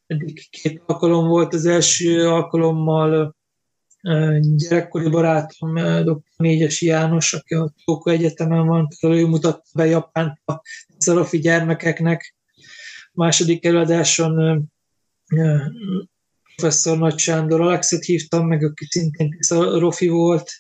Eddig 0.06 0.50
két 0.50 0.82
alkalom 0.86 1.28
volt, 1.28 1.54
az 1.54 1.66
első 1.66 2.28
alkalommal 2.28 3.37
gyerekkori 4.40 5.10
barátom, 5.10 5.74
dr. 6.04 6.20
Négyesi 6.38 6.86
János, 6.86 7.34
aki 7.34 7.54
a 7.54 7.74
Tóko 7.86 8.10
Egyetemen 8.10 8.68
van, 8.68 8.88
ő 9.02 9.26
mutatta 9.26 9.64
be 9.74 9.86
Japánt 9.86 10.42
a 10.46 10.62
szarofi 10.98 11.40
gyermekeknek. 11.40 12.36
Második 13.14 13.66
előadáson 13.66 14.64
professzor 16.56 16.98
Nagy 16.98 17.18
Sándor 17.18 17.62
Alexet 17.62 18.04
hívtam 18.04 18.48
meg, 18.48 18.64
aki 18.64 18.86
szintén 18.90 19.30
Tiszarofi 19.30 20.08
volt, 20.08 20.52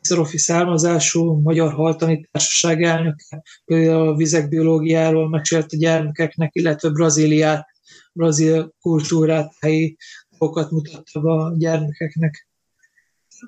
Tiszarofi 0.00 0.38
származású, 0.38 1.40
Magyar 1.40 1.72
Haltani 1.72 2.28
Társaság 2.30 2.82
elnöke, 2.82 3.42
például 3.64 4.08
a 4.08 4.16
vizek 4.16 4.48
biológiáról 4.48 5.28
mesélt 5.28 5.72
a 5.72 5.76
gyermekeknek, 5.76 6.50
illetve 6.54 6.90
Brazíliát, 6.90 7.66
brazil 8.12 8.74
kultúrát, 8.80 9.52
helyi 9.60 9.96
dolgokat 10.38 10.70
mutatta 10.70 11.20
a 11.20 11.54
gyermekeknek. 11.56 12.48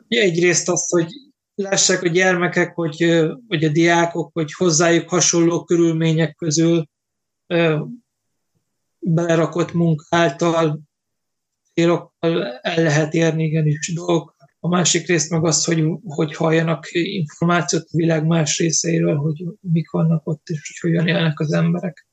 Egyrészt 0.09 0.69
azt, 0.69 0.91
hogy 0.91 1.07
lássák 1.55 2.03
a 2.03 2.09
gyermekek, 2.09 2.75
hogy, 2.75 3.27
vagy 3.49 3.65
a 3.65 3.69
diákok, 3.69 4.31
hogy 4.33 4.53
hozzájuk 4.53 5.09
hasonló 5.09 5.65
körülmények 5.65 6.35
közül 6.35 6.89
belerakott 8.99 9.73
munkáltal, 9.73 10.81
célokkal 11.75 12.59
el 12.63 12.83
lehet 12.83 13.15
érni 13.15 13.45
igenis 13.45 13.93
dolgokat. 13.95 14.37
A 14.61 14.69
másik 14.69 15.07
részt 15.07 15.31
meg 15.31 15.45
az, 15.45 15.65
hogy, 15.65 15.85
hogy 16.03 16.35
halljanak 16.35 16.89
információt 16.93 17.83
a 17.83 17.97
világ 17.97 18.27
más 18.27 18.59
részeiről, 18.59 19.17
hogy 19.17 19.45
mik 19.61 19.91
vannak 19.91 20.27
ott, 20.27 20.49
és 20.49 20.79
hogy 20.81 20.91
hogyan 20.91 21.09
élnek 21.09 21.41
az 21.41 21.53
emberek. 21.53 22.07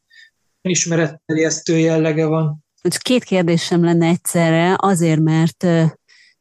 Ismeretterjesztő 0.61 1.77
jellege 1.77 2.25
van. 2.25 2.65
Két 2.99 3.23
kérdésem 3.23 3.83
lenne 3.83 4.07
egyszerre, 4.07 4.75
azért, 4.79 5.19
mert 5.19 5.65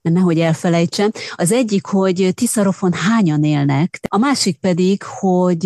mert 0.05 0.17
nehogy 0.17 0.41
elfelejtsem. 0.41 1.11
Az 1.35 1.53
egyik, 1.53 1.87
hogy 1.87 2.31
Tiszarofon 2.35 2.93
hányan 2.93 3.45
élnek, 3.45 4.01
a 4.09 4.19
másik 4.19 4.59
pedig, 4.59 5.03
hogy 5.03 5.65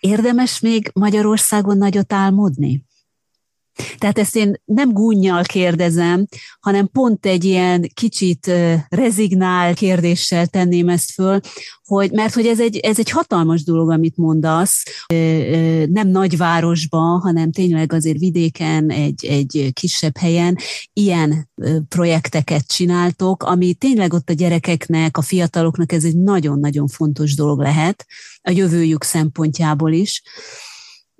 érdemes 0.00 0.60
még 0.60 0.90
Magyarországon 0.94 1.78
nagyot 1.78 2.12
álmodni? 2.12 2.84
Tehát 3.98 4.18
ezt 4.18 4.36
én 4.36 4.60
nem 4.64 4.92
gúnyjal 4.92 5.42
kérdezem, 5.42 6.26
hanem 6.60 6.88
pont 6.92 7.26
egy 7.26 7.44
ilyen 7.44 7.90
kicsit 7.94 8.50
rezignál 8.88 9.74
kérdéssel 9.74 10.46
tenném 10.46 10.88
ezt 10.88 11.10
föl, 11.10 11.40
hogy, 11.84 12.10
mert 12.10 12.34
hogy 12.34 12.46
ez 12.46 12.60
egy, 12.60 12.76
ez 12.76 12.98
egy 12.98 13.10
hatalmas 13.10 13.64
dolog, 13.64 13.90
amit 13.90 14.16
mondasz, 14.16 14.82
nem 15.86 16.08
nagyvárosban, 16.08 17.20
hanem 17.20 17.52
tényleg 17.52 17.92
azért 17.92 18.18
vidéken, 18.18 18.90
egy, 18.90 19.24
egy 19.24 19.70
kisebb 19.72 20.16
helyen 20.16 20.58
ilyen 20.92 21.50
projekteket 21.88 22.66
csináltok, 22.66 23.42
ami 23.42 23.74
tényleg 23.74 24.12
ott 24.12 24.30
a 24.30 24.32
gyerekeknek, 24.32 25.16
a 25.16 25.22
fiataloknak 25.22 25.92
ez 25.92 26.04
egy 26.04 26.16
nagyon-nagyon 26.16 26.86
fontos 26.86 27.34
dolog 27.34 27.60
lehet, 27.60 28.06
a 28.42 28.50
jövőjük 28.50 29.04
szempontjából 29.04 29.92
is. 29.92 30.22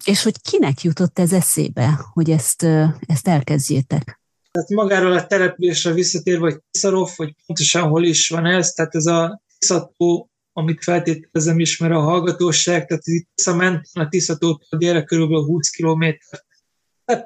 És 0.05 0.23
hogy 0.23 0.41
kinek 0.51 0.83
jutott 0.83 1.19
ez 1.19 1.33
eszébe, 1.33 1.99
hogy 2.13 2.31
ezt, 2.31 2.63
ezt 3.07 3.29
elkezdjétek? 3.29 4.21
Tehát 4.51 4.69
magáról 4.69 5.13
a 5.13 5.27
településre 5.27 5.93
visszatérve, 5.93 6.51
hogy 6.51 6.61
Tiszarov, 6.71 7.11
hogy 7.17 7.35
pontosan 7.47 7.89
hol 7.89 8.05
is 8.05 8.29
van 8.29 8.47
ez, 8.47 8.71
tehát 8.71 8.95
ez 8.95 9.07
a 9.07 9.43
Tiszató, 9.59 10.31
amit 10.53 10.83
feltételezem 10.83 11.59
ismer 11.59 11.93
a 11.93 12.01
hallgatóság, 12.01 12.87
tehát 12.87 13.07
itt 13.07 13.29
Tiszament, 13.35 13.89
a 13.93 14.09
Tiszató 14.09 14.63
délre 14.71 15.05
körülbelül 15.05 15.45
20 15.45 15.71
km. 15.71 16.05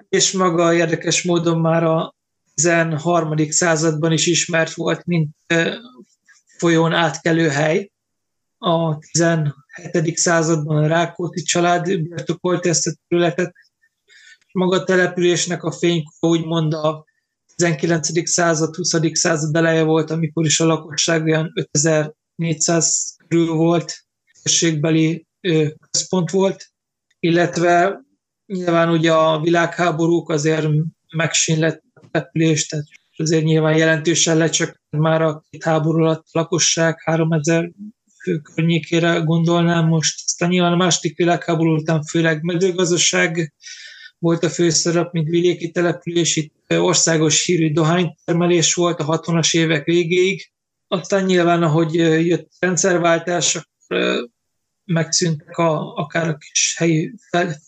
És 0.09 0.33
maga 0.33 0.75
érdekes 0.75 1.23
módon 1.23 1.61
már 1.61 1.85
a 1.85 2.15
13. 2.55 3.51
században 3.51 4.13
is 4.13 4.27
ismert 4.27 4.75
volt, 4.75 5.05
mint 5.05 5.37
folyón 6.59 6.93
átkelő 6.93 7.49
hely. 7.49 7.91
A 8.59 8.99
7. 9.83 10.17
században 10.17 10.85
a 10.85 10.87
Rákóczi 10.87 11.43
család 11.43 11.85
birtokolta 12.03 12.69
ezt 12.69 12.87
a 12.87 12.93
területet. 13.09 13.53
Maga 14.53 14.77
a 14.77 14.85
településnek 14.85 15.63
a 15.63 15.73
fénykor 15.73 16.31
úgymond 16.31 16.75
a 16.75 17.05
19. 17.55 18.29
század, 18.29 18.75
20. 18.75 18.95
század 19.13 19.57
eleje 19.57 19.83
volt, 19.83 20.11
amikor 20.11 20.45
is 20.45 20.61
a 20.61 20.67
lakosság 20.67 21.25
olyan 21.25 21.53
5400 21.55 23.17
körül 23.29 23.53
volt, 23.55 24.05
térségbeli 24.43 25.27
központ 25.91 26.31
volt, 26.31 26.67
illetve 27.19 28.01
nyilván 28.47 28.89
ugye 28.89 29.13
a 29.13 29.41
világháborúk 29.41 30.31
azért 30.31 30.69
megsínlett 31.17 31.83
a 31.95 32.01
települést, 32.11 32.71
tehát 32.71 32.87
azért 33.17 33.45
nyilván 33.45 33.77
jelentősen 33.77 34.37
lecsökkent 34.37 35.03
már 35.03 35.23
a 35.23 35.45
két 35.51 35.65
háború 35.65 36.03
alatt 36.03 36.27
a 36.31 36.39
lakosság, 36.39 37.01
3000 37.05 37.63
fő 37.63 37.96
környékére 38.55 39.19
gondolnám 39.19 39.87
most. 39.87 40.23
Aztán 40.25 40.49
nyilván 40.49 40.73
a 40.73 40.77
második 40.77 41.17
világháború 41.17 41.75
után 41.75 42.03
főleg 42.03 42.43
mezőgazdaság 42.43 43.55
volt 44.19 44.45
a 44.45 44.51
főszerep, 44.51 45.13
mint 45.13 45.29
vidéki 45.29 45.71
település, 45.71 46.37
itt 46.37 46.55
országos 46.69 47.45
hírű 47.45 47.73
dohánytermelés 47.73 48.75
volt 48.75 49.01
a 49.01 49.21
60-as 49.21 49.57
évek 49.57 49.85
végéig. 49.85 50.51
Aztán 50.89 51.25
nyilván, 51.25 51.63
ahogy 51.63 51.95
jött 52.27 52.51
rendszerváltás, 52.59 53.57
akkor 53.57 54.29
megszűntek 54.85 55.57
a, 55.57 55.95
akár 55.95 56.29
a 56.29 56.37
kis 56.37 56.75
helyi 56.79 57.15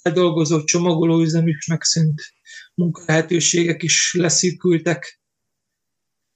feldolgozó 0.03 0.65
csomagolóüzem 0.65 1.49
is 1.49 1.67
megszűnt, 1.67 2.23
munkalehetőségek 2.75 3.83
is 3.83 4.15
leszűkültek, 4.19 5.21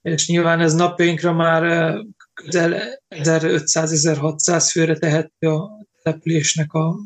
és 0.02 0.28
nyilván 0.28 0.60
ez 0.60 0.74
napjainkra 0.74 1.32
már 1.32 1.94
közel 2.34 3.00
1500-1600 3.08 4.68
főre 4.72 4.98
tehető 4.98 5.48
a 5.48 5.86
településnek 6.02 6.72
a 6.72 6.98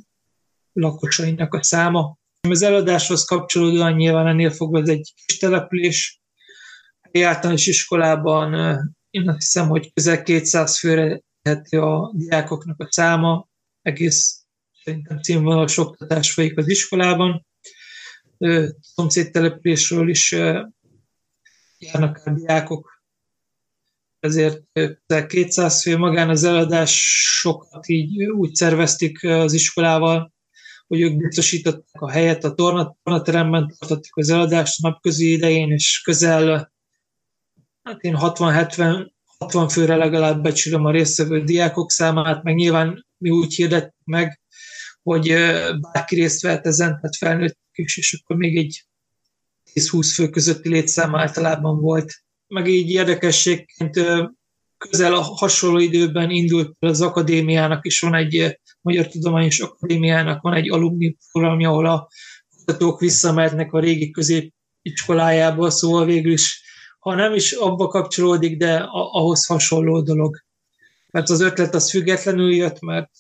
lakosainak 0.73 1.55
a 1.55 1.63
száma. 1.63 2.19
Az 2.41 2.63
eladáshoz 2.63 3.25
kapcsolódóan 3.25 3.93
nyilván 3.93 4.27
ennél 4.27 4.51
fogva 4.51 4.81
ez 4.81 4.89
egy 4.89 5.13
kis 5.27 5.39
település. 5.39 6.21
A 7.13 7.23
általános 7.23 7.67
iskolában 7.67 8.55
én 9.11 9.29
azt 9.29 9.39
hiszem, 9.39 9.69
hogy 9.69 9.93
közel 9.95 10.23
200 10.23 10.79
főre 10.79 11.21
tehető 11.43 11.81
a 11.81 12.13
diákoknak 12.15 12.81
a 12.81 12.89
száma, 12.91 13.49
egész 13.83 14.45
szerintem 14.85 15.23
színvonalas 15.23 15.79
oktatás 15.79 16.33
folyik 16.33 16.59
az 16.59 16.69
iskolában. 16.69 17.47
Szomszéd 18.81 19.31
településről 19.31 20.09
is 20.09 20.33
járnak 21.79 22.21
a 22.25 22.31
diákok, 22.31 22.96
ezért 24.27 24.63
200 25.27 25.83
fő 25.83 25.97
magán 25.97 26.29
az 26.29 26.45
eladásokat 26.45 27.89
így 27.89 28.23
úgy 28.25 28.55
szervezték 28.55 29.25
az 29.25 29.53
iskolával, 29.53 30.35
hogy 30.87 31.01
ők 31.01 31.17
biztosították 31.17 32.01
a 32.03 32.11
helyet 32.11 32.45
a 32.45 32.55
torna, 32.55 32.97
tornateremben, 33.03 33.75
tartották 33.79 34.17
az 34.17 34.31
eladást 34.31 34.83
napközi 34.83 35.33
idején, 35.33 35.71
és 35.71 36.01
közel 36.05 36.73
hát 37.83 38.01
én 38.01 38.17
60-70 38.19 39.15
60 39.39 39.69
főre 39.69 39.97
legalább 39.97 40.43
becsülöm 40.43 40.85
a 40.85 40.91
résztvevő 40.91 41.45
diákok 41.45 41.91
számát, 41.91 42.43
meg 42.43 42.55
nyilván 42.55 43.07
mi 43.19 43.31
úgy 43.31 43.55
hirdettük 43.55 44.05
meg, 44.05 44.41
hogy 45.03 45.27
bárki 45.93 46.15
részt 46.15 46.43
vett 46.43 46.67
ezen, 46.67 46.89
tehát 46.89 47.17
felnőtt 47.17 47.59
is, 47.73 47.97
és 47.97 48.21
akkor 48.23 48.37
még 48.37 48.57
egy 48.57 48.87
10-20 49.75 50.13
fő 50.15 50.29
közötti 50.29 50.69
létszám 50.69 51.15
általában 51.15 51.81
volt 51.81 52.15
meg 52.49 52.69
így 52.69 52.91
érdekességként 52.91 54.01
közel 54.79 55.15
a 55.15 55.21
hasonló 55.21 55.79
időben 55.79 56.31
indult 56.31 56.77
az 56.79 57.01
akadémiának 57.01 57.87
is 57.87 58.01
van 58.01 58.15
egy 58.15 58.59
Magyar 58.81 59.07
Tudományos 59.07 59.61
Akadémiának 59.61 60.43
van 60.43 60.55
egy 60.55 60.71
alumni 60.71 61.17
programja, 61.33 61.69
ahol 61.69 61.87
a 61.87 62.09
kutatók 62.57 63.01
visszamehetnek 63.01 63.73
a 63.73 63.81
régi 63.81 64.11
középiskolájába, 64.11 65.71
szóval 65.71 66.05
végül 66.05 66.33
is, 66.33 66.63
ha 66.99 67.15
nem 67.15 67.35
is 67.35 67.53
abba 67.53 67.87
kapcsolódik, 67.87 68.57
de 68.57 68.77
ahhoz 68.91 69.47
hasonló 69.47 70.01
dolog. 70.01 70.37
Mert 71.11 71.29
az 71.29 71.41
ötlet 71.41 71.75
az 71.75 71.91
függetlenül 71.91 72.55
jött, 72.55 72.81
mert 72.81 73.11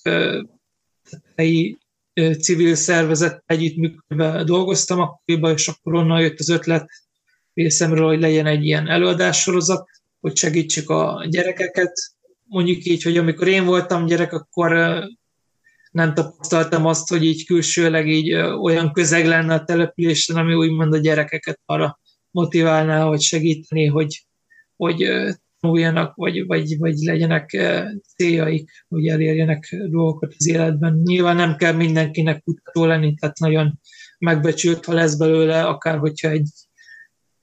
helyi 1.36 1.78
civil 2.40 2.74
szervezet 2.74 3.42
együttműködve 3.46 4.44
dolgoztam 4.44 5.00
akkoriban, 5.00 5.52
és 5.52 5.68
akkor 5.68 5.94
onnan 5.94 6.20
jött 6.20 6.38
az 6.38 6.48
ötlet, 6.48 6.90
részemről, 7.56 8.06
hogy 8.06 8.20
legyen 8.20 8.46
egy 8.46 8.64
ilyen 8.64 8.88
előadássorozat, 8.88 9.88
hogy 10.20 10.36
segítsük 10.36 10.90
a 10.90 11.26
gyerekeket. 11.28 11.92
Mondjuk 12.44 12.84
így, 12.84 13.02
hogy 13.02 13.16
amikor 13.16 13.48
én 13.48 13.64
voltam 13.64 14.06
gyerek, 14.06 14.32
akkor 14.32 14.72
nem 15.90 16.14
tapasztaltam 16.14 16.86
azt, 16.86 17.08
hogy 17.08 17.24
így 17.24 17.46
külsőleg 17.46 18.08
így 18.08 18.32
olyan 18.34 18.92
közeg 18.92 19.26
lenne 19.26 19.54
a 19.54 19.64
településen, 19.64 20.36
ami 20.36 20.54
úgymond 20.54 20.92
a 20.92 20.98
gyerekeket 20.98 21.60
arra 21.64 22.00
motiválná, 22.30 23.04
hogy 23.04 23.20
segíteni, 23.20 23.86
hogy, 23.86 24.26
hogy 24.76 25.08
tanuljanak, 25.60 26.14
vagy, 26.14 26.46
vagy, 26.46 26.78
vagy 26.78 26.96
legyenek 26.96 27.56
céljaik, 28.16 28.70
hogy 28.88 29.06
elérjenek 29.06 29.76
dolgokat 29.88 30.34
az 30.38 30.46
életben. 30.48 31.00
Nyilván 31.04 31.36
nem 31.36 31.56
kell 31.56 31.72
mindenkinek 31.72 32.42
kutató 32.42 32.84
lenni, 32.84 33.14
tehát 33.14 33.38
nagyon 33.38 33.80
megbecsült, 34.18 34.84
ha 34.84 34.92
lesz 34.92 35.14
belőle, 35.14 35.64
akár 35.64 35.98
hogyha 35.98 36.28
egy 36.28 36.48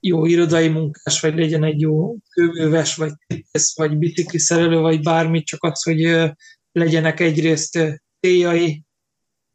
jó 0.05 0.25
irodai 0.25 0.67
munkás, 0.67 1.19
vagy 1.19 1.35
legyen 1.35 1.63
egy 1.63 1.81
jó 1.81 2.15
kőműves, 2.29 2.95
vagy 2.95 3.11
tisztész, 3.27 3.75
vagy 3.75 3.97
bicikli 3.97 4.39
szerelő, 4.39 4.77
vagy 4.77 5.01
bármi, 5.01 5.43
csak 5.43 5.63
az, 5.63 5.83
hogy 5.83 6.31
legyenek 6.71 7.19
egyrészt 7.19 8.01
céljai, 8.19 8.83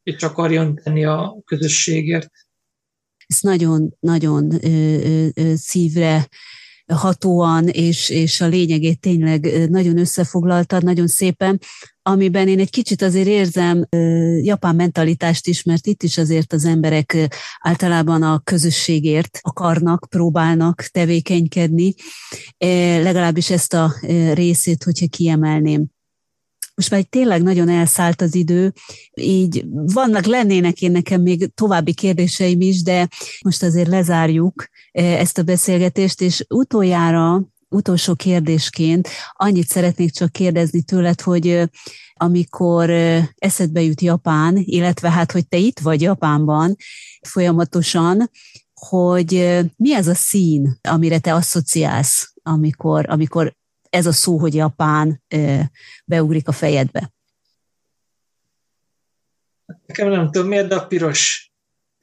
és 0.02 0.22
akarjon 0.22 0.74
tenni 0.74 1.04
a 1.04 1.42
közösségért. 1.44 2.30
Ez 3.26 3.38
nagyon-nagyon 3.40 4.50
szívre 5.54 6.28
hatóan, 6.86 7.68
és, 7.68 8.08
és 8.08 8.40
a 8.40 8.46
lényegét 8.46 9.00
tényleg 9.00 9.68
nagyon 9.70 9.98
összefoglaltad, 9.98 10.84
nagyon 10.84 11.06
szépen. 11.06 11.60
Amiben 12.08 12.48
én 12.48 12.58
egy 12.58 12.70
kicsit 12.70 13.02
azért 13.02 13.26
érzem 13.26 13.86
japán 14.42 14.74
mentalitást 14.74 15.46
is, 15.46 15.62
mert 15.62 15.86
itt 15.86 16.02
is 16.02 16.18
azért 16.18 16.52
az 16.52 16.64
emberek 16.64 17.16
általában 17.60 18.22
a 18.22 18.40
közösségért 18.44 19.38
akarnak, 19.42 20.06
próbálnak 20.08 20.82
tevékenykedni. 20.82 21.94
Legalábbis 23.02 23.50
ezt 23.50 23.74
a 23.74 23.94
részét, 24.32 24.84
hogyha 24.84 25.06
kiemelném 25.06 25.86
most 26.74 26.90
már 26.90 27.02
tényleg 27.02 27.42
nagyon 27.42 27.68
elszállt 27.68 28.20
az 28.20 28.34
idő, 28.34 28.72
így 29.14 29.64
vannak, 29.70 30.24
lennének 30.24 30.82
én 30.82 30.90
nekem 30.90 31.22
még 31.22 31.50
további 31.54 31.94
kérdéseim 31.94 32.60
is, 32.60 32.82
de 32.82 33.08
most 33.44 33.62
azért 33.62 33.88
lezárjuk 33.88 34.68
ezt 34.92 35.38
a 35.38 35.42
beszélgetést, 35.42 36.20
és 36.20 36.44
utoljára 36.48 37.48
utolsó 37.68 38.14
kérdésként 38.14 39.08
annyit 39.32 39.68
szeretnék 39.68 40.12
csak 40.12 40.32
kérdezni 40.32 40.82
tőled, 40.82 41.20
hogy 41.20 41.70
amikor 42.14 42.90
eszedbe 43.36 43.82
jut 43.82 44.00
Japán, 44.00 44.56
illetve 44.56 45.10
hát, 45.10 45.32
hogy 45.32 45.48
te 45.48 45.56
itt 45.56 45.78
vagy 45.78 46.00
Japánban 46.00 46.76
folyamatosan, 47.28 48.30
hogy 48.74 49.58
mi 49.76 49.94
az 49.94 50.06
a 50.06 50.14
szín, 50.14 50.78
amire 50.88 51.18
te 51.18 51.34
asszociálsz, 51.34 52.32
amikor, 52.42 53.10
amikor 53.10 53.56
ez 53.90 54.06
a 54.06 54.12
szó, 54.12 54.38
hogy 54.38 54.54
Japán 54.54 55.22
beugrik 56.04 56.48
a 56.48 56.52
fejedbe? 56.52 57.12
Nekem 59.86 60.08
nem 60.08 60.30
tudom 60.30 60.48
miért, 60.48 60.72
a 60.72 60.86
piros, 60.86 61.52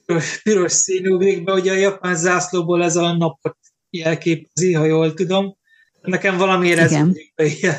piros, 0.06 0.42
piros 0.42 0.72
szín 0.72 1.08
ugrik 1.08 1.44
be, 1.44 1.54
ugye 1.54 1.72
a 1.72 1.76
japán 1.76 2.16
zászlóból 2.16 2.84
ez 2.84 2.96
a 2.96 3.14
napot 3.14 3.58
jelképezi, 3.96 4.74
ha 4.74 4.86
jól 4.86 5.14
tudom. 5.14 5.58
Nekem 6.02 6.38
valamiért 6.38 6.80
ez 6.80 6.96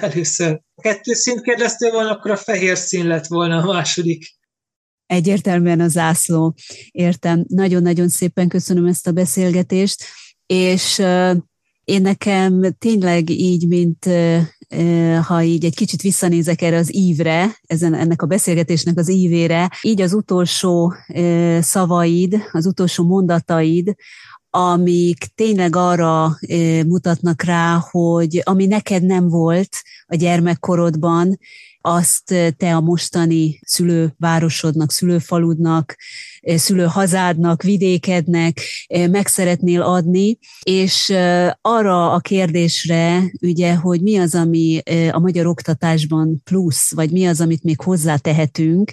először. 0.00 0.60
A 0.74 0.80
kettő 0.80 1.12
színt 1.12 1.40
kérdeztél 1.40 1.90
volna, 1.90 2.10
akkor 2.10 2.30
a 2.30 2.36
fehér 2.36 2.76
szín 2.76 3.06
lett 3.06 3.26
volna 3.26 3.62
a 3.62 3.72
második. 3.72 4.34
Egyértelműen 5.06 5.80
a 5.80 5.88
zászló. 5.88 6.54
Értem. 6.90 7.44
Nagyon-nagyon 7.48 8.08
szépen 8.08 8.48
köszönöm 8.48 8.86
ezt 8.86 9.06
a 9.06 9.12
beszélgetést, 9.12 10.04
és 10.46 10.98
én 11.84 12.02
nekem 12.02 12.76
tényleg 12.78 13.30
így, 13.30 13.68
mint 13.68 14.08
ha 15.26 15.42
így 15.42 15.64
egy 15.64 15.74
kicsit 15.74 16.02
visszanézek 16.02 16.62
erre 16.62 16.76
az 16.76 16.94
ívre, 16.94 17.58
ezen, 17.66 17.94
ennek 17.94 18.22
a 18.22 18.26
beszélgetésnek 18.26 18.98
az 18.98 19.08
ívére, 19.08 19.70
így 19.82 20.00
az 20.00 20.12
utolsó 20.12 20.94
szavaid, 21.60 22.36
az 22.52 22.66
utolsó 22.66 23.04
mondataid, 23.04 23.94
amik 24.56 25.26
tényleg 25.34 25.76
arra 25.76 26.38
mutatnak 26.86 27.42
rá, 27.42 27.84
hogy 27.90 28.40
ami 28.44 28.66
neked 28.66 29.02
nem 29.02 29.28
volt 29.28 29.76
a 30.06 30.14
gyermekkorodban, 30.14 31.38
azt 31.80 32.34
te 32.56 32.74
a 32.74 32.80
mostani 32.80 33.60
szülővárosodnak, 33.62 34.90
szülőfaludnak, 34.90 35.96
szülőhazádnak, 36.42 37.62
vidékednek 37.62 38.60
meg 39.10 39.26
szeretnél 39.26 39.82
adni, 39.82 40.38
és 40.62 41.12
arra 41.60 42.12
a 42.12 42.18
kérdésre, 42.18 43.22
ugye, 43.40 43.74
hogy 43.74 44.00
mi 44.00 44.16
az, 44.16 44.34
ami 44.34 44.82
a 45.10 45.18
magyar 45.18 45.46
oktatásban 45.46 46.42
plusz, 46.44 46.94
vagy 46.94 47.10
mi 47.10 47.26
az, 47.26 47.40
amit 47.40 47.62
még 47.62 47.80
hozzátehetünk, 47.80 48.90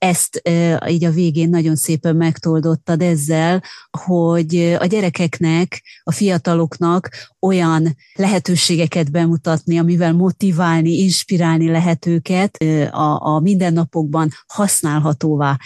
ezt 0.00 0.42
így 0.88 1.04
a 1.04 1.10
végén 1.10 1.48
nagyon 1.48 1.76
szépen 1.76 2.16
megtoldottad 2.16 3.02
ezzel, 3.02 3.62
hogy 4.04 4.76
a 4.78 4.84
gyerekeknek, 4.84 5.82
a 6.02 6.12
fiataloknak 6.12 7.08
olyan 7.40 7.96
lehetőségeket 8.14 9.10
bemutatni, 9.10 9.78
amivel 9.78 10.12
motiválni, 10.12 10.90
inspirálni 10.90 11.70
lehet 11.70 12.06
őket, 12.06 12.56
a, 12.90 13.26
a 13.26 13.40
mindennapokban 13.40 14.30
használhatóvá 14.46 15.56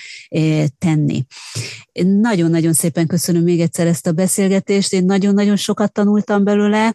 tenni. 0.79 1.25
Nagyon-nagyon 2.03 2.73
szépen 2.73 3.07
köszönöm 3.07 3.43
még 3.43 3.61
egyszer 3.61 3.87
ezt 3.87 4.07
a 4.07 4.13
beszélgetést, 4.13 4.93
én 4.93 5.05
nagyon-nagyon 5.05 5.57
sokat 5.57 5.93
tanultam 5.93 6.45
belőle, 6.45 6.95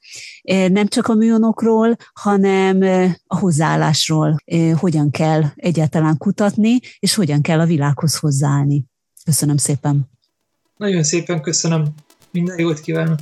nem 0.68 0.88
csak 0.88 1.08
a 1.08 1.14
műonokról, 1.14 1.96
hanem 2.14 2.82
a 3.28 3.38
hozzáállásról, 3.38 4.36
hogyan 4.76 5.12
kell 5.12 5.44
egyáltalán 5.56 6.18
kutatni, 6.18 6.80
és 7.00 7.16
hogyan 7.16 7.29
kell 7.42 7.60
a 7.60 7.66
világhoz 7.66 8.18
hozzáállni. 8.18 8.86
Köszönöm 9.26 9.58
szépen. 9.58 10.10
Nagyon 10.78 11.04
szépen 11.04 11.42
köszönöm. 11.42 11.88
Minden 12.32 12.60
jót 12.60 12.80
kívánok. 12.80 13.20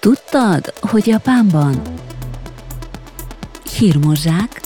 Tudtad, 0.00 0.72
hogy 0.80 1.06
Japánban 1.06 1.82
hírmozsák, 3.78 4.60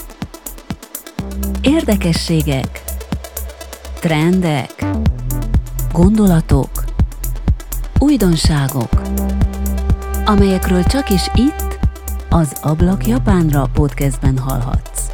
érdekességek, 1.60 2.82
trendek, 4.00 4.84
gondolatok, 5.92 6.84
újdonságok, 7.98 9.02
amelyekről 10.24 10.82
csak 10.82 11.10
is 11.10 11.30
itt, 11.34 11.78
az 12.28 12.56
Ablak 12.62 13.06
Japánra 13.06 13.70
podcastben 13.72 14.38
hallhatsz. 14.38 15.11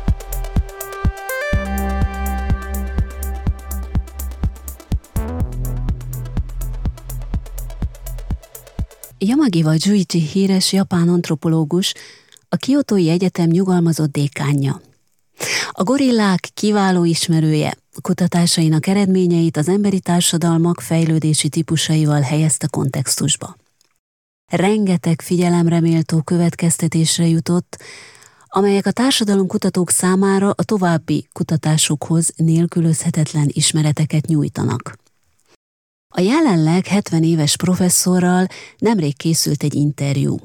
Yamagiwa 9.19 9.75
Juichi 9.77 10.21
híres 10.21 10.73
japán 10.73 11.09
antropológus, 11.09 11.95
a 12.49 12.57
Kiotói 12.57 13.09
Egyetem 13.09 13.49
nyugalmazott 13.49 14.13
dékánja. 14.13 14.81
A 15.71 15.83
gorillák 15.83 16.49
kiváló 16.55 17.05
ismerője, 17.05 17.77
kutatásainak 18.03 18.87
eredményeit 18.87 19.57
az 19.57 19.69
emberi 19.69 20.01
társadalmak 20.01 20.81
fejlődési 20.81 21.49
típusaival 21.49 22.21
helyezte 22.21 22.67
kontextusba. 22.67 23.57
Rengeteg 24.53 25.21
figyelemreméltó 25.21 26.23
következtetésre 26.23 27.27
jutott, 27.27 27.83
amelyek 28.47 28.87
a 28.87 28.91
társadalomkutatók 28.91 29.91
számára 29.91 30.51
a 30.51 30.65
további 30.65 31.29
kutatásukhoz 31.33 32.33
nélkülözhetetlen 32.37 33.47
ismereteket 33.53 34.27
nyújtanak. 34.27 34.99
A 36.15 36.21
jelenleg 36.21 36.87
70 36.87 37.23
éves 37.23 37.57
professzorral 37.57 38.47
nemrég 38.79 39.17
készült 39.17 39.63
egy 39.63 39.75
interjú. 39.75 40.37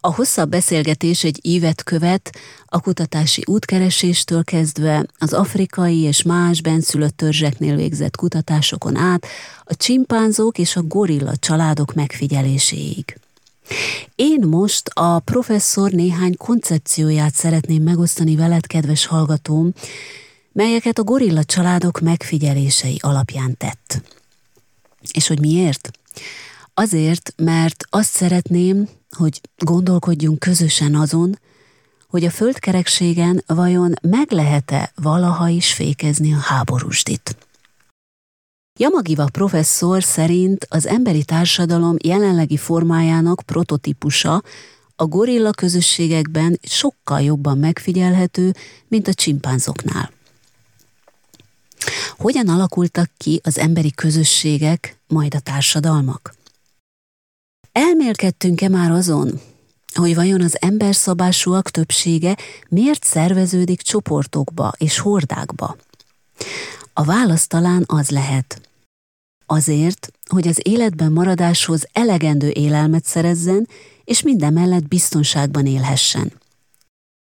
A 0.00 0.14
hosszabb 0.14 0.50
beszélgetés 0.50 1.24
egy 1.24 1.38
évet 1.42 1.82
követ, 1.82 2.30
a 2.64 2.80
kutatási 2.80 3.42
útkereséstől 3.46 4.44
kezdve 4.44 5.06
az 5.18 5.32
afrikai 5.32 6.00
és 6.00 6.22
más 6.22 6.62
benszülött 6.62 7.16
törzseknél 7.16 7.76
végzett 7.76 8.16
kutatásokon 8.16 8.96
át 8.96 9.26
a 9.64 9.76
csimpánzók 9.76 10.58
és 10.58 10.76
a 10.76 10.82
gorilla 10.82 11.36
családok 11.36 11.94
megfigyeléséig. 11.94 13.18
Én 14.14 14.46
most 14.46 14.88
a 14.88 15.18
professzor 15.18 15.90
néhány 15.90 16.36
koncepcióját 16.36 17.34
szeretném 17.34 17.82
megosztani 17.82 18.36
veled, 18.36 18.66
kedves 18.66 19.06
hallgatóm, 19.06 19.72
melyeket 20.52 20.98
a 20.98 21.04
gorilla 21.04 21.44
családok 21.44 22.00
megfigyelései 22.00 22.98
alapján 23.00 23.56
tett. 23.56 24.19
És 25.12 25.26
hogy 25.26 25.40
miért? 25.40 25.90
Azért, 26.74 27.32
mert 27.36 27.84
azt 27.90 28.12
szeretném, 28.12 28.88
hogy 29.10 29.40
gondolkodjunk 29.56 30.38
közösen 30.38 30.94
azon, 30.94 31.38
hogy 32.08 32.24
a 32.24 32.30
földkerekségen 32.30 33.42
vajon 33.46 33.94
meg 34.02 34.32
lehet-e 34.32 34.92
valaha 34.94 35.48
is 35.48 35.72
fékezni 35.72 36.32
a 36.32 36.38
háborúsdit. 36.38 37.36
Yamagiva 38.78 39.28
professzor 39.32 40.02
szerint 40.02 40.66
az 40.68 40.86
emberi 40.86 41.24
társadalom 41.24 41.96
jelenlegi 42.02 42.56
formájának 42.56 43.42
prototípusa 43.46 44.42
a 44.96 45.06
gorilla 45.06 45.50
közösségekben 45.50 46.58
sokkal 46.62 47.20
jobban 47.20 47.58
megfigyelhető, 47.58 48.54
mint 48.88 49.08
a 49.08 49.14
csimpánzoknál. 49.14 50.10
Hogyan 52.16 52.48
alakultak 52.48 53.10
ki 53.16 53.40
az 53.44 53.58
emberi 53.58 53.90
közösségek, 53.90 54.96
majd 55.08 55.34
a 55.34 55.40
társadalmak? 55.40 56.34
Elmélkedtünk-e 57.72 58.68
már 58.68 58.90
azon, 58.90 59.40
hogy 59.94 60.14
vajon 60.14 60.42
az 60.42 60.56
emberszabásúak 60.60 61.70
többsége 61.70 62.36
miért 62.68 63.04
szerveződik 63.04 63.80
csoportokba 63.82 64.72
és 64.78 64.98
hordákba? 64.98 65.76
A 66.92 67.04
válasz 67.04 67.46
talán 67.46 67.84
az 67.86 68.10
lehet. 68.10 68.60
Azért, 69.46 70.12
hogy 70.28 70.48
az 70.48 70.60
életben 70.62 71.12
maradáshoz 71.12 71.86
elegendő 71.92 72.50
élelmet 72.50 73.04
szerezzen, 73.04 73.68
és 74.04 74.22
minden 74.22 74.52
mellett 74.52 74.88
biztonságban 74.88 75.66
élhessen. 75.66 76.39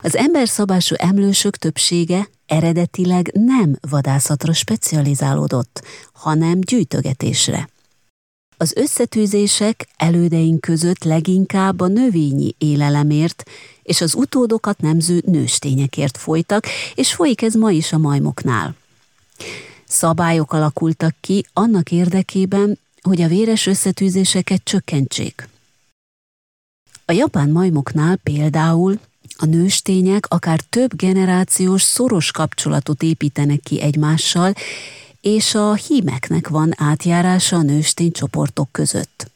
Az 0.03 0.17
emberszabású 0.17 0.95
emlősök 0.99 1.57
többsége 1.57 2.29
eredetileg 2.47 3.31
nem 3.33 3.79
vadászatra 3.91 4.53
specializálódott, 4.53 5.85
hanem 6.13 6.61
gyűjtögetésre. 6.61 7.69
Az 8.57 8.77
összetűzések 8.77 9.89
elődeink 9.97 10.61
között 10.61 11.05
leginkább 11.05 11.81
a 11.81 11.87
növényi 11.87 12.55
élelemért 12.59 13.43
és 13.83 14.01
az 14.01 14.15
utódokat 14.15 14.81
nemző 14.81 15.23
nőstényekért 15.27 16.17
folytak, 16.17 16.67
és 16.95 17.15
folyik 17.15 17.43
ez 17.43 17.55
ma 17.55 17.71
is 17.71 17.93
a 17.93 17.99
majmoknál. 17.99 18.75
Szabályok 19.85 20.53
alakultak 20.53 21.15
ki 21.21 21.47
annak 21.53 21.91
érdekében, 21.91 22.79
hogy 23.03 23.21
a 23.21 23.29
véres 23.29 23.67
összetűzéseket 23.67 24.65
csökkentsék. 24.65 25.49
A 27.05 27.13
japán 27.13 27.51
majmoknál 27.51 28.17
például 28.17 29.01
a 29.37 29.45
nőstények 29.47 30.27
akár 30.29 30.61
több 30.61 30.97
generációs 30.97 31.83
szoros 31.83 32.31
kapcsolatot 32.31 33.03
építenek 33.03 33.61
ki 33.61 33.81
egymással, 33.81 34.55
és 35.21 35.55
a 35.55 35.75
hímeknek 35.75 36.49
van 36.49 36.73
átjárása 36.77 37.57
a 37.57 37.63
nőstény 37.63 38.13
csoportok 38.13 38.69
között. 38.73 39.31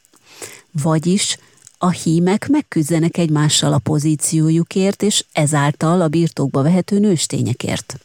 Vagyis 0.71 1.39
a 1.79 1.91
hímek 1.91 2.49
megküzdenek 2.49 3.17
egymással 3.17 3.73
a 3.73 3.79
pozíciójukért, 3.79 5.03
és 5.03 5.25
ezáltal 5.33 6.01
a 6.01 6.09
birtokba 6.09 6.63
vehető 6.63 6.99
nőstényekért. 6.99 7.99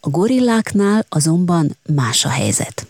A 0.00 0.08
gorilláknál 0.08 1.06
azonban 1.08 1.76
más 1.94 2.24
a 2.24 2.28
helyzet. 2.28 2.86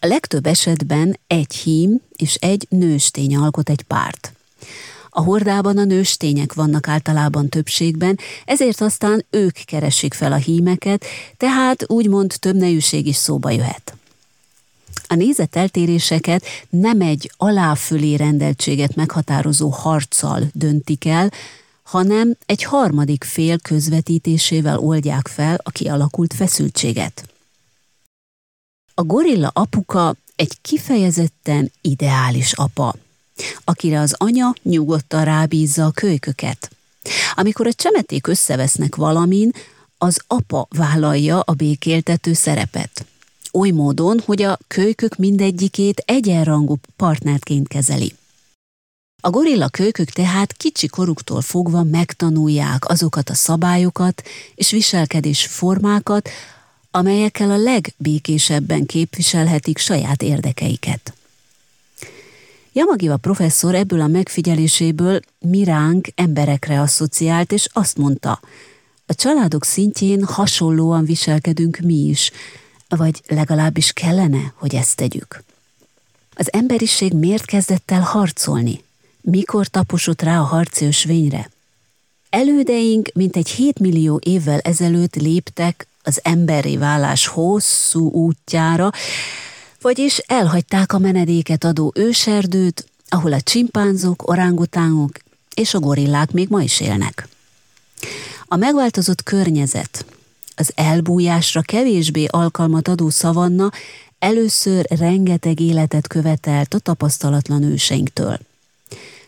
A 0.00 0.06
legtöbb 0.06 0.46
esetben 0.46 1.18
egy 1.26 1.54
hím 1.54 2.00
és 2.16 2.34
egy 2.34 2.66
nőstény 2.68 3.36
alkot 3.36 3.70
egy 3.70 3.82
párt. 3.82 4.32
A 5.14 5.22
hordában 5.22 5.78
a 5.78 5.84
nőstények 5.84 6.52
vannak 6.52 6.88
általában 6.88 7.48
többségben, 7.48 8.18
ezért 8.44 8.80
aztán 8.80 9.24
ők 9.30 9.52
keresik 9.64 10.14
fel 10.14 10.32
a 10.32 10.36
hímeket, 10.36 11.04
tehát 11.36 11.90
úgymond 11.90 12.34
több 12.38 12.56
nejűség 12.56 13.06
is 13.06 13.16
szóba 13.16 13.50
jöhet. 13.50 13.94
A 15.06 15.14
nézeteltéréseket 15.14 16.44
nem 16.68 17.00
egy 17.00 17.30
aláfölé 17.36 18.14
rendeltséget 18.14 18.94
meghatározó 18.94 19.68
harccal 19.68 20.42
döntik 20.52 21.04
el, 21.04 21.30
hanem 21.82 22.36
egy 22.46 22.62
harmadik 22.62 23.24
fél 23.24 23.58
közvetítésével 23.58 24.78
oldják 24.78 25.28
fel 25.28 25.60
a 25.62 25.70
kialakult 25.70 26.34
feszültséget. 26.34 27.28
A 28.94 29.02
gorilla 29.02 29.50
apuka 29.54 30.14
egy 30.36 30.58
kifejezetten 30.62 31.72
ideális 31.80 32.52
apa, 32.52 32.94
akire 33.64 34.00
az 34.00 34.14
anya 34.18 34.54
nyugodtan 34.62 35.24
rábízza 35.24 35.84
a 35.84 35.90
kölyköket. 35.90 36.70
Amikor 37.34 37.66
a 37.66 37.72
csemeték 37.72 38.26
összevesznek 38.26 38.96
valamin, 38.96 39.50
az 39.98 40.20
apa 40.26 40.66
vállalja 40.76 41.40
a 41.40 41.52
békéltető 41.52 42.32
szerepet. 42.32 43.04
Oly 43.52 43.70
módon, 43.70 44.20
hogy 44.24 44.42
a 44.42 44.58
kölykök 44.66 45.16
mindegyikét 45.16 46.02
egyenrangú 46.06 46.76
partnerként 46.96 47.68
kezeli. 47.68 48.14
A 49.20 49.30
gorilla 49.30 49.68
kölykök 49.68 50.10
tehát 50.10 50.52
kicsi 50.52 50.86
koruktól 50.86 51.40
fogva 51.40 51.82
megtanulják 51.82 52.88
azokat 52.88 53.28
a 53.30 53.34
szabályokat 53.34 54.22
és 54.54 54.70
viselkedés 54.70 55.46
formákat, 55.46 56.28
amelyekkel 56.90 57.50
a 57.50 57.56
legbékésebben 57.56 58.86
képviselhetik 58.86 59.78
saját 59.78 60.22
érdekeiket. 60.22 61.12
Yamagiva 62.72 63.16
professzor 63.16 63.74
ebből 63.74 64.00
a 64.00 64.06
megfigyeléséből 64.06 65.20
miránk 65.38 66.08
emberekre 66.14 66.80
asszociált, 66.80 67.52
és 67.52 67.68
azt 67.72 67.96
mondta, 67.96 68.40
a 69.06 69.14
családok 69.14 69.64
szintjén 69.64 70.24
hasonlóan 70.24 71.04
viselkedünk 71.04 71.78
mi 71.78 71.94
is, 71.94 72.30
vagy 72.88 73.22
legalábbis 73.26 73.92
kellene, 73.92 74.52
hogy 74.56 74.74
ezt 74.74 74.96
tegyük. 74.96 75.42
Az 76.34 76.52
emberiség 76.52 77.12
miért 77.12 77.44
kezdett 77.44 77.90
el 77.90 78.00
harcolni? 78.00 78.82
Mikor 79.20 79.66
taposott 79.66 80.22
rá 80.22 80.40
a 80.40 80.44
harci 80.44 80.84
ösvényre? 80.84 81.50
Elődeink 82.30 83.10
mintegy 83.14 83.48
7 83.48 83.78
millió 83.78 84.20
évvel 84.24 84.58
ezelőtt 84.58 85.14
léptek 85.14 85.86
az 86.02 86.20
emberi 86.22 86.76
válás 86.76 87.26
hosszú 87.26 88.10
útjára, 88.10 88.90
vagyis 89.82 90.18
elhagyták 90.18 90.92
a 90.92 90.98
menedéket 90.98 91.64
adó 91.64 91.92
őserdőt, 91.94 92.86
ahol 93.08 93.32
a 93.32 93.40
csimpánzok, 93.40 94.28
orángutánok 94.28 95.10
és 95.54 95.74
a 95.74 95.80
gorillák 95.80 96.30
még 96.30 96.48
ma 96.48 96.62
is 96.62 96.80
élnek. 96.80 97.28
A 98.46 98.56
megváltozott 98.56 99.22
környezet, 99.22 100.04
az 100.56 100.72
elbújásra 100.74 101.60
kevésbé 101.60 102.26
alkalmat 102.30 102.88
adó 102.88 103.10
szavanna 103.10 103.70
először 104.18 104.86
rengeteg 104.88 105.60
életet 105.60 106.06
követelt 106.06 106.74
a 106.74 106.78
tapasztalatlan 106.78 107.62
őseinktől. 107.62 108.38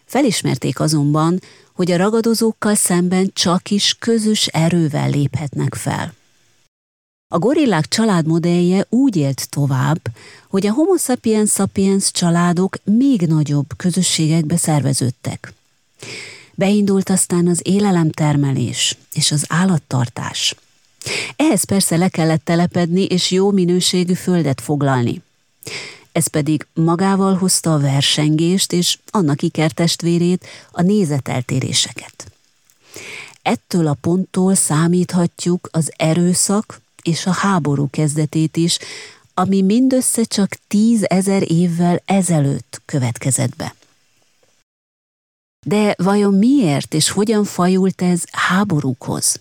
Felismerték 0.05 0.81
azonban, 0.81 1.41
hogy 1.73 1.91
a 1.91 1.97
ragadozókkal 1.97 2.75
szemben 2.75 3.31
csak 3.33 3.71
is 3.71 3.97
közös 3.99 4.47
erővel 4.47 5.11
léphetnek 5.11 5.75
fel. 5.75 6.15
A 7.29 7.39
gorillák 7.39 7.89
családmodellje 7.89 8.87
úgy 8.89 9.17
élt 9.17 9.51
tovább, 9.51 10.01
hogy 10.49 10.67
a 10.67 10.73
homo 10.73 10.97
sapiens 10.97 11.51
sapiens 11.51 12.11
családok 12.11 12.77
még 12.85 13.21
nagyobb 13.21 13.67
közösségekbe 13.77 14.57
szerveződtek. 14.57 15.53
Beindult 16.55 17.11
aztán 17.11 17.47
az 17.47 17.61
élelemtermelés 17.63 18.97
és 19.13 19.33
az 19.33 19.45
állattartás. 19.49 20.55
Ehhez 21.37 21.65
persze 21.65 21.97
le 21.97 22.09
kellett 22.09 22.45
telepedni 22.45 23.05
és 23.05 23.31
jó 23.31 23.51
minőségű 23.51 24.15
földet 24.15 24.61
foglalni. 24.61 25.23
Ez 26.13 26.27
pedig 26.27 26.67
magával 26.75 27.35
hozta 27.35 27.75
a 27.75 27.79
versengést 27.79 28.73
és 28.73 28.99
annak 29.11 29.43
ikertestvérét, 29.43 30.47
a 30.71 30.83
nézeteltéréseket. 30.83 32.33
Ettől 33.43 33.87
a 33.87 33.97
ponttól 34.01 34.55
számíthatjuk 34.55 35.69
az 35.73 35.93
erőszak 35.97 36.81
és 37.05 37.27
a 37.27 37.33
háború 37.33 37.89
kezdetét 37.91 38.57
is, 38.57 38.79
ami 39.35 39.63
mindössze 39.63 40.25
csak 40.25 40.57
tízezer 40.69 41.51
évvel 41.51 42.03
ezelőtt 42.05 42.83
következett 42.85 43.57
be. 43.57 43.75
De 45.67 45.95
vajon 45.99 46.35
miért 46.35 46.95
és 46.95 47.11
hogyan 47.11 47.45
fajult 47.45 48.03
ez 48.03 48.23
háborúkhoz? 48.31 49.41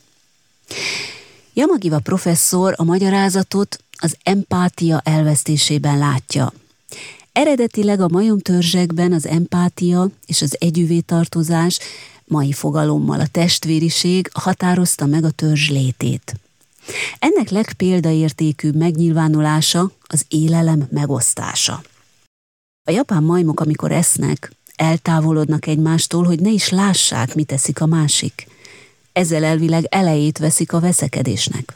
Jamagiva 1.54 2.00
professzor 2.00 2.74
a 2.78 2.84
magyarázatot 2.84 3.84
az 3.98 4.18
empátia 4.24 5.02
elvesztésében 5.04 5.98
látja. 5.98 6.54
Eredetileg 7.32 8.02
a 8.02 8.08
majomtörzsekben 8.08 9.14
az 9.14 9.26
empátia 9.26 10.10
és 10.26 10.42
az 10.42 10.56
együvé 10.60 11.00
tartozás, 11.00 11.80
mai 12.26 12.52
fogalommal 12.52 13.20
a 13.20 13.28
testvériség 13.28 14.30
határozta 14.34 15.06
meg 15.06 15.24
a 15.24 15.32
törzs 15.32 15.70
létét. 15.70 16.34
Ennek 17.20 17.50
legpéldaértékűbb 17.50 18.76
megnyilvánulása 18.76 19.92
az 20.02 20.26
élelem 20.28 20.88
megosztása. 20.92 21.82
A 22.84 22.92
japán 22.92 23.24
majmok, 23.24 23.60
amikor 23.60 23.92
esznek, 23.92 24.52
eltávolodnak 24.76 25.66
egymástól, 25.68 26.24
hogy 26.24 26.40
ne 26.40 26.50
is 26.50 26.70
lássák, 26.70 27.36
mit 27.36 27.48
teszik 27.48 27.82
a 27.82 27.86
másik. 27.86 28.48
Ezzel 29.14 29.44
elvileg 29.44 29.86
elejét 29.90 30.38
veszik 30.38 30.74
a 30.74 30.80
veszekedésnek. 30.80 31.74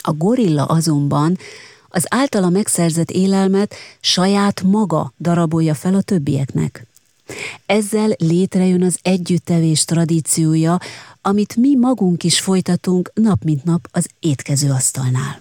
A 0.00 0.12
gorilla 0.12 0.64
azonban 0.64 1.38
az 1.88 2.06
általa 2.08 2.48
megszerzett 2.48 3.10
élelmet 3.10 3.74
saját 4.00 4.62
maga 4.62 5.12
darabolja 5.18 5.74
fel 5.74 5.94
a 5.94 6.02
többieknek. 6.02 6.86
Ezzel 7.66 8.10
létrejön 8.18 8.82
az 8.82 8.98
együttevés 9.02 9.84
tradíciója, 9.84 10.78
amit 11.22 11.56
mi 11.56 11.74
magunk 11.74 12.24
is 12.24 12.40
folytatunk 12.40 13.10
nap 13.14 13.44
mint 13.44 13.64
nap 13.64 13.88
az 13.90 14.08
étkező 14.20 14.70
asztalnál. 14.70 15.40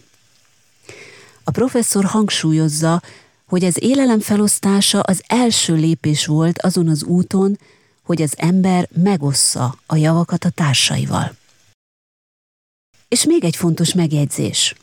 A 1.43 1.51
professzor 1.51 2.05
hangsúlyozza, 2.05 3.01
hogy 3.47 3.63
az 3.63 3.83
élelem 3.83 4.19
felosztása 4.19 4.99
az 4.99 5.23
első 5.27 5.75
lépés 5.75 6.25
volt 6.25 6.61
azon 6.61 6.87
az 6.87 7.03
úton, 7.03 7.59
hogy 8.03 8.21
az 8.21 8.33
ember 8.37 8.89
megossza 8.93 9.77
a 9.85 9.95
javakat 9.95 10.43
a 10.43 10.49
társaival. 10.49 11.35
És 13.07 13.25
még 13.25 13.43
egy 13.43 13.55
fontos 13.55 13.93
megjegyzés. 13.93 14.75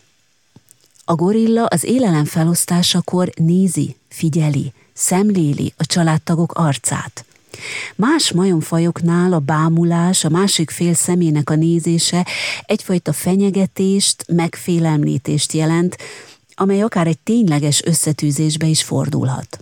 A 1.04 1.14
gorilla 1.14 1.66
az 1.66 1.84
élelem 1.84 2.24
felosztásakor 2.24 3.32
nézi, 3.34 3.96
figyeli, 4.08 4.72
szemléli 5.02 5.72
a 5.76 5.86
családtagok 5.86 6.52
arcát. 6.52 7.24
Más 7.94 8.32
majomfajoknál 8.32 9.32
a 9.32 9.38
bámulás, 9.38 10.24
a 10.24 10.28
másik 10.28 10.70
fél 10.70 10.94
szemének 10.94 11.50
a 11.50 11.54
nézése 11.54 12.26
egyfajta 12.66 13.12
fenyegetést, 13.12 14.24
megfélemlítést 14.26 15.52
jelent, 15.52 15.96
amely 16.54 16.82
akár 16.82 17.06
egy 17.06 17.18
tényleges 17.18 17.82
összetűzésbe 17.84 18.66
is 18.66 18.82
fordulhat. 18.82 19.58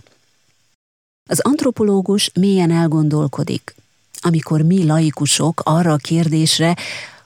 Az 1.29 1.39
antropológus 1.39 2.31
mélyen 2.33 2.71
elgondolkodik, 2.71 3.75
amikor 4.21 4.61
mi 4.61 4.85
laikusok 4.85 5.61
arra 5.65 5.91
a 5.93 5.97
kérdésre, 5.97 6.75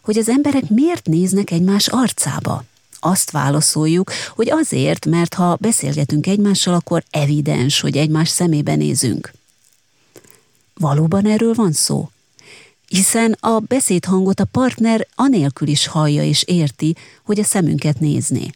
hogy 0.02 0.18
az 0.18 0.30
emberek 0.30 0.70
miért 0.70 1.06
néznek 1.06 1.52
egymás 1.52 1.88
arcába. 1.88 2.64
Azt 3.00 3.32
válaszoljuk, 3.32 4.12
hogy 4.36 4.50
azért, 4.52 5.06
mert 5.06 5.34
ha 5.34 5.58
beszélgetünk 5.60 6.28
egymással, 6.28 6.74
akkor 6.74 7.04
evidens, 7.10 7.80
hogy 7.80 7.98
egymás 7.98 8.30
szemébe 8.30 8.76
nézünk. 8.76 9.34
valóban 10.74 11.26
erről 11.26 11.54
van 11.54 11.72
szó? 11.72 12.10
Hiszen 12.88 13.38
a 13.40 13.60
beszédhangot 13.60 14.40
a 14.40 14.46
partner 14.46 15.08
anélkül 15.16 15.68
is 15.68 15.88
hallja 15.88 16.24
és 16.24 16.44
érti, 16.44 16.96
hogy 17.24 17.40
a 17.40 17.44
szemünket 17.44 18.00
nézné. 18.00 18.50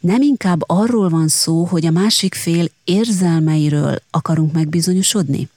Nem 0.00 0.22
inkább 0.22 0.62
arról 0.66 1.08
van 1.08 1.28
szó, 1.28 1.64
hogy 1.64 1.86
a 1.86 1.90
másik 1.90 2.34
fél 2.34 2.66
érzelmeiről 2.84 4.02
akarunk 4.10 4.52
megbizonyosodni? 4.52 5.48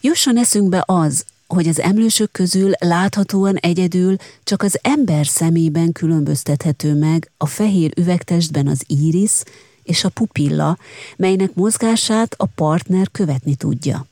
Jusson 0.00 0.38
eszünkbe 0.38 0.82
az, 0.86 1.24
hogy 1.52 1.68
az 1.68 1.80
emlősök 1.80 2.32
közül 2.32 2.70
láthatóan 2.78 3.56
egyedül 3.56 4.16
csak 4.44 4.62
az 4.62 4.78
ember 4.82 5.26
szemében 5.26 5.92
különböztethető 5.92 6.94
meg 6.94 7.30
a 7.36 7.46
fehér 7.46 7.92
üvegtestben 7.96 8.66
az 8.66 8.84
íris 8.86 9.42
és 9.82 10.04
a 10.04 10.08
pupilla, 10.08 10.78
melynek 11.16 11.54
mozgását 11.54 12.34
a 12.36 12.46
partner 12.46 13.10
követni 13.10 13.54
tudja. 13.54 14.06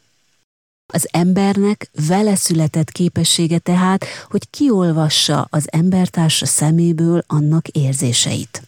Az 0.92 1.08
embernek 1.10 1.90
vele 2.06 2.34
született 2.34 2.90
képessége 2.90 3.58
tehát, 3.58 4.04
hogy 4.30 4.50
kiolvassa 4.50 5.46
az 5.50 5.68
embertársa 5.70 6.46
szeméből 6.46 7.24
annak 7.26 7.68
érzéseit. 7.68 8.62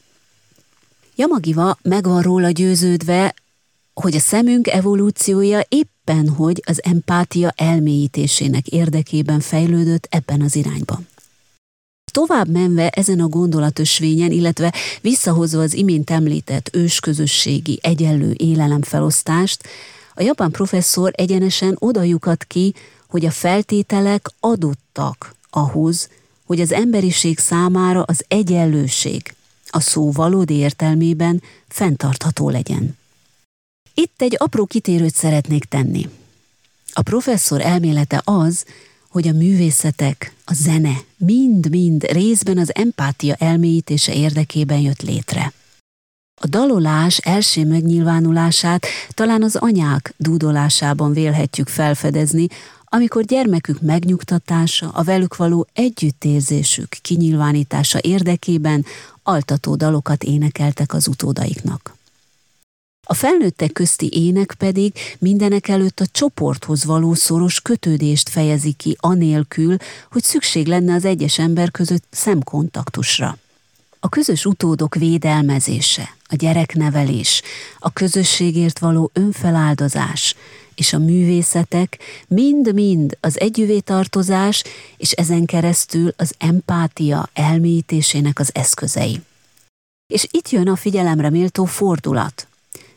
Jamagiva 1.16 1.78
meg 1.82 2.05
van 2.05 2.23
róla 2.23 2.51
győződve, 2.51 3.35
hogy 3.94 4.15
a 4.15 4.20
szemünk 4.20 4.69
evolúciója 4.69 5.61
éppen 6.05 6.29
hogy 6.29 6.62
az 6.66 6.83
empátia 6.83 7.53
elmélyítésének 7.57 8.66
érdekében 8.66 9.41
fejlődött 9.41 10.07
ebben 10.11 10.41
az 10.41 10.57
irányban. 10.57 11.09
Tovább 12.12 12.49
menve 12.49 12.89
ezen 12.89 13.20
a 13.20 13.29
gondolatösvényen, 13.29 14.31
illetve 14.31 14.74
visszahozva 15.01 15.62
az 15.62 15.74
imént 15.74 16.11
említett 16.11 16.70
ősközösségi 16.73 17.79
egyenlő 17.83 18.35
élelemfelosztást, 18.37 19.62
a 20.15 20.23
japán 20.23 20.51
professzor 20.51 21.12
egyenesen 21.15 21.77
odajukat 21.79 22.45
ki, 22.45 22.74
hogy 23.09 23.24
a 23.24 23.31
feltételek 23.31 24.29
adottak 24.41 25.35
ahhoz, 25.51 26.09
hogy 26.45 26.61
az 26.61 26.73
emberiség 26.73 27.39
számára 27.39 28.03
az 28.03 28.24
egyenlőség 28.29 29.35
a 29.70 29.81
szó 29.81 30.11
valódi 30.12 30.55
értelmében 30.55 31.43
fenntartható 31.69 32.51
legyen. 32.51 33.01
Itt 33.94 34.23
egy 34.23 34.36
apró 34.39 34.66
kitérőt 34.66 35.14
szeretnék 35.14 35.64
tenni. 35.64 36.09
A 36.93 37.02
professzor 37.02 37.60
elmélete 37.60 38.23
az, 38.24 38.64
hogy 39.09 39.28
a 39.28 39.32
művészetek, 39.32 40.35
a 40.44 40.55
zene 40.55 40.97
mind-mind 41.16 42.05
részben 42.05 42.59
az 42.59 42.74
empátia 42.74 43.35
elmélyítése 43.35 44.14
érdekében 44.14 44.78
jött 44.78 45.02
létre. 45.02 45.52
A 46.40 46.47
dalolás 46.47 47.19
első 47.19 47.66
megnyilvánulását 47.66 48.86
talán 49.10 49.43
az 49.43 49.56
anyák 49.56 50.14
dúdolásában 50.16 51.12
vélhetjük 51.12 51.69
felfedezni, 51.69 52.47
amikor 52.85 53.24
gyermekük 53.24 53.81
megnyugtatása, 53.81 54.89
a 54.89 55.02
velük 55.02 55.36
való 55.36 55.66
együttérzésük 55.73 56.89
kinyilvánítása 57.02 57.98
érdekében 58.02 58.85
altató 59.23 59.74
dalokat 59.74 60.24
énekeltek 60.24 60.94
az 60.94 61.09
utódaiknak. 61.09 61.97
A 63.07 63.15
felnőttek 63.15 63.73
közti 63.73 64.09
ének 64.12 64.55
pedig 64.59 64.93
mindenek 65.19 65.69
előtt 65.69 66.01
a 66.01 66.07
csoporthoz 66.12 66.85
való 66.85 67.15
szoros 67.15 67.61
kötődést 67.61 68.29
fejezi 68.29 68.73
ki 68.73 68.97
anélkül, 69.01 69.77
hogy 70.11 70.23
szükség 70.23 70.66
lenne 70.66 70.95
az 70.95 71.05
egyes 71.05 71.39
ember 71.39 71.70
között 71.70 72.05
szemkontaktusra. 72.11 73.37
A 74.01 74.09
közös 74.09 74.45
utódok 74.45 74.95
védelmezése, 74.95 76.16
a 76.27 76.35
gyereknevelés, 76.35 77.43
a 77.79 77.93
közösségért 77.93 78.79
való 78.79 79.11
önfeláldozás 79.12 80.37
és 80.74 80.93
a 80.93 80.99
művészetek 80.99 81.99
mind-mind 82.29 83.16
az 83.20 83.41
együvé 83.41 83.79
tartozás 83.79 84.65
és 84.97 85.12
ezen 85.12 85.45
keresztül 85.45 86.12
az 86.16 86.35
empátia 86.39 87.29
elmélyítésének 87.33 88.39
az 88.39 88.51
eszközei. 88.55 89.20
És 90.07 90.27
itt 90.31 90.51
jön 90.51 90.69
a 90.69 90.77
figyelemre 90.77 91.31
méltó 91.31 91.65
fordulat. 91.65 92.47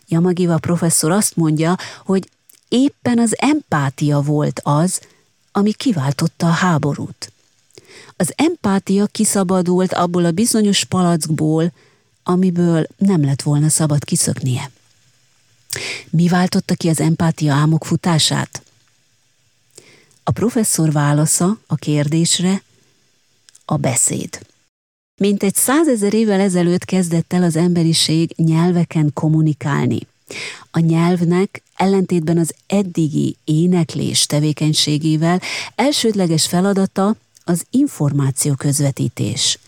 Yamagiva 0.07 0.57
professzor 0.57 1.11
azt 1.11 1.35
mondja, 1.35 1.77
hogy 2.05 2.29
éppen 2.67 3.19
az 3.19 3.35
empátia 3.37 4.21
volt 4.21 4.59
az, 4.63 5.01
ami 5.51 5.73
kiváltotta 5.73 6.47
a 6.47 6.51
háborút. 6.51 7.31
Az 8.17 8.33
empátia 8.35 9.05
kiszabadult 9.05 9.93
abból 9.93 10.25
a 10.25 10.31
bizonyos 10.31 10.83
palackból, 10.83 11.71
amiből 12.23 12.87
nem 12.97 13.23
lett 13.23 13.41
volna 13.41 13.69
szabad 13.69 14.03
kiszöknie. 14.03 14.71
Mi 16.09 16.27
váltotta 16.27 16.73
ki 16.75 16.89
az 16.89 16.99
empátia 16.99 17.53
álmok 17.53 17.85
futását? 17.85 18.63
A 20.23 20.31
professzor 20.31 20.91
válasza 20.91 21.57
a 21.67 21.75
kérdésre 21.75 22.63
a 23.65 23.77
beszéd. 23.77 24.45
Mint 25.17 25.43
egy 25.43 25.55
százezer 25.55 26.13
évvel 26.13 26.39
ezelőtt 26.39 26.85
kezdett 26.85 27.33
el 27.33 27.43
az 27.43 27.55
emberiség 27.55 28.33
nyelveken 28.35 29.11
kommunikálni. 29.13 29.99
A 30.71 30.79
nyelvnek 30.79 31.61
ellentétben 31.75 32.37
az 32.37 32.53
eddigi 32.67 33.35
éneklés 33.43 34.25
tevékenységével 34.25 35.41
elsődleges 35.75 36.47
feladata 36.47 37.15
az 37.43 37.65
információ 37.69 38.53
közvetítés. 38.53 39.59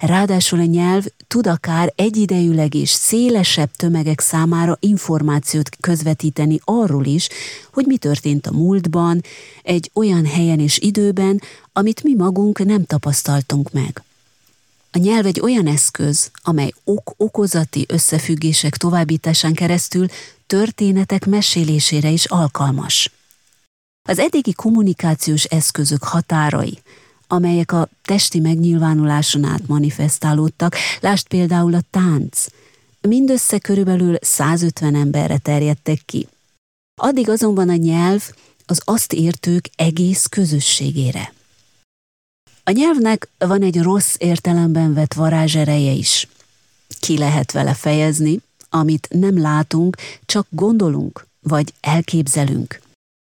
Ráadásul 0.00 0.60
a 0.60 0.64
nyelv 0.64 1.04
tud 1.28 1.46
akár 1.46 1.92
egyidejűleg 1.96 2.74
és 2.74 2.90
szélesebb 2.90 3.70
tömegek 3.76 4.20
számára 4.20 4.76
információt 4.80 5.68
közvetíteni 5.80 6.60
arról 6.64 7.04
is, 7.04 7.28
hogy 7.72 7.86
mi 7.86 7.96
történt 7.96 8.46
a 8.46 8.52
múltban, 8.52 9.20
egy 9.62 9.90
olyan 9.94 10.26
helyen 10.26 10.60
és 10.60 10.78
időben, 10.78 11.42
amit 11.72 12.02
mi 12.02 12.14
magunk 12.14 12.64
nem 12.64 12.84
tapasztaltunk 12.84 13.72
meg. 13.72 14.02
A 14.94 14.98
nyelv 14.98 15.26
egy 15.26 15.40
olyan 15.40 15.66
eszköz, 15.66 16.30
amely 16.42 16.72
ok-okozati 16.84 17.84
összefüggések 17.88 18.76
továbbításán 18.76 19.54
keresztül 19.54 20.06
történetek 20.46 21.26
mesélésére 21.26 22.08
is 22.08 22.24
alkalmas. 22.24 23.12
Az 24.08 24.18
eddigi 24.18 24.52
kommunikációs 24.52 25.44
eszközök 25.44 26.02
határai, 26.02 26.78
amelyek 27.26 27.72
a 27.72 27.88
testi 28.04 28.40
megnyilvánuláson 28.40 29.44
át 29.44 29.66
manifestálódtak, 29.66 30.76
lásd 31.00 31.28
például 31.28 31.74
a 31.74 31.82
tánc, 31.90 32.46
mindössze 33.00 33.58
körülbelül 33.58 34.16
150 34.20 34.94
emberre 34.94 35.38
terjedtek 35.38 36.00
ki. 36.04 36.28
Addig 37.00 37.28
azonban 37.28 37.68
a 37.68 37.76
nyelv 37.76 38.30
az 38.66 38.80
azt 38.84 39.12
értők 39.12 39.70
egész 39.76 40.26
közösségére. 40.26 41.32
A 42.66 42.70
nyelvnek 42.70 43.28
van 43.38 43.62
egy 43.62 43.82
rossz 43.82 44.14
értelemben 44.18 44.94
vett 44.94 45.14
varázsereje 45.14 45.92
is. 45.92 46.28
Ki 47.00 47.18
lehet 47.18 47.52
vele 47.52 47.74
fejezni, 47.74 48.40
amit 48.68 49.08
nem 49.10 49.40
látunk, 49.40 49.96
csak 50.26 50.46
gondolunk, 50.50 51.26
vagy 51.40 51.72
elképzelünk. 51.80 52.80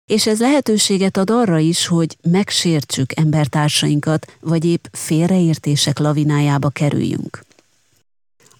És 0.06 0.28
ez 0.28 0.40
lehetőséget 0.40 1.18
ad 1.18 1.30
arra 1.30 1.58
is, 1.58 1.88
hogy 1.88 2.18
megsértsük 2.22 3.20
embertársainkat, 3.20 4.38
vagy 4.40 4.66
épp 4.66 4.86
félreértések 4.92 6.00
lavinájába 6.00 6.70
kerüljünk. 6.70 7.44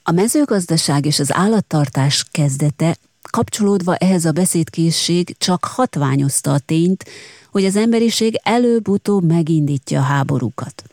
A 0.04 0.12
mezőgazdaság 0.12 1.06
és 1.06 1.20
az 1.20 1.34
állattartás 1.34 2.26
kezdete 2.32 2.98
kapcsolódva 3.30 3.96
ehhez 3.96 4.26
a 4.26 4.32
beszédkészség 4.32 5.36
csak 5.38 5.66
hatványozta 5.66 6.54
a 6.54 6.60
tényt, 6.60 7.06
hogy 7.52 7.66
az 7.66 7.76
emberiség 7.76 8.40
előbb-utóbb 8.44 9.24
megindítja 9.24 10.00
a 10.00 10.04
háborúkat. 10.04 10.84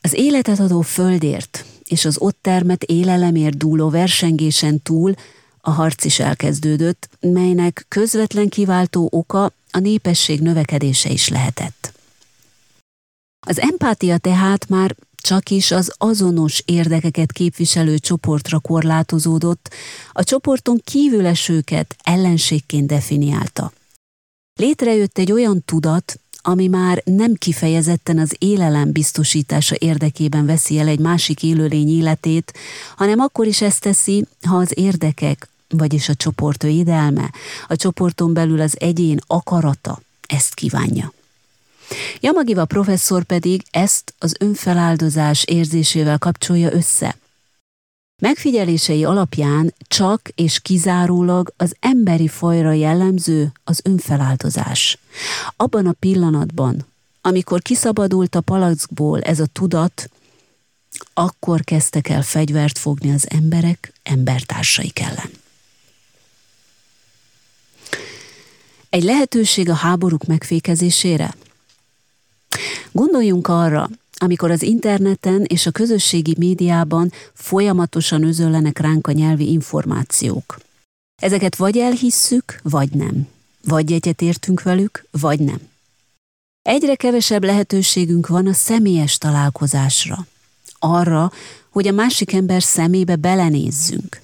Az 0.00 0.12
életet 0.12 0.58
adó 0.58 0.80
földért 0.80 1.64
és 1.84 2.04
az 2.04 2.18
ott 2.18 2.38
termett 2.40 2.82
élelemért 2.82 3.56
dúló 3.56 3.90
versengésen 3.90 4.82
túl 4.82 5.14
a 5.60 5.70
harc 5.70 6.04
is 6.04 6.18
elkezdődött, 6.18 7.08
melynek 7.20 7.84
közvetlen 7.88 8.48
kiváltó 8.48 9.08
oka 9.10 9.52
a 9.70 9.78
népesség 9.78 10.40
növekedése 10.40 11.10
is 11.10 11.28
lehetett. 11.28 11.92
Az 13.46 13.60
empátia 13.60 14.18
tehát 14.18 14.68
már 14.68 14.96
csak 15.22 15.50
is 15.50 15.70
az 15.70 15.92
azonos 15.98 16.62
érdekeket 16.66 17.32
képviselő 17.32 17.98
csoportra 17.98 18.58
korlátozódott, 18.58 19.74
a 20.12 20.24
csoporton 20.24 20.80
kívülesőket 20.84 21.96
ellenségként 22.02 22.86
definiálta. 22.86 23.72
Létrejött 24.54 25.18
egy 25.18 25.32
olyan 25.32 25.62
tudat, 25.64 26.20
ami 26.42 26.66
már 26.66 27.02
nem 27.04 27.34
kifejezetten 27.34 28.18
az 28.18 28.36
élelem 28.38 28.92
biztosítása 28.92 29.74
érdekében 29.78 30.46
veszi 30.46 30.78
el 30.78 30.88
egy 30.88 30.98
másik 30.98 31.42
élőlény 31.42 31.88
életét, 31.88 32.52
hanem 32.96 33.18
akkor 33.18 33.46
is 33.46 33.60
ezt 33.60 33.80
teszi, 33.80 34.24
ha 34.46 34.56
az 34.56 34.72
érdekek, 34.74 35.48
vagyis 35.68 36.08
a 36.08 36.14
csoport 36.14 36.62
védelme, 36.62 37.32
a 37.68 37.76
csoporton 37.76 38.32
belül 38.32 38.60
az 38.60 38.80
egyén 38.80 39.18
akarata 39.26 40.00
ezt 40.26 40.54
kívánja. 40.54 41.12
Yamagiva 42.20 42.64
professzor 42.64 43.24
pedig 43.24 43.62
ezt 43.70 44.14
az 44.18 44.34
önfeláldozás 44.38 45.44
érzésével 45.44 46.18
kapcsolja 46.18 46.72
össze. 46.72 47.16
Megfigyelései 48.22 49.04
alapján 49.04 49.74
csak 49.88 50.28
és 50.34 50.60
kizárólag 50.60 51.52
az 51.56 51.74
emberi 51.80 52.28
fajra 52.28 52.72
jellemző 52.72 53.52
az 53.64 53.80
önfeláldozás. 53.84 54.98
Abban 55.56 55.86
a 55.86 55.92
pillanatban, 55.92 56.86
amikor 57.20 57.62
kiszabadult 57.62 58.34
a 58.34 58.40
palackból 58.40 59.20
ez 59.20 59.40
a 59.40 59.46
tudat, 59.52 60.10
akkor 61.14 61.60
kezdtek 61.60 62.08
el 62.08 62.22
fegyvert 62.22 62.78
fogni 62.78 63.12
az 63.12 63.26
emberek 63.30 63.92
embertársaik 64.02 65.00
ellen. 65.00 65.30
Egy 68.90 69.02
lehetőség 69.02 69.68
a 69.68 69.74
háborúk 69.74 70.24
megfékezésére? 70.24 71.34
Gondoljunk 72.92 73.48
arra, 73.48 73.88
amikor 74.22 74.50
az 74.50 74.62
interneten 74.62 75.44
és 75.44 75.66
a 75.66 75.70
közösségi 75.70 76.34
médiában 76.38 77.12
folyamatosan 77.32 78.24
özöllenek 78.24 78.78
ránk 78.78 79.06
a 79.06 79.12
nyelvi 79.12 79.50
információk. 79.50 80.58
Ezeket 81.22 81.56
vagy 81.56 81.78
elhisszük, 81.78 82.60
vagy 82.62 82.90
nem. 82.90 83.28
Vagy 83.64 83.92
egyetértünk 83.92 84.62
velük, 84.62 85.04
vagy 85.10 85.40
nem. 85.40 85.60
Egyre 86.62 86.94
kevesebb 86.94 87.44
lehetőségünk 87.44 88.26
van 88.26 88.46
a 88.46 88.52
személyes 88.52 89.18
találkozásra. 89.18 90.26
Arra, 90.78 91.32
hogy 91.70 91.86
a 91.86 91.92
másik 91.92 92.32
ember 92.32 92.62
szemébe 92.62 93.16
belenézzünk. 93.16 94.20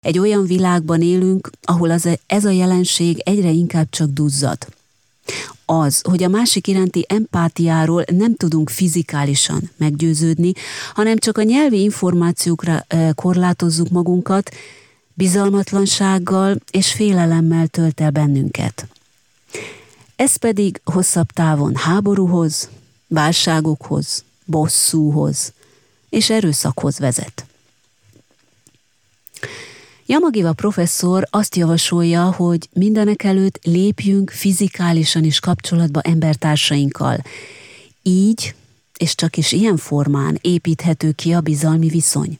Egy 0.00 0.18
olyan 0.18 0.46
világban 0.46 1.02
élünk, 1.02 1.50
ahol 1.62 1.90
az, 1.90 2.08
ez 2.26 2.44
a 2.44 2.50
jelenség 2.50 3.18
egyre 3.24 3.50
inkább 3.50 3.90
csak 3.90 4.10
duzzad 4.10 4.58
az, 5.66 6.00
hogy 6.08 6.22
a 6.22 6.28
másik 6.28 6.66
iránti 6.66 7.04
empátiáról 7.08 8.04
nem 8.12 8.34
tudunk 8.34 8.70
fizikálisan 8.70 9.70
meggyőződni, 9.76 10.52
hanem 10.94 11.16
csak 11.16 11.38
a 11.38 11.42
nyelvi 11.42 11.82
információkra 11.82 12.86
korlátozzuk 13.14 13.88
magunkat, 13.88 14.50
bizalmatlansággal 15.14 16.56
és 16.70 16.92
félelemmel 16.92 17.66
tölt 17.66 18.00
el 18.00 18.10
bennünket. 18.10 18.86
Ez 20.16 20.36
pedig 20.36 20.80
hosszabb 20.84 21.30
távon 21.30 21.74
háborúhoz, 21.74 22.68
válságokhoz, 23.08 24.24
bosszúhoz 24.44 25.52
és 26.08 26.30
erőszakhoz 26.30 26.98
vezet. 26.98 27.46
Yamagiva 30.08 30.52
professzor 30.52 31.26
azt 31.30 31.56
javasolja, 31.56 32.32
hogy 32.32 32.68
mindenek 32.72 33.22
előtt 33.22 33.58
lépjünk 33.62 34.30
fizikálisan 34.30 35.24
is 35.24 35.40
kapcsolatba 35.40 36.00
embertársainkkal. 36.00 37.22
Így, 38.02 38.54
és 38.98 39.14
csak 39.14 39.36
is 39.36 39.52
ilyen 39.52 39.76
formán 39.76 40.38
építhető 40.40 41.12
ki 41.12 41.32
a 41.32 41.40
bizalmi 41.40 41.88
viszony. 41.88 42.38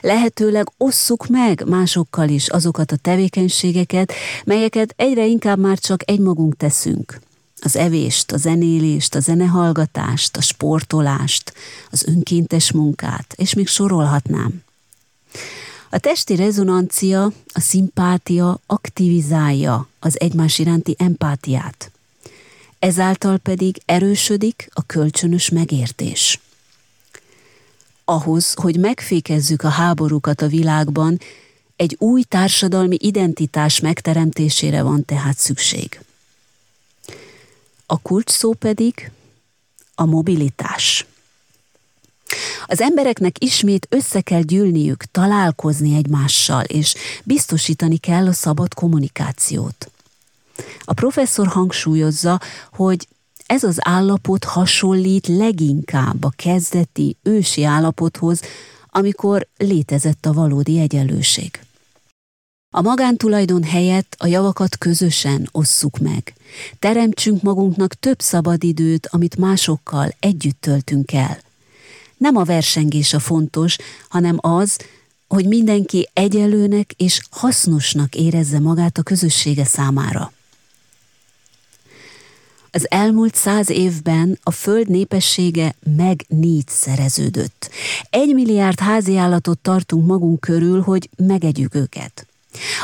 Lehetőleg 0.00 0.66
osszuk 0.76 1.26
meg 1.26 1.64
másokkal 1.66 2.28
is 2.28 2.48
azokat 2.48 2.92
a 2.92 2.96
tevékenységeket, 2.96 4.12
melyeket 4.44 4.94
egyre 4.96 5.26
inkább 5.26 5.58
már 5.58 5.78
csak 5.78 6.10
egymagunk 6.10 6.56
teszünk. 6.56 7.20
Az 7.60 7.76
evést, 7.76 8.32
a 8.32 8.36
zenélést, 8.36 9.14
a 9.14 9.20
zenehallgatást, 9.20 10.36
a 10.36 10.40
sportolást, 10.40 11.52
az 11.90 12.04
önkéntes 12.06 12.72
munkát, 12.72 13.34
és 13.36 13.54
még 13.54 13.66
sorolhatnám. 13.66 14.66
A 15.90 15.98
testi 15.98 16.36
rezonancia, 16.36 17.32
a 17.52 17.60
szimpátia 17.60 18.60
aktivizálja 18.66 19.88
az 19.98 20.20
egymás 20.20 20.58
iránti 20.58 20.94
empátiát. 20.98 21.90
Ezáltal 22.78 23.38
pedig 23.38 23.82
erősödik 23.84 24.68
a 24.72 24.82
kölcsönös 24.86 25.48
megértés. 25.48 26.40
Ahhoz, 28.04 28.54
hogy 28.54 28.76
megfékezzük 28.78 29.62
a 29.62 29.68
háborúkat 29.68 30.42
a 30.42 30.46
világban, 30.46 31.20
egy 31.76 31.96
új 31.98 32.22
társadalmi 32.22 32.96
identitás 33.00 33.80
megteremtésére 33.80 34.82
van 34.82 35.04
tehát 35.04 35.38
szükség. 35.38 36.00
A 37.86 37.98
kulcs 37.98 38.30
szó 38.30 38.52
pedig 38.52 39.10
a 39.94 40.04
mobilitás. 40.04 41.06
Az 42.66 42.80
embereknek 42.80 43.44
ismét 43.44 43.86
össze 43.90 44.20
kell 44.20 44.40
gyűlniük, 44.40 45.04
találkozni 45.04 45.96
egymással, 45.96 46.64
és 46.64 46.94
biztosítani 47.24 47.96
kell 47.96 48.26
a 48.26 48.32
szabad 48.32 48.74
kommunikációt. 48.74 49.90
A 50.84 50.92
professzor 50.92 51.46
hangsúlyozza, 51.46 52.40
hogy 52.72 53.08
ez 53.46 53.64
az 53.64 53.76
állapot 53.80 54.44
hasonlít 54.44 55.26
leginkább 55.26 56.24
a 56.24 56.32
kezdeti, 56.36 57.16
ősi 57.22 57.64
állapothoz, 57.64 58.40
amikor 58.90 59.46
létezett 59.56 60.26
a 60.26 60.32
valódi 60.32 60.78
egyenlőség. 60.78 61.60
A 62.74 62.80
magántulajdon 62.80 63.62
helyett 63.62 64.16
a 64.18 64.26
javakat 64.26 64.76
közösen 64.76 65.48
osszuk 65.52 65.98
meg. 65.98 66.34
Teremtsünk 66.78 67.42
magunknak 67.42 67.94
több 67.94 68.20
szabadidőt, 68.20 69.06
amit 69.06 69.36
másokkal 69.36 70.14
együtt 70.20 70.60
töltünk 70.60 71.12
el 71.12 71.38
nem 72.18 72.36
a 72.36 72.44
versengés 72.44 73.14
a 73.14 73.18
fontos, 73.18 73.76
hanem 74.08 74.36
az, 74.40 74.76
hogy 75.28 75.46
mindenki 75.46 76.08
egyelőnek 76.12 76.92
és 76.96 77.20
hasznosnak 77.30 78.14
érezze 78.14 78.58
magát 78.58 78.98
a 78.98 79.02
közössége 79.02 79.64
számára. 79.64 80.32
Az 82.70 82.90
elmúlt 82.90 83.34
száz 83.34 83.70
évben 83.70 84.38
a 84.42 84.50
föld 84.50 84.88
népessége 84.88 85.74
meg 85.96 86.24
szereződött. 86.66 87.70
Egy 88.10 88.34
milliárd 88.34 88.80
háziállatot 88.80 89.58
tartunk 89.58 90.06
magunk 90.06 90.40
körül, 90.40 90.80
hogy 90.80 91.08
megegyük 91.16 91.74
őket. 91.74 92.27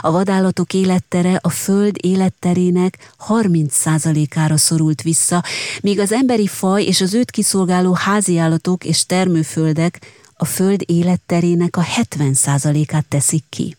A 0.01 0.11
vadállatok 0.11 0.74
élettere 0.74 1.39
a 1.43 1.49
föld 1.49 1.97
életterének 2.01 3.12
30%-ára 3.28 4.57
szorult 4.57 5.03
vissza, 5.03 5.45
míg 5.81 5.99
az 5.99 6.12
emberi 6.12 6.47
faj 6.47 6.85
és 6.85 7.01
az 7.01 7.15
őt 7.15 7.31
kiszolgáló 7.31 7.93
háziállatok 7.93 8.85
és 8.85 9.07
termőföldek 9.07 10.01
a 10.36 10.45
föld 10.45 10.82
életterének 10.86 11.77
a 11.77 11.82
70%-át 11.82 13.05
teszik 13.09 13.45
ki. 13.49 13.77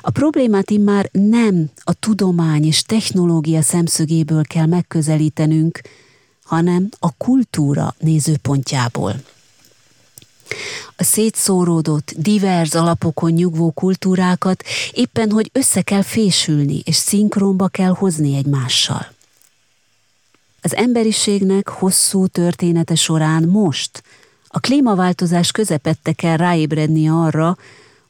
A 0.00 0.10
problémát 0.10 0.70
immár 0.70 1.08
nem 1.12 1.70
a 1.84 1.92
tudomány 1.92 2.64
és 2.64 2.82
technológia 2.82 3.62
szemszögéből 3.62 4.42
kell 4.42 4.66
megközelítenünk, 4.66 5.80
hanem 6.44 6.88
a 6.98 7.12
kultúra 7.16 7.94
nézőpontjából. 7.98 9.14
A 10.96 11.04
szétszóródott, 11.04 12.12
divers 12.16 12.74
alapokon 12.74 13.30
nyugvó 13.30 13.70
kultúrákat 13.70 14.64
éppen, 14.92 15.30
hogy 15.30 15.50
össze 15.52 15.82
kell 15.82 16.02
fésülni, 16.02 16.82
és 16.84 16.96
szinkronba 16.96 17.68
kell 17.68 17.90
hozni 17.90 18.36
egymással. 18.36 19.06
Az 20.62 20.74
emberiségnek 20.74 21.68
hosszú 21.68 22.26
története 22.26 22.94
során 22.94 23.42
most, 23.42 24.02
a 24.46 24.60
klímaváltozás 24.60 25.50
közepette 25.50 26.12
kell 26.12 26.36
ráébrednie 26.36 27.12
arra, 27.12 27.56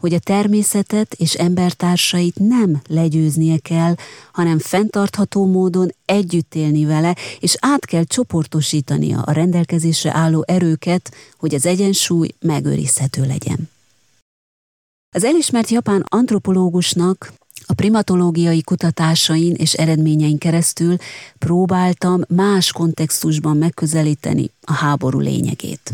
hogy 0.01 0.15
a 0.15 0.19
természetet 0.19 1.15
és 1.15 1.35
embertársait 1.35 2.39
nem 2.39 2.81
legyőznie 2.89 3.59
kell, 3.59 3.95
hanem 4.33 4.59
fenntartható 4.59 5.47
módon 5.47 5.95
együtt 6.05 6.55
élni 6.55 6.85
vele, 6.85 7.17
és 7.41 7.57
át 7.59 7.85
kell 7.85 8.05
csoportosítania 8.05 9.21
a 9.21 9.33
rendelkezésre 9.33 10.15
álló 10.15 10.45
erőket, 10.47 11.15
hogy 11.39 11.55
az 11.55 11.67
egyensúly 11.67 12.29
megőrizhető 12.41 13.27
legyen. 13.27 13.71
Az 15.15 15.25
elismert 15.25 15.71
japán 15.71 16.05
antropológusnak 16.09 17.33
a 17.67 17.75
primatológiai 17.75 18.63
kutatásain 18.63 19.55
és 19.55 19.73
eredményein 19.73 20.39
keresztül 20.39 20.97
próbáltam 21.39 22.21
más 22.29 22.73
kontextusban 22.73 23.57
megközelíteni 23.57 24.51
a 24.61 24.73
háború 24.73 25.19
lényegét. 25.19 25.93